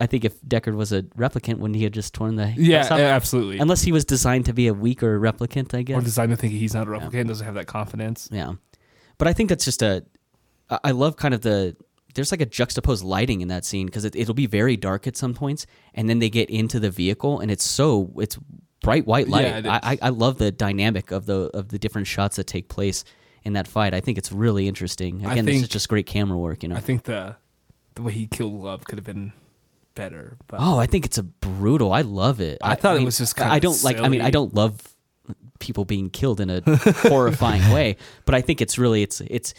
I 0.00 0.06
think 0.06 0.24
if 0.24 0.40
Deckard 0.42 0.74
was 0.74 0.92
a 0.92 1.02
replicant, 1.02 1.58
wouldn't 1.58 1.76
he 1.76 1.84
have 1.84 1.92
just 1.92 2.14
torn 2.14 2.36
the 2.36 2.54
Yeah, 2.56 2.86
absolutely. 2.90 3.58
Unless 3.58 3.82
he 3.82 3.92
was 3.92 4.04
designed 4.04 4.46
to 4.46 4.52
be 4.54 4.66
a 4.66 4.74
weaker 4.74 5.20
replicant, 5.20 5.74
I 5.74 5.82
guess. 5.82 5.96
or 5.96 6.00
designed 6.00 6.30
to 6.30 6.36
think 6.36 6.54
he's 6.54 6.74
not 6.74 6.88
a 6.88 6.90
replicant, 6.90 7.20
and 7.20 7.28
doesn't 7.28 7.44
have 7.44 7.54
that 7.54 7.66
confidence. 7.66 8.28
Yeah, 8.32 8.54
but 9.18 9.28
I 9.28 9.32
think 9.32 9.48
that's 9.50 9.64
just 9.64 9.82
a. 9.82 10.04
I 10.70 10.92
love 10.92 11.16
kind 11.16 11.34
of 11.34 11.42
the. 11.42 11.76
There's 12.14 12.32
like 12.32 12.40
a 12.40 12.46
juxtaposed 12.46 13.04
lighting 13.04 13.40
in 13.40 13.48
that 13.48 13.64
scene 13.64 13.86
because 13.86 14.04
it, 14.04 14.16
it'll 14.16 14.34
be 14.34 14.46
very 14.46 14.76
dark 14.76 15.06
at 15.06 15.16
some 15.16 15.34
points, 15.34 15.66
and 15.94 16.08
then 16.08 16.18
they 16.18 16.30
get 16.30 16.50
into 16.50 16.80
the 16.80 16.90
vehicle, 16.90 17.38
and 17.38 17.50
it's 17.50 17.64
so 17.64 18.10
it's 18.16 18.38
bright 18.82 19.06
white 19.06 19.28
light. 19.28 19.64
Yeah. 19.64 19.78
I, 19.82 19.92
I 19.92 19.98
I 20.02 20.08
love 20.10 20.38
the 20.38 20.50
dynamic 20.50 21.10
of 21.10 21.26
the 21.26 21.50
of 21.54 21.68
the 21.68 21.78
different 21.78 22.06
shots 22.06 22.36
that 22.36 22.46
take 22.46 22.68
place 22.68 23.04
in 23.44 23.54
that 23.54 23.66
fight. 23.66 23.94
I 23.94 24.00
think 24.00 24.18
it's 24.18 24.32
really 24.32 24.68
interesting. 24.68 25.26
I 25.26 25.32
Again, 25.32 25.46
this 25.46 25.62
is 25.62 25.68
just 25.68 25.88
great 25.88 26.06
camera 26.06 26.38
work, 26.38 26.62
you 26.62 26.68
know. 26.68 26.76
I 26.76 26.80
think 26.80 27.04
the 27.04 27.36
the 27.94 28.02
way 28.02 28.12
he 28.12 28.26
killed 28.26 28.54
Love 28.54 28.84
could 28.84 28.98
have 28.98 29.06
been 29.06 29.32
better. 29.94 30.36
But 30.46 30.60
Oh, 30.60 30.78
I 30.78 30.86
think 30.86 31.04
it's 31.04 31.18
a 31.18 31.22
brutal. 31.22 31.92
I 31.92 32.02
love 32.02 32.40
it. 32.40 32.58
I 32.62 32.74
thought 32.74 32.94
it 32.94 32.98
mean, 32.98 33.06
was 33.06 33.18
just 33.18 33.40
I 33.40 33.58
don't 33.58 33.82
like. 33.84 33.98
I 33.98 34.08
mean, 34.08 34.20
I 34.20 34.30
don't 34.30 34.54
love 34.54 34.82
people 35.58 35.84
being 35.84 36.10
killed 36.10 36.40
in 36.40 36.50
a 36.50 36.62
horrifying 37.08 37.70
way, 37.74 37.96
but 38.24 38.34
I 38.34 38.40
think 38.40 38.60
it's 38.60 38.78
really 38.78 39.02
it's 39.02 39.20
it's. 39.22 39.54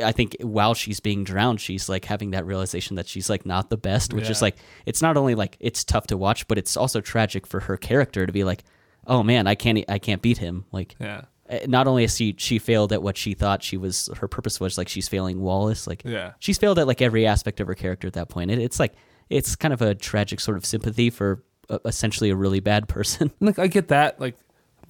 I 0.00 0.12
think 0.12 0.36
while 0.40 0.74
she's 0.74 1.00
being 1.00 1.24
drowned, 1.24 1.60
she's 1.60 1.88
like 1.88 2.04
having 2.04 2.30
that 2.30 2.46
realization 2.46 2.96
that 2.96 3.06
she's 3.06 3.28
like 3.28 3.44
not 3.44 3.68
the 3.70 3.76
best, 3.76 4.14
which 4.14 4.30
is 4.30 4.40
like 4.42 4.56
it's 4.86 5.02
not 5.02 5.16
only 5.16 5.34
like 5.34 5.56
it's 5.60 5.84
tough 5.84 6.06
to 6.08 6.16
watch, 6.16 6.48
but 6.48 6.56
it's 6.58 6.76
also 6.76 7.00
tragic 7.00 7.46
for 7.46 7.60
her 7.60 7.76
character 7.76 8.26
to 8.26 8.32
be 8.32 8.44
like, 8.44 8.64
oh 9.06 9.22
man, 9.22 9.46
I 9.46 9.54
can't 9.54 9.84
I 9.88 9.98
can't 9.98 10.22
beat 10.22 10.38
him. 10.38 10.64
Like, 10.72 10.94
yeah, 10.98 11.22
uh, 11.50 11.58
not 11.66 11.86
only 11.86 12.04
is 12.04 12.16
she 12.16 12.34
she 12.38 12.58
failed 12.58 12.92
at 12.92 13.02
what 13.02 13.16
she 13.18 13.34
thought 13.34 13.62
she 13.62 13.76
was 13.76 14.08
her 14.18 14.28
purpose 14.28 14.58
was, 14.58 14.78
like 14.78 14.88
she's 14.88 15.08
failing 15.08 15.40
Wallace. 15.42 15.86
Like, 15.86 16.02
Yeah. 16.04 16.32
she's 16.38 16.56
failed 16.56 16.78
at 16.78 16.86
like 16.86 17.02
every 17.02 17.26
aspect 17.26 17.60
of 17.60 17.66
her 17.66 17.74
character 17.74 18.06
at 18.06 18.14
that 18.14 18.28
point. 18.30 18.50
It, 18.50 18.58
it's 18.60 18.80
like 18.80 18.94
it's 19.28 19.54
kind 19.56 19.74
of 19.74 19.82
a 19.82 19.94
tragic 19.94 20.40
sort 20.40 20.56
of 20.56 20.64
sympathy 20.64 21.10
for 21.10 21.42
uh, 21.68 21.78
essentially 21.84 22.30
a 22.30 22.36
really 22.36 22.60
bad 22.60 22.88
person. 22.88 23.30
like 23.40 23.58
I 23.58 23.66
get 23.66 23.88
that. 23.88 24.18
Like, 24.20 24.36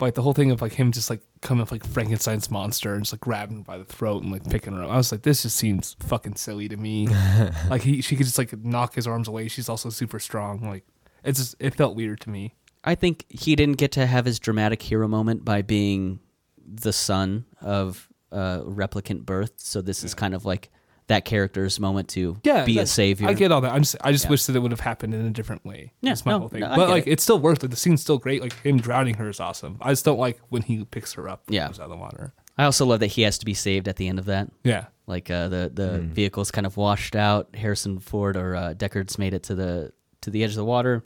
like 0.01 0.15
the 0.15 0.23
whole 0.23 0.33
thing 0.35 0.51
of 0.51 0.61
like 0.63 0.73
him 0.73 0.93
just 0.93 1.11
like 1.11 1.21
coming 1.45 1.63
up 1.63 1.71
like 1.71 1.87
Frankenstein's 1.87 2.51
monster 2.51 2.95
and 2.95 3.05
just 3.05 3.13
like 3.13 3.21
grabbing 3.21 3.59
her 3.59 3.63
by 3.63 3.79
the 3.79 3.85
throat 3.85 4.25
and 4.25 4.33
like 4.33 4.49
picking 4.49 4.73
her 4.73 4.83
up. 4.83 4.91
I 4.91 4.97
was 4.97 5.13
like, 5.13 5.23
this 5.23 5.43
just 5.43 5.57
seems 5.57 5.95
fucking 6.01 6.35
silly 6.35 6.69
to 6.69 6.77
me. 6.77 7.07
like 7.71 7.83
he, 7.83 8.01
she 8.01 8.17
could 8.17 8.27
just 8.27 8.39
like 8.39 8.53
knock 8.65 8.95
his 8.95 9.07
arms 9.07 9.29
away. 9.29 9.47
She's 9.47 9.69
also 9.69 9.91
super 9.91 10.19
strong. 10.19 10.69
Like, 10.69 10.85
it's 11.23 11.39
just 11.39 11.55
it 11.61 11.75
felt 11.75 11.95
weird 11.95 12.21
to 12.23 12.31
me. 12.31 12.57
I 12.83 12.95
think 12.97 13.25
he 13.29 13.55
didn't 13.55 13.79
get 13.79 13.93
to 13.93 14.07
have 14.07 14.25
his 14.25 14.41
dramatic 14.41 14.83
hero 14.83 15.07
moment 15.07 15.45
by 15.45 15.63
being 15.63 16.19
the 16.67 16.93
son 16.93 17.45
of 17.61 18.09
uh, 18.33 18.61
replicant 18.61 19.25
birth. 19.25 19.53
So 19.57 19.81
this 19.81 20.03
is 20.03 20.15
kind 20.15 20.35
of 20.35 20.45
like 20.45 20.71
that 21.09 21.25
character's 21.25 21.79
moment 21.79 22.09
to 22.09 22.37
Yeah, 22.45 22.65
be 22.65 22.79
a 22.79 22.87
savior. 22.87 23.29
I 23.29 23.35
get 23.35 23.53
all 23.53 23.61
that. 23.61 23.73
I'm 23.73 23.83
just, 23.83 23.97
I 24.01 24.11
just 24.13 24.25
Yeah. 24.25 24.31
wish 24.31 24.47
that 24.47 24.57
it 24.57 24.61
would 24.61 24.71
have 24.71 24.81
happened 24.81 25.13
in 25.15 25.25
a 25.27 25.31
different 25.31 25.65
way. 25.65 25.93
Yeah, 26.01 26.11
That's 26.11 26.25
my 26.25 26.33
no, 26.33 26.39
whole 26.41 26.49
thing. 26.49 26.61
no, 26.61 26.75
but 26.75 26.89
like, 26.89 27.07
it. 27.07 27.13
it 27.13 27.21
still 27.21 27.39
worth 27.39 27.63
it. 27.63 27.69
the 27.69 27.77
scene's 27.77 28.01
still 28.01 28.17
great. 28.19 28.41
Like 28.41 28.55
him 28.63 28.79
drowning 28.79 29.15
her 29.17 29.29
is 29.29 29.39
awesome. 29.41 29.77
I 29.83 29.91
just 29.93 30.05
don't 30.05 30.19
like 30.19 30.41
when 30.49 30.63
he 30.63 30.85
picks 30.85 31.13
her 31.15 31.29
up. 31.29 31.43
and 31.47 31.55
Yeah. 31.55 31.67
comes 31.67 31.79
out 31.79 31.85
of 31.85 31.91
the 31.91 31.97
water. 31.97 32.33
I 32.57 32.65
also 32.65 32.87
love 32.87 33.01
that 33.01 33.09
he 33.09 33.23
has 33.23 33.37
to 33.39 33.45
be 33.45 33.53
saved 33.55 33.89
at 33.89 33.97
the 33.97 34.07
end 34.09 34.19
of 34.19 34.27
that. 34.27 34.49
Yeah, 34.63 34.87
Like 35.07 35.29
uh, 35.31 35.49
the 35.49 35.71
the 35.75 35.99
vehicle's 36.01 36.51
kind 36.51 36.67
of 36.67 36.77
washed 36.77 37.17
out. 37.17 37.49
Harrison 37.55 37.99
Ford 37.99 38.37
or 38.37 38.55
uh, 38.57 38.75
Deckard's 38.75 39.19
made 39.19 39.35
it 39.35 39.43
to 39.45 39.55
the 39.57 39.93
to 40.23 40.31
the 40.31 40.43
edge 40.45 40.51
of 40.51 40.57
the 40.57 40.65
water. 40.65 41.03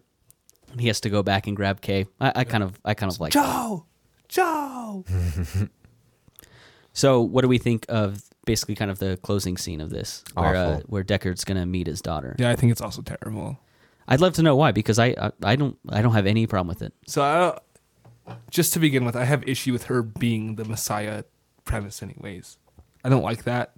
He 0.78 0.86
has 0.88 1.00
to 1.00 1.08
go 1.10 1.22
back 1.22 1.46
and 1.46 1.56
grab 1.56 1.80
Kay. 1.80 2.04
I, 2.20 2.32
I 2.36 2.44
kind 2.44 2.62
of 2.62 2.78
I 2.84 2.92
kind 2.94 3.10
of 3.10 3.18
like. 3.18 3.32
that. 3.32 3.42
Joe, 3.42 3.86
Joe. 4.28 5.04
So, 6.92 7.20
what 7.20 7.42
do 7.42 7.48
we 7.48 7.58
think 7.58 7.86
of 7.88 8.22
basically 8.48 8.74
kind 8.74 8.90
of 8.90 8.98
the 8.98 9.16
closing 9.18 9.56
scene 9.56 9.80
of 9.80 9.90
this, 9.90 10.24
where 10.34 10.56
uh, 10.56 10.70
Awful. 10.70 10.82
where 10.86 11.04
Deckard's 11.04 11.44
gonna 11.44 11.66
meet 11.66 11.86
his 11.86 12.00
daughter? 12.00 12.34
yeah, 12.38 12.50
I 12.50 12.56
think 12.56 12.72
it's 12.72 12.80
also 12.80 13.02
terrible. 13.02 13.58
I'd 14.08 14.20
love 14.20 14.32
to 14.34 14.42
know 14.42 14.56
why 14.56 14.72
because 14.72 14.98
I, 14.98 15.08
I 15.18 15.30
I 15.42 15.56
don't 15.56 15.76
I 15.88 16.00
don't 16.02 16.14
have 16.14 16.26
any 16.26 16.46
problem 16.46 16.68
with 16.68 16.82
it. 16.82 16.94
So, 17.06 17.22
I, 17.22 17.58
just 18.50 18.72
to 18.72 18.78
begin 18.80 19.04
with, 19.04 19.14
I 19.14 19.24
have 19.24 19.46
issue 19.46 19.72
with 19.72 19.84
her 19.84 20.02
being 20.02 20.56
the 20.56 20.64
Messiah 20.64 21.24
premise, 21.64 22.02
anyways. 22.02 22.56
I 23.04 23.10
don't 23.10 23.22
like 23.22 23.44
that. 23.44 23.72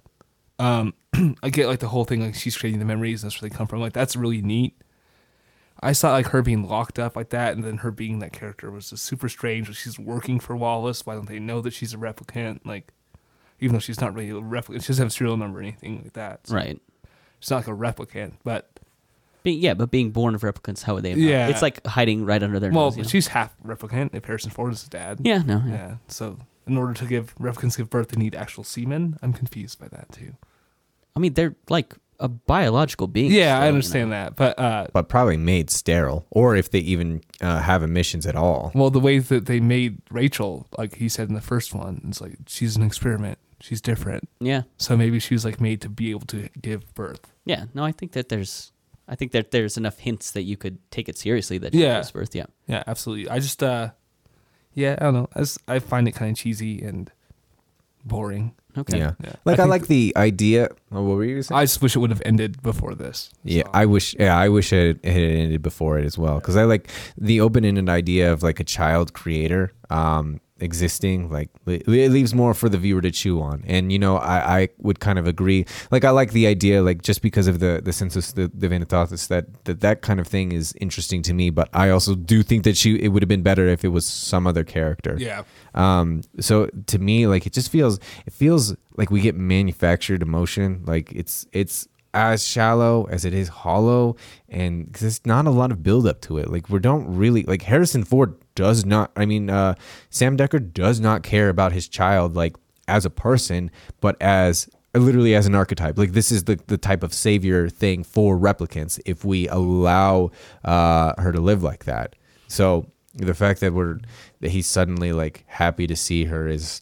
Um, 0.57 0.93
I 1.43 1.49
get 1.49 1.67
like 1.67 1.79
the 1.79 1.89
whole 1.89 2.05
thing, 2.05 2.21
like 2.21 2.35
she's 2.35 2.57
creating 2.57 2.79
the 2.79 2.85
memories, 2.85 3.21
and 3.23 3.29
that's 3.31 3.41
where 3.41 3.49
they 3.49 3.55
come 3.55 3.67
from. 3.67 3.81
Like 3.81 3.93
that's 3.93 4.15
really 4.15 4.41
neat. 4.41 4.81
I 5.83 5.93
saw 5.93 6.11
like 6.11 6.27
her 6.27 6.41
being 6.41 6.67
locked 6.67 6.97
up 6.99 7.15
like 7.15 7.29
that, 7.29 7.53
and 7.55 7.63
then 7.63 7.77
her 7.77 7.91
being 7.91 8.19
that 8.19 8.31
character 8.31 8.69
was 8.71 8.91
just 8.91 9.03
super 9.03 9.27
strange. 9.27 9.67
Like, 9.67 9.77
she's 9.77 9.99
working 9.99 10.39
for 10.39 10.55
Wallace. 10.55 11.05
Why 11.05 11.15
don't 11.15 11.27
they 11.27 11.39
know 11.39 11.59
that 11.61 11.73
she's 11.73 11.93
a 11.93 11.97
replicant? 11.97 12.61
Like, 12.65 12.93
even 13.61 13.73
though 13.73 13.79
she's 13.79 14.01
not 14.01 14.13
really 14.13 14.31
a 14.31 14.33
replicant, 14.33 14.81
she 14.81 14.87
doesn't 14.87 15.03
have 15.03 15.07
a 15.07 15.11
serial 15.11 15.37
number 15.37 15.59
or 15.59 15.61
anything 15.61 16.01
like 16.03 16.13
that. 16.13 16.47
So 16.47 16.55
Right. 16.55 16.81
She's 17.39 17.49
not 17.49 17.57
like 17.57 17.67
a 17.67 17.71
replicant, 17.71 18.33
but 18.43 18.69
Be, 19.43 19.53
yeah, 19.53 19.73
but 19.73 19.89
being 19.89 20.11
born 20.11 20.35
of 20.35 20.41
replicants, 20.41 20.83
how 20.83 20.95
would 20.95 21.03
they? 21.03 21.15
Know? 21.15 21.21
Yeah. 21.21 21.47
it's 21.47 21.61
like 21.61 21.85
hiding 21.87 22.25
right 22.25 22.41
under 22.43 22.59
their 22.59 22.71
well, 22.71 22.85
nose. 22.85 22.97
you 22.97 23.03
know? 23.03 23.09
she's 23.09 23.27
half 23.27 23.55
replicant. 23.65 24.13
If 24.13 24.25
Harrison 24.25 24.51
Ford 24.51 24.73
is 24.73 24.81
his 24.81 24.89
dad. 24.89 25.19
yeah, 25.23 25.39
no, 25.39 25.63
yeah. 25.65 25.73
Yeah. 25.73 25.95
So 26.07 26.37
in 26.67 26.77
order 26.77 26.93
to 26.93 27.05
give 27.05 27.33
replicants 27.35 27.77
give 27.77 27.89
birth, 27.89 28.09
they 28.09 28.19
need 28.19 28.35
actual 28.35 28.63
semen. 28.63 29.17
I'm 29.21 29.33
confused 29.33 29.79
by 29.79 29.87
that 29.87 30.11
too. 30.11 30.35
I 31.15 31.19
mean, 31.19 31.33
they're 31.33 31.55
like 31.69 31.95
a 32.19 32.27
biological 32.27 33.07
being. 33.07 33.31
Yeah, 33.31 33.55
still, 33.55 33.61
I 33.61 33.65
you 33.65 33.67
understand 33.69 34.09
know? 34.11 34.15
that, 34.15 34.35
but 34.35 34.59
uh, 34.59 34.87
but 34.93 35.09
probably 35.09 35.37
made 35.37 35.69
sterile, 35.69 36.25
or 36.29 36.55
if 36.55 36.69
they 36.69 36.79
even 36.79 37.21
uh, 37.41 37.59
have 37.59 37.83
emissions 37.83 38.25
at 38.25 38.35
all. 38.35 38.71
well, 38.73 38.89
the 38.91 38.99
way 38.99 39.19
that 39.19 39.47
they 39.47 39.59
made 39.59 39.97
Rachel, 40.09 40.67
like 40.77 40.95
he 40.95 41.09
said 41.09 41.29
in 41.29 41.35
the 41.35 41.41
first 41.41 41.73
one, 41.73 42.01
it's 42.07 42.21
like 42.21 42.37
she's 42.47 42.75
an 42.77 42.83
experiment. 42.83 43.39
She's 43.61 43.79
different, 43.81 44.27
Yeah, 44.39 44.63
so 44.77 44.97
maybe 44.97 45.19
she 45.19 45.33
was 45.35 45.45
like 45.45 45.61
made 45.61 45.81
to 45.81 45.89
be 45.89 46.09
able 46.11 46.25
to 46.27 46.49
give 46.61 46.93
birth. 46.95 47.31
yeah. 47.45 47.65
No, 47.73 47.83
I 47.83 47.91
think 47.91 48.11
that 48.13 48.29
there's, 48.29 48.71
I 49.07 49.15
think 49.15 49.31
that 49.33 49.51
there's 49.51 49.77
enough 49.77 49.99
hints 49.99 50.31
that 50.31 50.43
you 50.43 50.57
could 50.57 50.77
take 50.91 51.07
it 51.07 51.17
seriously 51.17 51.57
that 51.59 51.73
Yeah. 51.73 51.95
she 51.95 51.99
gives 51.99 52.11
birth. 52.11 52.35
Yeah. 52.35 52.45
Yeah, 52.67 52.83
absolutely. 52.87 53.29
I 53.29 53.39
just, 53.39 53.61
uh, 53.61 53.91
yeah, 54.73 54.95
I 54.99 55.03
don't 55.03 55.13
know. 55.13 55.29
I, 55.35 55.39
just, 55.39 55.59
I 55.67 55.79
find 55.79 56.07
it 56.07 56.13
kind 56.13 56.31
of 56.31 56.37
cheesy 56.37 56.81
and 56.81 57.11
boring. 58.05 58.53
Okay. 58.77 58.97
Yeah, 58.99 59.13
Yeah. 59.23 59.33
like 59.43 59.59
I 59.59 59.63
I, 59.63 59.65
like 59.65 59.87
the 59.87 60.13
idea. 60.15 60.69
Oh, 60.93 61.03
what 61.03 61.17
were 61.17 61.25
you 61.25 61.41
saying? 61.43 61.59
I 61.59 61.63
just 61.65 61.81
wish 61.81 61.95
it 61.95 61.99
would 61.99 62.09
have 62.09 62.21
ended 62.25 62.61
before 62.63 62.95
this. 62.95 63.29
Yeah, 63.43 63.63
I 63.73 63.85
wish. 63.85 64.15
Yeah, 64.17 64.35
I 64.37 64.47
wish 64.47 64.71
it, 64.71 64.97
it 65.03 65.11
had 65.11 65.21
ended 65.21 65.61
before 65.61 65.99
it 65.99 66.05
as 66.05 66.17
well. 66.17 66.35
Because 66.39 66.55
I 66.55 66.63
like 66.63 66.87
the 67.17 67.41
open-ended 67.41 67.89
idea 67.89 68.31
of 68.31 68.43
like 68.43 68.59
a 68.61 68.63
child 68.63 69.11
creator 69.13 69.73
um, 69.89 70.39
existing. 70.61 71.29
Like 71.29 71.49
it 71.67 71.87
leaves 71.87 72.33
more 72.33 72.53
for 72.53 72.69
the 72.69 72.77
viewer 72.77 73.01
to 73.01 73.11
chew 73.11 73.41
on. 73.41 73.63
And 73.67 73.91
you 73.91 73.99
know, 73.99 74.17
I, 74.17 74.61
I 74.61 74.69
would 74.79 74.99
kind 74.99 75.17
of 75.19 75.27
agree. 75.27 75.65
Like 75.91 76.05
I 76.05 76.09
like 76.11 76.31
the 76.31 76.47
idea, 76.47 76.81
like 76.81 77.01
just 77.01 77.21
because 77.21 77.47
of 77.47 77.59
the 77.59 77.81
the 77.83 77.91
sensus 77.93 78.31
the 78.33 78.47
divinitatis, 78.49 79.27
that 79.29 79.63
that 79.65 79.81
that 79.81 80.01
kind 80.01 80.19
of 80.19 80.27
thing 80.27 80.51
is 80.51 80.73
interesting 80.79 81.21
to 81.23 81.33
me. 81.33 81.49
But 81.49 81.69
I 81.73 81.89
also 81.89 82.15
do 82.15 82.43
think 82.43 82.63
that 82.63 82.77
she 82.77 82.95
it 82.95 83.09
would 83.09 83.21
have 83.23 83.29
been 83.29 83.43
better 83.43 83.67
if 83.67 83.83
it 83.83 83.89
was 83.89 84.05
some 84.05 84.47
other 84.47 84.63
character. 84.63 85.15
yeah. 85.19 85.43
Um, 85.73 86.21
so 86.39 86.67
to 86.87 86.99
me, 86.99 87.27
like 87.27 87.45
it 87.47 87.53
just 87.53 87.71
feels 87.71 87.99
it 88.25 88.33
feels 88.33 88.75
like 88.97 89.09
we 89.09 89.21
get 89.21 89.35
manufactured 89.35 90.21
emotion. 90.21 90.83
Like 90.85 91.11
it's 91.13 91.45
it's 91.53 91.87
as 92.13 92.45
shallow 92.45 93.07
as 93.09 93.23
it 93.23 93.33
is 93.33 93.47
hollow, 93.47 94.17
and 94.49 94.91
'cause 94.91 95.01
there's 95.01 95.25
not 95.25 95.47
a 95.47 95.49
lot 95.49 95.71
of 95.71 95.81
build 95.81 96.05
up 96.05 96.19
to 96.21 96.37
it. 96.39 96.49
Like 96.51 96.69
we 96.69 96.77
don't 96.79 97.07
really 97.15 97.43
like 97.43 97.61
Harrison 97.61 98.03
Ford 98.03 98.35
does 98.61 98.85
not. 98.85 99.11
I 99.15 99.25
mean, 99.25 99.49
uh, 99.49 99.73
Sam 100.11 100.37
Deckard 100.37 100.73
does 100.73 100.99
not 100.99 101.23
care 101.23 101.49
about 101.49 101.71
his 101.71 101.87
child 101.87 102.35
like 102.35 102.55
as 102.87 103.05
a 103.05 103.09
person, 103.09 103.71
but 104.01 104.15
as 104.21 104.69
literally 104.93 105.33
as 105.35 105.47
an 105.47 105.55
archetype. 105.55 105.97
Like 105.97 106.11
this 106.11 106.31
is 106.31 106.43
the 106.43 106.59
the 106.67 106.77
type 106.77 107.03
of 107.03 107.13
savior 107.13 107.69
thing 107.69 108.03
for 108.03 108.37
replicants 108.37 108.99
if 109.05 109.25
we 109.25 109.47
allow 109.47 110.29
uh, 110.63 111.13
her 111.17 111.31
to 111.31 111.41
live 111.41 111.63
like 111.63 111.85
that. 111.85 112.15
So 112.47 112.85
the 113.15 113.33
fact 113.33 113.59
that 113.61 113.73
we're 113.73 113.99
that 114.41 114.51
he's 114.51 114.67
suddenly 114.67 115.11
like 115.11 115.43
happy 115.47 115.87
to 115.87 115.95
see 115.95 116.25
her 116.25 116.47
is 116.47 116.81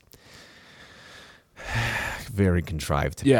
very 2.31 2.61
contrived. 2.61 3.19
to 3.19 3.25
me. 3.25 3.31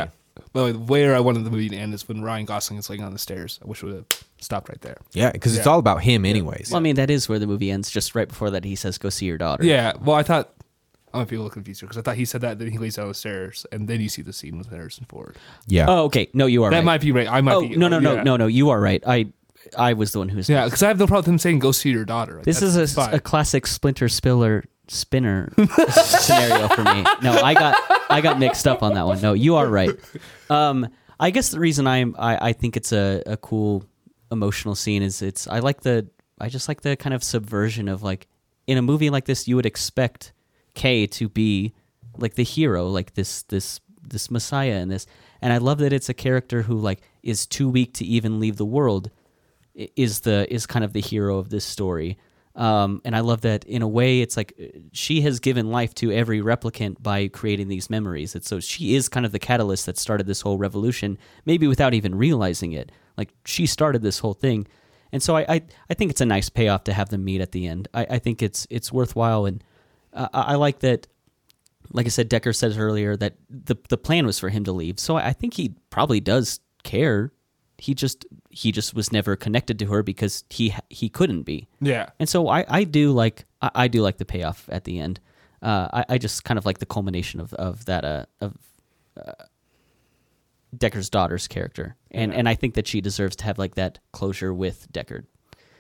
Yeah. 0.54 0.62
Well, 0.62 0.74
where 0.74 1.16
I 1.16 1.20
wanted 1.20 1.43
the 1.43 1.52
movie 1.52 1.70
to 1.70 1.76
end 1.76 1.93
is 1.93 2.08
when 2.08 2.22
Ryan 2.22 2.45
Gosling 2.45 2.80
is 2.80 2.89
laying 2.89 3.04
on 3.04 3.14
the 3.14 3.20
stairs. 3.20 3.60
I 3.64 3.68
wish 3.68 3.84
it 3.84 3.86
would 3.88 3.95
have 3.95 4.06
stopped 4.39 4.70
right 4.70 4.82
there. 4.82 4.97
yeah, 5.14 5.32
because 5.32 5.56
it's 5.56 5.66
Yeah. 5.66 5.72
all 5.74 5.80
about 5.80 6.02
him, 6.04 6.26
anyways. 6.26 6.70
Well, 6.72 6.78
I 6.78 6.82
mean, 6.82 6.95
that 6.95 7.10
is 7.10 7.30
where 7.30 7.39
the 7.39 7.47
movie 7.47 7.72
ends. 7.72 7.89
Just 7.91 8.16
right 8.16 8.28
before 8.28 8.50
that, 8.52 8.64
he 8.64 8.76
says, 8.76 8.97
"Go 8.97 9.10
see 9.10 9.26
your 9.26 9.38
daughter." 9.38 9.64
Yeah. 9.64 9.93
Well, 10.02 10.16
I 10.16 10.24
thought 10.24 10.50
I 11.14 11.20
might 11.20 11.28
be 11.28 11.36
a 11.36 11.39
little 11.39 11.50
confused 11.52 11.82
here 11.82 11.88
because 11.88 11.97
I 11.97 12.02
thought 12.04 12.16
he 12.18 12.26
said 12.26 12.41
that, 12.41 12.60
then 12.60 12.70
he 12.70 12.78
lays 12.78 12.95
down 12.95 13.08
the 13.08 13.14
stairs, 13.14 13.66
and 13.72 13.88
then 13.88 14.00
you 14.02 14.10
see 14.10 14.22
the 14.22 14.34
scene 14.34 14.58
with 14.58 14.70
Harrison 14.70 15.06
Ford. 15.10 15.38
yeah, 15.68 15.86
Oh, 15.88 16.04
okay. 16.06 16.30
No, 16.34 16.45
you 16.45 16.64
are 16.64 16.70
That 16.70 16.78
right. 16.78 16.86
might 16.86 17.02
be 17.02 17.12
right. 17.12 17.28
I 17.28 17.41
might 17.41 17.54
oh, 17.56 17.62
be. 17.62 17.76
no, 17.76 17.88
no, 17.88 18.00
no, 18.00 18.16
yeah. 18.16 18.24
no, 18.24 18.38
no. 18.38 18.45
You 18.47 18.70
are 18.70 18.80
right. 18.80 19.04
I, 19.08 19.28
I 19.78 19.93
was 19.93 20.12
the 20.12 20.20
one 20.20 20.30
who's. 20.30 20.47
Yeah, 20.50 20.66
because 20.66 20.82
I 20.84 20.88
have 20.88 21.00
no 21.00 21.06
problem 21.08 21.24
with 21.24 21.34
him 21.34 21.38
saying, 21.39 21.60
"Go 21.60 21.72
see 21.72 21.89
your 21.91 22.06
daughter." 22.06 22.36
Like, 22.38 22.45
This 22.45 22.60
that's 22.62 22.76
is 22.76 22.91
a, 22.93 22.95
fine. 22.95 23.14
a 23.14 23.20
classic 23.20 23.66
Splinter 23.68 24.08
Spiller 24.10 24.64
spinner 24.90 25.52
scenario 25.90 26.68
for 26.70 26.84
me. 26.84 27.04
No, 27.22 27.34
I 27.34 27.54
got 27.54 27.78
I 28.10 28.22
got 28.22 28.40
mixed 28.40 28.68
up 28.68 28.84
on 28.84 28.94
that 28.96 29.06
one. 29.06 29.22
No, 29.22 29.34
you 29.34 29.56
are 29.56 29.68
right. 29.68 29.92
Um, 30.50 30.90
I 31.20 31.32
guess 31.32 31.50
the 31.50 31.60
reason 31.60 31.88
I'm 31.88 32.16
I, 32.18 32.50
I 32.50 32.54
think 32.54 32.78
it's 32.78 32.92
a, 32.92 33.22
a 33.26 33.38
cool 33.38 33.86
emotional 34.32 34.76
scene 34.76 35.04
is 35.04 35.22
it's 35.22 35.48
I 35.48 35.60
like 35.60 35.82
the 35.82 36.08
I 36.40 36.50
just 36.50 36.68
like 36.68 36.82
the 36.82 36.96
kind 36.96 37.14
of 37.14 37.24
subversion 37.24 37.88
of 37.88 38.04
like 38.04 38.28
in 38.68 38.78
a 38.78 38.82
movie 38.82 39.10
like 39.10 39.26
this 39.26 39.48
you 39.48 39.56
would 39.56 39.66
expect 39.66 40.34
K 40.76 41.08
to 41.08 41.30
be 41.30 41.74
like 42.18 42.36
the 42.36 42.44
hero 42.44 42.88
like 42.88 43.14
this 43.14 43.44
this 43.44 43.80
this 44.02 44.32
messiah 44.32 44.76
in 44.76 44.90
this 44.90 45.06
and 45.42 45.54
I 45.54 45.58
love 45.58 45.78
that 45.80 45.94
it's 45.94 46.10
a 46.10 46.14
character 46.14 46.64
who 46.64 46.78
like 46.78 47.02
is 47.24 47.46
too 47.46 47.70
weak 47.70 47.94
to 47.96 48.06
even 48.06 48.40
leave 48.40 48.58
the 48.58 48.66
world 48.66 49.12
is 49.74 50.22
the 50.22 50.52
is 50.54 50.66
kind 50.66 50.84
of 50.84 50.94
the 50.94 51.02
hero 51.02 51.38
of 51.38 51.50
this 51.50 51.66
story. 51.66 52.18
Um, 52.60 53.01
and 53.05 53.16
I 53.16 53.22
love 53.22 53.41
that 53.41 53.64
in 53.64 53.82
a 53.82 53.88
way 53.88 54.20
it's 54.20 54.36
like 54.36 54.53
uh, 54.62 54.78
she 54.91 55.22
has 55.22 55.39
given 55.39 55.72
life 55.72 55.95
to 55.95 56.12
every 56.12 56.41
replicant 56.41 57.01
by 57.01 57.30
creating 57.30 57.70
these 57.70 57.89
memories. 57.89 58.36
It's 58.36 58.49
so 58.49 58.60
she 58.60 58.95
is 58.95 59.07
kind 59.07 59.26
of 59.26 59.32
the 59.32 59.39
catalyst 59.39 59.86
that 59.86 59.97
started 59.97 60.28
this 60.28 60.41
whole 60.41 60.57
revolution, 60.57 61.18
maybe 61.45 61.68
without 61.68 61.93
even 61.93 62.16
realizing 62.16 62.74
it. 62.74 62.91
Like 63.18 63.34
she 63.45 63.66
started 63.66 64.01
this 64.01 64.20
whole 64.20 64.34
thing. 64.34 64.68
And 65.14 65.24
so 65.24 65.38
I, 65.38 65.45
I, 65.47 65.62
I 65.89 65.93
think 65.93 66.12
it's 66.12 66.20
a 66.20 66.26
nice 66.26 66.49
payoff 66.49 66.84
to 66.84 66.93
have 66.93 67.10
them 67.10 67.24
meet 67.24 67.39
at 67.39 67.53
the 67.53 67.66
end. 67.66 67.88
I, 67.93 68.05
I 68.10 68.20
think 68.20 68.43
it's 68.43 68.68
it's 68.70 68.91
worthwhile 68.91 69.45
and 69.45 69.64
uh, 70.14 70.28
I 70.34 70.55
like 70.55 70.80
that 70.80 71.07
like 71.91 72.05
I 72.05 72.10
said, 72.10 72.30
Deckard 72.30 72.55
said 72.55 72.78
earlier 72.78 73.16
that 73.16 73.36
the 73.49 73.76
the 73.88 73.97
plan 73.97 74.26
was 74.26 74.38
for 74.38 74.49
him 74.49 74.66
to 74.66 74.74
leave. 74.74 74.99
So 74.99 75.16
I 75.16 75.32
think 75.32 75.53
he 75.53 75.76
probably 75.89 76.20
does 76.20 76.60
care. 76.84 77.32
He 77.78 77.93
just 77.93 78.26
he 78.50 78.72
just 78.72 78.93
was 78.95 79.12
never 79.12 79.36
connected 79.36 79.78
to 79.80 79.86
her 79.88 80.02
because 80.04 80.43
he 80.50 80.74
he 80.89 81.10
couldn't 81.10 81.43
be. 81.43 81.68
yeah. 81.80 82.10
And 82.20 82.28
so 82.28 82.47
I, 82.47 82.66
I 82.68 82.84
do 82.84 83.12
like 83.12 83.45
I, 83.62 83.72
I 83.76 83.88
do 83.88 84.02
like 84.02 84.18
the 84.18 84.26
payoff 84.26 84.68
at 84.72 84.84
the 84.86 85.00
end. 85.00 85.20
Uh, 85.62 85.88
I, 85.93 86.06
I 86.16 86.18
just 86.18 86.43
kind 86.43 86.58
of 86.58 86.66
like 86.66 86.80
the 86.80 86.86
culmination 86.86 87.39
of 87.39 87.54
of 87.56 87.86
that 87.86 88.06
uh, 88.06 88.26
of 88.41 88.56
uh, 89.18 89.34
Deckard's 90.76 91.10
daughter's 91.10 91.47
character, 91.47 91.95
and 92.12 92.34
and 92.34 92.47
I 92.47 92.56
think 92.56 92.76
that 92.76 92.88
she 92.88 93.02
deserves 93.02 93.36
to 93.38 93.45
have 93.45 93.58
like 93.58 93.76
that 93.76 94.00
closure 94.12 94.54
with 94.54 94.91
Deckard. 94.91 95.26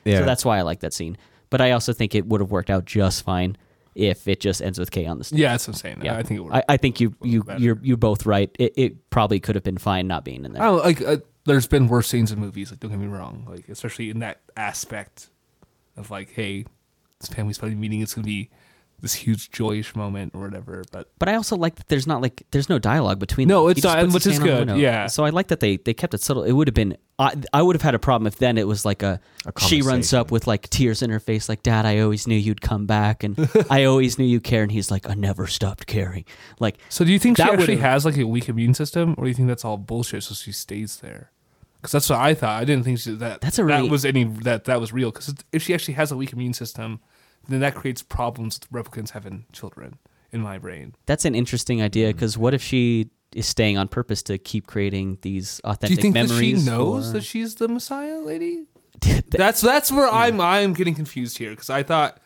yeah. 0.03 0.19
So 0.19 0.25
that's 0.25 0.43
why 0.43 0.57
I 0.57 0.63
like 0.63 0.79
that 0.81 0.93
scene. 0.93 1.17
But 1.49 1.61
I 1.61 1.71
also 1.71 1.93
think 1.93 2.13
it 2.15 2.25
would 2.27 2.41
have 2.41 2.51
worked 2.51 2.69
out 2.69 2.85
just 2.85 3.23
fine 3.23 3.57
if 3.95 4.27
it 4.27 4.39
just 4.39 4.61
ends 4.61 4.77
with 4.79 4.91
Kay 4.91 5.05
on 5.05 5.17
the 5.17 5.23
stage. 5.23 5.39
Yeah, 5.39 5.51
that's 5.51 5.67
what 5.67 5.75
I'm 5.75 5.79
saying. 5.79 6.01
Yeah, 6.03 6.17
I 6.17 6.23
think 6.23 6.39
it 6.39 6.43
would. 6.43 6.53
I, 6.53 6.63
I 6.69 6.77
think 6.77 6.99
you 6.99 7.15
you 7.23 7.43
you're 7.57 7.79
you're 7.81 7.97
both 7.97 8.25
right. 8.25 8.55
It, 8.59 8.73
it 8.77 9.09
probably 9.09 9.39
could 9.39 9.55
have 9.55 9.63
been 9.63 9.77
fine 9.77 10.07
not 10.07 10.25
being 10.25 10.45
in 10.45 10.55
I 10.55 10.59
there. 10.59 10.67
don't 10.67 10.83
like. 10.85 11.23
There's 11.49 11.67
been 11.67 11.87
worse 11.87 12.07
scenes 12.07 12.31
in 12.31 12.39
movies. 12.39 12.71
Like, 12.71 12.79
don't 12.79 12.91
get 12.91 12.99
me 12.99 13.07
wrong. 13.07 13.45
Like, 13.47 13.69
especially 13.69 14.09
in 14.09 14.19
that 14.19 14.41
aspect 14.55 15.29
of 15.97 16.11
like, 16.11 16.31
hey, 16.31 16.65
this 17.19 17.29
family's 17.29 17.57
finally 17.57 17.77
meeting. 17.77 18.01
It's 18.01 18.13
gonna 18.13 18.25
be 18.25 18.49
this 19.01 19.13
huge 19.13 19.51
joyish 19.51 19.95
moment 19.95 20.33
or 20.35 20.41
whatever. 20.41 20.83
But 20.91 21.09
But 21.19 21.29
I 21.29 21.35
also 21.35 21.55
like 21.55 21.75
that 21.75 21.87
there's 21.87 22.07
not 22.07 22.21
like 22.21 22.43
there's 22.51 22.69
no 22.69 22.79
dialogue 22.79 23.19
between. 23.19 23.47
No, 23.47 23.63
them. 23.63 23.71
it's 23.71 23.83
not, 23.83 23.99
puts 23.99 24.13
which 24.13 24.25
is 24.27 24.37
hand 24.37 24.49
on 24.49 24.67
the 24.67 24.73
good, 24.73 24.81
yeah. 24.81 25.07
So 25.07 25.25
I 25.25 25.29
like 25.29 25.47
that 25.47 25.59
they 25.59 25.77
they 25.77 25.93
kept 25.93 26.13
it 26.13 26.21
subtle. 26.21 26.43
It 26.43 26.51
would 26.53 26.67
have 26.67 26.73
been 26.73 26.97
I 27.17 27.35
I 27.53 27.61
would 27.61 27.75
have 27.75 27.81
had 27.81 27.95
a 27.95 27.99
problem 27.99 28.27
if 28.27 28.37
then 28.37 28.57
it 28.57 28.67
was 28.67 28.85
like 28.85 29.03
a, 29.03 29.19
A 29.45 29.59
she 29.59 29.81
runs 29.81 30.13
up 30.13 30.31
with 30.31 30.47
like 30.47 30.69
tears 30.69 31.01
in 31.01 31.09
her 31.09 31.19
face 31.19 31.49
like 31.49 31.63
Dad 31.63 31.85
I 31.85 31.99
always 31.99 32.27
knew 32.27 32.35
you'd 32.35 32.61
come 32.61 32.85
back 32.85 33.23
and 33.23 33.37
I 33.69 33.85
always 33.85 34.17
knew 34.17 34.25
you 34.25 34.39
care 34.39 34.63
and 34.63 34.71
he's 34.71 34.91
like 34.91 35.09
I 35.09 35.13
never 35.13 35.47
stopped 35.47 35.85
caring 35.87 36.25
like 36.59 36.77
so, 36.89 37.05
do 37.05 37.11
you 37.11 37.19
think 37.19 37.37
she 37.37 37.43
actually 37.43 37.77
has 37.77 38.05
like 38.05 38.17
a 38.17 38.25
weak 38.25 38.49
immune 38.49 38.73
system, 38.73 39.15
or 39.17 39.25
do 39.25 39.29
you 39.29 39.33
think 39.33 39.47
that's 39.47 39.65
all 39.65 39.77
bullshit? 39.77 40.23
So 40.23 40.35
she 40.35 40.51
stays 40.51 40.97
there. 40.97 41.31
Because 41.81 41.93
that's 41.93 42.09
what 42.09 42.19
I 42.19 42.33
thought. 42.33 42.61
I 42.61 42.65
didn't 42.65 42.83
think 42.83 42.99
she, 42.99 43.11
that 43.15 43.41
That's 43.41 43.57
a 43.57 43.63
really- 43.65 43.83
that 43.83 43.91
was 43.91 44.03
any 44.05 44.25
that 44.25 44.65
that 44.65 44.79
was 44.81 44.91
real. 44.91 45.11
Because 45.11 45.33
if 45.51 45.63
she 45.63 45.73
actually 45.73 45.93
has 45.95 46.11
a 46.11 46.17
weak 46.17 46.33
immune 46.33 46.53
system, 46.53 46.99
then 47.47 47.61
that 47.61 47.73
creates 47.75 48.01
problems 48.03 48.59
with 48.59 48.69
replicants 48.85 49.11
having 49.11 49.45
children. 49.53 49.97
In 50.31 50.41
my 50.41 50.59
brain, 50.59 50.93
that's 51.07 51.25
an 51.25 51.33
interesting 51.33 51.81
idea 51.81 52.09
mm. 52.09 52.15
because 52.15 52.37
what 52.37 52.53
if 52.53 52.61
she 52.61 53.09
is 53.33 53.47
staying 53.47 53.79
on 53.79 53.87
purpose 53.87 54.21
to 54.23 54.37
keep 54.37 54.67
creating 54.67 55.17
these 55.23 55.59
authentic 55.63 55.87
do 55.87 55.93
you 55.95 56.01
think 56.01 56.13
that 56.13 56.27
memories? 56.29 56.63
she 56.63 56.69
knows 56.69 57.07
for- 57.07 57.13
that 57.13 57.23
she's 57.23 57.55
the 57.55 57.67
Messiah 57.67 58.19
lady? 58.19 58.65
That's 59.29 59.61
that's 59.61 59.91
where 59.91 60.07
I'm 60.09 60.39
I'm 60.41 60.73
getting 60.73 60.93
confused 60.93 61.37
here 61.37 61.51
because 61.51 61.69
I 61.69 61.81
thought 61.83 62.19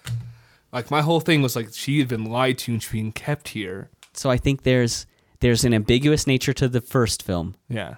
like 0.73 0.89
my 0.91 1.01
whole 1.01 1.19
thing 1.21 1.41
was 1.41 1.55
like 1.55 1.69
she 1.73 1.99
had 1.99 2.07
been 2.07 2.25
lied 2.25 2.57
to 2.59 2.73
and 2.73 2.81
she's 2.83 2.91
being 2.91 3.11
kept 3.11 3.49
here. 3.49 3.89
so 4.13 4.29
I 4.29 4.37
think 4.37 4.63
there's 4.63 5.05
there's 5.39 5.63
an 5.63 5.73
ambiguous 5.73 6.25
nature 6.25 6.53
to 6.53 6.67
the 6.67 6.81
first 6.81 7.21
film 7.23 7.55
Yeah. 7.69 7.95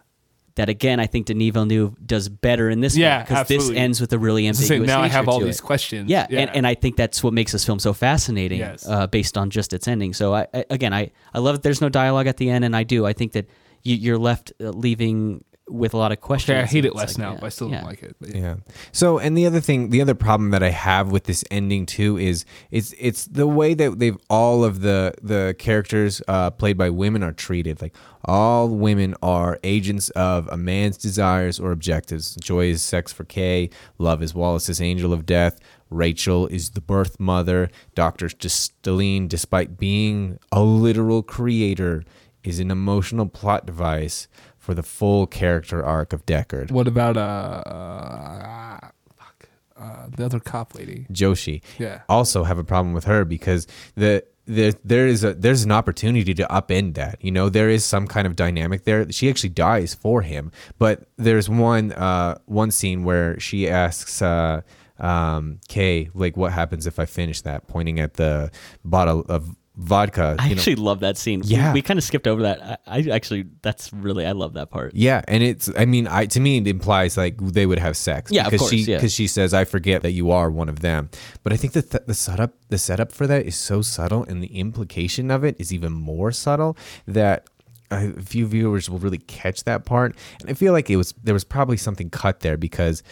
That 0.55 0.69
again 0.69 0.99
I 0.99 1.05
think 1.07 1.27
Denis 1.27 1.51
Villeneuve 1.53 1.95
does 2.05 2.27
better 2.29 2.69
in 2.69 2.81
this 2.81 2.95
Yeah, 2.97 3.21
because 3.23 3.47
this 3.47 3.69
ends 3.69 4.01
with 4.01 4.11
a 4.13 4.19
really 4.19 4.43
So 4.53 4.63
ambiguous 4.63 4.87
now 4.87 5.01
I 5.01 5.07
have 5.07 5.29
all 5.29 5.39
these 5.39 5.59
it. 5.59 5.63
questions. 5.63 6.09
Yeah, 6.09 6.25
And, 6.29 6.49
and 6.53 6.67
I 6.67 6.75
think 6.75 6.97
that's 6.97 7.23
what 7.23 7.33
makes 7.33 7.51
this 7.53 7.65
film 7.65 7.79
so 7.79 7.93
fascinating 7.93 8.59
Yes. 8.59 8.85
uh, 8.87 9.07
based 9.07 9.37
on 9.37 9.49
just 9.49 9.71
its 9.73 9.87
ending. 9.87 10.13
So 10.13 10.33
I, 10.33 10.47
I 10.53 10.65
again 10.69 10.93
I, 10.93 11.11
I 11.33 11.39
love 11.39 11.55
that 11.55 11.63
there's 11.63 11.81
no 11.81 11.89
dialogue 11.89 12.27
at 12.27 12.37
the 12.37 12.49
end 12.49 12.65
and 12.65 12.75
I 12.75 12.83
do. 12.83 13.05
I 13.05 13.13
think 13.13 13.31
that 13.33 13.47
you, 13.83 13.95
you're 13.95 14.17
left 14.17 14.51
uh, 14.59 14.69
leaving 14.71 15.43
with 15.67 15.93
a 15.93 15.97
lot 15.97 16.11
of 16.11 16.21
questions. 16.21 16.55
okay, 16.55 16.61
I 16.61 16.65
hate 16.65 16.85
it 16.85 16.95
less 16.95 17.17
like, 17.17 17.25
now, 17.25 17.33
yeah, 17.33 17.39
but 17.39 17.45
I 17.47 17.49
still 17.49 17.69
yeah. 17.69 17.77
don't 17.77 17.85
like 17.89 18.03
it. 18.03 18.15
But 18.19 18.35
Yeah. 18.35 18.57
So, 18.91 19.17
and 19.17 19.37
the 19.37 19.45
other 19.45 19.59
thing, 19.59 19.89
the 19.89 20.01
other 20.01 20.13
problem 20.13 20.51
that 20.51 20.61
I 20.61 20.69
have 20.69 21.11
with 21.11 21.23
this 21.23 21.43
ending 21.49 21.85
too 21.85 22.17
is 22.17 22.45
it's 22.71 22.93
it's 22.99 23.25
the 23.25 23.47
way 23.47 23.73
that 23.73 23.99
they've 23.99 24.17
all 24.29 24.63
of 24.63 24.81
the 24.81 25.13
the 25.21 25.55
characters 25.57 26.21
uh, 26.27 26.51
played 26.51 26.77
by 26.77 26.89
women 26.89 27.23
are 27.23 27.31
treated. 27.31 27.81
Like 27.81 27.95
all 28.25 28.69
women 28.69 29.15
are 29.21 29.59
agents 29.63 30.09
of 30.11 30.47
a 30.49 30.57
man's 30.57 30.97
desires 30.97 31.59
or 31.59 31.71
objectives. 31.71 32.35
Joi 32.35 32.67
is 32.67 32.83
sex 32.83 33.11
for 33.11 33.23
Kay. 33.23 33.69
Luv 33.97 34.21
is 34.21 34.33
Wallace's 34.33 34.81
angel 34.81 35.13
of 35.13 35.25
death. 35.25 35.59
Rachael 35.89 36.47
is 36.47 36.71
the 36.71 36.81
birth 36.81 37.19
mother. 37.19 37.69
Doctor 37.93 38.27
Stelline, 38.27 39.27
despite 39.27 39.77
being 39.77 40.39
a 40.51 40.61
literal 40.61 41.21
creator, 41.23 42.03
is 42.43 42.59
an 42.59 42.71
emotional 42.71 43.25
plot 43.27 43.65
device 43.65 44.27
for 44.65 44.73
the 44.73 44.81
full 44.83 45.27
character 45.27 45.85
arc 45.85 46.11
of 46.11 46.25
Deckard. 46.25 46.71
What 46.71 46.87
about 46.87 47.15
uh, 47.17 48.79
fuck, 49.15 49.47
uh, 49.77 50.07
the 50.09 50.25
other 50.25 50.39
cop 50.39 50.73
lady? 50.73 51.05
Joshi. 51.11 51.61
Yeah. 51.77 52.01
also 52.09 52.43
have 52.43 52.57
a 52.57 52.63
problem 52.63 52.93
with 52.93 53.03
her 53.03 53.23
because 53.25 53.67
the 53.93 54.23
there 54.45 54.73
there 54.83 55.07
is 55.07 55.23
a 55.23 55.35
there's 55.35 55.63
an 55.63 55.71
opportunity 55.71 56.33
to 56.33 56.45
upend 56.45 56.95
that. 56.95 57.23
You 57.23 57.29
know, 57.31 57.47
there 57.49 57.69
is 57.69 57.85
some 57.85 58.07
kind 58.07 58.25
of 58.25 58.35
dynamic 58.35 58.85
there. 58.85 59.11
She 59.11 59.29
actually 59.29 59.49
dies 59.49 59.93
for 59.93 60.23
him, 60.23 60.51
but 60.79 61.07
there's 61.17 61.47
one 61.47 61.91
uh 61.93 62.39
one 62.45 62.71
scene 62.71 63.03
where 63.03 63.39
she 63.39 63.69
asks 63.69 64.21
uh 64.23 64.61
um 64.97 65.59
Kay 65.67 66.09
like 66.15 66.35
what 66.37 66.53
happens 66.53 66.87
if 66.87 66.97
I 66.97 67.05
finish 67.05 67.41
that 67.41 67.67
pointing 67.67 67.99
at 67.99 68.15
the 68.15 68.49
bottle 68.83 69.25
of 69.29 69.55
vodka. 69.77 70.35
I 70.39 70.47
you 70.47 70.55
know. 70.55 70.59
actually 70.59 70.75
love 70.75 71.01
that 71.01 71.17
scene. 71.17 71.41
Yeah. 71.43 71.73
we, 71.73 71.81
kind 71.81 71.97
of 71.97 72.03
skipped 72.03 72.27
over 72.27 72.43
that. 72.43 72.81
I, 72.87 72.97
I 72.99 73.09
actually, 73.11 73.45
that's 73.61 73.91
really, 73.93 74.25
I 74.25 74.31
love 74.31 74.53
that 74.53 74.69
part. 74.69 74.93
Yeah, 74.95 75.21
and 75.27 75.43
it's 75.43 75.69
I 75.77 75.85
mean, 75.85 76.07
I 76.07 76.25
to 76.27 76.39
me 76.39 76.57
it 76.57 76.67
implies 76.67 77.17
like 77.17 77.37
they 77.37 77.65
would 77.65 77.79
have 77.79 77.97
sex. 77.97 78.31
Yeah, 78.31 78.45
of 78.45 78.51
because 78.51 78.69
she 78.69 78.77
course, 78.77 78.87
yeah. 78.87 78.97
because 78.97 79.13
she 79.13 79.27
says 79.27 79.53
I 79.53 79.65
forget 79.65 80.01
that 80.01 80.11
you 80.11 80.31
are 80.31 80.49
one 80.49 80.69
of 80.69 80.79
them. 80.79 81.09
But 81.43 81.53
I 81.53 81.57
think 81.57 81.73
that 81.73 81.91
th- 81.91 82.03
the 82.05 82.13
setup 82.13 82.53
the 82.69 82.77
setup 82.77 83.11
for 83.11 83.27
that 83.27 83.45
is 83.45 83.55
so 83.55 83.81
subtle, 83.81 84.23
and 84.23 84.41
the 84.41 84.59
implication 84.59 85.31
of 85.31 85.43
it 85.43 85.55
is 85.59 85.73
even 85.73 85.91
more 85.91 86.31
subtle 86.31 86.77
that. 87.07 87.47
Uh, 87.91 88.09
a 88.17 88.21
few 88.23 88.47
viewers 88.47 88.89
will 88.89 88.97
really 88.97 89.19
catch 89.19 89.63
that 89.65 89.85
part, 89.85 90.15
and 90.41 90.49
I 90.49 90.55
feel 90.55 90.73
like 90.73 90.89
it 90.89 90.95
was 90.95 91.13
there 91.23 91.35
was 91.35 91.43
probably 91.43 91.77
something 91.77 92.09
cut 92.09 92.39
there 92.39 92.57
because 92.57 93.03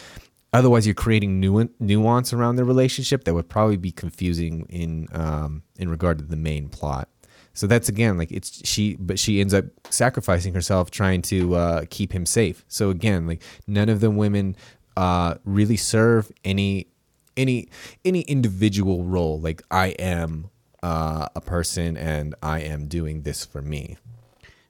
otherwise 0.54 0.86
you're 0.86 0.93
creating 0.93 1.39
nu- 1.39 1.70
nuance 1.80 2.32
around 2.32 2.56
the 2.56 2.64
relationship 2.64 3.24
that 3.26 3.34
would 3.34 3.49
probably 3.49 3.78
be 3.78 3.91
confusing 3.91 4.66
in 4.70 5.08
um, 5.12 5.64
in 5.78 5.89
regard 5.89 6.20
to 6.20 6.24
the 6.24 6.38
main 6.38 6.70
plot. 6.70 7.10
So 7.54 7.68
that's 7.68 7.89
again 7.89 8.18
like 8.18 8.32
it's 8.32 8.66
she, 8.68 8.95
but 8.95 9.20
she 9.20 9.41
ends 9.41 9.54
up 9.54 9.66
sacrificing 9.89 10.54
herself 10.54 10.89
trying 10.89 11.22
to 11.24 11.56
uh, 11.56 11.86
keep 11.89 12.14
him 12.14 12.26
safe. 12.26 12.64
So 12.68 12.89
again, 12.89 13.28
like 13.28 13.41
none 13.68 13.89
of 13.89 13.99
the 13.99 14.10
women 14.10 14.56
uh, 14.97 15.36
really 15.43 15.78
serve 15.78 16.32
any 16.43 16.88
any 17.38 17.70
any 18.06 18.22
individual 18.22 19.04
role. 19.04 19.39
Like 19.39 19.62
I 19.70 19.88
am 19.99 20.49
uh, 20.82 21.28
a 21.36 21.41
person 21.41 21.95
and 21.97 22.36
I 22.41 22.62
am 22.62 22.88
doing 22.88 23.22
this 23.22 23.45
for 23.45 23.62
me. 23.62 23.97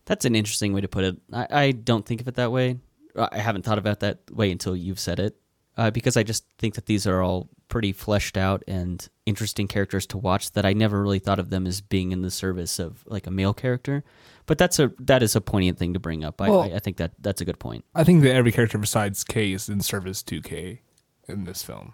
That's 0.06 0.26
an 0.26 0.36
interesting 0.36 0.74
way 0.74 0.82
to 0.82 0.88
put 0.88 1.06
it. 1.06 1.18
I, 1.32 1.48
I 1.52 1.72
don't 1.72 2.06
think 2.06 2.20
of 2.20 2.28
it 2.28 2.36
that 2.36 2.52
way. 2.52 2.80
I 3.16 3.38
haven't 3.38 3.64
thought 3.64 3.78
about 3.78 4.02
that 4.02 4.20
way 4.32 4.52
until 4.52 4.76
you've 4.76 5.00
said 5.00 5.20
it. 5.20 5.38
Uh, 5.76 5.90
because 5.90 6.16
I 6.18 6.22
just 6.24 6.46
think 6.60 6.76
that 6.76 6.86
these 6.86 7.08
are 7.08 7.22
all 7.22 7.50
pretty 7.68 7.92
fleshed 7.92 8.38
out 8.38 8.64
and 8.68 9.08
interesting 9.26 9.68
characters 9.68 10.06
to 10.08 10.18
watch 10.20 10.52
that 10.52 10.66
I 10.66 10.74
never 10.74 11.02
really 11.02 11.18
thought 11.18 11.40
of 11.40 11.50
them 11.50 11.66
as 11.66 11.82
being 11.82 12.12
in 12.12 12.22
the 12.22 12.30
service 12.30 12.78
of 12.78 13.04
like 13.08 13.26
a 13.26 13.32
male 13.32 13.56
character. 13.56 14.04
But 14.46 14.60
that's 14.60 14.78
a 14.78 14.92
that 15.00 15.24
is 15.24 15.36
a 15.36 15.42
poignant 15.42 15.80
thing 15.80 15.94
to 15.94 16.00
bring 16.00 16.24
up. 16.24 16.40
I, 16.42 16.50
Well- 16.50 16.62
I, 16.62 16.74
I 16.76 16.80
think 16.80 16.98
that 16.98 17.14
that's 17.20 17.42
a 17.42 17.46
good 17.46 17.58
point. 17.60 17.86
I 17.96 18.04
think 18.04 18.22
that 18.24 18.36
every 18.36 18.52
character 18.52 18.78
besides 18.78 19.24
K 19.24 19.52
is 19.54 19.68
in 19.70 19.82
service 19.82 20.22
to 20.24 20.42
K 20.42 20.82
in 21.28 21.46
this 21.46 21.64
film. 21.64 21.94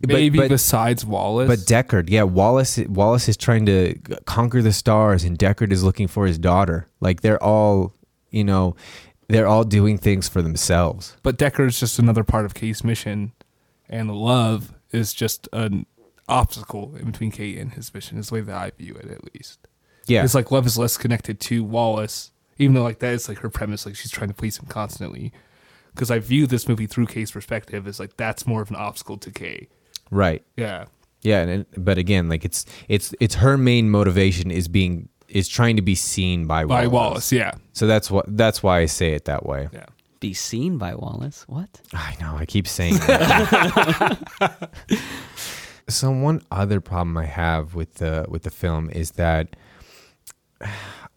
But- 0.00 0.10
Maybe 0.10 0.38
but- 0.38 0.48
besides 0.48 1.04
Wallace. 1.04 1.48
But 1.48 1.58
Deckard, 1.66 2.08
yeah, 2.08 2.22
Wallace 2.22 2.78
Wallace 2.88 3.28
is 3.28 3.36
trying 3.36 3.66
to 3.66 3.94
conquer 4.24 4.62
the 4.62 4.72
stars 4.72 5.24
and 5.24 5.36
Deckard 5.38 5.72
is 5.72 5.82
looking 5.84 6.06
for 6.08 6.26
his 6.26 6.38
daughter. 6.38 6.88
Like 7.00 7.20
they're 7.20 7.42
all, 7.42 7.94
you 8.30 8.44
know, 8.44 8.76
they're 9.28 9.46
all 9.46 9.64
doing 9.64 9.98
things 9.98 10.28
for 10.28 10.42
themselves. 10.42 11.16
but 11.22 11.38
Deckard 11.38 11.68
is 11.68 11.80
just 11.80 11.98
another 11.98 12.24
part 12.24 12.44
of 12.44 12.54
K's 12.54 12.82
mission, 12.82 13.32
and 13.88 14.10
Luv 14.10 14.74
is 14.90 15.12
just 15.12 15.48
an 15.52 15.86
obstacle 16.28 16.94
in 16.96 17.06
between 17.06 17.30
K 17.30 17.56
and 17.58 17.72
his 17.72 17.92
mission. 17.94 18.18
Is 18.18 18.28
the 18.28 18.34
way 18.34 18.40
that 18.42 18.56
I 18.56 18.70
view 18.76 18.94
it, 18.94 19.10
at 19.10 19.34
least. 19.34 19.66
Yeah. 20.06 20.24
It's 20.24 20.34
like 20.34 20.50
Luv 20.50 20.66
is 20.66 20.78
less 20.78 20.96
connected 20.96 21.40
to 21.40 21.62
Wallace, 21.62 22.32
even 22.58 22.74
though 22.74 22.82
like 22.82 22.98
that 23.00 23.12
is 23.12 23.28
like 23.28 23.38
her 23.38 23.50
premise. 23.50 23.84
Like 23.86 23.96
she's 23.96 24.10
trying 24.10 24.28
to 24.28 24.34
please 24.34 24.56
him 24.58 24.66
constantly. 24.66 25.32
Because 25.94 26.10
I 26.10 26.18
view 26.20 26.46
this 26.46 26.68
movie 26.68 26.86
through 26.86 27.06
K's 27.06 27.32
perspective 27.32 27.86
as 27.86 27.98
like 27.98 28.16
that's 28.16 28.46
more 28.46 28.62
of 28.62 28.70
an 28.70 28.76
obstacle 28.76 29.16
to 29.18 29.30
K. 29.30 29.68
right. 30.10 30.42
Yeah. 30.56 30.86
Yeah, 31.22 31.40
and 31.42 31.66
but 31.76 31.98
again, 31.98 32.28
like 32.28 32.44
it's 32.44 32.64
it's 32.88 33.12
it's 33.18 33.34
her 33.36 33.58
main 33.58 33.90
motivation 33.90 34.52
is 34.52 34.68
being 34.68 35.08
is 35.28 35.48
trying 35.48 35.76
to 35.76 35.82
be 35.82 35.94
seen 35.94 36.46
by 36.46 36.64
By 36.64 36.86
Wallace. 36.86 36.92
Wallace, 36.92 37.32
yeah. 37.32 37.52
So 37.72 37.86
that's 37.86 38.10
what 38.10 38.24
that's 38.36 38.62
why 38.62 38.80
I 38.80 38.86
say 38.86 39.12
it 39.14 39.24
that 39.26 39.46
way. 39.46 39.68
Yeah. 39.72 39.86
Be 40.20 40.34
seen 40.34 40.78
by 40.78 40.94
Wallace. 40.94 41.44
What? 41.46 41.80
I 41.92 42.16
know, 42.20 42.36
I 42.36 42.44
keep 42.46 42.66
saying 42.66 42.94
that. 42.94 44.70
so 45.88 46.10
one 46.10 46.42
other 46.50 46.80
problem 46.80 47.16
I 47.16 47.26
have 47.26 47.74
with 47.74 47.94
the 47.94 48.26
with 48.28 48.42
the 48.42 48.50
film 48.50 48.90
is 48.90 49.12
that 49.12 49.54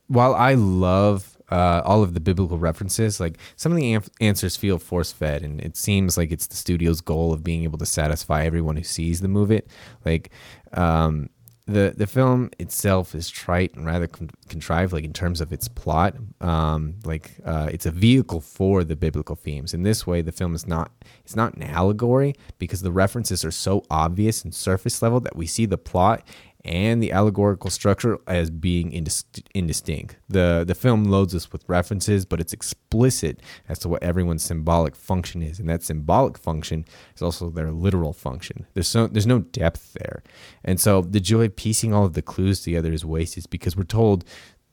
while 0.08 0.36
I 0.36 0.54
love 0.54 1.38
uh, 1.50 1.82
all 1.84 2.04
of 2.04 2.14
the 2.14 2.20
biblical 2.20 2.58
references, 2.58 3.20
like 3.20 3.38
some 3.56 3.72
of 3.72 3.78
the 3.78 3.94
an- 3.94 4.04
answers 4.22 4.56
feel 4.56 4.78
force 4.78 5.12
fed, 5.12 5.42
and 5.42 5.60
it 5.62 5.76
seems 5.76 6.18
like 6.18 6.32
it's 6.32 6.48
the 6.48 6.56
studio's 6.56 7.02
goal 7.02 7.34
of 7.34 7.44
being 7.44 7.64
able 7.64 7.78
to 7.80 7.86
satisfy 7.86 8.46
everyone 8.46 8.78
who 8.78 8.84
sees 8.84 9.22
the 9.22 9.28
movie. 9.28 9.62
Like 10.06 10.32
um, 10.74 11.30
the 11.66 11.94
the 11.96 12.08
film 12.08 12.50
itself 12.60 13.14
is 13.14 13.30
trite 13.30 13.74
and 13.76 13.86
rather 13.86 14.08
con- 14.08 14.30
contrived, 14.50 14.94
like 14.94 15.04
in 15.04 15.14
terms 15.14 15.42
of 15.42 15.54
its 15.54 15.68
plot. 15.68 16.16
Um, 16.40 16.96
like 17.06 17.32
uh, 17.46 17.70
it's 17.72 17.86
a 17.86 17.92
vehicle 17.92 18.42
for 18.42 18.84
the 18.84 18.96
biblical 18.96 19.36
themes. 19.36 19.74
In 19.74 19.84
this 19.84 20.08
way, 20.08 20.22
the 20.22 20.32
film 20.32 20.56
is 20.56 20.68
not 20.68 20.92
it's 21.24 21.36
not 21.36 21.54
an 21.54 21.64
allegory 21.64 22.36
because 22.58 22.82
the 22.82 22.92
references 22.92 23.46
are 23.46 23.52
so 23.52 23.84
obvious 23.90 24.44
and 24.44 24.54
surface 24.54 25.02
level 25.02 25.20
that 25.22 25.36
we 25.36 25.46
see 25.46 25.66
the 25.66 25.78
plot 25.78 26.24
and 26.64 27.02
the 27.02 27.12
allegorical 27.12 27.70
structure 27.70 28.20
as 28.28 28.50
being 28.50 28.92
indis- 28.92 29.44
indistinct. 29.54 30.18
The 30.30 30.64
the 30.66 30.76
film 30.76 31.06
loads 31.06 31.34
us 31.34 31.52
with 31.52 31.68
references, 31.68 32.26
but 32.26 32.40
it's 32.40 32.54
explicit 32.54 33.42
as 33.68 33.80
to 33.80 33.90
what 33.90 34.04
everyone's 34.04 34.44
symbolic 34.44 34.96
function 34.96 35.42
is, 35.42 35.60
and 35.60 35.70
that 35.70 35.84
symbolic 35.84 36.38
function 36.38 36.86
is 37.16 37.22
also 37.22 37.50
their 37.50 37.72
literal 37.72 38.14
function. 38.14 38.68
There's 38.74 38.88
so 38.88 39.08
there's 39.08 39.28
no 39.28 39.40
depth 39.40 39.94
there, 39.94 40.24
and 40.64 40.80
so 40.80 41.02
the 41.02 41.20
joy 41.20 41.46
of 41.46 41.56
piecing 41.56 41.94
all 41.94 42.06
of 42.06 42.14
the 42.14 42.22
clues 42.22 42.62
together 42.62 42.92
is 42.94 43.06
wasted 43.06 43.50
because 43.50 43.76
we're 43.76 43.84
told 43.84 44.24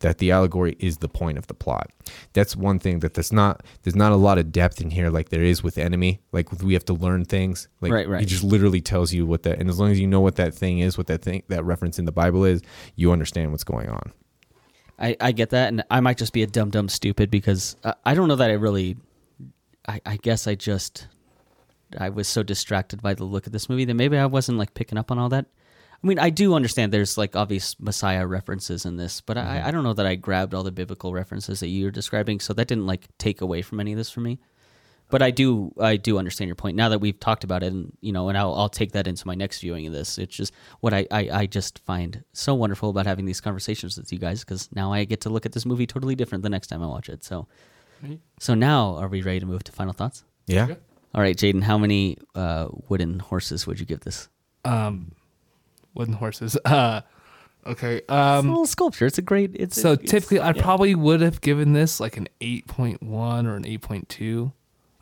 that 0.01 0.19
the 0.19 0.31
allegory 0.31 0.77
is 0.79 0.99
the 0.99 1.09
point 1.09 1.39
of 1.39 1.47
the 1.47 1.55
plot. 1.55 1.91
That's 2.33 2.55
one 2.55 2.79
thing 2.79 3.01
that 3.01 3.15
there's 3.15 3.33
not 3.33 3.63
there's 3.83 3.97
not 3.97 4.13
a 4.13 4.17
lot 4.17 4.39
of 4.39 4.53
depth 4.53 4.81
in 4.81 4.91
here 4.91 5.11
like 5.11 5.29
there 5.31 5.43
is 5.43 5.63
with 5.63 5.79
enemy. 5.79 6.21
Like 6.33 6.53
we 6.63 6.75
have 6.75 6.85
to 6.87 6.95
learn 6.95 7.25
things. 7.25 7.69
Like 7.81 7.93
Right, 7.93 8.09
right. 8.09 8.21
he 8.21 8.27
just 8.27 8.45
literally 8.45 8.81
tells 8.81 9.13
you 9.13 9.27
what 9.27 9.43
that 9.43 9.59
and 9.59 9.69
as 9.69 9.79
long 9.79 9.91
as 9.91 10.01
you 10.01 10.07
know 10.07 10.21
what 10.21 10.37
that 10.37 10.55
thing 10.55 10.79
is, 10.79 10.97
what 10.97 11.07
that 11.09 11.23
thing 11.23 11.43
that 11.49 11.65
reference 11.65 11.99
in 11.99 12.05
the 12.05 12.13
Bible 12.13 12.45
is, 12.45 12.63
you 12.97 13.13
understand 13.13 13.51
what's 13.51 13.65
going 13.65 13.89
on. 13.89 14.13
I, 15.01 15.17
I 15.21 15.33
get 15.33 15.51
that, 15.51 15.69
and 15.69 15.85
I 15.91 16.01
might 16.01 16.19
just 16.19 16.33
be 16.33 16.43
a 16.43 16.47
dumb 16.47 16.71
dumb 16.71 16.89
stupid 16.89 17.31
because 17.31 17.77
I, 17.85 17.95
I 18.05 18.15
don't 18.15 18.29
know 18.29 18.37
that 18.37 18.51
I 18.51 18.55
really. 18.55 18.97
I, 19.87 20.01
I 20.05 20.17
guess 20.17 20.47
I 20.47 20.55
just 20.55 21.07
I 21.97 22.11
was 22.11 22.29
so 22.29 22.43
distracted 22.43 23.01
by 23.01 23.15
the 23.15 23.25
look 23.25 23.47
of 23.47 23.53
this 23.53 23.69
movie 23.69 23.85
that 23.87 23.95
maybe 23.95 24.19
I 24.19 24.27
wasn't 24.27 24.59
like 24.59 24.75
picking 24.75 24.99
up 24.99 25.11
on 25.11 25.19
all 25.19 25.29
that. 25.31 25.47
I 26.03 26.07
mean, 26.07 26.19
I 26.19 26.31
do 26.31 26.55
understand 26.55 26.93
there's 26.93 27.19
like 27.19 27.35
obvious 27.35 27.79
Messiah 27.81 28.27
references 28.27 28.87
in 28.87 28.97
this, 28.97 29.21
but 29.21 29.37
I, 29.37 29.65
I 29.67 29.71
don't 29.73 29.83
know 29.83 29.95
that 29.95 30.07
I 30.07 30.15
grabbed 30.15 30.55
all 30.55 30.63
the 30.63 30.71
biblical 30.71 31.13
references 31.13 31.59
that 31.61 31.69
you're 31.69 31.91
describing, 31.91 32.39
so 32.39 32.53
that 32.55 32.69
didn't 32.69 32.87
like 32.87 33.09
take 33.19 33.41
away 33.41 33.63
from 33.63 33.81
any 33.81 33.93
of 33.93 33.99
this 33.99 34.11
for 34.11 34.21
me. 34.21 34.39
But 35.11 35.23
I 35.23 35.31
do 35.31 35.73
I 35.81 35.97
do 35.97 36.19
understand 36.19 36.49
your 36.49 36.55
point 36.55 36.77
now 36.77 36.91
that 36.91 37.01
we've 37.01 37.19
talked 37.19 37.43
about 37.43 37.63
it, 37.63 37.73
and 37.73 37.97
you 38.01 38.13
know, 38.13 38.29
and 38.29 38.39
I'll, 38.39 38.55
I'll 38.55 38.69
take 38.69 38.93
that 38.93 39.09
into 39.09 39.27
my 39.27 39.35
next 39.35 39.61
viewing 39.61 39.87
of 39.87 39.93
this. 39.93 40.19
It's 40.19 40.37
just 40.37 40.53
what 40.81 40.95
I, 40.95 41.07
I, 41.11 41.31
I 41.31 41.47
just 41.47 41.81
find 41.81 42.23
so 42.33 42.55
wonderful 42.55 42.91
about 42.91 43.07
having 43.07 43.25
these 43.25 43.41
conversations 43.41 43.97
with 43.97 44.13
you 44.13 44.19
guys 44.19 44.41
because 44.45 44.69
now 44.73 44.93
I 44.93 45.05
get 45.05 45.23
to 45.23 45.31
look 45.31 45.47
at 45.47 45.53
this 45.53 45.67
movie 45.67 45.87
totally 45.87 46.15
different 46.15 46.43
the 46.43 46.51
next 46.51 46.69
time 46.69 46.83
I 46.83 46.87
watch 46.87 47.09
it. 47.09 47.25
So, 47.25 47.49
so 48.39 48.55
now 48.55 48.97
are 48.97 49.09
we 49.09 49.23
ready 49.23 49.41
to 49.41 49.47
move 49.47 49.65
to 49.65 49.73
final 49.73 49.95
thoughts? 49.95 50.25
Yeah. 50.47 50.75
All 51.15 51.23
right, 51.23 51.37
Jaden, 51.37 51.63
how 51.63 51.79
many 51.79 52.19
uh, 52.35 52.69
wooden 52.89 53.19
horses 53.19 53.67
would 53.67 53.81
you 53.81 53.87
give 53.87 54.01
this? 54.01 54.29
Um, 54.65 55.13
wooden 55.99 56.15
horses. 56.15 56.57
Uh, 56.65 57.01
okay. 57.67 57.97
It's 57.97 58.09
a 58.09 58.15
Um, 58.15 58.49
little 58.49 58.67
sculpture. 58.67 59.07
It's 59.07 59.19
a 59.19 59.23
great. 59.23 59.51
It's 59.55 59.81
so 59.81 59.93
it's- 59.93 60.09
typically, 60.11 60.39
I 60.41 60.53
yeah. 60.53 60.63
probably 60.63 60.95
would 60.95 61.21
have 61.21 61.41
given 61.41 61.73
this 61.75 62.01
like 62.01 62.17
an 62.17 62.29
eight 62.41 62.67
point 62.67 63.03
one 63.03 63.47
or 63.47 63.57
an 63.57 63.67
eight 63.67 63.83
point 63.83 64.09
two, 64.09 64.53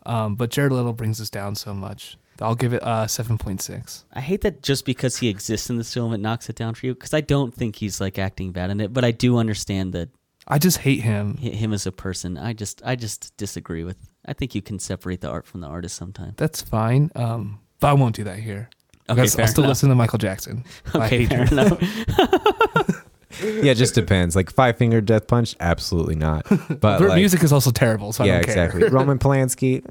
um, 0.04 0.34
but 0.36 0.50
Jared 0.50 0.72
Leto 0.72 0.92
brings 0.92 1.20
us 1.20 1.30
down 1.30 1.54
so 1.54 1.74
much. 1.74 2.16
I'll 2.40 2.54
give 2.54 2.72
it 2.74 2.82
uh 2.82 3.06
seven 3.06 3.38
point 3.38 3.62
six. 3.62 4.04
I 4.12 4.20
hate 4.20 4.42
that 4.42 4.62
just 4.62 4.84
because 4.84 5.16
he 5.18 5.28
exists 5.28 5.70
in 5.70 5.76
this 5.78 5.92
film, 5.94 6.12
it 6.12 6.18
knocks 6.18 6.48
it 6.50 6.56
down 6.56 6.74
for 6.74 6.84
you. 6.86 6.94
Because 6.94 7.14
I 7.14 7.20
don't 7.22 7.54
think 7.54 7.76
he's 7.76 8.00
like 8.00 8.18
acting 8.18 8.52
bad 8.52 8.70
in 8.70 8.80
it, 8.80 8.92
but 8.92 9.04
I 9.04 9.10
do 9.10 9.38
understand 9.38 9.92
that 9.94 10.10
I 10.48 10.58
just 10.58 10.78
hate 10.78 11.00
him. 11.00 11.38
him 11.38 11.72
as 11.72 11.86
a 11.86 11.92
person. 11.92 12.36
I 12.38 12.52
just, 12.52 12.80
I 12.84 12.94
just 12.94 13.36
disagree 13.36 13.82
with. 13.84 13.96
I 14.26 14.32
think 14.32 14.54
you 14.54 14.62
can 14.62 14.78
separate 14.78 15.20
the 15.20 15.28
art 15.28 15.44
from 15.46 15.60
the 15.60 15.66
artist 15.66 15.96
sometimes. 15.96 16.34
That's 16.36 16.60
fine. 16.62 17.10
Um, 17.16 17.58
but 17.80 17.88
I 17.88 17.92
won't 17.94 18.14
do 18.14 18.22
that 18.24 18.38
here. 18.38 18.68
Okay, 19.08 19.14
Because 19.14 19.34
fair 19.34 19.44
I'll 19.44 19.48
still 19.50 19.64
enough. 19.64 19.70
listen 19.70 19.88
to 19.90 19.94
Michael 19.94 20.18
Jackson. 20.18 20.64
I 20.94 20.98
Okay, 21.06 21.26
fair 21.26 21.44
him. 21.44 21.58
enough. 21.58 23.02
Yeah, 23.42 23.72
it 23.72 23.74
just 23.74 23.94
depends. 23.94 24.34
Like 24.34 24.50
five 24.50 24.78
finger 24.78 25.02
death 25.02 25.26
punch, 25.26 25.54
absolutely 25.60 26.14
not. 26.14 26.46
But 26.80 27.00
Their 27.00 27.08
like, 27.10 27.16
music 27.18 27.42
is 27.44 27.52
also 27.52 27.70
terrible, 27.70 28.14
so 28.14 28.24
I 28.24 28.28
yeah, 28.28 28.32
don't 28.40 28.44
care. 28.46 28.64
exactly. 28.66 28.88
Roman 28.88 29.18
Polanski. 29.18 29.84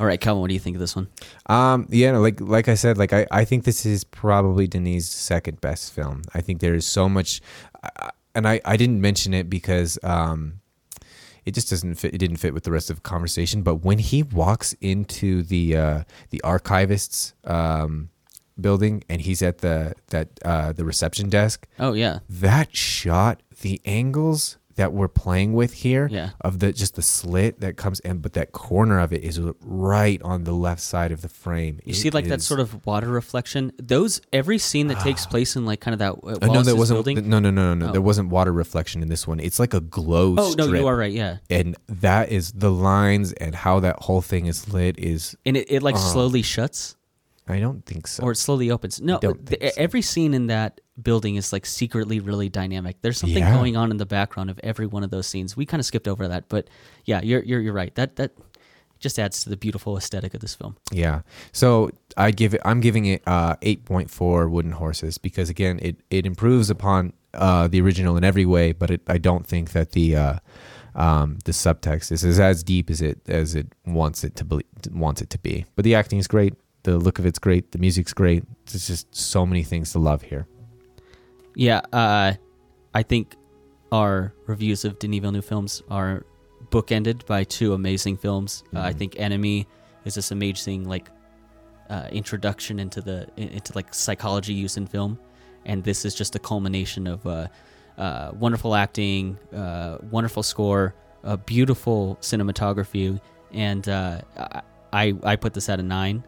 All 0.00 0.06
right, 0.06 0.20
Calvin, 0.20 0.40
what 0.40 0.48
do 0.48 0.54
you 0.54 0.60
think 0.60 0.76
of 0.76 0.80
this 0.80 0.94
one? 0.94 1.08
Um, 1.46 1.86
yeah, 1.90 2.12
no, 2.12 2.20
like 2.20 2.40
like 2.40 2.68
I 2.68 2.74
said, 2.74 2.96
like 2.96 3.12
I, 3.12 3.26
I 3.32 3.44
think 3.44 3.64
this 3.64 3.84
is 3.86 4.04
probably 4.04 4.66
Denis' 4.68 5.08
second 5.10 5.60
best 5.60 5.92
film. 5.92 6.22
I 6.32 6.40
think 6.40 6.60
there 6.60 6.74
is 6.74 6.86
so 6.86 7.08
much. 7.08 7.40
I, 7.82 8.10
and 8.36 8.46
I 8.46 8.60
I 8.64 8.76
didn't 8.76 9.00
mention 9.00 9.34
it 9.34 9.50
because 9.50 9.98
um, 10.04 10.60
it 11.46 11.54
just 11.54 11.70
doesn't 11.70 11.94
fit. 11.96 12.14
It 12.14 12.18
didn't 12.18 12.36
fit 12.38 12.54
with 12.54 12.64
the 12.64 12.70
rest 12.72 12.90
of 12.90 12.96
the 12.96 13.02
conversation. 13.02 13.62
But 13.62 13.76
when 13.76 13.98
he 13.98 14.22
walks 14.22 14.74
into 14.80 15.42
the 15.42 15.76
uh, 15.76 16.04
the 16.30 16.40
archivist's 16.44 17.34
um, 17.44 18.08
building 18.60 19.02
and 19.08 19.20
he's 19.20 19.42
at 19.42 19.58
the 19.58 19.94
that 20.08 20.28
uh, 20.44 20.72
the 20.72 20.84
reception 20.84 21.28
desk, 21.28 21.66
Oh 21.78 21.92
yeah. 21.92 22.20
that 22.28 22.74
shot, 22.76 23.42
the 23.62 23.80
angles 23.84 24.56
that 24.76 24.92
we're 24.92 25.08
playing 25.08 25.52
with 25.54 25.72
here 25.74 26.08
Yeah. 26.10 26.30
of 26.40 26.58
the 26.58 26.72
just 26.72 26.96
the 26.96 27.02
slit 27.02 27.60
that 27.60 27.76
comes 27.76 28.00
in, 28.00 28.18
but 28.18 28.32
that 28.34 28.52
corner 28.52 28.98
of 28.98 29.12
it 29.12 29.22
is 29.22 29.40
right 29.60 30.20
on 30.22 30.44
the 30.44 30.52
left 30.52 30.80
side 30.80 31.12
of 31.12 31.22
the 31.22 31.28
frame. 31.28 31.80
You 31.84 31.94
see 31.94 32.10
like 32.10 32.26
that 32.28 32.42
sort 32.42 32.60
of 32.60 32.84
water 32.86 33.08
reflection. 33.08 33.72
Those 33.78 34.20
every 34.32 34.58
scene 34.58 34.88
that 34.88 35.00
takes 35.00 35.26
place 35.26 35.56
in 35.56 35.64
like 35.64 35.80
kind 35.80 35.92
of 35.92 35.98
that 36.00 36.12
uh, 36.28 36.38
Uh, 36.42 36.46
no, 36.52 36.62
there 36.62 36.76
wasn't. 36.76 36.96
building. 36.96 37.28
No, 37.28 37.38
no, 37.38 37.50
no, 37.50 37.74
no, 37.74 37.74
no. 37.74 37.88
Oh. 37.88 37.92
There 37.92 38.02
wasn't 38.02 38.30
water 38.30 38.52
reflection 38.52 39.02
in 39.02 39.08
this 39.08 39.26
one. 39.26 39.40
It's 39.40 39.58
like 39.58 39.74
a 39.74 39.80
glow. 39.80 40.34
oh 40.38 40.54
no, 40.58 40.66
you 40.66 40.86
are 40.86 40.96
right. 40.96 41.12
Yeah, 41.12 41.36
And 41.50 41.76
that 41.88 42.30
is 42.30 42.52
the 42.52 42.70
lines 42.70 43.32
and 43.34 43.54
how 43.54 43.80
that 43.80 44.00
whole 44.00 44.22
thing 44.22 44.46
is 44.46 44.72
lit. 44.72 44.98
Is 44.98 45.36
and 45.46 45.56
it, 45.56 45.70
it 45.70 45.82
like 45.82 45.94
Uh-huh. 45.94 46.12
slowly 46.12 46.42
shuts 46.42 46.96
I 47.46 47.60
don't 47.60 47.84
think 47.84 48.06
so. 48.06 48.22
or 48.22 48.32
it 48.32 48.36
slowly 48.36 48.70
opens. 48.70 49.00
No, 49.00 49.18
th- 49.18 49.36
so. 49.60 49.70
every 49.76 50.00
scene 50.02 50.32
in 50.34 50.46
that 50.46 50.80
building 51.02 51.36
is 51.36 51.52
like 51.52 51.66
secretly 51.66 52.20
really 52.20 52.48
dynamic. 52.48 52.96
There's 53.02 53.18
something 53.18 53.38
Yeah. 53.42 53.54
going 53.54 53.76
on 53.76 53.90
in 53.90 53.98
the 53.98 54.06
background 54.06 54.48
of 54.50 54.58
every 54.62 54.86
one 54.86 55.04
of 55.04 55.10
those 55.10 55.26
scenes. 55.26 55.56
We 55.56 55.66
kind 55.66 55.80
of 55.80 55.84
skipped 55.86 56.08
over 56.08 56.26
that, 56.28 56.48
but 56.48 56.68
yeah, 57.04 57.20
you're 57.22 57.42
you're 57.42 57.60
you're 57.60 57.74
right. 57.74 57.94
That 57.96 58.16
that 58.16 58.32
just 59.00 59.18
adds 59.18 59.42
to 59.44 59.50
the 59.50 59.56
beautiful 59.58 59.98
aesthetic 59.98 60.32
of 60.32 60.40
this 60.40 60.54
film. 60.54 60.76
Yeah. 60.90 61.22
So 61.52 61.90
I 62.16 62.30
give 62.30 62.54
it. 62.54 62.62
I'm 62.64 62.80
giving 62.80 63.04
it 63.04 63.22
uh, 63.26 63.56
8.4 63.56 64.50
wooden 64.50 64.72
horses 64.72 65.18
because 65.18 65.50
again, 65.50 65.78
it 65.82 65.96
it 66.10 66.24
improves 66.24 66.70
upon 66.70 67.12
uh, 67.34 67.68
the 67.68 67.80
original 67.82 68.16
in 68.16 68.24
every 68.24 68.46
way, 68.46 68.72
but 68.72 68.90
it, 68.90 69.02
I 69.06 69.18
don't 69.18 69.46
think 69.46 69.72
that 69.72 69.92
the 69.92 70.16
uh, 70.16 70.34
um, 70.94 71.38
the 71.44 71.52
subtext 71.52 72.12
is, 72.12 72.24
is 72.24 72.38
as 72.40 72.62
deep 72.62 72.88
as 72.88 73.02
it 73.02 73.18
as 73.28 73.54
it 73.54 73.66
wants 73.84 74.24
it 74.24 74.36
to 74.36 74.44
be 74.44 74.60
wants 74.90 75.20
it 75.20 75.28
to 75.30 75.38
be. 75.38 75.66
But 75.76 75.84
the 75.84 75.94
acting 75.94 76.18
is 76.18 76.26
great. 76.28 76.54
The 76.84 76.96
look 76.98 77.18
of 77.18 77.26
it's 77.26 77.38
great. 77.38 77.72
The 77.72 77.78
music's 77.78 78.12
great. 78.12 78.44
There's 78.66 78.86
just 78.86 79.14
so 79.14 79.44
many 79.44 79.62
things 79.64 79.92
to 79.92 79.98
love 79.98 80.22
here. 80.22 80.46
Yeah, 81.56 81.80
uh, 81.92 82.34
I 82.94 83.02
think 83.02 83.34
our 83.92 84.32
reviews 84.46 84.84
of 84.84 84.98
Denis 84.98 85.20
Villeneuve 85.20 85.44
films 85.44 85.82
are 85.90 86.24
bookended 86.70 87.24
by 87.26 87.44
two 87.44 87.72
amazing 87.74 88.16
films. 88.18 88.64
Uh, 88.74 88.80
I 88.80 88.92
Mhm. 88.92 88.98
think 88.98 89.20
Enemy 89.20 89.66
is 90.04 90.14
this 90.14 90.30
amazing 90.30 90.84
like 90.88 91.10
uh, 91.90 92.08
introduction 92.10 92.78
into 92.80 93.00
the 93.02 93.28
into 93.36 93.72
like 93.74 93.92
psychology 93.94 94.54
use 94.54 94.76
in 94.78 94.86
film, 94.86 95.18
and 95.66 95.84
this 95.84 96.04
is 96.06 96.14
just 96.14 96.34
a 96.34 96.38
culmination 96.38 97.06
of 97.06 97.26
uh, 97.26 97.46
uh, 97.98 98.32
wonderful 98.38 98.74
acting, 98.74 99.36
uh, 99.54 99.98
wonderful 100.10 100.42
score, 100.42 100.94
uh, 101.24 101.36
beautiful 101.36 102.16
cinematography, 102.22 103.20
and 103.52 103.88
uh, 103.88 104.20
I 104.36 104.62
I- 104.92 105.14
I 105.32 105.36
put 105.36 105.52
this 105.54 105.68
at 105.68 105.78
a 105.78 105.82
nine, 105.82 106.24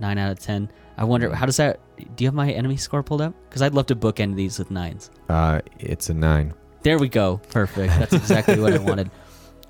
nine 0.00 0.18
out 0.18 0.30
of 0.30 0.38
ten. 0.38 0.70
I 0.96 1.04
wonder 1.04 1.32
how 1.34 1.46
does 1.46 1.56
that? 1.58 1.80
Do 2.16 2.24
you 2.24 2.28
have 2.28 2.34
my 2.34 2.50
enemy 2.50 2.76
score 2.76 3.02
pulled 3.02 3.20
up? 3.20 3.34
Because 3.48 3.62
I'd 3.62 3.74
love 3.74 3.86
to 3.86 3.96
bookend 3.96 4.34
these 4.36 4.58
with 4.58 4.70
nines. 4.70 5.10
Uh, 5.28 5.60
it's 5.78 6.08
a 6.10 6.14
nine. 6.14 6.54
There 6.82 6.98
we 6.98 7.08
go. 7.08 7.40
Perfect. 7.50 7.92
That's 7.98 8.12
exactly 8.12 8.58
what 8.60 8.72
I 8.72 8.78
wanted. 8.90 9.10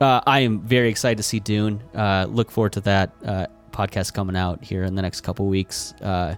Uh, 0.01 0.21
I 0.27 0.41
am 0.41 0.61
very 0.61 0.89
excited 0.91 1.17
to 1.17 1.23
see 1.23 1.41
Dune. 1.41 1.83
Uh, 1.95 2.27
look 2.29 2.51
forward 2.51 2.73
to 2.75 2.81
that 2.83 3.11
uh, 3.25 3.47
podcast 3.73 4.15
coming 4.15 4.37
out 4.37 4.63
here 4.63 4.85
in 4.85 4.95
the 4.95 5.03
next 5.03 5.23
couple 5.23 5.47
weeks. 5.47 5.93
Uh, 6.03 6.35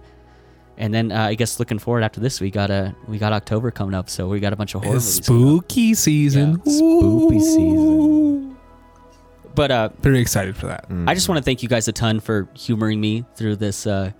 and 0.77 0.93
then 0.93 1.11
uh, 1.11 1.25
I 1.25 1.35
guess 1.35 1.59
looking 1.59 1.77
forward 1.77 2.03
after 2.03 2.19
this, 2.19 2.41
we 2.41 2.49
got 2.49 2.71
a 2.71 2.95
we 3.07 3.17
got 3.19 3.33
October 3.33 3.69
coming 3.69 3.93
up, 3.93 4.09
so 4.09 4.27
we 4.27 4.39
got 4.39 4.51
a 4.53 4.55
bunch 4.55 4.73
of 4.75 4.83
horror 4.83 4.95
It's 4.95 5.05
movies. 5.05 5.25
spooky 5.25 5.93
season. 5.93 6.61
Yeah, 6.65 6.73
spoopy 6.73 7.39
season. 7.41 8.40
But 9.55 9.71
uh, 9.71 9.89
Very 10.01 10.19
excited 10.19 10.55
for 10.55 10.67
that. 10.67 10.85
I 11.07 11.13
just 11.13 11.27
want 11.29 11.37
to 11.37 11.43
thank 11.43 11.63
you 11.63 11.69
guys 11.69 11.87
a 11.87 11.91
ton 11.91 12.19
for 12.19 12.47
humoring 12.55 12.99
me 12.99 13.25
through 13.35 13.57
this 13.57 13.85
uh, 13.85 14.11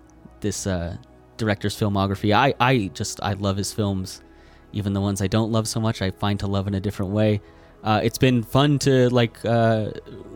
this 0.41 0.67
uh, 0.67 0.97
director's 1.37 1.77
filmography. 1.77 2.33
I, 2.33 2.53
I 2.59 2.87
just 2.93 3.21
I 3.23 3.33
love 3.33 3.57
his 3.57 3.73
films, 3.73 4.21
even 4.73 4.93
the 4.93 5.01
ones 5.01 5.21
I 5.21 5.27
don't 5.27 5.51
love 5.51 5.67
so 5.67 5.79
much. 5.79 6.01
I 6.01 6.11
find 6.11 6.39
to 6.41 6.47
love 6.47 6.67
in 6.67 6.73
a 6.73 6.79
different 6.79 7.11
way. 7.11 7.41
Uh, 7.83 7.99
it's 8.03 8.17
been 8.17 8.43
fun 8.43 8.77
to 8.77 9.09
like 9.09 9.43
uh, 9.43 9.89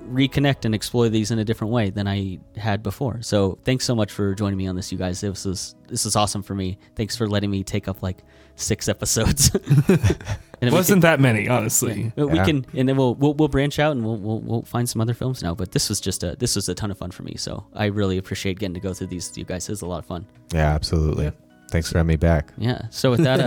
reconnect 0.10 0.66
and 0.66 0.74
explore 0.74 1.10
these 1.10 1.30
in 1.30 1.38
a 1.38 1.46
different 1.46 1.72
way 1.72 1.92
than 1.92 2.08
I 2.08 2.40
had 2.56 2.82
before. 2.82 3.22
So 3.22 3.60
thanks 3.64 3.86
so 3.86 3.96
much 3.96 4.12
for 4.12 4.34
joining 4.34 4.58
me 4.58 4.66
on 4.68 4.76
this, 4.76 4.92
you 4.92 4.98
guys. 4.98 5.22
This 5.22 5.46
was 5.46 5.76
this 5.88 6.06
is 6.06 6.16
awesome 6.16 6.42
for 6.42 6.56
me. 6.56 6.78
Thanks 6.96 7.16
for 7.16 7.28
letting 7.28 7.52
me 7.52 7.64
take 7.64 7.88
up 7.88 8.02
like 8.02 8.24
six 8.56 8.88
episodes. 8.88 9.52
and 10.66 10.74
Wasn't 10.76 11.02
that 11.02 11.20
many, 11.20 11.48
honestly. 11.48 12.12
can- 12.16 12.28
we 12.30 12.36
Yeah. 12.38 12.46
can 12.46 12.66
and 12.74 12.88
then 12.90 12.98
we'll, 12.98 13.16
we'll 13.16 13.34
we'll 13.34 13.48
branch 13.48 13.80
out 13.80 13.92
and 13.94 14.04
we'll, 14.06 14.18
we'll 14.18 14.40
we'll 14.40 14.62
find 14.64 14.88
some 14.90 15.02
other 15.02 15.14
films 15.14 15.42
now. 15.44 15.54
But 15.56 15.72
this 15.72 15.90
was 15.90 16.00
just 16.02 16.24
a 16.24 16.36
this 16.38 16.56
was 16.56 16.68
a 16.70 16.76
ton 16.76 16.92
of 16.92 16.98
fun 16.98 17.12
for 17.12 17.24
me. 17.24 17.36
So 17.38 17.66
I 17.74 17.86
really 17.86 18.18
appreciate 18.18 18.60
getting 18.60 18.74
to 18.76 18.80
go 18.80 18.94
through 18.94 19.08
these 19.08 19.30
with 19.30 19.38
you 19.38 19.46
guys. 19.46 19.68
It 19.70 19.72
was 19.72 19.82
a 19.82 19.86
lot 19.88 20.00
of 20.00 20.06
fun. 20.06 20.26
Yeah, 20.54 20.74
absolutely. 20.74 21.32
Thanks 21.72 21.92
for 21.92 21.98
having 21.98 22.08
me 22.10 22.16
back. 22.16 22.54
Yeah. 22.58 22.84
So 22.92 23.10
with 23.12 23.22
that, 23.24 23.40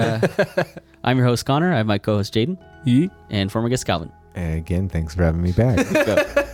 uh, 0.58 0.64
I'm 1.04 1.16
your 1.16 1.26
host 1.26 1.46
Connor. 1.46 1.72
I 1.72 1.76
have 1.78 1.86
my 1.86 1.98
co-host 1.98 2.34
Jaden 2.34 2.58
Ye- 2.84 3.10
and 3.30 3.50
former 3.50 3.68
guest 3.68 3.86
Calvin. 3.86 4.10
And 4.34 4.58
again, 4.58 4.88
thanks 4.88 5.14
for 5.14 5.22
having 5.24 5.40
me 5.42 5.52
back. 5.52 5.78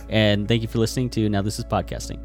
and 0.09 0.47
thank 0.47 0.61
you 0.61 0.67
for 0.67 0.77
listening 0.79 1.09
to 1.11 1.27
Now 1.29 1.41
This 1.41 1.57
Is 1.59 1.65
Podcasting. 1.65 2.19